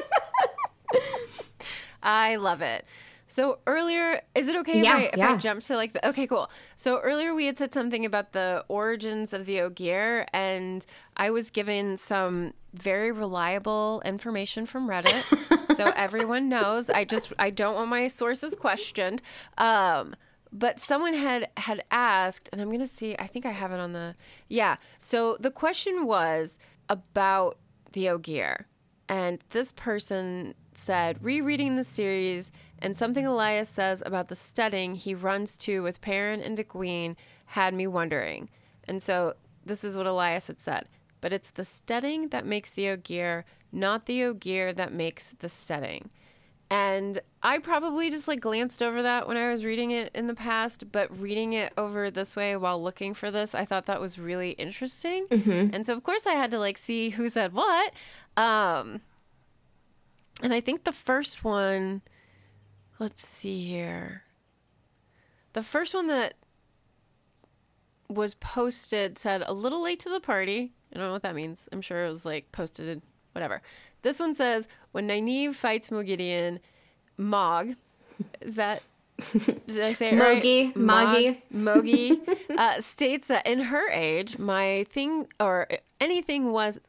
I 2.07 2.35
love 2.35 2.61
it. 2.61 2.85
So 3.35 3.59
earlier, 3.67 4.21
is 4.33 4.47
it 4.47 4.55
okay 4.61 4.81
Yeah, 4.81 4.97
if, 4.97 5.01
I, 5.01 5.05
if 5.07 5.17
yeah. 5.17 5.33
I 5.33 5.35
jump 5.35 5.61
to 5.63 5.75
like 5.75 5.91
the? 5.91 6.07
Okay, 6.07 6.25
cool. 6.25 6.49
So 6.77 6.99
earlier 7.01 7.35
we 7.35 7.47
had 7.47 7.57
said 7.57 7.73
something 7.73 8.05
about 8.05 8.31
the 8.31 8.63
origins 8.69 9.33
of 9.33 9.45
the 9.45 9.59
Ogier, 9.59 10.25
and 10.31 10.85
I 11.17 11.31
was 11.31 11.49
given 11.49 11.97
some 11.97 12.53
very 12.73 13.11
reliable 13.11 14.01
information 14.05 14.65
from 14.65 14.87
Reddit, 14.87 15.75
so 15.75 15.83
everyone 15.97 16.47
knows. 16.47 16.89
I 16.89 17.03
just 17.03 17.33
I 17.37 17.49
don't 17.49 17.75
want 17.75 17.89
my 17.89 18.07
sources 18.07 18.55
questioned. 18.55 19.21
Um, 19.57 20.15
but 20.53 20.79
someone 20.79 21.13
had 21.13 21.49
had 21.57 21.83
asked, 21.91 22.47
and 22.53 22.61
I'm 22.61 22.71
gonna 22.71 22.87
see. 22.87 23.17
I 23.19 23.27
think 23.27 23.45
I 23.45 23.51
have 23.51 23.73
it 23.73 23.81
on 23.81 23.91
the. 23.91 24.15
Yeah. 24.47 24.77
So 25.01 25.35
the 25.41 25.51
question 25.51 26.05
was 26.05 26.57
about 26.87 27.57
the 27.91 28.07
Ogier. 28.07 28.67
And 29.09 29.43
this 29.51 29.71
person 29.71 30.55
said, 30.73 31.23
rereading 31.23 31.75
the 31.75 31.83
series 31.83 32.51
and 32.79 32.97
something 32.97 33.25
Elyas 33.25 33.67
says 33.67 34.03
about 34.05 34.27
the 34.27 34.35
stedding 34.35 34.95
he 34.95 35.15
runs 35.15 35.57
to 35.57 35.81
with 35.81 36.01
Perrin 36.01 36.41
and 36.41 36.57
Egwene 36.57 37.15
had 37.47 37.73
me 37.73 37.87
wondering. 37.87 38.49
And 38.87 39.01
so 39.01 39.35
this 39.65 39.83
is 39.83 39.97
what 39.97 40.05
Elyas 40.05 40.47
had 40.47 40.59
said. 40.59 40.87
But 41.21 41.33
it's 41.33 41.51
the 41.51 41.65
stedding 41.65 42.29
that 42.29 42.45
makes 42.45 42.71
the 42.71 42.89
Ogier, 42.89 43.45
not 43.71 44.05
the 44.05 44.23
Ogier 44.23 44.73
that 44.73 44.93
makes 44.93 45.33
the 45.39 45.49
stedding. 45.49 46.09
And 46.69 47.19
I 47.41 47.59
probably 47.59 48.09
just 48.09 48.27
like 48.27 48.39
glanced 48.41 48.81
over 48.83 49.01
that 49.03 49.27
when 49.27 49.37
I 49.37 49.51
was 49.51 49.63
reading 49.63 49.91
it 49.91 50.11
in 50.15 50.27
the 50.27 50.33
past, 50.35 50.91
but 50.91 51.15
reading 51.19 51.53
it 51.53 51.71
over 51.77 52.09
this 52.11 52.35
way 52.35 52.55
while 52.57 52.81
looking 52.81 53.13
for 53.13 53.29
this, 53.31 53.53
I 53.55 53.65
thought 53.65 53.85
that 53.85 54.01
was 54.01 54.17
really 54.19 54.51
interesting. 54.51 55.27
And 55.73 55.85
so 55.85 55.93
of 55.93 56.03
course 56.03 56.25
I 56.25 56.33
had 56.33 56.51
to 56.51 56.59
like 56.59 56.77
see 56.77 57.09
who 57.11 57.29
said 57.29 57.53
what. 57.53 57.93
Um 58.35 59.01
and 60.41 60.53
I 60.53 60.59
think 60.59 60.83
the 60.83 60.91
first 60.91 61.43
one 61.43 62.01
let's 62.99 63.27
see 63.27 63.67
here. 63.67 64.23
The 65.53 65.63
first 65.63 65.93
one 65.93 66.07
that 66.07 66.35
was 68.09 68.35
posted 68.35 69.17
said 69.17 69.43
a 69.45 69.53
little 69.53 69.81
late 69.81 69.99
to 70.01 70.09
the 70.09 70.19
party. 70.19 70.73
I 70.93 70.97
don't 70.97 71.07
know 71.07 71.13
what 71.13 71.23
that 71.23 71.35
means. 71.35 71.67
I'm 71.71 71.81
sure 71.81 72.05
it 72.05 72.09
was 72.09 72.25
like 72.25 72.51
posted, 72.51 72.87
in 72.87 73.01
whatever. 73.33 73.61
This 74.01 74.19
one 74.19 74.35
says 74.35 74.67
when 74.91 75.07
Nynaeve 75.07 75.55
fights 75.55 75.89
Moghedien, 75.89 76.59
Mog, 77.17 77.75
is 78.41 78.55
that 78.55 78.83
did 79.33 79.79
I 79.79 79.93
say 79.93 80.09
it 80.09 80.15
Mogi, 80.15 80.65
right? 80.65 80.75
Moggy. 80.75 81.41
Mog, 81.49 81.85
Mogi 81.85 82.39
uh, 82.57 82.81
states 82.81 83.27
that 83.27 83.47
in 83.47 83.59
her 83.59 83.89
age, 83.89 84.37
my 84.37 84.85
thing 84.89 85.27
or 85.39 85.67
anything 86.01 86.51
was 86.51 86.79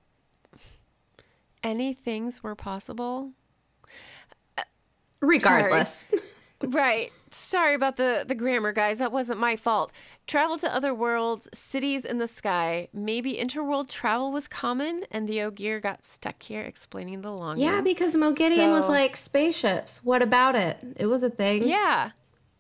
any 1.62 1.94
things 1.94 2.42
were 2.42 2.54
possible. 2.54 3.30
Regardless 5.20 6.04
Right. 6.62 7.12
Sorry 7.30 7.74
about 7.74 7.96
the 7.96 8.24
the 8.26 8.34
grammar, 8.34 8.72
guys. 8.72 8.96
That 8.98 9.12
wasn't 9.12 9.38
my 9.38 9.56
fault. 9.56 9.92
Travel 10.26 10.56
to 10.58 10.74
other 10.74 10.94
worlds, 10.94 11.48
cities 11.52 12.02
in 12.06 12.16
the 12.16 12.26
sky. 12.26 12.88
Maybe 12.94 13.34
interworld 13.34 13.90
travel 13.90 14.32
was 14.32 14.48
common, 14.48 15.02
and 15.10 15.28
the 15.28 15.42
Ogier 15.42 15.80
got 15.80 16.02
stuck 16.02 16.42
here, 16.42 16.62
explaining 16.62 17.20
the 17.20 17.30
long. 17.30 17.58
yeah 17.58 17.82
because 17.82 18.16
Moghedien 18.16 18.72
was 18.72 18.88
like 18.88 19.18
spaceships 19.18 20.02
what 20.02 20.22
about 20.22 20.56
it 20.56 20.78
it 20.96 21.06
was 21.06 21.22
a 21.22 21.28
thing 21.28 21.68
yeah, 21.68 22.12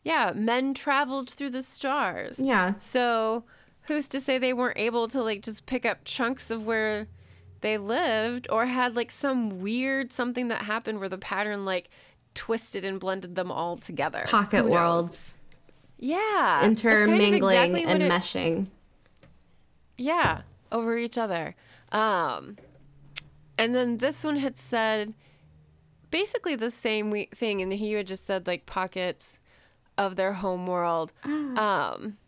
yeah. 0.04 0.32
Men 0.34 0.74
traveled 0.74 1.30
through 1.30 1.50
the 1.50 1.62
stars. 1.62 2.38
yeah 2.38 2.74
So 2.78 3.44
who's 3.82 4.06
to 4.08 4.20
say 4.20 4.36
they 4.36 4.52
weren't 4.52 4.78
able 4.78 5.08
to 5.08 5.22
like 5.22 5.40
just 5.40 5.64
pick 5.64 5.86
up 5.86 6.04
chunks 6.04 6.50
of 6.50 6.66
where 6.66 7.06
they 7.62 7.78
lived, 7.78 8.46
or 8.50 8.66
had 8.66 8.94
like 8.94 9.10
some 9.10 9.62
weird 9.62 10.12
something 10.12 10.48
that 10.48 10.62
happened 10.62 11.00
where 11.00 11.08
the 11.08 11.16
pattern 11.16 11.64
like 11.64 11.88
twisted 12.36 12.84
and 12.84 13.00
blended 13.00 13.34
them 13.34 13.50
all 13.50 13.76
together. 13.76 14.24
pocket 14.28 14.64
worlds 14.66 15.38
Yeah. 15.98 16.60
that's 16.62 16.82
kind 16.82 16.94
of 17.02 17.08
intermingling 17.08 17.56
exactly 17.56 17.84
and 17.84 18.02
it- 18.02 18.12
meshing 18.12 18.66
Yeah, 19.98 20.42
over 20.70 20.96
each 20.96 21.16
other. 21.18 21.56
Um, 21.90 22.56
and 23.58 23.74
then 23.74 23.96
this 23.98 24.22
one 24.22 24.36
had 24.36 24.56
said 24.58 25.14
basically 26.10 26.54
the 26.54 26.70
same 26.70 27.10
we- 27.10 27.30
thing, 27.34 27.60
and 27.62 27.72
he 27.72 27.92
had 27.92 28.06
just 28.06 28.26
said 28.26 28.46
like 28.46 28.66
pockets 28.66 29.38
of 29.98 30.16
their 30.16 30.34
home 30.34 30.66
world. 30.66 31.12
Um, 31.24 32.18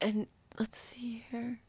and 0.00 0.26
let's 0.58 0.78
see 0.78 1.24
here. 1.30 1.60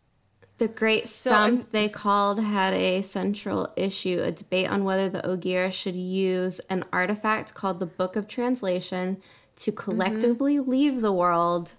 The 0.63 0.69
Great 0.69 1.09
Stump, 1.09 1.71
they 1.71 1.89
called, 1.89 2.39
had 2.39 2.73
a 2.73 3.01
central 3.01 3.73
issue 3.75 4.21
a 4.23 4.31
debate 4.31 4.69
on 4.69 4.85
whether 4.85 5.09
the 5.09 5.27
Ogier 5.27 5.69
should 5.71 5.97
use 5.97 6.59
an 6.69 6.85
artifact 6.93 7.53
called 7.53 7.81
the 7.81 7.85
Book 7.85 8.15
of 8.15 8.29
Translation 8.29 9.21
to 9.57 9.71
mm-hmm. 9.71 9.77
collectively 9.77 10.59
leave 10.59 11.01
the 11.01 11.11
world, 11.11 11.73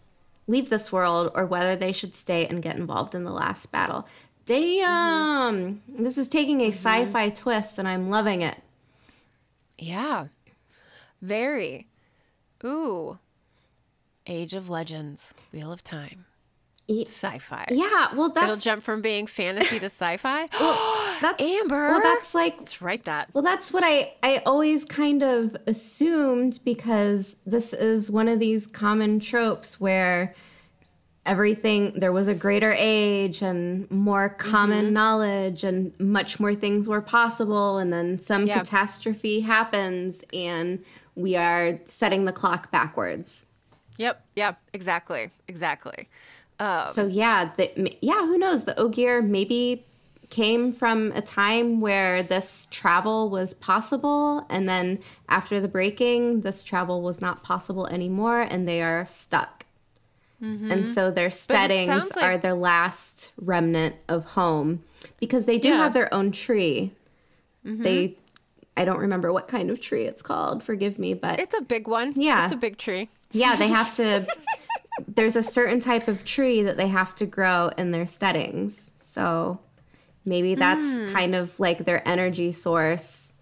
leave 0.47 0.69
this 0.69 0.93
world, 0.93 1.33
or 1.35 1.47
whether 1.47 1.75
they 1.75 1.93
should 1.93 2.15
stay 2.15 2.47
and 2.47 2.61
get 2.63 2.77
involved 2.77 3.15
in 3.15 3.25
the 3.25 3.33
last 3.33 3.73
battle. 3.73 4.07
Damn! 4.45 5.77
Mm-hmm. 5.77 6.05
This 6.05 6.19
is 6.19 6.29
taking 6.29 6.61
a 6.61 6.65
mm-hmm. 6.65 6.73
sci 6.73 7.07
fi 7.07 7.31
twist, 7.31 7.79
and 7.79 7.89
I'm 7.89 8.11
loving 8.11 8.43
it. 8.43 8.59
Yeah, 9.79 10.27
very. 11.23 11.87
Ooh, 12.63 13.19
Age 14.27 14.53
of 14.53 14.69
Legends, 14.69 15.33
Wheel 15.55 15.73
of 15.73 15.83
Time, 15.83 16.27
sci-fi. 16.89 17.67
Yeah, 17.71 18.15
well, 18.15 18.33
It'll 18.37 18.57
jump 18.57 18.83
from 18.83 19.01
being 19.01 19.27
fantasy 19.27 19.79
to 19.79 19.87
sci-fi. 19.87 20.47
that's 21.23 21.43
Amber. 21.43 21.89
Well, 21.91 22.01
that's 22.01 22.35
like 22.35 22.57
Let's 22.59 22.83
write 22.83 23.05
that. 23.05 23.31
Well, 23.33 23.43
that's 23.43 23.73
what 23.73 23.83
I 23.85 24.15
I 24.23 24.43
always 24.45 24.85
kind 24.85 25.23
of 25.23 25.57
assumed 25.67 26.61
because 26.65 27.37
this 27.47 27.73
is 27.73 28.11
one 28.11 28.29
of 28.29 28.39
these 28.39 28.67
common 28.67 29.21
tropes 29.21 29.81
where 29.81 30.35
everything 31.27 31.95
there 31.97 32.13
was 32.13 32.29
a 32.29 32.35
greater 32.35 32.75
age 32.77 33.41
and 33.41 33.91
more 33.91 34.29
common 34.29 34.87
mm-hmm. 34.87 34.95
knowledge 34.95 35.65
and 35.65 35.99
much 35.99 36.39
more 36.39 36.55
things 36.55 36.87
were 36.87 37.01
possible 37.01 37.79
and 37.79 37.93
then 37.93 38.19
some 38.19 38.47
Yeah. 38.47 38.59
catastrophe 38.59 39.41
happens 39.41 40.23
and 40.35 40.85
we 41.15 41.35
are 41.35 41.79
setting 41.85 42.25
the 42.25 42.33
clock 42.33 42.71
backwards. 42.71 43.47
Yep. 43.97 44.23
Yep. 44.37 44.59
Exactly. 44.73 45.31
Exactly. 45.49 46.09
Um, 46.59 46.87
So 46.87 47.07
yeah, 47.07 47.51
the, 47.57 47.97
yeah, 48.01 48.27
who 48.27 48.39
knows? 48.39 48.65
The 48.65 48.79
Ogier 48.79 49.21
maybe 49.23 49.85
came 50.31 50.73
from 50.73 51.13
a 51.13 51.21
time 51.21 51.81
where 51.81 52.23
this 52.23 52.67
travel 52.71 53.31
was 53.31 53.55
possible, 53.55 54.47
and 54.51 54.69
then 54.69 54.99
after 55.29 55.61
the 55.61 55.69
breaking, 55.69 56.41
this 56.41 56.63
travel 56.63 57.03
was 57.03 57.21
not 57.21 57.43
possible 57.45 57.87
anymore, 57.89 58.41
and 58.43 58.67
they 58.69 58.83
are 58.83 59.07
stuck. 59.07 59.67
And 60.41 60.87
so 60.87 61.11
their 61.11 61.31
steddings 61.31 61.87
Mm-hmm. 61.89 62.19
like- 62.21 62.23
are 62.25 62.37
their 62.37 62.53
last 62.53 63.33
remnant 63.41 63.97
of 64.09 64.25
home 64.37 64.83
because 65.19 65.47
they 65.47 65.57
do 65.57 65.69
Yeah. 65.71 65.77
have 65.79 65.95
their 65.95 66.13
own 66.13 66.33
tree. 66.33 66.93
Mm-hmm. 67.65 67.83
They, 67.83 68.19
I 68.77 68.85
don't 68.85 68.99
remember 68.99 69.33
what 69.33 69.49
kind 69.49 69.71
of 69.71 69.81
tree 69.81 70.05
it's 70.05 70.21
called. 70.21 70.63
Forgive 70.63 70.99
me, 70.99 71.15
but 71.15 71.41
it's 71.41 71.55
a 71.55 71.63
big 71.63 71.89
one. 71.89 72.13
Yeah. 72.17 72.45
It's 72.45 72.53
a 72.53 72.59
big 72.59 72.77
tree. 72.77 73.09
yeah, 73.33 73.57
they 73.57 73.69
have 73.69 73.95
to. 73.95 74.27
there's 75.09 75.37
a 75.37 75.43
certain 75.43 75.81
type 75.81 76.09
of 76.09 76.25
tree 76.25 76.63
that 76.63 76.77
they 76.77 76.89
have 76.89 77.15
to 77.17 77.27
grow 77.27 77.71
in 77.77 77.91
their 77.91 78.05
steddings. 78.05 78.91
So 78.99 79.59
maybe 80.25 80.55
that's 80.55 80.99
Hmm. 80.99 81.07
kind 81.13 81.35
of 81.35 81.59
like 81.61 81.85
their 81.85 82.07
energy 82.09 82.53
source 82.53 83.33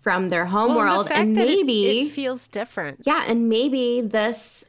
from 0.00 0.28
their 0.28 0.46
home 0.46 0.74
Well, 0.74 0.80
and 0.80 0.90
world. 0.90 1.08
fact 1.08 1.20
And 1.20 1.36
that 1.36 1.48
it- 1.48 1.56
maybe, 1.66 2.00
it 2.00 2.10
feels 2.12 2.48
different. 2.48 3.00
yeah, 3.04 3.24
and 3.26 3.48
maybe 3.48 4.00
this 4.00 4.66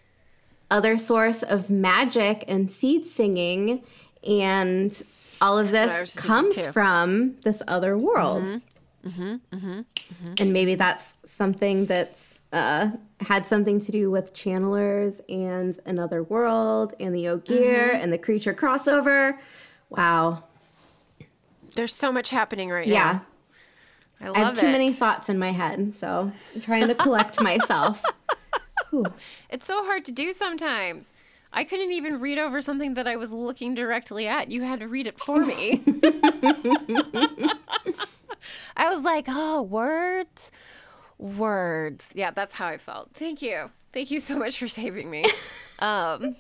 other 0.72 0.98
source 0.98 1.44
of 1.44 1.70
magic 1.70 2.44
and 2.48 2.72
seed 2.72 3.06
singing 3.06 3.84
and 4.26 5.04
all 5.42 5.58
of 5.58 5.72
this 5.72 6.16
comes. 6.16 6.56
Mm-hmm. 6.58 6.72
from 6.72 7.36
this 7.44 7.62
other 7.68 7.98
world. 7.98 8.62
And 9.06 10.52
maybe 10.54 10.76
that's 10.76 11.16
something 11.26 11.86
that's 11.86 12.44
uh, 12.52 12.90
had 13.22 13.46
something 13.46 13.80
to 13.82 13.92
do 13.92 14.10
with 14.10 14.34
channelers 14.34 15.22
and 15.30 15.78
another 15.86 16.24
world 16.24 16.94
and 17.00 17.14
the 17.14 17.28
Ogier 17.28 17.90
Mm-hmm. 17.90 17.96
and 18.04 18.12
the 18.14 18.18
creature 18.18 18.54
crossover. 18.54 19.38
Wow. 19.90 20.44
There's 21.76 21.94
so 21.94 22.12
much 22.12 22.30
happening 22.32 22.70
right 22.70 22.88
Yeah. 22.88 23.20
now. 23.20 23.26
I 24.22 24.28
love 24.30 24.38
I 24.38 24.40
have 24.40 24.54
too 24.56 24.68
it. 24.68 24.72
many 24.72 24.92
thoughts 24.94 25.28
in 25.30 25.38
my 25.38 25.52
head, 25.52 25.94
so 25.94 26.32
I'm 26.56 26.62
trying 26.62 26.88
to 26.88 26.96
collect 26.96 27.42
myself. 27.52 28.02
Whew. 28.90 29.06
It's 29.50 29.66
so 29.68 29.84
hard 29.86 30.06
to 30.06 30.12
do 30.14 30.32
sometimes. 30.32 31.12
I 31.52 31.64
couldn't 31.64 31.92
even 31.92 32.20
read 32.20 32.38
over 32.38 32.62
something 32.62 32.94
that 32.96 33.08
I 33.08 33.18
was 33.18 33.32
looking 33.32 33.76
directly 33.76 34.26
at. 34.28 34.52
You 34.52 34.64
had 34.64 34.80
to 34.80 34.88
read 34.88 35.06
it 35.08 35.20
for 35.20 35.46
me. 35.46 35.84
I 38.78 38.90
was 38.90 39.02
like, 39.04 39.26
oh, 39.28 39.62
words, 39.62 40.52
words. 41.18 42.10
Yeah, 42.14 42.32
that's 42.32 42.54
how 42.54 42.68
I 42.68 42.78
felt. 42.78 43.10
Thank 43.14 43.42
you. 43.42 43.72
Thank 43.94 44.12
you 44.12 44.20
so 44.20 44.38
much 44.38 44.58
for 44.60 44.68
saving 44.68 45.10
me. 45.10 45.26
Um, 45.80 46.38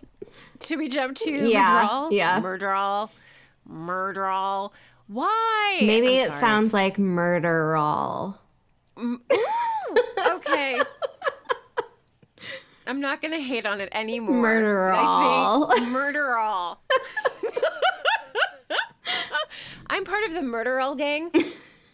should 0.64 0.80
we 0.80 0.88
jump 0.88 1.18
to 1.18 1.30
Yeah, 1.49 1.90
Murderal? 1.90 2.11
yeah. 2.14 2.40
Murderal. 2.40 3.10
Murderal. 3.69 4.72
Why? 5.07 5.80
Maybe 5.82 6.07
I'm 6.07 6.14
it 6.27 6.30
sorry. 6.30 6.40
sounds 6.40 6.73
like 6.73 6.98
murder 6.98 7.76
all. 7.76 8.40
okay. 8.98 10.80
I'm 12.88 13.02
not 13.02 13.22
gonna 13.22 13.41
hate 13.41 13.65
on 13.65 13.82
it 13.82 13.90
anymore. 13.91 14.41
Murderall. 14.41 15.68
I 15.69 15.76
think 15.76 15.88
Murderall. 15.90 16.77
I'm 19.90 20.06
part 20.06 20.23
of 20.23 20.32
the 20.34 20.40
Murderall 20.40 20.98
gang. 20.98 21.30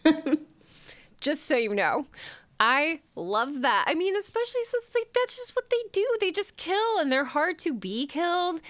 just 1.20 1.44
so 1.44 1.56
you 1.56 1.74
know. 1.74 2.06
I 2.60 3.00
love 3.16 3.62
that. 3.62 3.84
I 3.88 3.94
mean, 3.94 4.14
especially 4.16 4.62
since 4.64 4.84
like 4.94 5.12
that's 5.12 5.36
just 5.36 5.56
what 5.56 5.68
they 5.70 5.82
do. 5.92 6.06
They 6.20 6.30
just 6.30 6.56
kill 6.56 6.98
and 6.98 7.10
they're 7.10 7.24
hard 7.24 7.58
to 7.60 7.72
be 7.74 8.06
killed. 8.06 8.60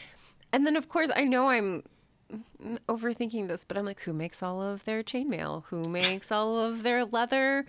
And 0.53 0.67
then 0.67 0.77
of 0.77 0.89
course 0.89 1.11
I 1.15 1.25
know 1.25 1.51
I'm 1.51 1.83
overthinking 2.89 3.49
this, 3.49 3.65
but 3.67 3.77
I'm 3.77 3.85
like, 3.85 4.01
who 4.01 4.13
makes 4.13 4.43
all 4.43 4.63
of 4.63 4.85
their 4.85 5.03
chainmail? 5.03 5.65
Who 5.67 5.83
makes 5.91 6.33
all 6.33 6.59
of 6.59 6.83
their 6.83 7.05
leather 7.05 7.67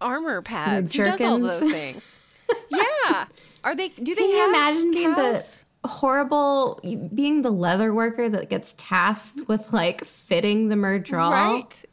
armor 0.00 0.42
pads? 0.42 0.94
Who 0.94 1.04
does 1.04 1.20
all 1.20 1.38
those 1.38 1.60
things? 1.70 2.04
yeah. 2.70 3.26
Are 3.64 3.74
they? 3.74 3.88
Do 3.88 4.14
they 4.14 4.20
Can 4.22 4.30
you 4.30 4.36
have 4.38 4.48
imagine 4.50 4.90
being 4.90 5.14
cows? 5.14 5.64
the 5.82 5.88
horrible, 5.88 6.80
being 7.14 7.42
the 7.42 7.50
leather 7.50 7.94
worker 7.94 8.28
that 8.28 8.50
gets 8.50 8.74
tasked 8.76 9.48
with 9.48 9.72
like 9.72 10.04
fitting 10.04 10.68
the 10.68 10.76
Myrddraal? 10.76 11.30
right? 11.30 11.84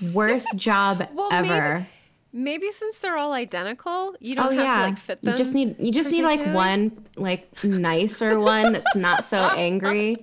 Worst 0.00 0.56
job 0.56 1.08
Well, 1.12 1.28
ever. 1.32 1.86
Maybe 2.32 2.70
since 2.72 2.98
they're 2.98 3.16
all 3.16 3.32
identical, 3.32 4.14
you 4.20 4.36
don't 4.36 4.46
Oh 4.46 4.50
have 4.50 4.58
yeah, 4.64 4.76
to 4.76 4.82
like 4.90 4.98
fit 4.98 5.22
them. 5.22 5.32
you 5.32 5.36
just 5.38 5.54
need 5.54 5.76
you 5.78 5.90
just 5.90 6.10
need 6.10 6.22
like 6.24 6.44
one 6.54 7.04
like 7.16 7.48
nicer 7.64 8.38
one 8.38 8.72
that's 8.74 8.94
not 8.94 9.24
so 9.24 9.38
angry. 9.56 10.16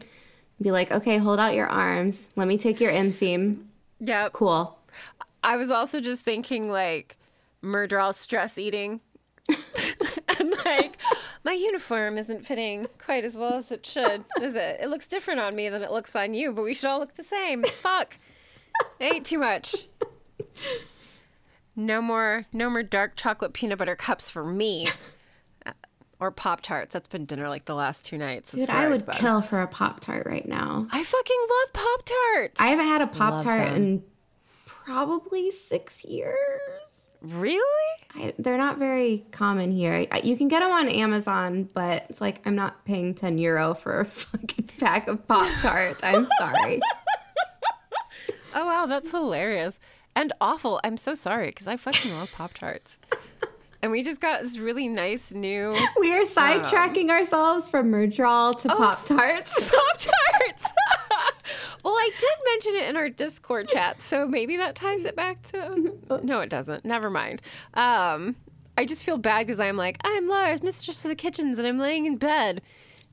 Be 0.61 0.71
like, 0.71 0.91
okay, 0.91 1.17
hold 1.17 1.39
out 1.39 1.53
your 1.55 1.67
arms. 1.67 2.29
Let 2.35 2.47
me 2.47 2.57
take 2.57 2.79
your 2.79 2.91
inseam. 2.91 3.63
Yep. 3.99 4.33
Cool. 4.33 4.77
I 5.43 5.57
was 5.57 5.69
also 5.71 5.99
just 5.99 6.21
thinking 6.23 6.69
like 6.69 7.17
murder 7.61 7.99
all 7.99 8.13
stress 8.13 8.57
eating. 8.57 9.01
and 10.39 10.53
like 10.63 10.97
my 11.43 11.53
uniform 11.53 12.17
isn't 12.17 12.45
fitting 12.45 12.87
quite 12.97 13.23
as 13.25 13.35
well 13.35 13.55
as 13.55 13.71
it 13.71 13.85
should, 13.85 14.23
is 14.41 14.55
it? 14.55 14.77
It 14.81 14.89
looks 14.89 15.07
different 15.07 15.39
on 15.39 15.55
me 15.55 15.69
than 15.69 15.81
it 15.83 15.91
looks 15.91 16.15
on 16.15 16.33
you, 16.33 16.51
but 16.51 16.63
we 16.63 16.73
should 16.73 16.87
all 16.89 16.99
look 16.99 17.15
the 17.15 17.23
same. 17.23 17.63
Fuck. 17.63 18.17
I 18.99 19.03
ate 19.15 19.25
too 19.25 19.39
much. 19.39 19.75
No 21.75 22.01
more 22.01 22.45
no 22.53 22.69
more 22.69 22.83
dark 22.83 23.17
chocolate 23.17 23.51
peanut 23.53 23.77
butter 23.77 23.97
cups 23.97 24.29
for 24.29 24.45
me. 24.45 24.87
Uh, 25.65 25.71
Or 26.21 26.31
Pop 26.31 26.61
Tarts. 26.61 26.93
That's 26.93 27.09
been 27.09 27.25
dinner 27.25 27.49
like 27.49 27.65
the 27.65 27.75
last 27.75 28.05
two 28.05 28.17
nights. 28.17 28.51
Dude, 28.53 28.69
I 28.69 28.87
would 28.87 29.05
kill 29.11 29.41
for 29.41 29.59
a 29.61 29.67
Pop 29.67 29.99
Tart 29.99 30.25
right 30.25 30.47
now. 30.47 30.87
I 30.89 31.03
fucking 31.03 31.37
love 31.49 31.73
Pop 31.73 32.05
Tarts. 32.05 32.61
I 32.61 32.67
haven't 32.67 32.87
had 32.87 33.01
a 33.01 33.07
Pop 33.07 33.43
Tart 33.43 33.73
in 33.73 34.03
probably 34.65 35.51
six 35.51 36.05
years. 36.05 37.11
Really? 37.21 37.59
I, 38.15 38.33
they're 38.39 38.57
not 38.57 38.77
very 38.77 39.25
common 39.31 39.71
here. 39.71 40.05
You 40.23 40.37
can 40.37 40.47
get 40.47 40.61
them 40.61 40.71
on 40.71 40.87
Amazon, 40.87 41.67
but 41.73 42.05
it's 42.09 42.21
like 42.21 42.39
I'm 42.45 42.55
not 42.55 42.85
paying 42.85 43.15
10 43.15 43.37
euro 43.37 43.73
for 43.73 43.99
a 43.99 44.05
fucking 44.05 44.69
pack 44.79 45.09
of 45.09 45.27
Pop 45.27 45.51
Tarts. 45.61 46.01
I'm 46.03 46.25
sorry. 46.39 46.79
Oh 48.55 48.65
wow, 48.65 48.85
that's 48.85 49.11
hilarious 49.11 49.77
and 50.15 50.31
awful. 50.39 50.79
I'm 50.83 50.97
so 50.97 51.13
sorry 51.13 51.47
because 51.47 51.67
I 51.67 51.77
fucking 51.77 52.11
love 52.13 52.31
Pop 52.31 52.53
Tarts. 52.53 52.97
And 53.81 53.91
we 53.91 54.01
just 54.01 54.19
got 54.19 54.41
this 54.41 54.57
really 54.57 54.87
nice 54.87 55.31
new 55.31 55.71
We 55.99 56.11
are 56.11 56.23
sidetracking 56.23 57.11
ourselves 57.11 57.69
from 57.69 57.91
Myrddraal 57.91 58.59
to 58.61 58.69
Pop 58.69 59.05
Tarts. 59.05 59.59
Pop 59.69 59.97
Tarts. 59.99 60.65
well, 61.83 61.93
I 61.93 62.09
did 62.19 62.51
mention 62.51 62.75
it 62.81 62.89
in 62.89 62.97
our 62.97 63.09
Discord 63.09 63.69
chat, 63.69 64.01
so 64.01 64.27
maybe 64.27 64.57
that 64.57 64.73
ties 64.73 65.03
it 65.03 65.15
back 65.15 65.43
to. 65.51 65.95
No, 66.23 66.39
it 66.39 66.49
doesn't. 66.49 66.83
Never 66.83 67.11
mind. 67.11 67.43
Um, 67.75 68.35
I 68.75 68.85
just 68.85 69.03
feel 69.03 69.19
bad 69.19 69.45
because 69.45 69.59
I'm 69.59 69.77
like, 69.77 69.99
I'm 70.03 70.27
Laras, 70.29 70.63
mistress 70.63 71.05
of 71.05 71.09
the 71.09 71.15
kitchens, 71.15 71.59
and 71.59 71.67
I'm 71.67 71.77
laying 71.77 72.07
in 72.07 72.17
bed 72.17 72.63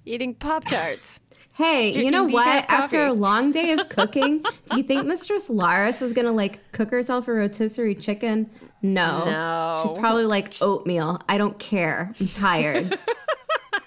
eating 0.07 0.35
Pop 0.35 0.65
Tarts. 0.65 1.21
Hey, 1.55 1.93
you 2.03 2.11
know 2.11 2.25
what? 2.25 2.65
After 2.69 3.05
a 3.05 3.13
long 3.13 3.53
day 3.53 3.73
of 3.73 3.89
cooking, 3.91 4.43
do 4.69 4.77
you 4.77 4.83
think 4.83 5.07
Mistress 5.07 5.49
Laras 5.51 6.01
is 6.01 6.13
gonna 6.13 6.33
like 6.33 6.73
cook 6.73 6.91
herself 6.91 7.29
a 7.29 7.33
rotisserie 7.33 7.95
chicken? 7.95 8.51
No. 8.81 9.27
No. 9.27 9.81
She's 9.83 9.99
probably 9.99 10.25
like 10.25 10.55
oatmeal. 10.63 11.21
I 11.29 11.39
don't 11.39 11.59
care. 11.59 12.15
I'm 12.19 12.29
tired. 12.29 12.99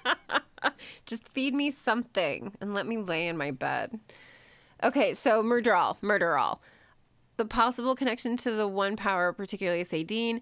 Just 1.06 1.28
feed 1.30 1.54
me 1.54 1.72
something 1.72 2.54
and 2.62 2.74
let 2.74 2.86
me 2.86 2.98
lay 2.98 3.28
in 3.28 3.38
my 3.38 3.52
bed. 3.52 4.00
Okay, 4.84 5.14
so 5.14 5.44
Murderall, 5.44 6.00
Murderall. 6.02 6.60
The 7.38 7.46
possible 7.46 7.96
connection 7.96 8.38
to 8.38 8.52
the 8.52 8.68
one 8.68 8.96
power, 8.96 9.34
particularly 9.34 9.84
saidin, 9.84 10.42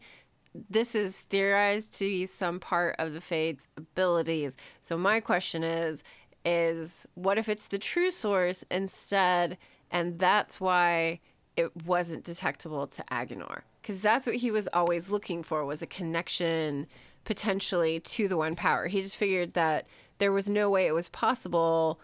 this 0.69 0.93
is 0.93 1.21
theorized 1.21 1.93
to 1.93 2.05
be 2.05 2.25
some 2.25 2.59
part 2.59 2.95
of 2.99 3.13
the 3.13 3.21
Fade's 3.21 3.67
abilities. 3.75 4.55
So 4.81 4.97
my 4.97 5.19
question 5.19 5.63
is, 5.63 6.03
is 6.45 7.05
what 7.15 7.37
if 7.37 7.47
it's 7.49 7.67
the 7.67 7.79
true 7.79 8.11
source 8.11 8.63
instead, 8.69 9.57
and 9.91 10.19
that's 10.19 10.59
why 10.59 11.19
it 11.55 11.85
wasn't 11.85 12.23
detectable 12.23 12.87
to 12.87 13.03
Aginor? 13.11 13.61
Because 13.81 14.01
that's 14.01 14.25
what 14.25 14.37
he 14.37 14.51
was 14.51 14.67
always 14.73 15.09
looking 15.09 15.43
for 15.43 15.65
was 15.65 15.81
a 15.81 15.87
connection 15.87 16.87
potentially 17.25 17.99
to 17.99 18.27
the 18.27 18.37
one 18.37 18.55
power. 18.55 18.87
He 18.87 19.01
just 19.01 19.17
figured 19.17 19.53
that 19.53 19.87
there 20.17 20.31
was 20.31 20.49
no 20.49 20.69
way 20.69 20.87
it 20.87 20.93
was 20.93 21.09
possible 21.09 21.99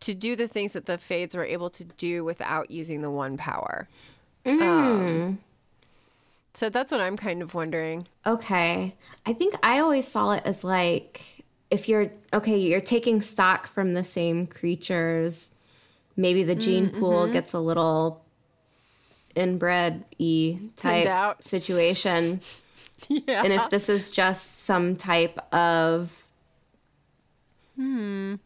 to 0.00 0.14
do 0.14 0.34
the 0.36 0.48
things 0.48 0.72
that 0.72 0.86
the 0.86 0.98
Fades 0.98 1.34
were 1.34 1.44
able 1.44 1.70
to 1.70 1.84
do 1.84 2.24
without 2.24 2.70
using 2.70 3.02
the 3.02 3.10
one 3.10 3.36
power. 3.36 3.88
Um, 4.44 5.38
so 6.54 6.68
that's 6.68 6.90
what 6.90 7.00
I'm 7.00 7.16
kind 7.16 7.40
of 7.40 7.54
wondering. 7.54 8.06
Okay. 8.26 8.94
I 9.24 9.32
think 9.32 9.54
I 9.62 9.78
always 9.78 10.08
saw 10.08 10.32
it 10.32 10.42
as 10.44 10.64
like 10.64 11.41
if 11.72 11.88
you're 11.88 12.10
okay, 12.32 12.56
you're 12.58 12.80
taking 12.80 13.20
stock 13.22 13.66
from 13.66 13.94
the 13.94 14.04
same 14.04 14.46
creatures. 14.46 15.54
Maybe 16.16 16.42
the 16.42 16.54
gene 16.54 16.90
pool 16.90 17.26
gets 17.26 17.54
a 17.54 17.60
little 17.60 18.22
inbred 19.34 20.04
e 20.18 20.58
type 20.76 21.42
situation. 21.42 22.40
Yeah. 23.08 23.42
And 23.42 23.52
if 23.52 23.68
this 23.68 23.88
is 23.88 24.12
just 24.12 24.60
some 24.64 24.94
type 24.94 25.36
of 25.52 26.24
Hmm. 27.74 28.36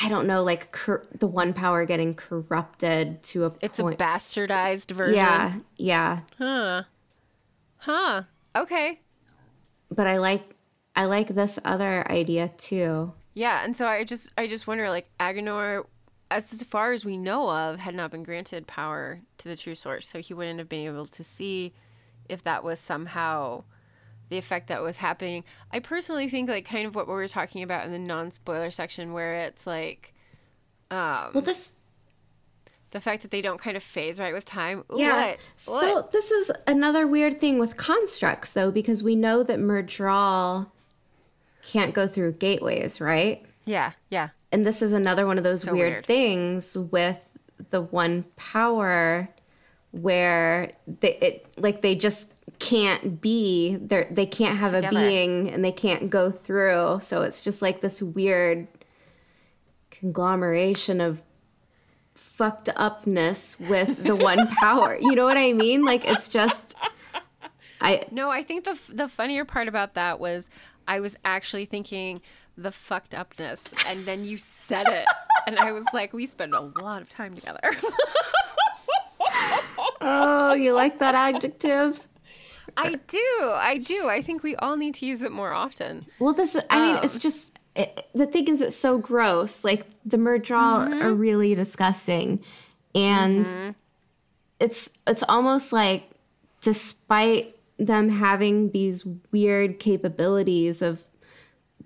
I 0.00 0.08
don't 0.08 0.28
know, 0.28 0.44
like 0.44 0.70
cor- 0.70 1.04
the 1.18 1.26
one 1.26 1.52
power 1.52 1.84
getting 1.84 2.14
corrupted 2.14 3.22
to 3.24 3.46
a 3.46 3.52
It's 3.60 3.80
point. 3.80 4.00
a 4.00 4.04
bastardized 4.04 4.92
version. 4.92 5.16
yeah, 5.16 5.54
yeah. 5.76 6.20
Huh. 6.38 6.82
Huh. 7.78 8.22
Okay. 8.54 9.00
But 9.90 10.06
I 10.06 10.18
like 10.18 10.54
I 10.98 11.04
like 11.04 11.28
this 11.28 11.60
other 11.64 12.04
idea 12.10 12.48
too. 12.48 13.12
Yeah, 13.32 13.64
and 13.64 13.76
so 13.76 13.86
I 13.86 14.02
just 14.02 14.32
I 14.36 14.48
just 14.48 14.66
wonder 14.66 14.90
like 14.90 15.08
Aginor 15.20 15.84
as 16.28 16.60
far 16.64 16.92
as 16.92 17.04
we 17.04 17.16
know 17.16 17.48
of 17.48 17.78
had 17.78 17.94
not 17.94 18.10
been 18.10 18.24
granted 18.24 18.66
power 18.66 19.20
to 19.38 19.48
the 19.48 19.54
true 19.54 19.76
source, 19.76 20.08
so 20.08 20.18
he 20.18 20.34
wouldn't 20.34 20.58
have 20.58 20.68
been 20.68 20.84
able 20.84 21.06
to 21.06 21.22
see 21.22 21.72
if 22.28 22.42
that 22.42 22.64
was 22.64 22.80
somehow 22.80 23.62
the 24.28 24.38
effect 24.38 24.66
that 24.66 24.82
was 24.82 24.96
happening. 24.96 25.44
I 25.72 25.78
personally 25.78 26.28
think 26.28 26.50
like 26.50 26.66
kind 26.68 26.84
of 26.84 26.96
what 26.96 27.06
we 27.06 27.14
were 27.14 27.28
talking 27.28 27.62
about 27.62 27.86
in 27.86 27.92
the 27.92 27.98
non-spoiler 28.00 28.72
section 28.72 29.12
where 29.12 29.36
it's 29.36 29.68
like 29.68 30.12
um 30.90 31.30
Well, 31.32 31.44
this 31.44 31.76
the 32.90 33.00
fact 33.00 33.22
that 33.22 33.30
they 33.30 33.40
don't 33.40 33.60
kind 33.60 33.76
of 33.76 33.84
phase 33.84 34.18
right 34.18 34.34
with 34.34 34.46
time. 34.46 34.82
Ooh, 34.92 34.98
yeah. 34.98 35.28
What? 35.28 35.38
So 35.54 35.94
What? 35.94 36.10
this 36.10 36.32
is 36.32 36.50
another 36.66 37.06
weird 37.06 37.40
thing 37.40 37.60
with 37.60 37.76
constructs, 37.76 38.52
though, 38.52 38.72
because 38.72 39.04
we 39.04 39.14
know 39.14 39.44
that 39.44 39.60
Myrddraal 39.60 40.72
can't 41.72 41.92
go 41.94 42.06
through 42.08 42.32
gateways, 42.32 43.00
right? 43.00 43.44
Yeah, 43.64 43.92
yeah. 44.08 44.30
And 44.50 44.64
this 44.64 44.80
is 44.80 44.92
another 44.92 45.26
one 45.26 45.36
of 45.38 45.44
those 45.44 45.62
So 45.62 45.72
weird, 45.72 45.92
weird. 45.92 46.06
things 46.06 46.76
with 46.76 47.38
the 47.70 47.82
one 47.82 48.24
power 48.36 49.28
where 49.90 50.70
they 50.86 51.14
it 51.16 51.46
like 51.56 51.82
they 51.82 51.94
just 51.94 52.32
can't 52.58 53.20
be 53.20 53.76
they 53.76 54.06
they 54.10 54.26
can't 54.26 54.58
have 54.58 54.72
Together. 54.72 54.96
a 54.96 55.00
being 55.00 55.50
and 55.50 55.64
they 55.64 55.72
can't 55.72 56.10
go 56.10 56.30
through 56.30 57.00
so 57.02 57.22
it's 57.22 57.42
just 57.42 57.62
like 57.62 57.80
this 57.80 58.02
weird 58.02 58.66
conglomeration 59.90 61.00
of 61.00 61.22
fucked 62.14 62.68
upness 62.76 63.58
with 63.60 64.04
the 64.04 64.14
one 64.14 64.46
power 64.60 64.96
you 65.00 65.14
know 65.14 65.24
what 65.24 65.36
i 65.36 65.52
mean 65.52 65.84
like 65.84 66.04
it's 66.08 66.28
just 66.28 66.74
i 67.80 68.04
No, 68.10 68.28
I 68.30 68.42
think 68.42 68.64
the 68.64 68.76
the 68.92 69.08
funnier 69.08 69.44
part 69.44 69.68
about 69.68 69.94
that 69.94 70.18
was 70.18 70.48
I 70.88 70.98
was 71.00 71.14
actually 71.24 71.66
thinking 71.66 72.20
the 72.56 72.72
fucked 72.72 73.14
upness, 73.14 73.62
and 73.86 74.00
then 74.04 74.24
you 74.24 74.38
said 74.38 74.88
it, 74.88 75.06
and 75.46 75.58
I 75.58 75.70
was 75.70 75.84
like, 75.94 76.12
we 76.12 76.26
spend 76.26 76.54
a 76.54 76.60
lot 76.82 77.02
of 77.02 77.08
time 77.08 77.34
together. 77.36 77.60
oh 80.00 80.54
you 80.54 80.72
like 80.74 80.98
that 80.98 81.14
adjective 81.14 82.06
I 82.76 82.94
do, 83.08 83.18
I 83.42 83.78
do. 83.78 84.08
I 84.08 84.22
think 84.22 84.44
we 84.44 84.54
all 84.56 84.76
need 84.76 84.94
to 84.96 85.06
use 85.06 85.22
it 85.22 85.32
more 85.32 85.52
often. 85.52 86.06
Well, 86.20 86.32
this 86.32 86.54
is, 86.54 86.62
I 86.70 86.80
mean, 86.86 86.96
Um, 86.96 87.02
it's 87.02 87.18
just, 87.18 87.58
it, 87.74 88.06
the 88.14 88.26
thing 88.26 88.46
is, 88.46 88.60
it's 88.60 88.76
so 88.76 88.98
gross. 88.98 89.64
Like, 89.64 89.84
the 90.04 90.16
Myrddraal 90.16 91.02
are 91.02 91.12
really 91.12 91.56
disgusting. 91.56 92.40
And 92.94 93.74
it's, 94.60 94.90
it's 95.08 95.24
almost 95.28 95.72
like, 95.72 96.08
despite 96.60 97.57
them 97.78 98.08
having 98.08 98.70
these 98.70 99.06
weird 99.30 99.78
capabilities 99.78 100.82
of 100.82 101.04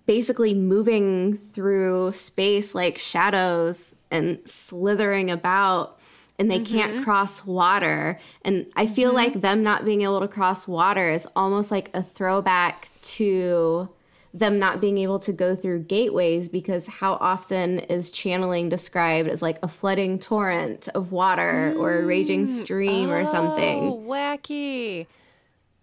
basically 0.06 0.54
moving 0.54 1.36
through 1.36 2.12
space 2.12 2.74
like 2.74 2.98
shadows 2.98 3.94
and 4.10 4.38
slithering 4.48 5.30
about 5.30 5.98
and 6.38 6.50
they 6.50 6.58
can't 6.58 6.94
mm-hmm. 6.94 7.04
cross 7.04 7.44
water. 7.46 8.18
And 8.42 8.66
i 8.74 8.86
feel 8.86 9.10
mm-hmm. 9.10 9.16
like 9.16 9.32
them 9.34 9.62
not 9.62 9.84
being 9.84 10.00
able 10.02 10.20
to 10.20 10.28
cross 10.28 10.66
water 10.66 11.10
is 11.10 11.28
almost 11.36 11.70
like 11.70 11.90
a 11.94 12.02
throwback 12.02 12.88
to 13.02 13.88
them 14.34 14.58
not 14.58 14.80
being 14.80 14.98
able 14.98 15.18
to 15.18 15.32
go 15.32 15.54
through 15.54 15.80
gateways 15.80 16.48
because 16.48 16.86
how 16.86 17.14
often 17.14 17.80
is 17.80 18.10
channeling 18.10 18.68
described 18.68 19.28
as 19.28 19.42
like 19.42 19.58
a 19.62 19.68
flooding 19.68 20.18
torrent 20.18 20.88
of 20.94 21.12
water 21.12 21.74
or 21.76 21.98
a 21.98 22.06
raging 22.06 22.46
mm. 22.46 22.48
stream 22.48 23.10
or 23.10 23.26
something? 23.26 23.80
Oh, 23.80 24.04
wacky. 24.06 25.06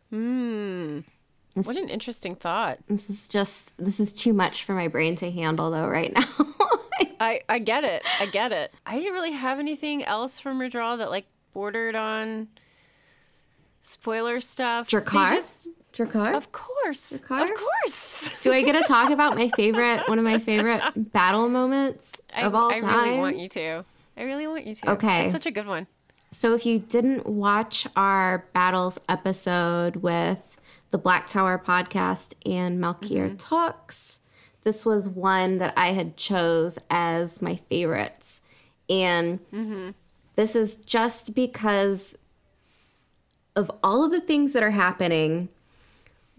Hmm. 0.09 0.99
It's- 1.55 1.65
What 1.67 1.77
an 1.77 1.89
interesting 1.89 2.35
thought. 2.35 2.79
this 2.87 3.09
is 3.09 3.27
just 3.27 3.77
this 3.83 3.99
is 3.99 4.13
too 4.13 4.33
much 4.33 4.63
for 4.63 4.73
my 4.73 4.87
brain 4.87 5.15
to 5.17 5.29
handle 5.31 5.71
though 5.71 5.87
right 5.87 6.13
now 6.13 6.25
I, 7.21 7.41
I 7.49 7.59
get 7.59 7.83
it. 7.83 8.01
I 8.21 8.27
get 8.27 8.53
it. 8.53 8.71
I 8.85 8.95
didn't 8.97 9.11
really 9.13 9.33
have 9.33 9.59
anything 9.59 10.05
else 10.05 10.39
from 10.39 10.57
Redraw 10.57 10.97
that 10.99 11.09
like 11.09 11.25
bordered 11.53 11.93
on 11.95 12.47
spoiler 13.83 14.39
stuff. 14.39 14.89
They 14.89 14.97
Draghkar? 14.99 16.35
Of 16.35 16.51
course. 16.53 17.11
Draghkar? 17.11 17.43
Of 17.43 17.53
course. 17.55 18.39
Do 18.41 18.53
I 18.53 18.61
get 18.61 18.73
to 18.73 18.83
talk 18.83 19.09
about 19.11 19.35
my 19.35 19.49
favorite, 19.49 20.07
one 20.07 20.17
of 20.17 20.23
my 20.23 20.39
favorite 20.39 20.81
battle 21.11 21.49
moments 21.49 22.21
of 22.37 22.55
all 22.55 22.71
I 22.71 22.79
time? 22.79 22.89
I 22.89 23.03
really 23.07 23.19
want 23.19 23.37
you 23.37 23.49
to. 23.49 23.83
I 24.15 24.21
really 24.23 24.47
want 24.47 24.65
you 24.65 24.75
to. 24.75 24.91
Okay. 24.91 25.23
It's 25.23 25.31
such 25.33 25.45
a 25.45 25.51
good 25.51 25.67
one. 25.67 25.87
So, 26.31 26.53
if 26.53 26.65
you 26.65 26.79
didn't 26.79 27.25
watch 27.25 27.87
our 27.95 28.45
battles 28.53 28.99
episode 29.09 29.97
with 29.97 30.59
the 30.91 30.97
Black 30.97 31.27
Tower 31.27 31.61
podcast 31.63 32.33
and 32.45 32.79
Malkier 32.79 33.27
mm-hmm. 33.27 33.37
Talks, 33.37 34.19
this 34.63 34.85
was 34.85 35.09
one 35.09 35.57
that 35.57 35.73
I 35.75 35.87
had 35.87 36.17
chose 36.17 36.77
as 36.89 37.41
my 37.41 37.55
favorites, 37.55 38.41
and 38.87 39.39
mm-hmm. 39.51 39.91
this 40.35 40.55
is 40.55 40.75
just 40.75 41.33
because 41.33 42.15
of 43.55 43.71
all 43.83 44.03
of 44.03 44.11
the 44.11 44.21
things 44.21 44.53
that 44.53 44.63
are 44.63 44.71
happening. 44.71 45.49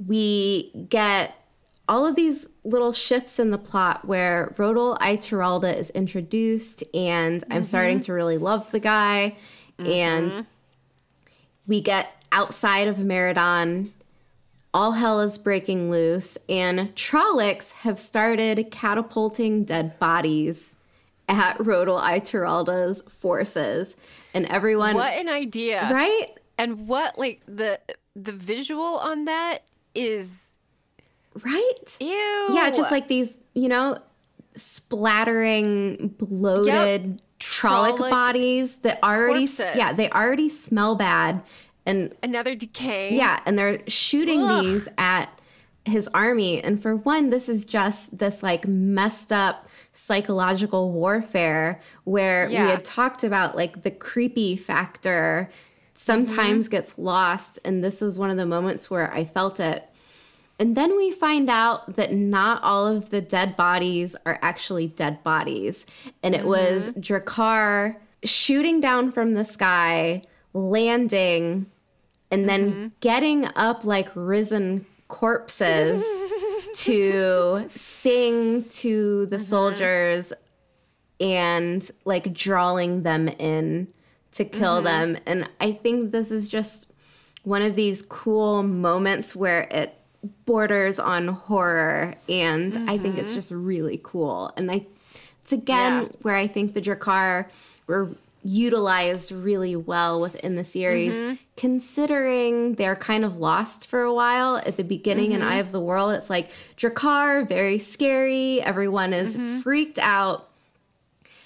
We 0.07 0.87
get 0.89 1.35
all 1.89 2.07
of 2.07 2.15
these 2.15 2.49
little 2.62 2.93
shifts 2.93 3.41
in 3.41 3.51
the 3.51 3.59
plot 3.59 4.05
where 4.05 4.55
Rodel 4.57 4.97
Ituralda 5.01 5.77
is 5.77 5.91
introduced, 5.91 6.85
and 6.95 7.43
I'm 7.51 7.57
mm-hmm. 7.59 7.62
starting 7.65 8.01
to 8.03 8.12
really 8.12 8.39
love 8.39 8.71
the 8.71 8.79
guy. 8.79 9.37
And 9.86 10.32
mm-hmm. 10.32 10.43
we 11.66 11.81
get 11.81 12.23
outside 12.32 12.89
of 12.89 12.97
Maradon, 12.97 13.90
all 14.73 14.93
hell 14.93 15.20
is 15.20 15.39
breaking 15.39 15.90
loose, 15.90 16.39
and 16.48 16.94
Trollocs 16.94 17.73
have 17.73 17.98
started 17.98 18.70
catapulting 18.70 19.65
dead 19.65 19.98
bodies 19.98 20.77
at 21.28 21.57
Rodel 21.65 21.98
Ituralda's 21.98 23.02
forces. 23.02 23.97
And 24.32 24.47
everyone, 24.47 24.94
What 24.94 25.12
an 25.15 25.28
idea. 25.28 25.90
right? 25.93 26.27
And 26.57 26.86
what 26.86 27.19
like 27.19 27.43
the 27.47 27.81
the 28.15 28.32
visual 28.32 28.98
on 28.98 29.24
that 29.24 29.65
is 29.94 30.35
Right? 31.44 31.97
ew. 32.01 32.48
Yeah, 32.52 32.70
just 32.70 32.90
like 32.90 33.09
these, 33.09 33.39
you 33.55 33.69
know, 33.69 33.98
splattering, 34.57 36.09
bloated 36.19 37.23
Trolloc 37.41 37.99
bodies 38.11 38.77
that 38.79 38.99
already, 39.03 39.47
corpses. 39.47 39.77
yeah, 39.77 39.93
they 39.93 40.11
already 40.11 40.49
smell 40.49 40.95
bad. 40.95 41.43
And 41.87 42.15
another 42.23 42.55
decay. 42.55 43.15
yeah, 43.17 43.41
and 43.47 43.59
they're 43.59 43.81
shooting 43.89 44.43
Ugh. 44.43 44.62
these 44.62 44.89
at 44.99 45.27
his 45.85 46.09
army. 46.15 46.62
And 46.62 46.81
for 46.81 46.95
one, 46.95 47.31
this 47.31 47.49
is 47.49 47.65
just 47.65 48.19
this 48.19 48.43
like 48.43 48.69
messed 48.69 49.33
up 49.33 49.67
psychological 49.93 50.93
warfare 50.93 51.81
where 52.05 52.49
we 52.49 52.55
had 52.55 52.85
talked 52.85 53.25
about 53.25 53.57
like 53.57 53.83
the 53.83 53.91
creepy 53.91 54.57
factor 54.57 55.51
sometimes 55.95 56.67
Mm-hmm. 56.67 56.71
gets 56.73 56.99
lost. 56.99 57.59
And 57.65 57.83
this 57.83 58.01
was 58.01 58.19
one 58.19 58.31
of 58.31 58.37
the 58.37 58.47
moments 58.47 58.91
where 58.91 59.12
I 59.12 59.25
felt 59.25 59.59
it. 59.59 59.89
And 60.61 60.77
then 60.77 60.95
we 60.97 61.11
find 61.11 61.49
out 61.51 61.95
that 61.97 62.12
not 62.12 62.62
all 62.62 62.87
of 62.87 63.09
the 63.09 63.20
dead 63.23 63.57
bodies 63.57 64.15
are 64.27 64.39
actually 64.43 64.87
dead 64.89 65.24
bodies. 65.24 65.87
And 66.23 66.35
it 66.35 66.45
was 66.45 66.91
Mm-hmm. 66.91 67.01
Draghkar 67.01 67.97
shooting 68.23 68.78
down 68.81 69.11
from 69.11 69.32
the 69.35 69.45
sky, 69.47 70.20
landing, 70.53 71.66
and 72.31 72.47
then 72.49 72.70
Mm-hmm. 72.70 72.87
getting 73.01 73.47
up 73.57 73.85
like 73.87 74.09
risen 74.15 74.85
corpses 75.09 76.05
to 76.74 77.69
sing 77.74 78.65
to 78.65 79.23
Mm-hmm. 79.23 79.31
the 79.31 79.39
soldiers 79.39 80.32
and 81.19 81.91
like 82.05 82.32
drawing 82.35 83.03
them 83.03 83.28
in 83.28 83.89
to 84.32 84.45
kill 84.45 84.77
Mm-hmm. 84.77 84.85
them. 84.85 85.16
And 85.27 85.49
I 85.59 85.73
think 85.73 86.11
this 86.12 86.31
is 86.31 86.49
just 86.49 86.93
one 87.45 87.62
of 87.62 87.74
these 87.74 88.03
cool 88.03 88.62
moments 88.62 89.35
where 89.35 89.62
it 89.70 89.97
borders 90.45 90.99
on 90.99 91.29
horror 91.29 92.15
and 92.29 92.91
I 92.91 92.99
think 92.99 93.17
it's 93.19 93.33
just 93.35 93.51
really 93.51 94.01
cool. 94.03 94.53
And 94.57 94.71
I 94.71 94.87
it's 95.43 95.53
again 95.53 96.05
Mm-hmm. 96.05 96.11
Yeah. 96.13 96.17
where 96.23 96.35
I 96.37 96.47
think 96.47 96.75
the 96.75 96.81
Draghkar 96.83 97.47
were 97.87 98.11
utilized 98.43 99.33
really 99.33 99.77
well 99.77 100.21
within 100.21 100.55
the 100.55 100.65
series, 100.65 101.15
Mm-hmm. 101.15 101.35
considering 101.57 102.75
they're 102.77 102.97
kind 102.97 103.25
of 103.25 103.37
lost 103.39 103.87
for 103.87 104.03
a 104.03 104.13
while 104.15 104.57
at 104.59 104.77
the 104.77 104.85
beginning 104.85 105.33
in 105.33 105.41
Mm-hmm. 105.41 105.51
Eye 105.51 105.57
of 105.57 105.73
the 105.73 105.81
World. 105.81 106.13
It's 106.13 106.31
like 106.31 106.51
Draghkar, 106.77 107.47
very 107.49 107.79
scary. 107.79 108.61
Everyone 108.63 109.13
is 109.13 109.37
Mm-hmm. 109.37 109.61
freaked 109.61 109.99
out. 109.99 110.49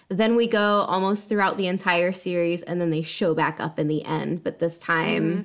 Then 0.09 0.37
we 0.37 0.47
go 0.47 0.85
almost 0.87 1.29
throughout 1.29 1.57
the 1.57 1.67
entire 1.67 2.13
series, 2.13 2.63
and 2.63 2.81
then 2.81 2.91
they 2.91 3.03
show 3.03 3.35
back 3.35 3.59
up 3.59 3.79
in 3.79 3.89
the 3.89 4.05
end. 4.05 4.45
But 4.45 4.59
this 4.59 4.79
time, 4.79 5.23
Mm-hmm. 5.31 5.43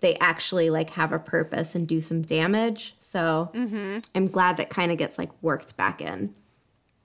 They 0.00 0.16
actually 0.16 0.70
like 0.70 0.90
have 0.90 1.12
a 1.12 1.18
purpose 1.18 1.74
and 1.74 1.86
do 1.88 2.00
some 2.00 2.22
damage. 2.22 2.94
So 2.98 3.50
Mm-hmm. 3.54 3.98
I'm 4.14 4.28
glad 4.28 4.56
that 4.58 4.70
kind 4.70 4.92
of 4.92 4.98
gets 4.98 5.18
like 5.18 5.30
worked 5.42 5.76
back 5.76 6.00
in. 6.00 6.34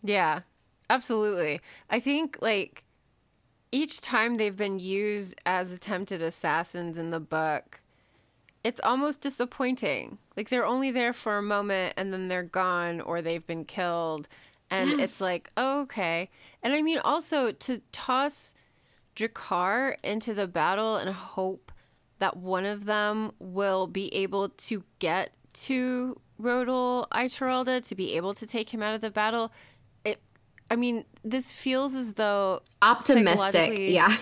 Yeah, 0.03 0.41
absolutely. 0.90 1.60
I 1.90 1.99
think 1.99 2.38
like 2.41 2.84
each 3.72 4.02
time 4.02 4.38
they've 4.38 4.56
been 4.56 4.80
used 4.80 5.34
as 5.45 5.72
attempted 5.72 6.22
assassins 6.22 6.98
in 6.98 7.10
the 7.10 7.20
book, 7.20 7.82
it's 8.64 8.80
almost 8.84 9.22
disappointing. 9.22 10.20
Like 10.38 10.49
they're 10.49 10.65
only 10.65 10.91
there 10.91 11.14
for 11.14 11.38
a 11.38 11.41
moment 11.41 11.94
and 11.98 12.14
then 12.14 12.28
they're 12.28 12.44
gone 12.44 13.02
or 13.02 13.22
they've 13.22 13.45
been 13.45 13.65
killed. 13.65 14.28
And 14.70 14.90
Yes. 14.91 14.99
it's 14.99 15.22
like, 15.22 15.52
oh, 15.57 15.82
okay. 15.82 16.30
And 16.61 16.74
I 16.74 16.82
mean, 16.82 16.99
also 16.99 17.52
to 17.52 17.82
toss 17.91 18.53
Draghkar 19.15 19.95
into 20.03 20.34
the 20.34 20.48
battle 20.48 20.95
and 20.98 21.10
hope 21.10 21.62
that 22.23 22.37
one 22.37 22.63
of 22.63 22.85
them 22.85 23.33
will 23.39 23.85
be 23.85 24.07
able 24.15 24.47
to 24.47 24.81
get 24.99 25.31
to 25.51 26.17
Rodel 26.37 27.05
Ituralda 27.11 27.85
to 27.85 27.95
be 27.95 28.15
able 28.15 28.33
to 28.35 28.47
take 28.47 28.73
him 28.73 28.81
out 28.81 28.95
of 28.95 29.01
the 29.01 29.11
battle. 29.11 29.51
It, 30.05 30.21
I 30.71 30.77
mean, 30.77 31.03
this 31.25 31.53
feels 31.53 31.93
as 31.93 32.13
though 32.13 32.61
Optimistic. 32.81 33.77
Yeah. 33.77 34.15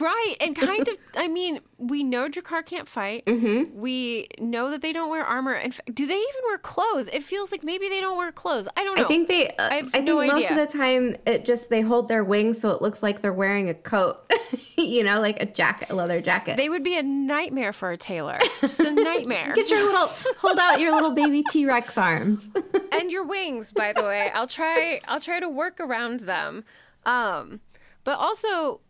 Right, 0.00 0.34
and 0.40 0.56
kind 0.56 0.86
of. 0.88 0.96
I 1.16 1.28
mean, 1.28 1.60
we 1.76 2.02
know 2.02 2.28
Draghkar 2.28 2.66
can't 2.66 2.88
fight. 2.88 3.24
Mm-hmm. 3.26 3.78
We 3.78 4.28
know 4.38 4.70
that 4.70 4.80
they 4.80 4.92
don't 4.92 5.10
wear 5.10 5.24
armor. 5.24 5.54
In 5.54 5.70
fact, 5.70 5.94
do 5.94 6.06
they 6.06 6.14
even 6.14 6.42
wear 6.46 6.58
clothes? 6.58 7.08
It 7.12 7.22
feels 7.22 7.52
like 7.52 7.62
maybe 7.62 7.88
they 7.88 8.00
don't 8.00 8.16
wear 8.16 8.32
clothes. 8.32 8.68
I 8.76 8.84
don't 8.84 8.96
know. 8.96 9.04
I 9.04 9.08
think 9.08 9.28
they. 9.28 9.48
Uh, 9.48 9.68
I, 9.70 9.74
have 9.76 9.90
think 9.90 10.04
no 10.04 10.16
most 10.26 10.46
idea. 10.46 10.62
of 10.62 10.70
the 10.70 10.78
time 10.78 11.16
it 11.26 11.44
just 11.44 11.70
they 11.70 11.80
hold 11.80 12.08
their 12.08 12.24
wings 12.24 12.60
so 12.60 12.70
it 12.70 12.82
looks 12.82 13.02
like 13.02 13.20
they're 13.20 13.32
wearing 13.32 13.68
a 13.68 13.74
coat. 13.74 14.18
you 14.76 15.04
know, 15.04 15.20
like 15.20 15.40
a 15.40 15.46
jacket, 15.46 15.90
a 15.90 15.94
leather 15.94 16.20
jacket. 16.20 16.56
they 16.56 16.68
would 16.68 16.82
be 16.82 16.96
a 16.96 17.02
nightmare 17.02 17.72
for 17.72 17.90
a 17.90 17.96
tailor. 17.96 18.38
Just 18.60 18.80
a 18.80 18.90
nightmare. 18.90 19.52
Get 19.56 19.70
your 19.70 19.84
little 19.84 20.08
hold 20.38 20.58
out 20.58 20.80
your 20.80 20.92
little 20.92 21.12
baby 21.12 21.44
T 21.50 21.64
Rex 21.64 21.96
arms. 21.96 22.50
and 22.92 23.10
your 23.10 23.24
wings, 23.24 23.72
by 23.72 23.92
the 23.92 24.02
way. 24.02 24.30
I'll 24.34 24.48
try. 24.48 25.00
I'll 25.06 25.20
try 25.20 25.40
to 25.40 25.48
work 25.48 25.78
around 25.80 26.20
them. 26.20 26.64
Um, 27.06 27.60
but 28.04 28.18
also, 28.18 28.80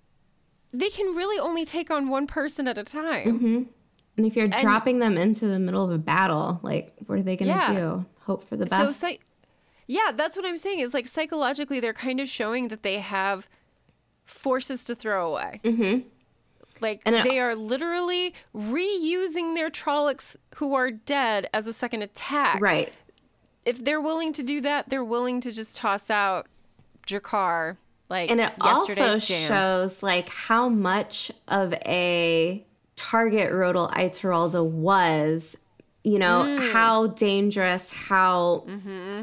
they 0.73 0.89
can 0.91 1.15
really 1.17 1.39
only 1.39 1.65
take 1.65 1.91
on 1.91 2.09
one 2.09 2.27
person 2.27 2.69
at 2.69 2.79
a 2.79 2.85
time. 2.85 3.27
Mm-hmm. 3.39 3.63
And 4.17 4.27
if 4.27 4.35
you're 4.37 4.49
dropping 4.49 4.99
them 4.99 5.17
into 5.17 5.47
the 5.47 5.59
middle 5.59 5.85
of 5.85 5.91
a 5.93 5.99
battle, 5.99 6.59
like 6.63 6.93
what 7.07 7.19
are 7.19 7.23
they 7.23 7.37
going 7.37 7.53
to 7.53 7.59
Yeah. 7.59 7.73
do? 7.73 8.07
Hope 8.23 8.43
for 8.45 8.57
the 8.57 8.67
So, 8.67 8.71
best. 8.87 9.01
psy- 9.01 9.19
yeah, 9.87 10.11
that's 10.15 10.37
what 10.37 10.45
I'm 10.45 10.57
saying. 10.59 10.81
Is 10.81 10.93
like 10.93 11.07
psychologically, 11.07 11.81
they're 11.81 11.93
kind 11.95 12.21
of 12.21 12.29
showing 12.29 12.69
that 12.69 12.83
they 12.83 12.99
have 12.99 13.49
forces 14.25 14.85
to 14.85 14.95
throw 14.95 15.31
away. 15.33 15.61
Mm-hmm. 15.65 16.07
Like 16.81 17.01
And 17.07 17.15
it- 17.17 17.25
they 17.25 17.39
are 17.41 17.55
literally 17.55 18.35
reusing 18.55 19.55
their 19.55 19.71
Trollocs 19.71 20.37
who 20.57 20.75
are 20.75 20.91
dead 20.91 21.49
as 21.55 21.67
a 21.67 21.73
second 21.73 22.03
attack. 22.03 22.61
right. 22.61 22.93
If 23.65 23.85
they're 23.85 24.01
willing 24.01 24.33
to 24.35 24.43
do 24.43 24.61
that, 24.63 24.89
they're 24.89 25.05
willing 25.05 25.41
to 25.43 25.53
just 25.53 25.77
toss 25.77 26.09
out 26.11 26.47
Draghkar. 27.07 27.77
Like 28.09 28.31
And 28.31 28.41
it 28.41 28.53
also 28.61 29.19
jam. 29.19 29.49
shows 29.49 30.03
like 30.03 30.29
how 30.31 30.69
much 30.69 31.31
of 31.47 31.75
a 31.87 32.65
target 32.97 33.53
Rodel 33.53 33.89
Ituralda 33.89 34.65
was. 34.65 35.57
You 36.05 36.19
know 36.19 36.45
Mm. 36.47 36.73
how 36.73 37.09
dangerous, 37.09 37.93
how 37.93 38.65
Mm-hmm. 38.67 39.23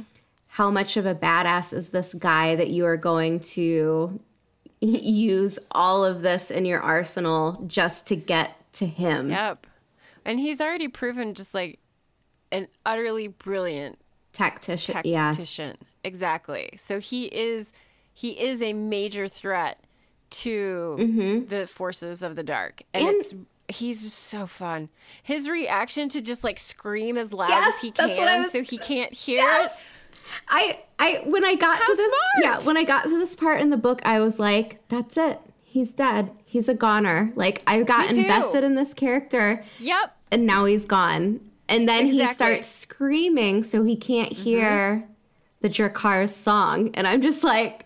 how 0.49 0.70
much 0.70 0.98
of 0.98 1.06
a 1.06 1.16
badass 1.16 1.74
is 1.74 1.90
this 1.90 2.14
guy 2.14 2.56
that 2.56 2.70
you 2.70 2.86
are 2.86 2.98
going 2.98 3.40
to 3.41 4.20
use 4.82 5.57
all 5.72 6.06
of 6.06 6.22
this 6.22 6.52
in 6.52 6.66
your 6.66 6.80
arsenal 6.80 7.64
just 7.68 8.06
to 8.07 8.16
get 8.16 8.56
to 8.74 8.86
him? 8.86 9.32
Yep. 9.32 9.66
And 10.26 10.40
he's 10.40 10.62
already 10.62 10.88
proven 10.88 11.34
just 11.34 11.53
like 11.53 11.80
an 12.52 12.68
utterly 12.86 13.28
brilliant 13.30 13.98
Tactician, 14.34 15.02
yeah. 15.06 15.32
tactician. 15.32 15.78
Exactly. 16.03 16.70
So 16.78 16.99
he 16.99 17.26
is 17.28 17.72
he 18.16 18.32
is 18.32 18.64
a 18.64 18.74
major 18.74 19.28
threat 19.28 19.80
to 20.32 20.98
mm-hmm. 21.00 21.46
the 21.48 21.68
forces 21.68 22.24
of 22.24 22.36
the 22.36 22.44
dark. 22.44 22.82
And, 22.94 23.06
And- 23.08 23.16
it's 23.18 23.34
he's 23.68 24.04
just 24.04 24.20
so 24.20 24.48
fun. 24.48 24.90
His 25.22 25.50
reaction 25.50 26.08
to 26.10 26.22
just 26.22 26.44
like 26.44 26.58
scream 26.60 27.18
as 27.18 27.34
loud 27.34 27.50
Yes, 27.50 27.76
as 27.76 27.82
he 27.82 27.92
that's 27.92 28.18
what 28.18 28.28
I 28.28 28.32
can 28.32 28.42
was- 28.44 28.52
so 28.52 28.64
he 28.64 28.78
can't 28.78 29.14
hear 29.14 29.38
Yes. 29.38 29.92
I 30.50 30.84
I 30.98 31.22
when 31.26 31.46
I 31.46 31.56
got 31.56 31.78
How 31.78 31.84
to 31.86 31.96
this 31.96 32.08
smart! 32.08 32.62
yeah, 32.62 32.66
when 32.66 32.78
I 32.78 32.84
got 32.84 33.04
to 33.04 33.10
this 33.20 33.36
part 33.36 33.62
in 33.62 33.70
the 33.70 33.78
book, 33.78 34.02
I 34.04 34.20
was 34.22 34.40
like, 34.40 34.80
that's 34.88 35.18
it. 35.18 35.40
He's 35.64 35.92
dead. 35.92 36.32
He's 36.46 36.68
a 36.68 36.74
goner. 36.74 37.32
Like 37.36 37.62
I 37.68 37.84
got 37.84 38.10
invested 38.12 38.64
in 38.64 38.76
this 38.76 38.94
character. 38.94 39.64
Yep. 39.80 40.16
and 40.32 40.46
now 40.48 40.66
he's 40.66 40.86
gone. 40.86 41.42
And 41.68 41.88
then 41.90 42.06
he 42.06 42.26
starts 42.28 42.68
screaming 42.68 43.64
so 43.64 43.84
he 43.84 43.96
can't 43.96 44.32
hear 44.32 44.64
mm-hmm. 44.98 45.12
the 45.62 45.70
Draghkar's 45.70 46.36
song. 46.36 46.92
And 46.94 47.08
I'm 47.08 47.22
just 47.22 47.44
like, 47.44 47.85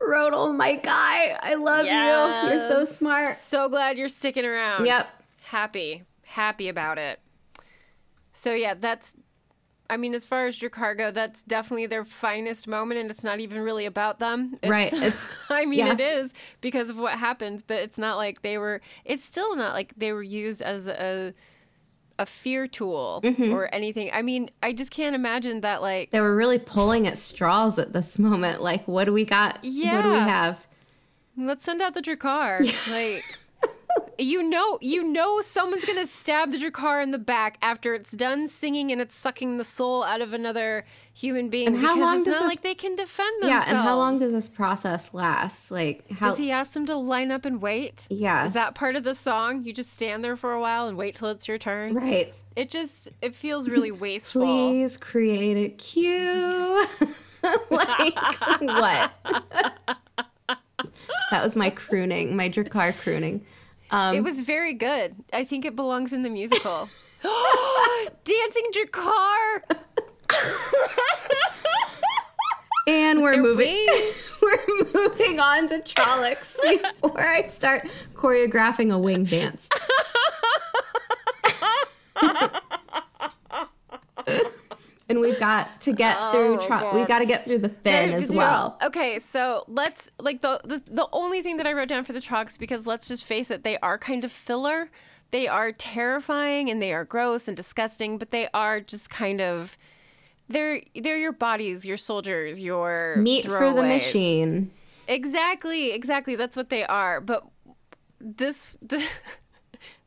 Rodel, 0.00 0.52
my 0.52 0.74
guy, 0.74 1.38
I 1.40 1.54
love 1.54 1.84
you. 1.86 2.50
You're 2.50 2.60
so 2.60 2.84
smart. 2.84 3.36
So 3.36 3.68
glad 3.68 3.96
you're 3.98 4.08
sticking 4.08 4.44
around. 4.44 4.84
Yep. 4.86 5.08
Happy. 5.44 6.02
Happy 6.24 6.68
about 6.68 6.98
it. 6.98 7.20
So 8.32 8.52
yeah, 8.54 8.74
that's 8.74 9.14
I 9.90 9.98
mean, 9.98 10.14
as 10.14 10.24
far 10.24 10.46
as 10.46 10.62
your 10.62 10.70
Dracargo, 10.70 11.12
that's 11.12 11.42
definitely 11.42 11.84
their 11.84 12.04
finest 12.06 12.66
moment, 12.66 12.98
and 12.98 13.10
it's 13.10 13.22
not 13.22 13.40
even 13.40 13.60
really 13.60 13.84
about 13.84 14.18
them. 14.20 14.56
It's, 14.62 14.70
Right, 14.70 14.90
it's- 14.92 15.30
I 15.50 15.66
mean, 15.66 15.80
yeah. 15.80 15.92
it 15.92 16.00
is 16.00 16.32
because 16.62 16.88
of 16.88 16.96
what 16.96 17.18
happens, 17.18 17.62
but 17.62 17.76
it's 17.80 17.98
not 17.98 18.16
like 18.16 18.40
they 18.40 18.56
were. 18.56 18.80
It's 19.04 19.22
still 19.22 19.54
not 19.54 19.74
like 19.74 19.92
they 19.98 20.12
were 20.12 20.22
used 20.22 20.62
as 20.62 20.86
a 20.88 21.34
a 22.22 22.26
fear 22.26 22.66
tool 22.66 23.20
Mm-hmm. 23.24 23.52
or 23.52 23.66
anything. 23.74 24.10
I 24.12 24.22
mean, 24.22 24.48
I 24.62 24.72
just 24.72 24.90
can't 24.90 25.14
imagine 25.14 25.60
that. 25.62 25.82
Like, 25.82 26.10
They 26.10 26.20
were 26.20 26.34
really 26.34 26.58
pulling 26.58 27.06
at 27.06 27.18
straws 27.18 27.78
at 27.78 27.92
this 27.92 28.18
moment. 28.18 28.62
Like, 28.62 28.86
what 28.88 29.04
do 29.04 29.12
we 29.12 29.24
got? 29.24 29.58
Yeah. 29.62 29.96
What 29.96 30.02
do 30.02 30.10
we 30.12 30.18
have? 30.18 30.66
let's 31.36 31.64
send 31.64 31.82
out 31.82 31.94
the 31.94 32.02
Draghkar. 32.02 32.60
like. 32.90 33.22
You 34.18 34.48
know, 34.48 34.78
you 34.80 35.02
know, 35.12 35.40
someone's 35.40 35.84
gonna 35.84 36.06
stab 36.06 36.52
the 36.52 36.58
Draghkar 36.58 37.02
in 37.02 37.10
the 37.10 37.18
back 37.18 37.58
after 37.62 37.92
it's 37.94 38.10
done 38.12 38.46
singing 38.46 38.92
and 38.92 39.00
it's 39.00 39.14
sucking 39.14 39.58
the 39.58 39.64
soul 39.64 40.04
out 40.04 40.20
of 40.20 40.32
another 40.32 40.84
human 41.12 41.48
being. 41.48 41.66
And 41.68 41.78
how 41.78 41.98
long 41.98 42.18
does 42.24 42.34
not 42.34 42.42
this- 42.42 42.48
like 42.50 42.60
they 42.62 42.74
can 42.74 42.94
defend 42.94 43.42
themselves. 43.42 43.66
Yeah, 43.66 43.74
and 43.74 43.78
how 43.82 43.96
long 43.96 44.18
does 44.18 44.32
this 44.32 44.48
process 44.48 45.12
last? 45.12 45.70
Like, 45.70 46.04
how? 46.12 46.28
Does 46.30 46.38
he 46.38 46.50
ask 46.50 46.72
them 46.72 46.86
to 46.86 46.96
line 46.96 47.30
up 47.30 47.44
and 47.44 47.60
wait? 47.60 48.06
Yeah. 48.10 48.46
Is 48.46 48.52
that 48.52 48.74
part 48.74 48.96
of 48.96 49.02
the 49.04 49.14
song? 49.14 49.64
You 49.64 49.72
just 49.72 49.92
stand 49.94 50.22
there 50.22 50.36
for 50.36 50.52
a 50.52 50.60
while 50.60 50.86
and 50.88 50.96
wait 50.96 51.16
till 51.16 51.28
it's 51.28 51.48
your 51.48 51.58
turn. 51.58 51.94
right. 51.94 52.32
It 52.54 52.70
just 52.70 53.08
it 53.22 53.34
feels 53.34 53.68
really 53.68 53.90
wasteful. 54.06 54.42
Please 54.42 54.96
create 54.98 55.56
a 55.56 55.68
queue. 55.74 56.86
like 57.70 58.14
what? 58.60 59.10
that 61.30 61.42
was 61.42 61.56
my 61.56 61.70
crooning, 61.70 62.36
my 62.36 62.48
Draghkar 62.48 62.96
crooning. 62.98 63.44
Um, 63.92 64.16
It 64.16 64.22
was 64.22 64.40
very 64.40 64.72
good. 64.74 65.14
I 65.32 65.44
think 65.44 65.64
it 65.64 65.76
belongs 65.76 66.12
in 66.12 66.22
the 66.22 66.30
musical. 66.30 66.88
Dancing 68.24 68.64
Draghkar. 68.74 69.76
and 72.88 73.22
we're 73.22 73.36
moving. 73.36 73.86
we're 74.42 74.58
moving 74.92 75.38
on 75.38 75.68
to 75.68 75.78
Trollocs 75.80 76.56
before 76.92 77.20
I 77.20 77.46
start 77.48 77.86
choreographing 78.14 78.92
a 78.92 78.98
wing 78.98 79.24
dance. 79.24 79.68
And 85.12 85.20
we've 85.20 85.38
got 85.38 85.80
to 85.82 85.92
get 85.92 86.16
through. 86.32 86.58
Oh, 86.60 86.66
Tro- 86.66 86.80
God. 86.80 86.94
we've 86.94 87.06
got 87.06 87.20
to 87.20 87.26
get 87.26 87.44
through 87.44 87.58
the 87.58 87.68
fin 87.68 88.12
as 88.12 88.30
well. 88.30 88.78
Okay, 88.82 89.18
so 89.18 89.64
let's 89.68 90.10
like 90.18 90.40
the, 90.42 90.60
the 90.64 90.82
the 90.90 91.08
only 91.12 91.42
thing 91.42 91.58
that 91.58 91.66
I 91.66 91.72
wrote 91.72 91.88
down 91.88 92.04
for 92.04 92.12
the 92.12 92.20
Trogs 92.20 92.58
because 92.58 92.86
let's 92.86 93.06
just 93.06 93.24
face 93.24 93.50
it, 93.50 93.62
they 93.62 93.78
are 93.78 93.98
kind 93.98 94.24
of 94.24 94.32
filler. 94.32 94.90
They 95.30 95.48
are 95.48 95.72
terrifying 95.72 96.68
and 96.68 96.82
they 96.82 96.92
are 96.92 97.04
gross 97.04 97.46
and 97.46 97.56
disgusting, 97.56 98.18
but 98.18 98.30
they 98.30 98.48
are 98.52 98.80
just 98.80 99.08
kind 99.10 99.40
of 99.40 99.76
they're 100.48 100.82
they're 100.94 101.18
your 101.18 101.32
bodies, 101.32 101.84
your 101.84 101.96
soldiers, 101.96 102.58
your 102.58 103.16
Meat 103.16 103.46
for 103.46 103.72
the 103.72 103.82
machine. 103.82 104.70
Exactly, 105.08 105.92
exactly. 105.92 106.36
That's 106.36 106.56
what 106.56 106.70
they 106.70 106.84
are. 106.84 107.20
But 107.20 107.44
this 108.20 108.76
the, 108.82 109.04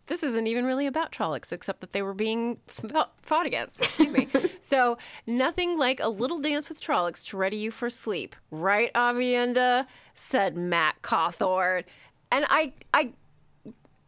this 0.07 0.23
isn't 0.23 0.48
even 0.48 0.65
really 0.65 0.86
about 0.88 1.11
Trollocs, 1.11 1.52
except 1.52 1.82
that 1.82 1.91
they 1.94 2.02
were 2.02 2.14
being 2.14 2.57
fought 2.68 3.45
against. 3.45 3.80
Excuse 3.80 4.11
me. 4.11 4.27
so 4.61 4.98
nothing 5.26 5.77
like 5.77 5.99
a 5.99 6.10
little 6.10 6.40
dance 6.40 6.69
with 6.69 6.82
Trollocs 6.82 7.26
to 7.27 7.38
ready 7.38 7.57
you 7.57 7.72
for 7.72 7.90
sleep, 7.90 8.36
right, 8.52 8.94
Aviendha? 8.94 9.88
Said 10.14 10.56
Mat 10.56 10.95
Cauthon, 11.02 11.84
and 12.32 12.45
I 12.49 12.73
I. 12.94 13.14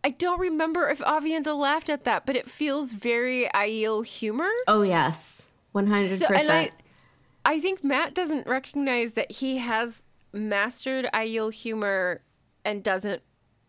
I 0.03 0.11
don't 0.11 0.39
remember 0.39 0.87
if 0.87 0.99
Aviendha 0.99 1.57
laughed 1.57 1.89
at 1.89 2.05
that, 2.05 2.25
but 2.25 2.37
it 2.37 2.49
feels 2.49 2.93
very 2.93 3.49
Aiel 3.53 4.05
humor. 4.05 4.49
Oh 4.67 4.83
yes, 4.83 5.49
one 5.73 5.87
hundred 5.87 6.19
So, 6.19 6.27
and 6.27 6.35
I, 6.35 6.39
percent. 6.39 6.71
I 7.43 7.59
think 7.59 7.83
Mat 7.83 8.13
doesn't 8.13 8.47
recognize 8.47 9.13
that 9.13 9.31
he 9.31 9.57
has 9.57 10.03
mastered 10.31 11.09
Aiel 11.13 11.51
humor 11.51 12.21
and 12.63 12.83
doesn't. 12.83 13.21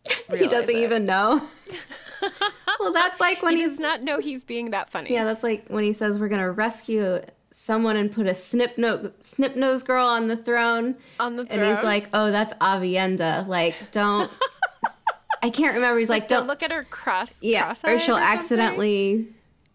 He 0.39 0.47
doesn't 0.47 0.77
it. 0.77 0.83
even 0.83 1.05
know. 1.07 1.43
well, 2.81 2.93
that's 2.93 3.21
like 3.21 3.43
when 3.43 3.57
He 3.57 3.63
he's 3.63 3.73
does 3.73 3.81
not 3.81 4.03
know 4.03 4.19
he's 4.21 4.45
being 4.45 4.71
that 4.71 4.91
funny. 4.91 5.13
yeah, 5.13 5.25
that's 5.25 5.43
like 5.43 5.67
when 5.69 5.85
he 5.85 5.93
says 5.93 6.19
we're 6.19 6.29
gonna 6.29 6.51
rescue 6.51 7.21
someone 7.51 7.97
and 7.97 8.13
put 8.13 8.27
a 8.27 8.35
snip 8.35 8.77
nose 8.79 9.11
snip 9.21 9.57
nose 9.57 9.83
girl 9.83 10.07
on 10.07 10.29
the 10.29 10.37
throne. 10.37 10.97
On 11.19 11.37
the 11.37 11.45
throne. 11.47 11.61
And 11.61 11.75
he's 11.77 11.85
like, 11.85 12.09
"Oh, 12.13 12.31
that's 12.31 12.55
Aviendha. 12.55 13.47
Like, 13.47 13.75
don't." 13.93 14.31
I 15.43 15.51
can't 15.51 15.75
remember. 15.77 15.99
He's 16.01 16.11
like, 16.11 16.27
Don't 16.29 16.41
"Don't." 16.41 16.47
look 16.49 16.63
at 16.65 16.73
her 16.73 16.85
cross. 16.85 17.33
yeah, 17.41 17.71
or 17.85 17.99
she'll 17.99 18.17
something. 18.17 18.23
accidentally 18.25 19.29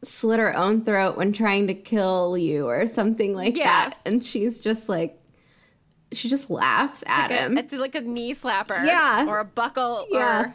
slit 0.04 0.38
her 0.40 0.56
own 0.58 0.84
throat 0.84 1.16
when 1.16 1.32
trying 1.32 1.68
to 1.68 1.74
kill 1.74 2.38
you, 2.38 2.68
or 2.68 2.86
something 2.86 3.34
like 3.34 3.56
Yeah. 3.56 3.66
that. 3.90 3.98
And 4.06 4.24
she's 4.26 4.60
just 4.60 4.90
like, 4.90 5.18
she 6.12 6.28
just 6.28 6.50
laughs 6.50 7.04
at 7.08 7.30
Like 7.32 7.40
a- 7.40 7.44
him. 7.44 7.58
It's 7.58 7.72
like 7.72 7.96
a 7.96 8.02
knee 8.02 8.36
slapper. 8.36 8.86
Yeah. 8.86 9.26
Or 9.26 9.40
a 9.40 9.46
buckle. 9.46 10.06
Yeah. 10.12 10.42
Or 10.42 10.54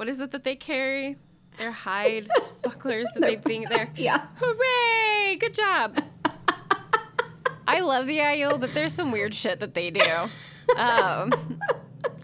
what 0.00 0.08
is 0.08 0.18
it 0.18 0.30
that 0.30 0.44
they 0.44 0.56
carry? 0.56 1.18
Their 1.58 1.72
hide 1.72 2.26
bucklers 2.62 3.06
that 3.12 3.20
they 3.20 3.36
bring 3.36 3.66
there. 3.68 3.90
yeah. 3.96 4.28
Hooray! 4.36 5.36
Good 5.36 5.52
job. 5.52 6.02
I 7.68 7.80
love 7.80 8.06
the 8.06 8.16
Aiel, 8.16 8.58
but 8.58 8.72
there's 8.72 8.94
some 8.94 9.12
weird 9.12 9.34
shit 9.34 9.60
that 9.60 9.74
they 9.74 9.90
do. 9.90 10.10
Um, 10.78 11.34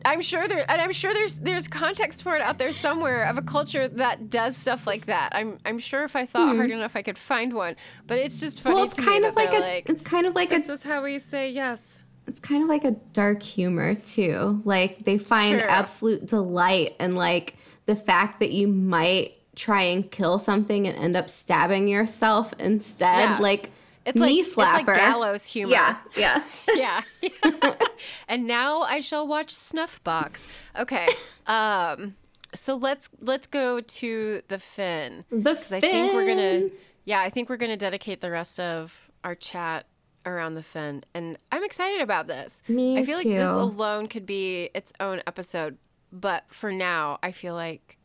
I'm 0.07 0.23
sure 0.23 0.49
there, 0.49 0.65
and 0.71 0.81
I'm 0.81 0.93
sure 0.93 1.13
there's 1.13 1.39
there's 1.41 1.69
context 1.69 2.23
for 2.23 2.35
it 2.35 2.41
out 2.41 2.57
there 2.57 2.73
somewhere 2.73 3.25
of 3.25 3.37
a 3.37 3.43
culture 3.43 3.89
that 3.89 4.31
does 4.31 4.57
stuff 4.57 4.87
like 4.87 5.05
that. 5.07 5.35
I'm 5.35 5.59
I'm 5.67 5.79
sure 5.79 6.03
if 6.05 6.17
I 6.17 6.25
thought 6.25 6.57
hard 6.57 6.71
enough, 6.71 6.97
I 6.97 7.03
could 7.03 7.19
find 7.19 7.53
one. 7.53 7.77
But 8.07 8.17
it's 8.17 8.41
just 8.41 8.63
funny 8.63 8.77
Hmm. 8.77 8.79
Well, 8.79 8.85
it's 8.87 8.95
kind 8.95 9.27
of 9.27 9.37
like 9.37 9.53
a. 9.53 9.59
like, 9.59 9.91
it's 9.91 10.01
kind 10.01 10.27
of 10.27 10.35
like 10.35 10.51
a 10.51 10.61
this 10.61 10.71
is 10.71 10.83
how 10.83 11.05
we 11.05 11.19
say 11.19 11.51
yes. 11.51 12.03
it's 12.27 12.41
kind 12.41 12.63
of 12.63 12.71
like 12.71 12.85
a 12.85 12.93
dark 13.13 13.43
humor 13.43 13.95
too. 13.97 14.63
Like 14.65 15.05
they 15.05 15.19
find 15.19 15.61
absolute 15.61 16.25
delight 16.25 16.97
in 16.99 17.17
like 17.17 17.59
the 17.87 17.97
fact 17.97 18.39
that 18.41 18.51
you 18.51 18.69
might 18.69 19.33
try 19.55 19.83
and 19.83 20.11
kill 20.11 20.39
something 20.39 20.87
and 20.87 20.97
end 20.99 21.17
up 21.17 21.31
stabbing 21.31 21.89
yourself 21.89 22.53
instead. 22.59 23.31
Yeah. 23.31 23.39
Like 23.41 23.71
It's 24.05 24.15
knee 24.17 24.21
like 24.21 24.39
it's 24.47 24.57
like 24.57 24.87
slapper. 24.87 24.95
gallows 24.97 25.45
humor. 25.47 25.73
Yeah, 25.73 25.97
yeah. 26.17 26.43
yeah. 27.23 27.73
and 28.29 28.47
now 28.47 28.83
I 28.83 29.01
shall 29.01 29.27
watch 29.27 29.55
Snuffbox. 29.55 30.47
Okay. 30.79 31.07
Um 31.47 32.17
so 32.55 32.75
let's 32.75 33.09
let's 33.21 33.47
go 33.47 33.81
to 33.81 34.43
the 34.49 34.59
Finn. 34.59 35.25
The 35.31 35.55
'Cause 35.55 35.73
I 35.73 35.81
think 35.81 36.13
we're 36.13 36.27
gonna 36.27 36.69
yeah, 37.05 37.21
I 37.21 37.31
think 37.31 37.49
we're 37.49 37.57
gonna 37.57 37.77
dedicate 37.77 38.21
the 38.21 38.31
rest 38.33 38.59
of 38.59 38.95
our 39.23 39.35
chat 39.37 39.87
around 40.25 40.55
the 40.55 40.63
Finn. 40.63 41.05
And 41.15 41.39
I'm 41.53 41.63
excited 41.63 42.01
about 42.01 42.27
this. 42.27 42.61
Me 42.69 42.99
I 42.99 43.05
feel 43.05 43.17
like 43.17 43.27
this 43.27 43.49
alone 43.49 44.09
could 44.09 44.27
be 44.27 44.71
its 44.75 44.93
own 44.99 45.23
episode. 45.27 45.79
But 46.13 46.45
for 46.49 46.73
now, 46.73 47.19
I 47.23 47.33
feel 47.33 47.55
like 47.55 47.99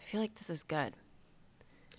I 0.00 0.04
feel 0.04 0.20
like 0.20 0.36
this 0.36 0.50
is 0.50 0.62
good. 0.62 0.94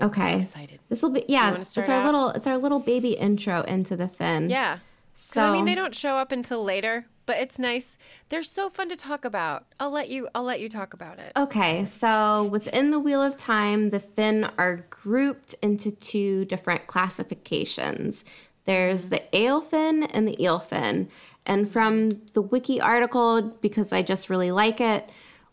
Okay. 0.02 0.40
Excited. 0.40 0.80
This 0.90 1.04
will 1.04 1.12
be 1.12 1.26
yeah. 1.28 1.56
It's 1.56 1.78
our 1.78 1.90
out? 1.90 2.06
little 2.06 2.30
it's 2.30 2.48
our 2.48 2.58
little 2.58 2.80
baby 2.80 3.12
intro 3.12 3.62
into 3.62 3.96
the 3.96 4.08
Finn. 4.08 4.50
Yeah. 4.50 4.80
So 5.14 5.44
I 5.44 5.52
mean, 5.52 5.66
they 5.66 5.76
don't 5.76 5.94
show 5.94 6.16
up 6.16 6.32
until 6.32 6.64
later, 6.64 7.06
but 7.26 7.38
it's 7.38 7.60
nice. 7.60 7.98
They're 8.30 8.42
so 8.42 8.70
fun 8.70 8.88
to 8.88 8.96
talk 8.96 9.26
about. 9.26 9.66
I'll 9.80 9.92
let 9.92 10.08
you. 10.08 10.30
I'll 10.34 10.44
let 10.44 10.62
you 10.62 10.70
talk 10.70 10.94
about 10.94 11.20
it. 11.20 11.34
Okay, 11.36 11.84
so 11.84 12.46
within 12.46 12.92
the 12.92 13.00
Wheel 13.00 13.22
of 13.22 13.36
Time, 13.36 13.90
the 13.90 14.00
Finn 14.00 14.50
are 14.58 14.86
grouped 14.90 15.56
into 15.62 15.92
two 15.92 16.46
different 16.46 16.88
classifications. 16.88 18.24
There's 18.64 19.08
the 19.08 19.24
Aelfinn 19.34 20.10
and 20.14 20.28
the 20.28 20.38
Eelfinn. 20.38 21.10
And 21.46 21.68
from 21.68 22.22
the 22.34 22.42
wiki 22.42 22.80
article, 22.80 23.42
because 23.42 23.92
I 23.92 24.04
just 24.04 24.30
really 24.30 24.52
like 24.52 24.80
it, 24.80 25.10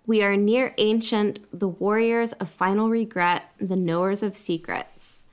we 0.07 0.23
are 0.23 0.37
near 0.37 0.74
ancient, 0.78 1.41
the 1.53 1.69
warriors 1.69 2.33
of 2.35 2.49
final 2.49 2.89
regret, 2.89 3.51
the 3.59 3.77
knowers 3.77 4.23
of 4.23 4.37
secrets. 4.37 5.24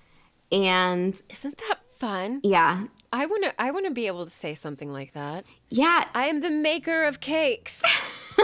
And 0.51 1.19
Isn't 1.29 1.57
that 1.69 1.79
fun? 1.97 2.39
yeah, 2.43 2.85
I 3.11 3.25
want 3.27 3.43
to. 3.43 3.61
I 3.61 3.71
want 3.71 3.85
to 3.85 3.91
be 3.91 4.07
able 4.07 4.25
to 4.25 4.31
say 4.31 4.55
something 4.55 4.91
like 4.91 5.13
that. 5.13 5.45
yeah, 5.69 6.05
I 6.13 6.25
am 6.27 6.41
the 6.41 6.49
maker 6.49 7.03
of 7.03 7.19
cakes. 7.19 7.81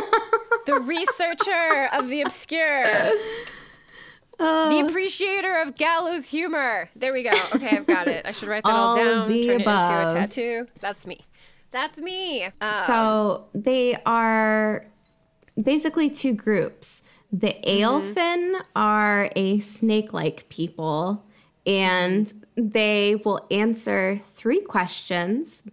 the 0.65 0.79
researcher 0.79 1.89
of 1.93 2.09
the 2.09 2.21
obscure. 2.21 2.83
the 4.37 4.85
appreciator 4.87 5.61
of 5.61 5.75
gallows 5.75 6.29
humor. 6.29 6.89
There 6.95 7.13
we 7.13 7.23
go. 7.23 7.31
Okay, 7.55 7.77
I've 7.77 7.87
got 7.87 8.07
it. 8.07 8.25
I 8.25 8.31
should 8.31 8.47
write 8.49 8.63
that 8.63 8.71
all, 8.71 8.89
All 8.89 8.95
down. 8.95 9.27
the 9.27 9.47
turn 9.47 9.61
above. 9.61 9.91
it 9.91 10.03
into 10.05 10.15
a 10.15 10.19
tattoo. 10.21 10.65
That's 10.79 11.05
me. 11.05 11.19
That's 11.71 11.97
me. 11.99 12.43
Um, 12.61 12.73
So 12.87 13.45
they 13.53 13.95
are 14.05 14.85
basically 15.61 16.09
two 16.09 16.33
groups. 16.33 17.03
The 17.31 17.55
Aelfinn 17.65 18.15
mm-hmm. 18.15 18.61
are 18.75 19.29
a 19.35 19.59
snake 19.59 20.13
like 20.13 20.49
people, 20.49 21.25
and 21.65 22.33
they 22.55 23.15
will 23.15 23.45
answer 23.51 24.19
three 24.23 24.61
questions 24.61 25.63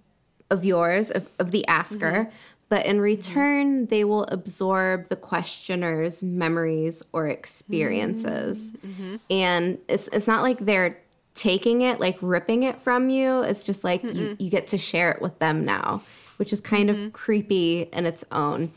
of 0.51 0.65
yours, 0.65 1.11
of, 1.11 1.29
of 1.39 1.51
the 1.51 1.67
asker, 1.67 2.13
mm-hmm. 2.13 2.37
but 2.69 2.85
in 2.85 3.01
return, 3.01 3.87
they 3.87 4.05
will 4.05 4.25
absorb 4.25 5.07
the 5.07 5.17
questioner's 5.17 6.23
memories 6.23 7.03
or 7.13 7.27
experiences. 7.27 8.73
Mm-hmm. 8.87 9.17
And 9.31 9.79
it's, 9.89 10.09
it's 10.09 10.27
not 10.27 10.43
like 10.43 10.59
they're 10.59 10.99
taking 11.35 11.83
it, 11.83 12.01
like 12.01 12.19
ripping 12.21 12.63
it 12.63 12.81
from 12.81 13.09
you. 13.09 13.43
It's 13.43 13.65
just 13.65 13.85
like 13.85 14.03
you, 14.03 14.37
you 14.39 14.51
get 14.51 14.67
to 14.69 14.79
share 14.79 15.11
it 15.11 15.21
with 15.21 15.39
them 15.39 15.65
now, 15.65 16.03
which 16.37 16.53
is 16.53 16.61
kind 16.61 16.91
of 16.91 17.13
creepy 17.13 17.83
in 17.93 18.07
its 18.07 18.25
own. 18.31 18.73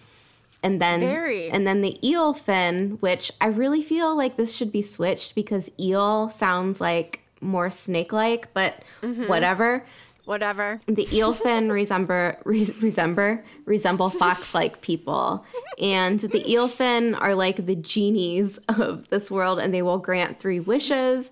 And 0.61 0.81
then 0.81 0.99
Very. 0.99 1.49
and 1.49 1.65
then 1.65 1.81
the 1.81 1.98
Eelfinn, 2.03 2.99
which 3.02 3.31
I 3.40 3.48
really 3.48 3.81
feel 3.81 4.15
like 4.15 4.36
this 4.36 4.56
should 4.56 4.72
be 4.72 4.81
switched 4.81 5.36
because 5.36 5.72
eel 5.80 6.30
sounds 6.30 6.81
like 6.81 7.22
more 7.41 7.69
snake 7.72 8.11
like, 8.11 8.53
but 8.53 8.84
mm-hmm. 9.02 9.27
whatever. 9.27 9.86
whatever. 10.26 10.81
The 10.86 11.06
Eelfinn 11.06 11.72
resemble 11.72 12.34
res, 12.44 12.81
resemble 12.81 13.40
resemble 13.65 14.10
fox-like 14.10 14.81
people, 14.81 15.45
and 15.81 16.19
the 16.19 16.44
Eelfinn 16.44 17.19
are 17.19 17.36
like 17.36 17.65
the 17.65 17.76
genies 17.76 18.57
of 18.68 19.07
this 19.10 19.31
world, 19.31 19.60
and 19.60 19.73
they 19.73 19.81
will 19.81 19.99
grant 19.99 20.40
three 20.40 20.60
wishes, 20.60 21.31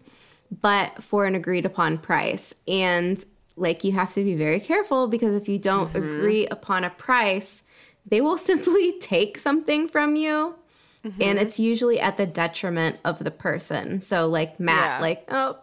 but 0.62 1.04
for 1.04 1.26
an 1.26 1.36
agreed-upon 1.36 1.98
price. 1.98 2.54
And 2.66 3.24
like 3.58 3.84
you 3.84 3.92
have 3.92 4.14
to 4.14 4.24
be 4.24 4.36
very 4.36 4.60
careful 4.60 5.08
because 5.08 5.34
if 5.34 5.50
you 5.50 5.60
don't 5.60 5.92
mm-hmm. 5.92 5.98
agree 5.98 6.48
upon 6.48 6.84
a 6.84 6.90
price, 6.92 7.64
they 8.08 8.22
will 8.22 8.38
simply 8.52 9.00
take 9.00 9.38
something 9.38 9.88
from 9.88 10.16
you. 10.16 10.56
And 11.04 11.14
mm-hmm. 11.14 11.38
it's 11.38 11.60
usually 11.60 12.00
at 12.00 12.18
the 12.18 12.26
detriment 12.26 12.98
of 13.06 13.20
the 13.20 13.32
person. 13.32 14.02
So, 14.02 14.28
like 14.28 14.60
Mat, 14.60 14.96
Yeah. 14.96 15.00
like, 15.00 15.26
oh, 15.30 15.58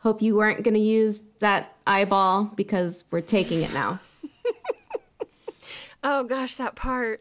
hope 0.00 0.22
you 0.22 0.36
weren't 0.36 0.62
going 0.62 0.74
to 0.74 0.80
use 0.80 1.20
that 1.40 1.74
eyeball 1.86 2.52
because 2.54 3.02
we're 3.10 3.20
taking 3.20 3.62
it 3.62 3.72
now. 3.72 3.98
Oh 6.08 6.22
gosh, 6.22 6.54
that 6.54 6.76
part. 6.76 7.20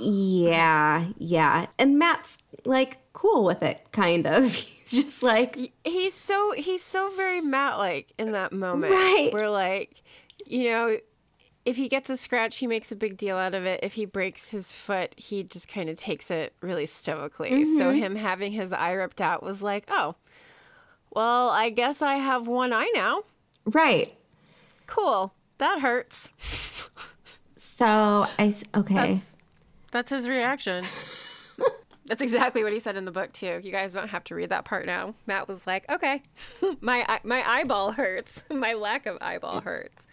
Yeah, 0.00 1.06
yeah. 1.16 1.66
And 1.78 1.96
Mat's 1.96 2.38
like 2.64 2.98
cool 3.12 3.44
with 3.44 3.62
it, 3.62 3.86
kind 3.92 4.26
of. 4.26 4.44
He's 4.52 5.04
just 5.04 5.22
like, 5.22 5.72
He's 5.84 6.12
so 6.12 6.52
he's 6.56 6.82
so 6.82 7.08
very 7.10 7.40
Mat 7.40 7.78
like 7.78 8.12
in 8.18 8.32
that 8.32 8.52
moment. 8.52 8.92
Right. 8.92 9.30
We're 9.32 9.48
like, 9.48 10.02
you 10.44 10.70
know, 10.70 10.98
if 11.66 11.76
he 11.76 11.88
gets 11.88 12.08
a 12.08 12.16
scratch, 12.16 12.56
he 12.56 12.66
makes 12.66 12.90
a 12.90 12.96
big 12.96 13.16
deal 13.18 13.36
out 13.36 13.52
of 13.54 13.66
it. 13.66 13.80
If 13.82 13.92
he 13.94 14.04
breaks 14.06 14.50
his 14.50 14.74
foot, 14.74 15.12
he 15.18 15.42
just 15.42 15.68
kind 15.68 15.90
of 15.90 15.98
takes 15.98 16.30
it 16.30 16.54
really 16.62 16.86
stoically. 16.86 17.64
So 17.64 17.84
Mm-hmm. 17.90 17.98
him 17.98 18.16
having 18.16 18.52
his 18.52 18.72
eye 18.72 18.92
ripped 18.92 19.20
out 19.20 19.42
was 19.42 19.60
like, 19.60 19.84
oh, 19.88 20.14
well, 21.10 21.50
I 21.50 21.68
guess 21.70 22.00
I 22.00 22.14
have 22.14 22.46
one 22.48 22.72
eye 22.72 22.90
now. 22.94 23.22
right. 23.66 24.14
Cool. 24.86 25.34
That 25.58 25.80
hurts. 25.80 26.28
So 27.56 28.26
I, 28.38 28.54
okay. 28.76 28.94
That's, 28.94 29.36
that's 29.90 30.10
his 30.10 30.28
reaction. 30.28 30.84
That's 32.08 32.20
exactly 32.22 32.62
what 32.62 32.72
he 32.72 32.78
said 32.78 32.96
in 32.96 33.04
the 33.04 33.10
book 33.10 33.32
too. 33.32 33.60
You 33.64 33.72
guys 33.72 33.92
don't 33.92 34.06
have 34.06 34.22
to 34.24 34.36
read 34.36 34.50
that 34.50 34.64
part 34.64 34.86
now. 34.86 35.16
Mat 35.26 35.48
was 35.48 35.66
like, 35.66 35.90
"Okay, 35.90 36.22
my 36.80 37.04
my 37.24 37.42
eyeball 37.44 37.90
hurts. 37.90 38.44
My 38.50 38.74
lack 38.74 39.06
of 39.06 39.18
eyeball 39.20 39.62
hurts." 39.62 40.06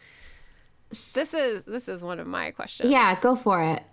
This 1.14 1.34
is 1.34 1.64
this 1.64 1.88
is 1.88 2.04
one 2.04 2.20
of 2.20 2.28
my 2.28 2.52
questions. 2.52 2.90
yeah, 2.90 3.20
go 3.20 3.36
for 3.36 3.62
it. 3.62 3.84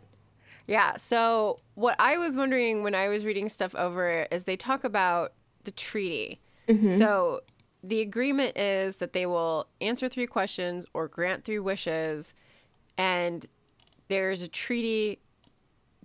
Yeah. 0.67 0.97
So 0.99 1.61
what 1.75 1.97
I 1.99 2.17
was 2.17 2.37
wondering 2.37 2.83
when 2.83 2.95
I 2.95 3.09
was 3.09 3.25
reading 3.25 3.49
stuff 3.49 3.75
over 3.75 4.27
is 4.31 4.45
they 4.45 4.57
talk 4.57 4.85
about 4.85 5.33
the 5.65 5.73
treaty. 5.73 6.41
Mm-hmm. 6.69 6.99
So 6.99 7.41
the 7.83 8.01
agreement 8.01 8.57
is 8.57 8.99
that 8.99 9.13
they 9.13 9.27
will 9.27 9.67
answer 9.81 10.09
three 10.09 10.27
questions 10.27 10.87
or 10.95 11.09
grant 11.09 11.45
three 11.45 11.59
wishes, 11.59 12.35
and 12.97 13.47
there's 14.09 14.43
a 14.43 14.49
treaty 14.49 15.21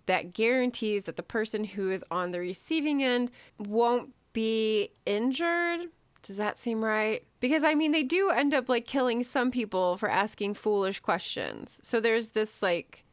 that 0.05 0.33
guarantees 0.33 1.03
that 1.03 1.15
the 1.15 1.23
person 1.23 1.63
who 1.63 1.91
is 1.91 2.03
on 2.11 2.31
the 2.31 2.39
receiving 2.39 3.03
end 3.03 3.31
won't 3.59 4.13
be 4.33 4.89
injured. 5.05 5.81
Does 6.21 6.37
that 6.37 6.57
seem 6.57 6.83
right? 6.83 7.23
Because 7.45 7.63
I 7.63 7.75
mean, 7.75 7.91
they 7.91 8.01
do 8.01 8.31
end 8.31 8.55
up 8.55 8.69
like 8.69 8.87
killing 8.87 9.21
some 9.21 9.51
people 9.51 9.97
for 9.97 10.09
asking 10.09 10.55
foolish 10.55 10.99
questions. 10.99 11.79
So 11.83 11.99
there's 11.99 12.31
this 12.31 12.63
like 12.63 13.05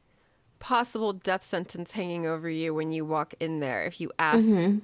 possible 0.59 1.13
death 1.13 1.45
sentence 1.45 1.93
hanging 1.93 2.25
over 2.25 2.49
you 2.49 2.73
when 2.73 2.93
you 2.93 3.05
walk 3.05 3.35
in 3.41 3.61
there 3.61 3.85
if 3.85 4.01
you 4.01 4.11
ask 4.19 4.39
mm-hmm. 4.39 4.79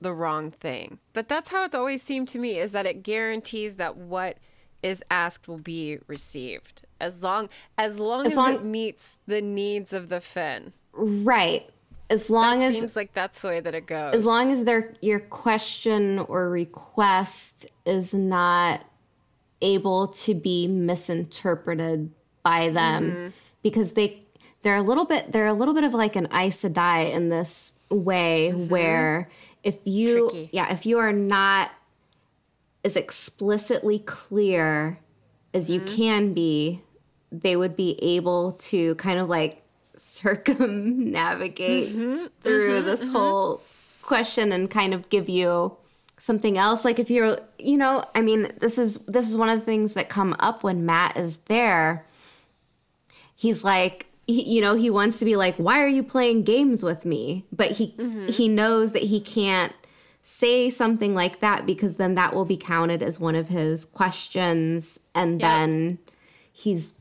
the 0.00 0.14
wrong 0.14 0.52
thing. 0.52 1.00
But 1.14 1.28
that's 1.28 1.50
how 1.50 1.64
it's 1.64 1.74
always 1.74 2.00
seemed 2.00 2.28
to 2.28 2.38
me 2.38 2.60
is 2.60 2.70
that 2.70 2.86
it 2.86 3.02
guarantees 3.02 3.74
that 3.74 3.96
what 3.96 4.36
is 4.84 5.02
asked 5.10 5.48
will 5.48 5.58
be 5.58 5.98
received 6.06 6.82
as 7.00 7.24
long 7.24 7.48
as 7.76 7.98
long 7.98 8.24
As 8.24 8.34
as, 8.34 8.36
long- 8.36 8.54
it 8.54 8.64
meets 8.64 9.18
the 9.26 9.42
needs 9.42 9.92
of 9.92 10.10
the 10.10 10.20
Finn. 10.20 10.72
Right. 10.92 11.68
As 12.08 12.30
long 12.30 12.62
It 12.62 12.66
as 12.66 12.74
seems 12.78 12.94
like 12.94 13.14
that's 13.14 13.40
the 13.40 13.48
way 13.48 13.58
that 13.58 13.74
it 13.74 13.86
goes. 13.86 14.14
as 14.14 14.24
long 14.24 14.52
as 14.52 14.62
their 14.62 14.94
your 15.00 15.18
question 15.18 16.20
or 16.20 16.48
request 16.50 17.66
is 17.84 18.14
not 18.14 18.84
able 19.62 20.08
to 20.08 20.34
be 20.34 20.66
misinterpreted 20.68 22.10
by 22.42 22.68
them 22.68 23.10
Mm-hmm. 23.10 23.28
because 23.62 23.92
they 23.94 24.18
they're 24.62 24.76
a 24.76 24.82
little 24.82 25.04
bit 25.06 25.32
they're 25.32 25.46
a 25.46 25.52
little 25.54 25.74
bit 25.74 25.84
of 25.84 25.94
like 25.94 26.16
an 26.16 26.26
Aes 26.32 26.62
Sedai 26.62 27.12
in 27.12 27.28
this 27.30 27.72
way 27.90 28.50
where 28.50 29.30
if 29.62 29.78
you 29.86 30.26
Mm-hmm. 30.26 30.28
Tricky. 30.36 30.50
yeah 30.52 30.72
if 30.72 30.84
you 30.86 30.98
are 30.98 31.12
not 31.12 31.70
as 32.84 32.96
explicitly 32.96 33.98
clear 34.00 34.98
as 35.54 35.70
you 35.70 35.80
Mm-hmm. 35.80 35.96
can 35.96 36.32
be 36.34 36.80
they 37.30 37.56
would 37.56 37.76
be 37.76 37.98
able 38.02 38.52
to 38.52 38.94
kind 38.96 39.18
of 39.18 39.28
like 39.28 39.62
circumnavigate 39.96 41.94
Mm-hmm. 41.94 42.26
through 42.40 42.82
this 42.82 43.08
whole 43.08 43.62
question 44.02 44.52
and 44.52 44.70
kind 44.70 44.92
of 44.94 45.08
give 45.08 45.28
you 45.28 45.76
something 46.18 46.56
else. 46.58 46.84
Like 46.84 46.98
if 46.98 47.10
you're 47.10 47.38
you 47.58 47.76
know 47.76 48.04
i 48.14 48.20
mean 48.20 48.52
this 48.60 48.78
is 48.78 48.98
this 49.06 49.28
is 49.28 49.36
one 49.36 49.48
of 49.48 49.58
the 49.60 49.64
things 49.64 49.94
that 49.94 50.08
come 50.08 50.34
up 50.38 50.62
when 50.62 50.86
Mat 50.86 51.16
is 51.16 51.38
there. 51.48 52.04
He's 53.34 53.64
like 53.64 54.06
he, 54.26 54.42
you 54.54 54.60
know 54.60 54.74
he 54.74 54.88
wants 54.90 55.18
to 55.18 55.24
be 55.24 55.36
like 55.36 55.56
why 55.56 55.80
are 55.82 55.88
you 55.88 56.02
playing 56.02 56.44
games 56.44 56.82
with 56.82 57.04
me? 57.04 57.44
But 57.52 57.72
he 57.72 57.94
he 58.28 58.48
knows 58.48 58.92
that 58.92 59.02
he 59.04 59.20
can't 59.20 59.72
say 60.24 60.70
something 60.70 61.14
like 61.14 61.40
that 61.40 61.66
because 61.66 61.96
then 61.96 62.14
that 62.14 62.32
will 62.32 62.44
be 62.44 62.56
counted 62.56 63.02
as 63.02 63.18
one 63.18 63.34
of 63.34 63.48
his 63.48 63.84
questions 63.84 65.00
and 65.16 65.40
Yep. 65.40 65.50
then 65.50 65.98
he's 66.52 66.94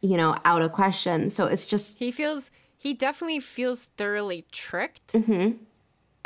you 0.00 0.16
know 0.16 0.36
out 0.44 0.62
of 0.62 0.72
question 0.72 1.30
so 1.30 1.46
it's 1.46 1.66
just 1.66 1.98
He 1.98 2.10
feels 2.10 2.50
he 2.76 2.94
definitely 2.94 3.38
feels 3.38 3.84
thoroughly 3.96 4.44
tricked 4.50 5.12
Mm-hmm. 5.12 5.58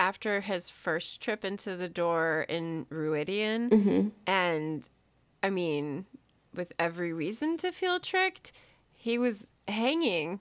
After 0.02 0.40
his 0.40 0.68
first 0.68 1.20
trip 1.20 1.44
into 1.44 1.76
the 1.76 1.88
door 1.88 2.44
in 2.48 2.86
Rhuidean. 2.86 3.70
Mm-hmm. 3.70 4.08
And 4.26 4.88
I 5.44 5.50
mean, 5.50 6.06
with 6.52 6.72
every 6.76 7.12
reason 7.12 7.56
to 7.58 7.70
feel 7.70 8.00
tricked, 8.00 8.50
he 8.96 9.16
was 9.16 9.46
hanging 9.68 10.40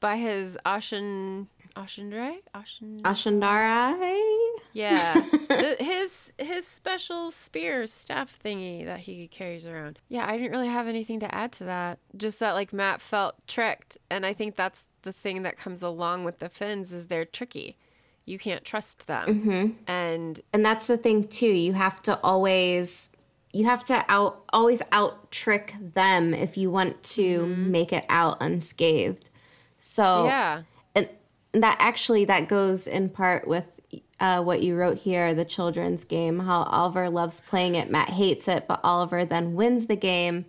by 0.00 0.16
his 0.16 0.58
Ashen 0.66 1.46
ashandarei? 1.76 2.38
Ashen 2.54 3.02
Yeah. 4.72 5.14
the, 5.48 5.76
his 5.78 6.32
his 6.38 6.66
special 6.66 7.30
spear 7.30 7.86
staff 7.86 8.36
thingy 8.44 8.84
that 8.84 9.00
he 9.00 9.28
carries 9.28 9.66
around. 9.66 10.00
Yeah, 10.08 10.26
I 10.26 10.36
didn't 10.36 10.50
really 10.50 10.68
have 10.68 10.88
anything 10.88 11.20
to 11.20 11.32
add 11.32 11.52
to 11.52 11.64
that. 11.64 11.98
Just 12.16 12.40
that 12.40 12.52
like 12.52 12.72
Mat 12.72 13.00
felt 13.00 13.36
tricked 13.46 13.98
and 14.10 14.26
I 14.26 14.32
think 14.32 14.56
that's 14.56 14.86
the 15.02 15.12
thing 15.12 15.42
that 15.44 15.56
comes 15.56 15.82
along 15.82 16.24
with 16.24 16.40
the 16.40 16.48
Finns 16.48 16.92
is 16.92 17.06
they're 17.06 17.24
tricky. 17.24 17.76
You 18.26 18.38
can't 18.38 18.64
trust 18.64 19.06
them. 19.06 19.26
Mm-hmm. 19.28 19.66
And 19.86 20.40
and 20.52 20.64
that's 20.64 20.86
the 20.86 20.98
thing 20.98 21.28
too 21.28 21.46
you 21.46 21.72
have 21.72 22.02
to 22.02 22.18
always 22.22 23.16
you 23.56 23.64
have 23.64 23.84
to 23.84 24.04
out 24.08 24.42
always 24.52 24.82
out 24.92 25.30
trick 25.30 25.74
them 25.80 26.34
if 26.34 26.56
you 26.56 26.70
want 26.70 27.02
to 27.02 27.46
make 27.46 27.92
it 27.92 28.04
out 28.08 28.36
unscathed 28.40 29.30
so 29.78 30.26
yeah. 30.26 30.62
and 30.94 31.08
that 31.52 31.76
actually 31.80 32.24
that 32.24 32.48
goes 32.48 32.86
in 32.86 33.08
part 33.08 33.48
with 33.48 33.80
uh, 34.20 34.42
what 34.42 34.62
you 34.62 34.76
wrote 34.76 34.98
here 34.98 35.32
the 35.34 35.44
children's 35.44 36.04
game 36.04 36.40
how 36.40 36.64
Olver 36.64 37.10
loves 37.10 37.40
playing 37.40 37.74
it 37.74 37.90
Mat 37.90 38.10
hates 38.10 38.46
it 38.46 38.68
but 38.68 38.82
Olver 38.82 39.26
then 39.28 39.54
wins 39.54 39.86
the 39.86 39.96
game 39.96 40.44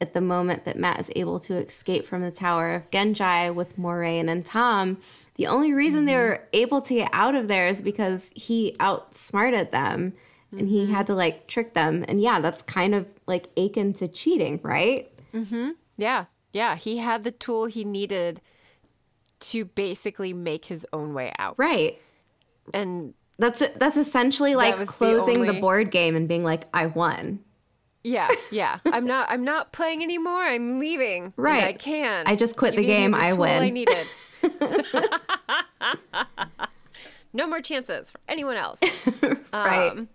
at 0.00 0.12
the 0.12 0.20
moment 0.20 0.64
that 0.64 0.78
Mat 0.78 1.00
is 1.00 1.10
able 1.16 1.40
to 1.40 1.54
escape 1.54 2.04
from 2.06 2.22
the 2.22 2.30
tower 2.30 2.74
of 2.74 2.90
Ghenjei 2.90 3.52
with 3.54 3.76
Moiraine 3.76 4.28
and 4.28 4.44
Thom 4.46 4.98
the 5.34 5.46
only 5.46 5.72
reason 5.72 6.04
they 6.04 6.16
were 6.16 6.42
able 6.52 6.80
to 6.82 6.94
get 6.94 7.10
out 7.12 7.34
of 7.36 7.46
there 7.48 7.68
is 7.68 7.80
because 7.82 8.32
he 8.34 8.74
outsmarted 8.80 9.70
them 9.72 10.12
and 10.50 10.68
he 10.68 10.86
had 10.86 11.06
to 11.08 11.14
like 11.14 11.46
trick 11.46 11.74
them 11.74 12.04
and 12.08 12.20
yeah 12.20 12.40
that's 12.40 12.62
kind 12.62 12.94
of 12.94 13.06
like 13.26 13.48
akin 13.56 13.92
to 13.94 14.08
cheating 14.08 14.60
right 14.62 15.10
Mm-hmm. 15.34 15.70
Yeah. 15.98 16.24
Yeah, 16.54 16.74
he 16.76 16.96
had 16.96 17.22
the 17.22 17.30
tool 17.30 17.66
he 17.66 17.84
needed 17.84 18.40
to 19.40 19.66
basically 19.66 20.32
make 20.32 20.64
his 20.64 20.86
own 20.92 21.12
way 21.12 21.32
out. 21.38 21.54
right 21.58 22.00
And 22.72 23.14
That's 23.38 23.62
that's 23.76 23.96
essentially 23.96 24.56
like 24.56 24.78
the 24.78 24.86
closing 24.86 25.42
the, 25.42 25.48
only- 25.48 25.60
board 25.60 25.90
game 25.90 26.16
and 26.16 26.26
being 26.26 26.42
like, 26.44 26.64
I 26.72 26.86
won. 26.86 27.40
Yeah, 28.08 28.28
yeah. 28.50 28.78
I'm 28.86 29.06
not 29.06 29.30
I'm 29.30 29.44
not 29.44 29.72
playing 29.72 30.02
anymore. 30.02 30.40
I'm 30.42 30.78
leaving. 30.78 31.32
Right. 31.36 31.64
I 31.64 31.72
can. 31.74 32.24
I 32.26 32.36
just 32.36 32.56
quit 32.56 32.74
You 32.74 32.80
the 32.80 32.86
game. 32.86 33.10
the 33.12 33.18
I 33.18 33.32
win. 33.34 33.62
I 33.62 33.70
needed. 33.70 34.06
no 37.32 37.46
more 37.46 37.60
chances 37.60 38.10
for 38.10 38.20
anyone 38.28 38.56
else. 38.56 38.80
Right. 39.52 39.90
Um, 39.90 40.08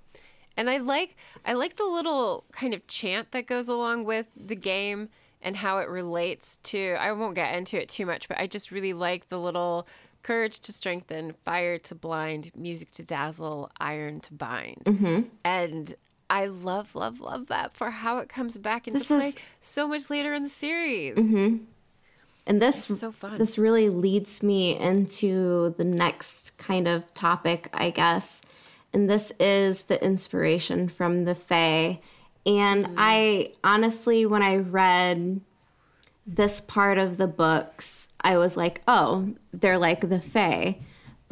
and 0.55 0.69
I 0.69 0.77
like 0.77 1.17
I 1.43 1.53
like 1.53 1.75
the 1.75 1.85
little 1.85 2.45
kind 2.51 2.73
of 2.73 2.85
chant 2.87 3.31
that 3.31 3.47
goes 3.47 3.67
along 3.67 4.05
with 4.05 4.27
the 4.35 4.55
game 4.55 5.09
and 5.41 5.57
how 5.57 5.79
it 5.79 5.89
relates 5.89 6.57
to 6.63 6.95
I 6.99 7.11
won't 7.13 7.35
get 7.35 7.55
into 7.55 7.81
it 7.81 7.89
too 7.89 8.05
much, 8.05 8.27
but 8.27 8.39
I 8.39 8.47
just 8.47 8.71
really 8.71 8.93
like 8.93 9.29
the 9.29 9.39
little 9.39 9.87
courage 10.21 10.59
to 10.61 10.71
strengthen, 10.71 11.33
fire 11.43 11.77
to 11.79 11.95
blind, 11.95 12.51
music 12.55 12.91
to 12.91 13.03
dazzle, 13.03 13.71
iron 13.79 14.19
to 14.21 14.33
bind. 14.33 14.83
Mm-hmm. 14.85 15.21
And 15.43 15.95
I 16.29 16.45
love, 16.47 16.95
love, 16.95 17.19
love 17.19 17.47
that 17.47 17.75
for 17.75 17.91
how 17.91 18.17
it 18.17 18.29
comes 18.29 18.57
back 18.57 18.87
into 18.87 18.99
This 18.99 19.07
play 19.07 19.27
is- 19.29 19.37
so 19.61 19.87
much 19.87 20.09
later 20.09 20.33
in 20.33 20.43
the 20.43 20.49
series. 20.49 21.15
Mm-hmm. 21.15 21.57
and 22.47 22.61
this 22.61 22.85
so 22.85 23.11
fun. 23.11 23.37
this 23.37 23.57
really 23.57 23.89
leads 23.89 24.43
me 24.43 24.77
into 24.77 25.71
the 25.77 25.83
next 25.83 26.57
kind 26.57 26.87
of 26.87 27.13
topic, 27.13 27.69
I 27.73 27.89
guess. 27.89 28.41
And 28.93 29.09
this 29.09 29.31
is 29.39 29.85
the 29.85 30.03
inspiration 30.03 30.87
from 30.87 31.25
the 31.25 31.35
Fae. 31.35 31.99
And 32.45 32.85
mm. 32.85 32.93
I 32.97 33.53
honestly, 33.63 34.25
when 34.25 34.43
I 34.43 34.57
read 34.57 35.41
this 36.27 36.61
part 36.61 36.97
of 36.97 37.17
the 37.17 37.27
books, 37.27 38.09
I 38.21 38.37
was 38.37 38.55
like, 38.55 38.81
oh, 38.87 39.33
they're 39.51 39.79
like 39.79 40.09
the 40.09 40.19
Fae. 40.19 40.79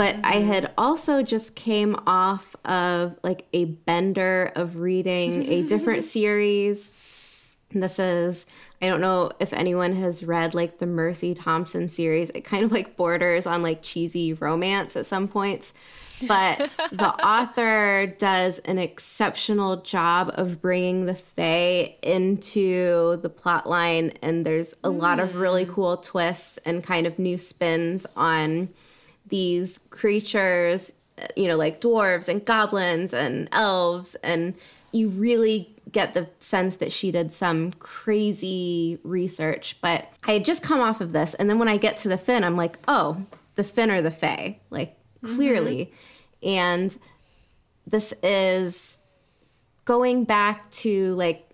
But 0.02 0.16
I 0.24 0.38
mm-hmm. 0.38 0.48
had 0.48 0.72
also 0.80 1.22
just 1.22 1.56
came 1.56 1.96
off 2.08 2.56
of 2.66 3.20
like 3.22 3.46
a 3.54 3.66
bender 3.66 4.52
of 4.56 4.78
reading 4.78 5.48
a 5.48 5.62
different 5.62 6.06
series. 6.18 6.92
And 7.70 7.84
This 7.84 8.00
is, 8.00 8.48
I 8.82 8.88
don't 8.88 9.02
know 9.02 9.30
if 9.40 9.54
anyone 9.54 9.96
has 9.98 10.24
read 10.24 10.56
like 10.56 10.80
the 10.80 10.88
Mercy 10.88 11.36
Thompson 11.36 11.88
series. 11.88 12.32
It 12.32 12.42
kind 12.42 12.64
of 12.64 12.72
like 12.72 12.98
borders 12.98 13.46
on 13.46 13.62
like 13.62 13.84
cheesy 13.84 14.34
romance 14.34 14.96
at 14.96 15.06
some 15.06 15.28
points. 15.28 15.76
But 16.28 16.72
the 16.92 17.14
author 17.24 18.08
does 18.18 18.58
an 18.58 18.80
exceptional 18.80 19.84
job 19.84 20.32
of 20.34 20.64
bringing 20.64 21.06
the 21.06 21.14
Fae 21.14 21.96
into 22.02 23.18
the 23.18 23.30
plot 23.30 23.70
line. 23.70 24.14
And 24.24 24.48
there's 24.48 24.74
a 24.84 24.90
lot 24.90 25.20
of 25.20 25.36
really 25.36 25.68
mm. 25.68 25.72
cool 25.72 25.98
twists 25.98 26.58
and 26.66 26.84
kind 26.84 27.06
of 27.06 27.20
new 27.20 27.38
spins 27.38 28.08
on 28.18 28.70
these 29.32 29.80
creatures, 29.90 30.94
you 31.36 31.48
know, 31.48 31.58
like 31.58 31.82
dwarves 31.82 32.30
and 32.30 32.46
goblins 32.46 33.14
and 33.14 33.50
elves. 33.52 34.14
And 34.16 34.54
you 34.92 35.10
really 35.10 35.76
get 35.92 36.14
the 36.14 36.30
sense 36.40 36.76
that 36.76 36.92
she 36.92 37.12
did 37.12 37.34
some 37.34 37.72
crazy 37.74 39.00
research. 39.04 39.78
But 39.82 40.08
I 40.26 40.34
had 40.34 40.46
just 40.46 40.62
come 40.62 40.80
off 40.80 41.02
of 41.02 41.12
this. 41.12 41.34
And 41.34 41.50
then 41.50 41.58
when 41.58 41.68
I 41.68 41.78
get 41.78 41.98
to 41.98 42.10
the 42.10 42.18
Finn, 42.18 42.44
I'm 42.44 42.56
like, 42.56 42.78
oh, 42.88 43.26
the 43.56 43.64
Finn 43.64 43.90
or 43.90 44.02
the 44.02 44.12
Fae, 44.12 44.60
like 44.70 44.96
mm-hmm. 45.24 45.36
clearly. 45.36 45.94
And 46.44 46.96
this 47.86 48.14
is 48.22 49.00
going 49.86 50.24
back 50.24 50.70
to 50.72 51.16
like 51.16 51.51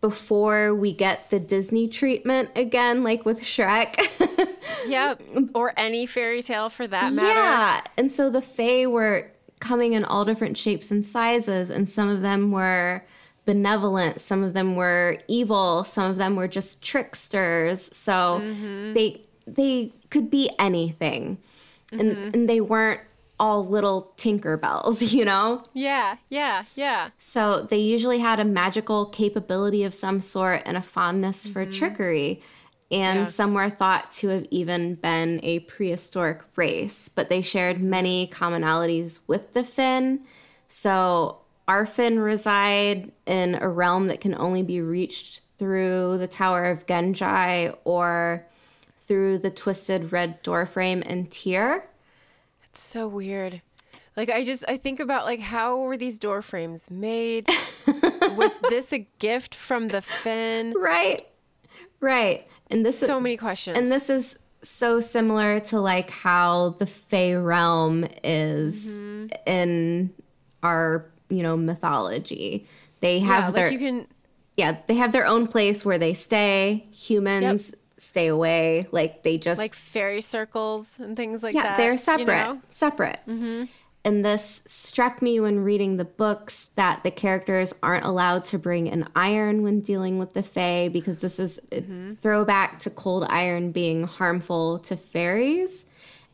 before 0.00 0.74
we 0.74 0.92
get 0.92 1.30
the 1.30 1.38
Disney 1.38 1.86
treatment 1.88 2.50
again, 2.56 3.02
like 3.02 3.24
with 3.24 3.40
Shrek. 3.42 3.96
Yep. 4.86 5.22
Or 5.54 5.72
any 5.76 6.06
fairy 6.06 6.42
tale 6.42 6.68
for 6.68 6.86
that 6.86 7.12
matter. 7.12 7.28
Yeah. 7.28 7.80
And 7.96 8.10
so 8.10 8.30
the 8.30 8.42
Fae 8.42 8.86
were 8.86 9.30
coming 9.60 9.92
in 9.92 10.04
all 10.04 10.24
different 10.24 10.56
shapes 10.56 10.90
and 10.90 11.04
sizes, 11.04 11.70
and 11.70 11.88
some 11.88 12.08
of 12.08 12.22
them 12.22 12.50
were 12.50 13.04
benevolent, 13.44 14.20
some 14.20 14.42
of 14.42 14.54
them 14.54 14.76
were 14.76 15.18
evil, 15.28 15.84
some 15.84 16.10
of 16.10 16.16
them 16.16 16.36
were 16.36 16.48
just 16.48 16.82
tricksters. 16.82 17.94
So 17.96 18.40
mm-hmm. 18.42 18.92
they 18.94 19.22
they 19.46 19.92
could 20.10 20.30
be 20.30 20.50
anything. 20.58 21.38
And 21.92 22.16
mm-hmm. 22.16 22.30
and 22.34 22.48
they 22.48 22.60
weren't 22.60 23.00
all 23.40 23.66
little 23.66 24.12
Tinkerbells, 24.16 25.12
you 25.16 25.24
know? 25.24 25.64
Yeah, 25.72 26.18
yeah, 26.28 26.64
yeah. 26.76 27.10
So 27.18 27.62
they 27.62 27.78
usually 27.78 28.18
had 28.18 28.38
a 28.38 28.44
magical 28.44 29.06
capability 29.06 29.82
of 29.82 29.94
some 29.94 30.20
sort 30.20 30.62
and 30.66 30.76
a 30.76 30.82
fondness 30.82 31.48
for 31.48 31.62
mm-hmm. 31.62 31.72
trickery. 31.72 32.42
And 32.92 33.20
Yeah. 33.20 33.24
some 33.24 33.54
were 33.54 33.70
thought 33.70 34.10
to 34.12 34.28
have 34.28 34.46
even 34.50 34.96
been 34.96 35.40
a 35.42 35.60
prehistoric 35.60 36.42
race, 36.54 37.08
but 37.08 37.28
they 37.28 37.40
shared 37.40 37.80
many 37.80 38.28
commonalities 38.28 39.20
with 39.26 39.52
the 39.54 39.64
Finn. 39.64 40.24
So 40.68 41.38
our 41.66 41.86
Finn 41.86 42.18
reside 42.18 43.12
in 43.26 43.56
a 43.60 43.68
realm 43.68 44.08
that 44.08 44.20
can 44.20 44.34
only 44.34 44.62
be 44.62 44.80
reached 44.80 45.40
through 45.56 46.18
the 46.18 46.26
Tower 46.26 46.64
of 46.64 46.86
Ghenjei 46.86 47.76
or 47.84 48.46
through 48.96 49.38
the 49.38 49.50
twisted 49.50 50.12
red 50.12 50.42
doorframe 50.42 51.02
in 51.02 51.26
Tear. 51.26 51.86
It's 52.72 52.80
so 52.80 53.08
weird. 53.08 53.62
Like 54.16 54.30
I 54.30 54.44
just 54.44 54.64
I 54.68 54.76
think 54.76 55.00
about 55.00 55.24
like 55.24 55.40
how 55.40 55.78
were 55.78 55.96
these 55.96 56.18
door 56.18 56.42
frames 56.42 56.90
made? 56.90 57.48
Was 58.36 58.58
this 58.68 58.92
a 58.92 59.06
gift 59.18 59.54
from 59.54 59.88
the 59.88 60.02
Finn? 60.02 60.74
Right. 60.78 61.22
Right. 62.00 62.46
And 62.70 62.84
this 62.84 62.98
So 62.98 63.16
is, 63.18 63.22
many 63.22 63.36
questions. 63.36 63.76
and 63.78 63.90
this 63.90 64.10
is 64.10 64.38
so 64.62 65.00
similar 65.00 65.58
to 65.60 65.80
like 65.80 66.10
how 66.10 66.70
the 66.78 66.86
Fey 66.86 67.34
realm 67.34 68.04
is 68.22 68.98
Mm-hmm. 68.98 69.26
in 69.46 70.12
our, 70.62 71.10
you 71.28 71.42
know, 71.42 71.56
mythology. 71.56 72.66
They 73.00 73.18
yeah, 73.18 73.26
have 73.26 73.54
their 73.54 73.64
like 73.66 73.72
you 73.72 73.78
can 73.78 74.06
yeah, 74.56 74.78
they 74.86 74.94
have 74.94 75.12
their 75.12 75.26
own 75.26 75.46
place 75.46 75.84
where 75.84 75.96
they 75.98 76.12
stay. 76.14 76.84
Humans 76.92 77.74
stay 78.00 78.28
away. 78.28 78.86
Like 78.90 79.22
they 79.22 79.38
just 79.38 79.58
like 79.58 79.74
fairy 79.74 80.22
circles 80.22 80.86
and 80.98 81.16
things 81.16 81.42
like 81.42 81.54
yeah, 81.54 81.62
that. 81.62 81.70
Yeah, 81.70 81.76
they're 81.76 81.92
you 81.92 81.98
separate. 81.98 82.26
know? 82.26 82.60
Separate. 82.68 83.20
Mm-hmm. 83.28 83.64
And 84.02 84.24
this 84.24 84.62
struck 84.64 85.20
me 85.20 85.40
when 85.40 85.60
reading 85.60 85.98
the 85.98 86.06
books 86.06 86.70
that 86.76 87.04
the 87.04 87.10
characters 87.10 87.74
aren't 87.82 88.06
allowed 88.06 88.44
to 88.44 88.58
bring 88.58 88.88
an 88.88 89.06
iron 89.14 89.62
when 89.62 89.80
dealing 89.80 90.18
with 90.18 90.32
the 90.32 90.42
Fae 90.42 90.88
because 90.88 91.18
this 91.18 91.38
is 91.38 91.58
a 91.70 91.82
mm-hmm. 91.82 92.14
throwback 92.14 92.78
to 92.80 92.90
cold 92.90 93.26
iron 93.28 93.72
being 93.72 94.04
harmful 94.04 94.78
to 94.80 94.96
fairies. 94.96 95.84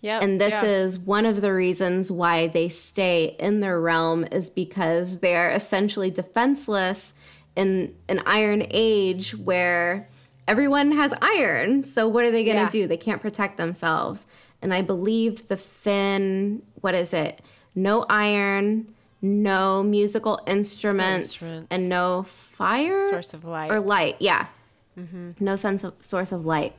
Yep, 0.02 0.22
And 0.22 0.40
this 0.40 0.52
yeah. 0.52 0.64
is 0.64 0.98
one 0.98 1.26
of 1.26 1.40
the 1.40 1.52
reasons 1.52 2.12
why 2.12 2.46
they 2.46 2.68
stay 2.68 3.34
in 3.40 3.58
their 3.58 3.80
realm 3.80 4.24
is 4.30 4.48
because 4.50 5.18
they're 5.18 5.50
essentially 5.50 6.10
defenseless 6.10 7.14
in 7.56 7.96
an 8.08 8.22
iron 8.26 8.64
age 8.70 9.34
where 9.34 10.08
everyone 10.48 10.92
has 10.92 11.12
iron. 11.20 11.82
So 11.82 12.06
what 12.08 12.24
are 12.24 12.30
they 12.30 12.44
going 12.44 12.56
to 12.56 12.62
Yeah. 12.64 12.70
do? 12.70 12.86
They 12.86 12.96
can't 12.96 13.20
protect 13.20 13.56
themselves. 13.56 14.26
And 14.62 14.72
I 14.72 14.82
believe 14.82 15.48
the 15.48 15.56
Finn, 15.56 16.62
what 16.80 16.94
is 16.94 17.12
it? 17.12 17.40
No 17.74 18.06
iron, 18.08 18.94
no 19.20 19.82
musical 19.82 20.40
instruments, 20.46 21.42
instruments. 21.42 21.68
and 21.70 21.88
no 21.88 22.22
fire 22.24 23.10
source 23.10 23.34
of 23.34 23.44
light. 23.44 23.70
or 23.70 23.80
light. 23.80 24.16
Yeah. 24.18 24.46
Mm-hmm. 24.98 25.32
No 25.40 25.56
sense 25.56 25.84
of 25.84 25.94
source 26.00 26.32
of 26.32 26.46
light. 26.46 26.74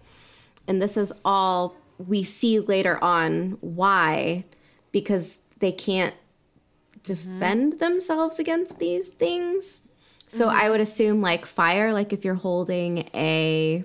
And 0.68 0.82
this 0.82 0.98
is 0.98 1.14
all 1.24 1.76
we 1.98 2.24
see 2.24 2.60
later 2.60 3.02
on 3.04 3.58
why 3.62 4.44
because 4.92 5.40
they 5.60 5.72
can't 5.72 6.14
mm-hmm. 6.14 7.14
defend 7.14 7.80
themselves 7.80 8.40
against 8.40 8.80
these 8.80 9.08
things. 9.08 9.82
So 10.30 10.50
I 10.50 10.62
mm-hmm. 10.64 10.72
would 10.72 10.82
assume 10.82 11.22
like 11.22 11.46
fire 11.46 11.94
like 11.94 12.12
if 12.14 12.26
you're 12.26 12.36
holding 12.36 13.10
a 13.14 13.84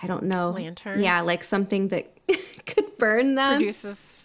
I 0.00 0.06
don't 0.06 0.24
know. 0.24 0.50
Lantern? 0.50 1.02
Yeah, 1.02 1.20
like 1.20 1.42
something 1.44 1.88
that 1.88 2.10
could 2.66 2.96
burn 2.98 3.34
them. 3.34 3.58
produces 3.58 4.16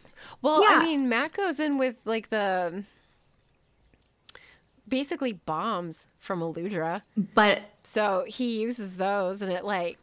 well 0.41 0.61
Yeah. 0.61 0.77
i 0.77 0.83
mean 0.83 1.09
Mat 1.09 1.33
goes 1.33 1.59
in 1.59 1.77
with 1.77 1.95
like 2.05 2.29
the 2.29 2.83
basically 4.87 5.33
bombs 5.33 6.05
from 6.19 6.41
Aludra. 6.41 7.01
But 7.33 7.61
so 7.83 8.25
he 8.27 8.59
uses 8.61 8.97
those 8.97 9.41
and 9.41 9.51
it 9.51 9.65
like 9.65 9.97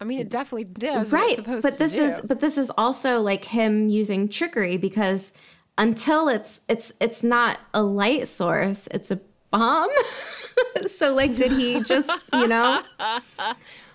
i 0.00 0.04
mean 0.04 0.20
it 0.20 0.30
definitely 0.30 0.64
does 0.64 1.12
right 1.12 1.38
but 1.44 1.78
this 1.78 1.96
is 1.96 2.20
but 2.22 2.40
this 2.40 2.58
is 2.58 2.70
also 2.76 3.20
like 3.20 3.44
him 3.44 3.88
using 3.88 4.28
trickery 4.28 4.76
because 4.76 5.32
until 5.78 6.28
it's 6.28 6.60
it's 6.68 6.92
it's 7.00 7.22
not 7.22 7.58
a 7.72 7.82
light 7.82 8.28
source 8.28 8.88
it's 8.90 9.10
a 9.10 9.20
bomb? 9.52 9.90
So 10.86 11.14
like 11.14 11.36
did 11.36 11.52
he 11.52 11.80
just 11.82 12.10
you 12.32 12.46
know? 12.48 12.82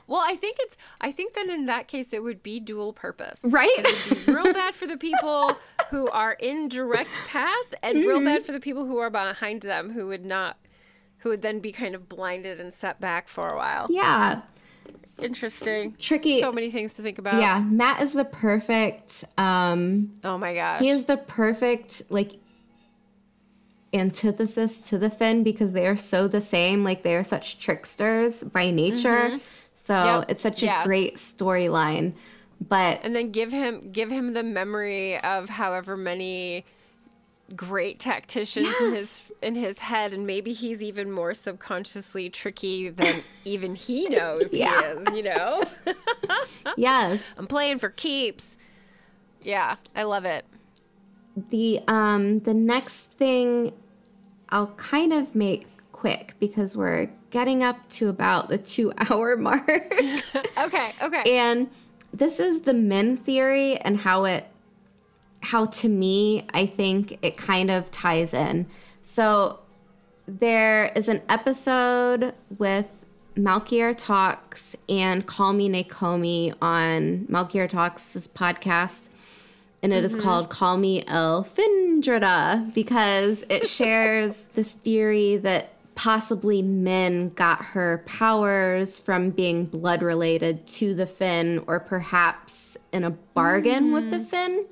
Well 0.10 0.22
i 0.26 0.36
think 0.36 0.56
it's 0.62 0.78
i 1.02 1.12
think 1.12 1.34
that 1.34 1.48
in 1.50 1.66
that 1.66 1.90
case 1.90 2.14
it 2.14 2.24
would 2.24 2.42
be 2.42 2.60
dual 2.62 2.94
purpose. 2.94 3.40
Right. 3.44 3.70
It 3.78 4.10
would 4.10 4.26
be 4.26 4.32
real 4.32 4.54
bad 4.54 4.74
for 4.74 4.88
the 4.88 4.96
people 5.10 5.58
who 5.90 6.08
are 6.10 6.34
in 6.34 6.70
direct 6.70 7.10
path 7.28 7.74
and 7.84 8.00
real 8.00 8.18
Mm-hmm. 8.20 8.26
bad 8.26 8.46
for 8.46 8.54
the 8.54 8.60
people 8.62 8.86
who 8.86 8.98
are 9.00 9.10
behind 9.10 9.62
them 9.64 9.92
who 9.92 10.08
would 10.08 10.24
not 10.26 10.58
who 11.20 11.30
would 11.30 11.42
then 11.42 11.60
be 11.60 11.72
kind 11.74 11.94
of 11.94 12.08
blinded 12.08 12.62
and 12.62 12.74
set 12.74 13.02
back 13.02 13.28
for 13.28 13.48
a 13.48 13.58
while. 13.58 13.88
Yeah. 13.90 14.42
Interesting. 15.22 15.96
Tricky. 16.00 16.40
So 16.40 16.52
many 16.52 16.70
things 16.72 16.94
to 16.94 17.02
think 17.02 17.18
about. 17.18 17.42
Yeah. 17.42 17.60
Mat 17.60 18.02
is 18.02 18.14
the 18.14 18.26
perfect 18.26 19.26
um 19.38 20.14
oh 20.24 20.38
my 20.38 20.54
gosh. 20.54 20.80
he 20.80 20.90
is 20.90 21.06
the 21.06 21.18
perfect 21.18 22.04
like 22.10 22.34
antithesis 23.94 24.82
to 24.90 24.98
the 24.98 25.10
Finn 25.10 25.44
because 25.44 25.74
they 25.74 25.88
are 25.88 25.98
so 25.98 26.28
the 26.28 26.42
same. 26.42 26.84
Like 26.84 27.04
they 27.04 27.16
are 27.16 27.24
such 27.24 27.60
tricksters 27.60 28.44
by 28.44 28.72
nature. 28.72 29.40
So 29.76 29.94
Mm-hmm. 29.94 30.20
Yep. 30.22 30.32
it's 30.32 30.42
such 30.42 30.62
a 30.64 30.66
Yeah. 30.66 30.84
great 30.84 31.16
storyline. 31.16 32.14
But 32.60 33.00
and 33.04 33.16
then 33.16 33.32
give 33.32 33.52
him 33.52 33.92
give 33.92 34.10
him 34.12 34.34
the 34.34 34.44
memory 34.44 35.20
of 35.22 35.48
however 35.50 35.96
many 35.96 36.66
great 37.56 37.98
tacticians 38.00 38.68
in 38.82 38.92
his 38.94 39.32
in 39.42 39.56
his 39.56 39.78
head. 39.80 40.12
And 40.12 40.26
maybe 40.28 40.52
he's 40.54 40.82
even 40.82 41.12
more 41.12 41.34
subconsciously 41.34 42.30
tricky 42.30 42.90
than 42.90 43.22
even 43.46 43.76
he 43.76 44.10
knows 44.10 44.50
Yeah. 44.52 44.82
he 44.82 45.00
is 45.10 45.16
you 45.16 45.24
know? 45.24 45.62
Yes. 46.78 47.36
I'm 47.38 47.48
playing 47.48 47.80
for 47.80 47.90
keeps. 47.90 48.58
Yeah 49.42 49.76
i 49.96 50.04
love 50.04 50.26
it 50.26 50.46
the 51.50 51.82
um 51.88 52.40
the 52.40 52.54
next 52.54 53.12
thing 53.14 53.74
I'll 54.50 54.74
kind 54.78 55.14
of 55.14 55.36
make 55.36 55.68
quick 55.92 56.36
because 56.40 56.76
we're 56.76 57.10
getting 57.30 57.64
up 57.64 57.90
to 57.90 58.10
about 58.10 58.50
the 58.50 58.58
2 58.76 58.94
hour 59.10 59.38
mark 59.38 59.68
okay 60.58 60.92
okay 61.02 61.24
and 61.38 61.70
this 62.14 62.40
is 62.40 62.62
the 62.62 62.74
Min 62.74 63.18
theory 63.18 63.78
and 63.78 64.00
how 64.02 64.26
it 64.26 64.48
how 65.42 65.66
to 65.66 65.90
me 65.90 66.46
I 66.54 66.66
think 66.66 67.20
it 67.22 67.38
kind 67.38 67.70
of 67.70 67.92
ties 67.92 68.34
in. 68.34 68.68
So 69.02 69.60
there 70.28 70.92
is 70.96 71.08
an 71.08 71.22
episode 71.30 72.34
with 72.58 73.06
Malkier 73.36 73.96
Talks 73.98 74.76
and 74.90 75.26
Call 75.26 75.54
Me 75.54 75.70
Nakomi 75.70 76.54
on 76.62 77.28
Malkier 77.30 77.70
Talks' 77.70 78.28
podcast. 78.28 79.10
And 79.84 79.94
it 79.94 80.04
is 80.04 80.14
mm-hmm. 80.14 80.24
called 80.24 80.50
Call 80.50 80.78
Me 80.78 81.04
Elfindrida 81.04 82.74
because 82.74 83.44
it 83.50 83.68
shares 83.70 84.46
this 84.54 84.74
theory 84.74 85.38
that 85.38 85.74
possibly 85.96 86.62
Min 86.62 87.30
got 87.30 87.66
her 87.66 88.04
powers 88.06 89.00
from 89.00 89.32
being 89.32 89.66
blood 89.66 90.02
related 90.02 90.68
to 90.68 90.94
the 90.94 91.08
Finn 91.08 91.64
or 91.68 91.80
perhaps 91.80 92.78
in 92.94 93.04
a 93.04 93.10
bargain 93.10 93.92
with 93.92 94.12
the 94.12 94.18
mm-hmm. 94.18 94.26
Finn. 94.26 94.66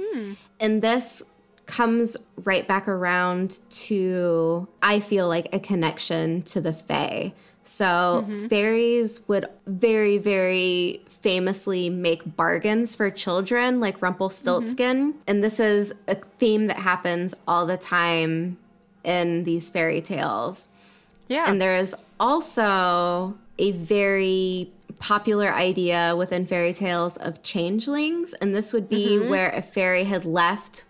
Hmm. 0.00 0.32
And 0.60 0.80
this 0.80 1.22
comes 1.66 2.16
right 2.36 2.66
back 2.66 2.88
around 2.88 3.60
to, 3.70 4.68
I 4.80 5.00
feel 5.00 5.28
like, 5.28 5.48
a 5.52 5.60
connection 5.60 6.42
to 6.42 6.60
the 6.60 6.72
Fae. 6.72 7.34
So 7.68 8.24
mm-hmm. 8.26 8.46
fairies 8.46 9.20
would 9.28 9.44
very, 9.66 10.16
very 10.16 11.02
famously 11.06 11.90
make 11.90 12.34
bargains 12.34 12.94
for 12.94 13.10
children, 13.10 13.78
like 13.78 14.00
Rumpelstiltskin. 14.00 15.12
Mm-hmm. 15.12 15.18
And 15.26 15.44
this 15.44 15.60
is 15.60 15.92
a 16.08 16.14
theme 16.14 16.66
that 16.68 16.78
happens 16.78 17.34
all 17.46 17.66
the 17.66 17.76
time 17.76 18.56
in 19.04 19.44
these 19.44 19.68
fairy 19.68 20.00
tales. 20.00 20.68
yeah 21.28 21.44
And 21.46 21.60
there 21.60 21.76
is 21.76 21.94
also 22.18 23.36
a 23.58 23.72
very 23.72 24.72
popular 24.98 25.52
idea 25.52 26.16
within 26.16 26.46
fairy 26.46 26.72
tales 26.72 27.18
of 27.18 27.42
changelings. 27.42 28.32
And 28.40 28.54
this 28.54 28.72
would 28.72 28.88
be 28.88 29.10
mm-hmm. 29.10 29.28
where 29.28 29.50
a 29.50 29.60
fairy 29.60 30.04
had 30.04 30.24
left 30.24 30.84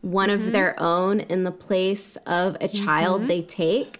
one 0.00 0.30
of 0.30 0.52
their 0.52 0.78
own 0.78 1.20
in 1.20 1.42
the 1.42 1.50
place 1.50 2.16
of 2.24 2.56
a 2.60 2.68
child 2.68 3.26
they 3.26 3.42
take. 3.42 3.99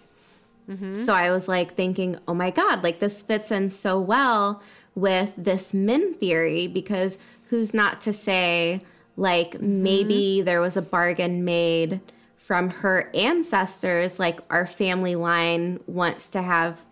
Mm-hmm. 0.69 0.99
So 0.99 1.13
I 1.13 1.31
was 1.31 1.47
like 1.47 1.73
thinking, 1.73 2.17
oh 2.27 2.33
my 2.33 2.51
God, 2.51 2.83
like 2.83 2.99
this 2.99 3.21
fits 3.21 3.51
in 3.51 3.69
so 3.69 3.99
well 3.99 4.61
with 4.95 5.33
this 5.37 5.73
Min 5.73 6.13
theory 6.13 6.67
because 6.67 7.17
who's 7.49 7.73
not 7.73 8.01
to 8.01 8.13
say, 8.13 8.81
like, 9.17 9.51
mm-hmm. 9.51 9.83
maybe 9.83 10.41
there 10.41 10.61
was 10.61 10.77
a 10.77 10.81
bargain 10.81 11.43
made 11.43 12.01
from 12.35 12.69
her 12.69 13.09
ancestors, 13.13 14.19
like 14.19 14.39
our 14.49 14.65
family 14.65 15.15
line 15.15 15.79
wants 15.85 16.29
to 16.29 16.41
have 16.41 16.85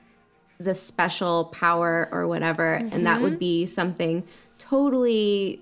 this 0.60 0.82
special 0.82 1.46
power 1.46 2.10
or 2.12 2.28
whatever, 2.28 2.74
and 2.74 3.06
that 3.06 3.22
would 3.22 3.34
mm-hmm. 3.34 3.40
be 3.40 3.66
something 3.66 4.24
totally 4.58 5.62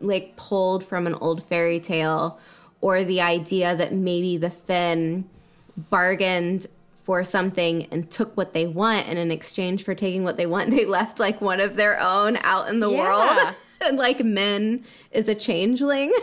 like 0.00 0.36
pulled 0.36 0.84
from 0.84 1.06
an 1.06 1.14
old 1.14 1.42
fairy 1.42 1.80
tale, 1.80 2.38
or 2.80 3.04
the 3.04 3.20
idea 3.20 3.76
that 3.76 3.92
maybe 3.92 4.36
the 4.36 4.50
Finn 4.50 5.28
bargained 5.76 6.66
for 7.04 7.24
something 7.24 7.86
and 7.90 8.10
took 8.10 8.36
what 8.36 8.52
they 8.52 8.66
want, 8.66 9.08
and 9.08 9.18
in 9.18 9.30
exchange 9.30 9.84
for 9.84 9.94
taking 9.94 10.24
what 10.24 10.36
they 10.36 10.46
want, 10.46 10.70
they 10.76 10.84
left 10.84 11.18
like 11.18 11.40
one 11.40 11.60
of 11.60 11.76
their 11.76 11.98
own 12.00 12.36
out 12.42 12.68
in 12.68 12.80
the 12.80 12.90
Yeah. 12.90 12.98
world. 12.98 13.54
and 13.82 13.96
like 13.98 14.22
Min 14.24 14.84
is 15.10 15.28
a 15.28 15.34
changeling. 15.34 16.12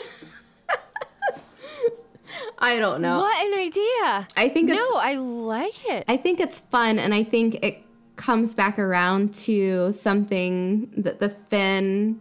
I 2.60 2.78
don't 2.80 3.02
know. 3.02 3.20
What 3.20 3.46
an 3.46 3.54
idea! 3.58 4.28
I 4.36 4.50
think 4.50 4.70
it's 4.70 4.78
no, 4.92 4.98
I 4.98 5.16
like 5.16 5.86
it. 5.90 6.04
I 6.08 6.18
think 6.18 6.40
it's 6.40 6.60
fun, 6.60 7.00
and 7.00 7.14
I 7.14 7.24
think 7.24 7.56
it 7.64 7.84
comes 8.18 8.54
back 8.54 8.78
around 8.78 9.34
to 9.36 9.92
something 9.94 10.92
that 10.98 11.20
the 11.20 11.30
Finn, 11.30 12.20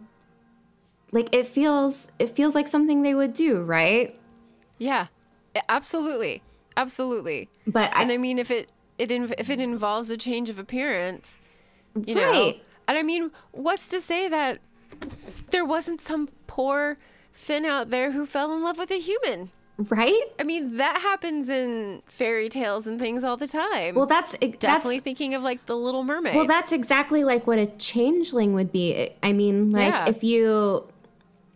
like 1.11 1.33
it 1.35 1.45
feels, 1.45 2.11
it 2.19 2.29
feels 2.29 2.55
like 2.55 2.67
something 2.67 3.01
they 3.01 3.13
would 3.15 3.33
do, 3.33 3.61
right? 3.61 4.17
yeah, 4.77 5.07
absolutely, 5.69 6.41
absolutely. 6.77 7.49
But 7.65 7.91
and 7.93 8.09
I, 8.11 8.13
I 8.13 8.17
mean, 8.17 8.39
if 8.39 8.49
it 8.49 8.71
it 8.97 9.09
inv- 9.09 9.35
if 9.37 9.49
it 9.49 9.59
involves 9.59 10.09
a 10.09 10.17
change 10.17 10.49
of 10.49 10.57
appearance, 10.57 11.35
you 12.05 12.15
know, 12.15 12.29
Right. 12.31 12.63
and 12.87 12.97
I 12.97 13.03
mean, 13.03 13.31
what's 13.51 13.87
to 13.89 13.99
say 13.99 14.29
that 14.29 14.59
there 15.51 15.65
wasn't 15.65 15.99
some 16.01 16.29
poor 16.47 16.97
Finn 17.33 17.65
out 17.65 17.89
there 17.91 18.11
who 18.11 18.25
fell 18.25 18.53
in 18.53 18.63
love 18.63 18.77
with 18.77 18.89
a 18.91 18.99
human? 18.99 19.51
right? 19.89 20.23
I 20.39 20.43
mean, 20.43 20.77
that 20.77 21.01
happens 21.01 21.49
in 21.49 22.01
fairy 22.07 22.49
tales 22.49 22.87
and 22.87 22.99
things 22.99 23.23
all 23.23 23.37
the 23.37 23.47
time. 23.47 23.93
Well, 23.93 24.07
that's 24.07 24.31
definitely 24.31 24.57
definitely. 24.57 24.99
thinking 25.01 25.35
of 25.35 25.43
like 25.43 25.67
the 25.67 25.75
Little 25.77 26.03
Mermaid. 26.03 26.35
Well, 26.35 26.47
that's 26.47 26.71
exactly 26.71 27.23
like 27.23 27.45
what 27.45 27.59
a 27.59 27.67
changeling 27.67 28.53
would 28.53 28.71
be. 28.71 29.11
I 29.21 29.33
mean, 29.33 29.71
like 29.71 29.93
Yeah. 29.93 30.09
if 30.09 30.23
you, 30.23 30.87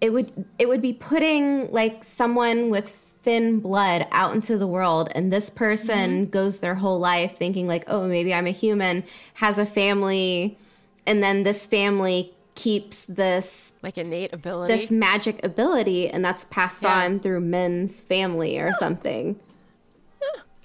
it 0.01 0.11
would 0.13 0.45
it 0.59 0.67
would 0.67 0.83
be 0.83 0.93
putting 0.93 1.71
like 1.71 2.03
someone 2.03 2.69
with 2.69 3.10
Finn 3.23 3.59
blood 3.59 4.07
out 4.11 4.33
into 4.33 4.57
the 4.57 4.65
world, 4.67 5.09
and 5.13 5.31
this 5.31 5.49
person 5.49 6.21
Mm-hmm. 6.23 6.29
goes 6.31 6.59
their 6.59 6.75
whole 6.75 6.99
life 6.99 7.37
thinking 7.37 7.67
like, 7.67 7.83
oh, 7.87 8.07
maybe 8.07 8.33
I'm 8.33 8.47
a 8.47 8.51
human, 8.51 9.03
has 9.35 9.57
a 9.59 9.65
family, 9.65 10.57
and 11.05 11.21
then 11.21 11.43
this 11.43 11.65
family 11.65 12.33
keeps 12.55 13.05
this 13.05 13.73
like 13.81 13.97
innate 13.97 14.33
ability. 14.33 14.73
this 14.73 14.91
magic 14.91 15.43
ability, 15.43 16.09
and 16.09 16.23
that's 16.25 16.45
passed 16.45 16.83
Yeah. 16.83 17.03
on 17.05 17.19
through 17.19 17.41
Min's 17.41 18.01
family 18.01 18.57
or 18.59 18.73
something. 18.73 19.39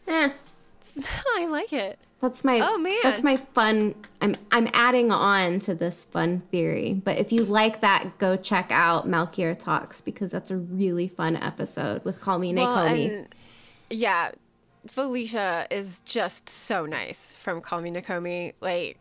Eh. 0.09 0.31
I 1.37 1.47
like 1.47 1.73
it. 1.73 1.99
That's 2.27 2.43
my 2.45 2.59
Oh, 2.61 2.77
man. 2.79 2.99
That's 3.05 3.23
my 3.23 3.37
fun. 3.37 3.95
I'm 4.21 4.35
I'm 4.51 4.69
adding 4.73 5.13
on 5.13 5.61
to 5.61 5.75
this 5.75 6.05
fun 6.05 6.41
theory. 6.51 6.93
But 6.95 7.19
if 7.19 7.31
you 7.31 7.45
like 7.45 7.81
that, 7.81 8.19
go 8.19 8.37
check 8.37 8.67
out 8.73 9.07
Malkier 9.09 9.57
Talks 9.59 10.01
because 10.01 10.31
that's 10.33 10.51
a 10.51 10.57
really 10.57 11.07
fun 11.07 11.37
episode 11.37 12.05
with 12.05 12.21
Call 12.21 12.39
Me 12.41 12.53
Well, 12.53 12.67
Nakomi. 12.77 13.27
yeah, 13.91 14.33
Felicia 14.89 15.69
is 15.71 16.01
just 16.05 16.49
so 16.49 16.85
nice 16.85 17.37
from 17.37 17.61
Call 17.61 17.81
Me 17.81 17.91
Nakomi. 17.91 18.55
Like, 18.61 19.01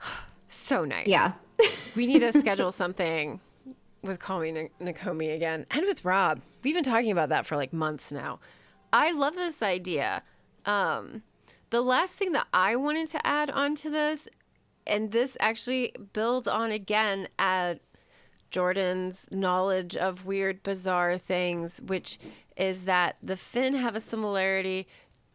so 0.48 0.84
nice. 0.84 1.06
yeah. 1.06 1.32
We 1.96 2.06
need 2.06 2.20
to 2.20 2.32
schedule 2.32 2.70
something 2.72 3.40
with 4.02 4.18
Call 4.20 4.40
Me 4.40 4.50
N- 4.50 4.70
Nakomi 4.80 5.34
again 5.34 5.66
and 5.70 5.84
with 5.84 6.04
Rob. 6.04 6.40
We've 6.62 6.74
been 6.74 6.84
talking 6.84 7.10
about 7.10 7.28
that 7.30 7.44
for 7.46 7.56
like 7.56 7.72
months 7.72 8.12
now. 8.12 8.38
I 8.92 9.10
love 9.12 9.34
this 9.34 9.60
idea. 9.62 10.22
Um, 10.64 11.22
the 11.70 11.80
last 11.80 12.14
thing 12.14 12.32
that 12.32 12.46
I 12.52 12.76
wanted 12.76 13.08
to 13.08 13.26
add 13.26 13.50
onto 13.50 13.90
this, 13.90 14.28
and 14.86 15.12
this 15.12 15.36
actually 15.40 15.94
builds 16.12 16.48
on 16.48 16.70
again 16.70 17.28
at 17.38 17.80
Jordan's 18.50 19.26
knowledge 19.30 19.96
of 19.96 20.24
weird, 20.24 20.62
bizarre 20.62 21.18
things, 21.18 21.80
which 21.84 22.18
is 22.56 22.84
that 22.84 23.16
the 23.22 23.36
Finn 23.36 23.74
have 23.74 23.94
a 23.94 24.00
similarity 24.00 24.88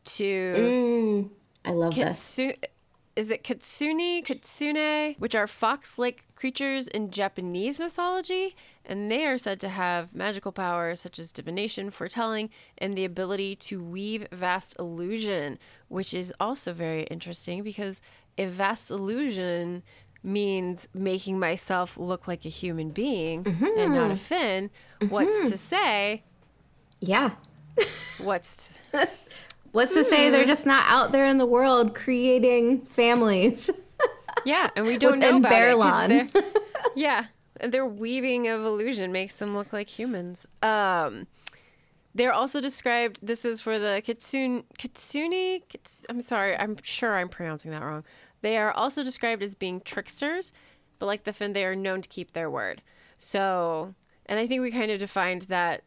to 0.05 0.53
mm, 0.57 1.29
I 1.65 1.71
love 1.71 1.95
this. 1.95 2.39
Is 3.15 3.29
it 3.29 3.43
Kitsune, 3.43 4.23
Kitsune, 4.23 5.15
which 5.19 5.35
are 5.35 5.45
fox-like 5.45 6.25
creatures 6.35 6.87
in 6.87 7.11
Japanese 7.11 7.77
mythology, 7.77 8.55
and 8.85 9.11
they 9.11 9.25
are 9.25 9.37
said 9.37 9.59
to 9.59 9.69
have 9.69 10.15
magical 10.15 10.51
powers 10.51 11.01
such 11.01 11.19
as 11.19 11.31
divination, 11.31 11.91
foretelling, 11.91 12.49
and 12.79 12.97
the 12.97 13.05
ability 13.05 13.55
to 13.57 13.83
weave 13.83 14.27
vast 14.31 14.75
illusion, 14.79 15.59
which 15.89 16.13
is 16.13 16.33
also 16.39 16.73
very 16.73 17.03
interesting 17.03 17.61
because 17.61 18.01
a 18.37 18.47
vast 18.47 18.89
illusion 18.89 19.83
means 20.23 20.87
making 20.93 21.37
myself 21.37 21.97
look 21.97 22.27
like 22.27 22.45
a 22.45 22.49
human 22.49 22.89
being 22.89 23.45
and 23.45 23.93
not 23.93 24.09
a 24.09 24.15
mm-hmm. 24.15 24.15
Finn. 24.15 24.71
What's 25.09 25.35
mm-hmm. 25.35 25.49
to 25.49 25.57
say? 25.57 26.23
Yeah. 26.99 27.31
What's 28.19 28.79
What's 29.73 29.93
to 29.95 30.05
say 30.05 30.29
they're 30.29 30.45
just 30.45 30.65
not 30.65 30.85
out 30.87 31.11
there 31.11 31.25
in 31.25 31.37
the 31.39 31.45
world 31.45 31.93
creating 31.93 32.81
families? 32.85 33.69
Yeah, 34.45 34.69
and 34.75 34.85
we 34.85 34.97
don't 34.97 35.19
know 35.19 35.37
about 35.37 35.51
it 35.53 35.55
Bearlawn. 35.55 36.31
they're- 36.33 36.43
yeah, 36.97 37.27
and 37.61 37.71
their 37.71 37.85
weaving 37.85 38.49
of 38.49 38.59
illusion 38.65 39.13
makes 39.13 39.37
them 39.37 39.55
look 39.55 39.71
like 39.71 39.87
humans. 39.87 40.45
Um, 40.61 41.27
they're 42.13 42.33
also 42.33 42.59
described. 42.59 43.19
This 43.25 43.45
is 43.45 43.61
for 43.61 43.79
the 43.79 44.01
kitsune. 44.03 44.65
Kitsune. 44.77 45.61
Kits, 45.69 46.03
I'm 46.09 46.19
sorry. 46.19 46.57
I'm 46.57 46.75
sure 46.83 47.15
I'm 47.17 47.29
pronouncing 47.29 47.71
that 47.71 47.83
wrong. 47.83 48.03
They 48.41 48.57
are 48.57 48.71
also 48.73 49.01
described 49.01 49.41
as 49.43 49.55
being 49.55 49.79
tricksters, 49.79 50.51
but 50.99 51.05
like 51.05 51.23
the 51.23 51.31
Finn, 51.31 51.53
they 51.53 51.63
are 51.63 51.75
known 51.75 52.01
to 52.01 52.09
keep 52.09 52.33
their 52.33 52.49
word. 52.49 52.81
So, 53.19 53.95
and 54.25 54.39
I 54.39 54.47
think 54.47 54.61
we 54.61 54.71
kind 54.71 54.91
of 54.91 54.99
defined 54.99 55.43
that 55.43 55.83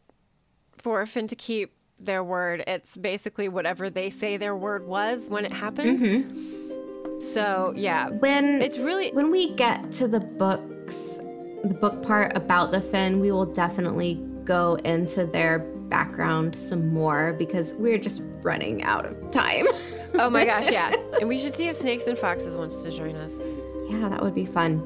for 0.79 1.01
a 1.01 1.05
Finn 1.05 1.27
to 1.27 1.35
keep 1.35 1.73
their 1.99 2.23
word, 2.23 2.63
it's 2.67 2.95
basically 2.95 3.49
whatever 3.49 3.89
they 3.89 4.09
say 4.09 4.37
their 4.37 4.55
word 4.55 4.85
was 4.85 5.29
when 5.29 5.45
it 5.45 5.53
happened. 5.53 5.99
Mm-hmm. 5.99 7.19
So 7.19 7.73
yeah, 7.75 8.09
when 8.09 8.61
it's 8.61 8.77
really 8.77 9.11
when 9.11 9.31
we 9.31 9.53
get 9.55 9.91
to 9.93 10.07
the 10.07 10.19
books, 10.19 11.19
the 11.63 11.77
book 11.79 12.03
part 12.03 12.37
about 12.37 12.71
the 12.71 12.81
Finn, 12.81 13.19
we 13.19 13.31
will 13.31 13.45
definitely 13.45 14.23
go 14.43 14.75
into 14.85 15.25
their 15.25 15.59
background 15.59 16.55
some 16.55 16.93
more 16.93 17.33
because 17.33 17.73
we're 17.75 17.97
just 17.97 18.21
running 18.43 18.83
out 18.83 19.05
of 19.05 19.31
time. 19.31 19.65
Oh 20.13 20.29
my 20.29 20.45
gosh, 20.45 20.71
yeah. 20.71 20.93
And 21.19 21.27
we 21.27 21.37
should 21.37 21.55
see 21.55 21.67
if 21.67 21.75
Snakes 21.75 22.07
and 22.07 22.17
Foxes 22.17 22.55
wants 22.55 22.83
to 22.83 22.91
join 22.91 23.15
us. 23.15 23.33
yeah, 23.89 24.07
that 24.09 24.21
would 24.21 24.35
be 24.35 24.45
fun. 24.45 24.79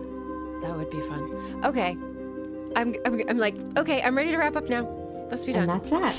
That 0.61 0.75
would 0.77 0.89
be 0.89 0.99
fun. 1.01 1.63
Okay. 1.65 1.97
I'm, 2.75 2.95
I'm, 3.05 3.21
I'm 3.27 3.37
like, 3.37 3.55
okay, 3.77 4.01
I'm 4.01 4.15
ready 4.15 4.31
to 4.31 4.37
wrap 4.37 4.55
up 4.55 4.69
now. 4.69 5.00
Let's 5.31 5.45
be 5.45 5.53
And 5.53 5.69
that's 5.69 5.91
it. 5.93 6.15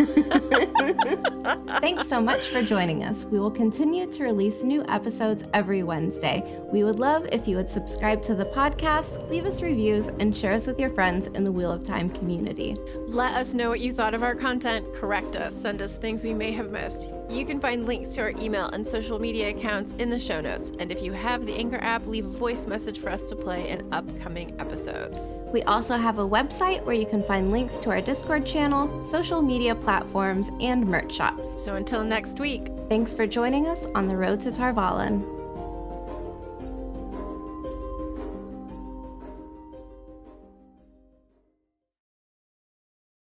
Thanks 1.80 2.08
so 2.08 2.20
much 2.20 2.48
for 2.48 2.62
joining 2.62 3.04
us. 3.04 3.24
We 3.24 3.38
will 3.38 3.50
continue 3.50 4.10
to 4.10 4.24
release 4.24 4.64
new 4.64 4.84
episodes 4.88 5.44
every 5.54 5.84
Wednesday. 5.84 6.60
We 6.72 6.82
would 6.82 6.98
love 6.98 7.28
if 7.30 7.46
you 7.46 7.56
would 7.56 7.70
subscribe 7.70 8.22
to 8.22 8.34
the 8.34 8.46
podcast, 8.46 9.30
leave 9.30 9.46
us 9.46 9.62
reviews, 9.62 10.08
and 10.08 10.36
share 10.36 10.52
us 10.52 10.66
with 10.66 10.80
your 10.80 10.90
friends 10.90 11.28
in 11.28 11.44
the 11.44 11.52
Wheel 11.52 11.70
of 11.70 11.84
Time 11.84 12.10
community. 12.10 12.74
Let 13.06 13.34
us 13.34 13.54
know 13.54 13.68
what 13.68 13.78
you 13.78 13.92
thought 13.92 14.14
of 14.14 14.24
our 14.24 14.34
content. 14.34 14.92
Correct 14.94 15.36
us. 15.36 15.54
Send 15.54 15.80
us 15.80 15.96
things 15.96 16.24
we 16.24 16.34
may 16.34 16.50
have 16.50 16.72
missed. 16.72 17.08
You 17.30 17.46
can 17.46 17.60
find 17.60 17.86
links 17.86 18.10
to 18.16 18.22
our 18.22 18.30
email 18.30 18.66
and 18.66 18.86
social 18.86 19.18
media 19.18 19.50
accounts 19.50 19.92
in 19.94 20.10
the 20.10 20.18
show 20.18 20.40
notes. 20.40 20.72
And 20.78 20.90
if 20.92 21.00
you 21.02 21.12
have 21.12 21.46
the 21.46 21.54
Anchor 21.54 21.78
app, 21.80 22.06
leave 22.06 22.26
a 22.26 22.28
voice 22.28 22.66
message 22.66 22.98
for 22.98 23.08
us 23.08 23.28
to 23.28 23.36
play 23.36 23.70
in 23.70 23.86
upcoming 23.92 24.60
episodes. 24.60 25.36
We 25.52 25.62
also 25.62 25.96
have 25.96 26.18
a 26.18 26.28
website 26.28 26.84
where 26.84 26.96
you 26.96 27.06
can 27.06 27.22
find 27.22 27.50
links 27.50 27.78
to 27.78 27.90
our 27.90 28.00
Discord 28.00 28.44
channel, 28.44 29.02
social 29.04 29.40
media 29.40 29.74
platforms, 29.74 30.50
and 30.60 30.86
merch 30.86 31.14
shop. 31.14 31.40
So 31.56 31.76
until 31.76 32.04
next 32.04 32.38
week, 32.38 32.68
Thanks 32.90 33.14
for 33.14 33.24
joining 33.24 33.68
us 33.68 33.86
on 33.94 34.08
the 34.08 34.16
road 34.16 34.40
to 34.40 34.50
Tar 34.50 34.74
Valon. 34.74 35.39